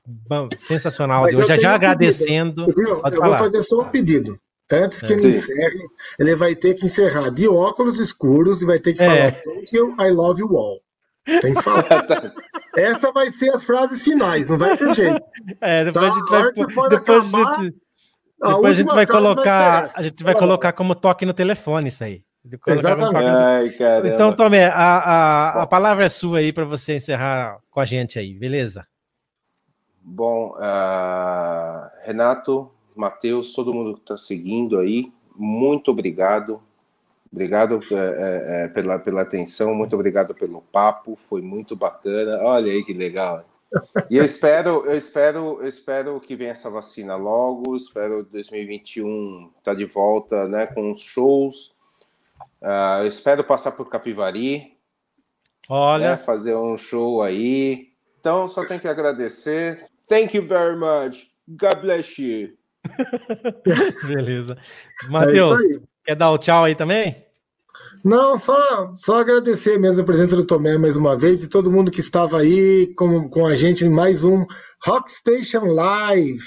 sensacional 0.57 1.29
de 1.29 1.37
hoje. 1.37 1.49
Já, 1.49 1.57
já 1.57 1.75
agradecendo. 1.75 2.67
eu 2.77 3.01
falar. 3.01 3.11
vou 3.11 3.39
fazer 3.39 3.63
só 3.63 3.83
um 3.83 3.89
pedido. 3.89 4.41
Antes 4.73 5.03
que 5.03 5.13
é. 5.13 5.17
ele 5.17 5.29
encerre, 5.29 5.81
ele 6.19 6.37
vai 6.37 6.55
ter 6.55 6.75
que 6.75 6.87
encerrar 6.87 7.31
de 7.31 7.49
óculos 7.49 7.99
escuros 7.99 8.63
e 8.63 8.67
vai 8.67 8.79
ter 8.79 8.95
que 8.95 9.03
é. 9.03 9.07
falar 9.07 9.33
Thank 9.33 9.77
you, 9.77 9.97
I 10.01 10.11
love 10.11 10.41
you 10.41 10.57
all. 10.57 10.81
Tem 11.41 11.55
que 11.55 11.63
falar. 11.63 11.83
Tá. 12.07 12.33
Essa 12.77 13.13
vai 13.13 13.31
ser 13.31 13.51
as 13.51 13.65
frases 13.65 14.03
finais, 14.03 14.49
não 14.49 14.57
vai 14.57 14.77
ter 14.77 14.95
jeito. 14.95 15.21
É, 15.61 15.85
depois 15.85 16.07
tá? 16.07 16.13
a 16.13 16.19
gente 16.19 16.31
vai. 16.31 16.53
Depois, 16.53 16.93
acabar, 16.93 17.51
a 17.51 17.63
gente, 17.63 17.81
depois 18.41 18.65
a, 18.65 18.69
a 18.69 18.73
gente 18.73 18.95
vai 18.95 19.07
colocar. 19.07 19.81
Vai 19.81 19.91
a 19.97 20.03
gente 20.03 20.25
vai 20.25 20.35
colocar 20.35 20.73
como 20.73 20.95
toque 20.95 21.27
no 21.27 21.35
telefone 21.35 21.89
isso 21.89 22.05
aí. 22.05 22.23
Exatamente. 22.45 23.27
Ai, 23.27 23.77
então, 24.07 24.35
Tomé, 24.35 24.67
a, 24.67 24.73
a, 24.73 25.63
a 25.63 25.67
palavra 25.67 26.07
é 26.07 26.09
sua 26.09 26.39
aí 26.39 26.53
para 26.53 26.65
você 26.65 26.97
encerrar 26.97 27.61
com 27.71 27.81
a 27.81 27.85
gente 27.85 28.19
aí, 28.19 28.33
beleza? 28.33 28.87
Bom, 30.03 30.57
uh, 30.57 31.91
Renato, 32.03 32.71
Matheus, 32.97 33.53
todo 33.53 33.75
mundo 33.75 33.95
que 33.95 34.01
está 34.01 34.17
seguindo 34.17 34.79
aí, 34.79 35.13
muito 35.37 35.91
obrigado. 35.91 36.63
Obrigado 37.31 37.81
é, 37.93 38.65
é, 38.65 38.69
pela, 38.69 38.99
pela 38.99 39.21
atenção, 39.21 39.75
muito 39.75 39.95
obrigado 39.95 40.35
pelo 40.35 40.63
papo, 40.63 41.17
foi 41.29 41.43
muito 41.43 41.77
bacana. 41.77 42.39
Olha 42.43 42.73
aí 42.73 42.83
que 42.83 42.95
legal. 42.95 43.45
E 44.11 44.17
eu 44.17 44.25
espero, 44.25 44.85
eu 44.85 44.97
espero, 44.97 45.59
eu 45.61 45.69
espero 45.69 46.21
que 46.21 46.35
venha 46.35 46.51
essa 46.51 46.69
vacina 46.69 47.15
logo. 47.15 47.77
Espero 47.77 48.25
2021 48.25 49.53
estar 49.59 49.73
tá 49.73 49.75
de 49.75 49.85
volta, 49.85 50.49
né, 50.49 50.67
com 50.67 50.91
os 50.91 51.01
shows 51.03 51.79
Uh, 52.63 53.03
eu 53.03 53.07
espero 53.07 53.43
passar 53.45 53.73
por 53.73 53.89
Capivari. 53.89 54.77
Olha. 55.69 56.11
Né, 56.11 56.17
fazer 56.17 56.55
um 56.55 56.77
show 56.77 57.23
aí. 57.23 57.91
Então, 58.19 58.49
só 58.49 58.65
tenho 58.67 58.81
que 58.81 58.89
agradecer. 58.89 59.87
Thank 60.09 60.37
you 60.37 60.47
very 60.47 60.77
much. 60.77 61.31
God 61.49 61.81
bless 61.81 62.21
you. 62.21 62.53
Beleza. 64.07 64.59
Matheus, 65.09 65.61
é 65.61 65.79
quer 66.05 66.17
dar 66.17 66.31
o 66.31 66.39
tchau 66.39 66.65
aí 66.65 66.75
também? 66.75 67.25
Não, 68.05 68.37
só, 68.37 68.93
só 68.95 69.19
agradecer 69.19 69.79
mesmo 69.79 70.03
a 70.03 70.07
presença 70.07 70.35
do 70.35 70.47
Tomé 70.47 70.79
mais 70.79 70.97
uma 70.97 71.17
vez 71.17 71.43
e 71.43 71.49
todo 71.49 71.71
mundo 71.71 71.91
que 71.91 72.01
estava 72.01 72.41
aí 72.41 72.93
com, 72.95 73.29
com 73.29 73.47
a 73.47 73.55
gente 73.55 73.85
em 73.85 73.91
mais 73.91 74.25
um 74.25 74.47
Rock 74.85 75.11
Station 75.11 75.67
Live. 75.67 76.43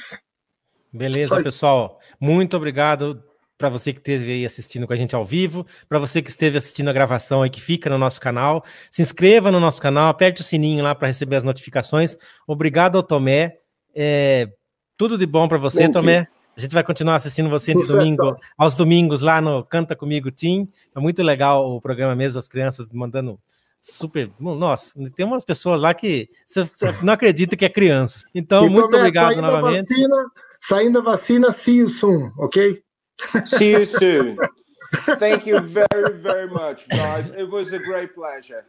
Beleza, 0.91 1.41
pessoal. 1.41 1.99
Muito 2.19 2.57
obrigado 2.57 3.23
para 3.63 3.69
você 3.69 3.93
que 3.93 3.99
esteve 3.99 4.29
aí 4.29 4.45
assistindo 4.45 4.85
com 4.85 4.91
a 4.91 4.95
gente 4.97 5.15
ao 5.15 5.23
vivo, 5.23 5.65
para 5.87 5.97
você 5.97 6.21
que 6.21 6.29
esteve 6.29 6.57
assistindo 6.57 6.89
a 6.89 6.93
gravação 6.93 7.43
aí 7.43 7.49
que 7.49 7.61
fica 7.61 7.89
no 7.89 7.97
nosso 7.97 8.19
canal. 8.19 8.61
Se 8.91 9.01
inscreva 9.01 9.53
no 9.53 9.59
nosso 9.61 9.81
canal, 9.81 10.09
aperte 10.09 10.41
o 10.41 10.43
sininho 10.43 10.83
lá 10.83 10.93
para 10.93 11.07
receber 11.07 11.37
as 11.37 11.43
notificações. 11.43 12.17
Obrigado 12.45 12.97
ao 12.97 13.03
Tomé. 13.03 13.59
É, 13.95 14.49
tudo 14.97 15.17
de 15.17 15.25
bom 15.25 15.47
para 15.47 15.57
você, 15.57 15.87
Tomé. 15.87 16.19
You. 16.19 16.27
A 16.57 16.59
gente 16.59 16.73
vai 16.73 16.83
continuar 16.83 17.15
assistindo 17.15 17.49
você 17.49 17.73
domingo, 17.73 18.35
aos 18.57 18.75
domingos 18.75 19.21
lá 19.21 19.39
no 19.39 19.63
Canta 19.63 19.95
Comigo 19.95 20.29
Team. 20.29 20.67
É 20.93 20.99
muito 20.99 21.23
legal 21.23 21.65
o 21.65 21.79
programa 21.79 22.13
mesmo, 22.13 22.39
as 22.39 22.49
crianças 22.49 22.85
mandando 22.91 23.39
super. 23.79 24.29
Nossa, 24.37 24.93
tem 25.15 25.25
umas 25.25 25.45
pessoas 25.45 25.79
lá 25.79 25.93
que 25.93 26.27
você 26.45 26.65
não 27.01 27.13
acredita 27.13 27.55
que 27.55 27.63
é 27.63 27.69
crianças. 27.69 28.25
Então, 28.35 28.67
muito 28.67 28.89
Tomé, 28.89 28.97
obrigado 28.97 29.41
novamente. 29.41 29.87
Vacina, 29.87 30.25
saindo 30.59 30.99
a 30.99 31.01
vacina, 31.01 31.49
see 31.53 31.77
you 31.77 31.87
soon, 31.87 32.29
ok? 32.37 32.83
See 33.45 33.71
you 33.71 33.85
soon. 33.85 34.37
Thank 34.93 35.45
you 35.45 35.59
very, 35.59 36.17
very 36.17 36.47
much, 36.47 36.87
guys. 36.89 37.31
It 37.31 37.49
was 37.49 37.73
a 37.73 37.79
great 37.79 38.13
pleasure. 38.13 38.65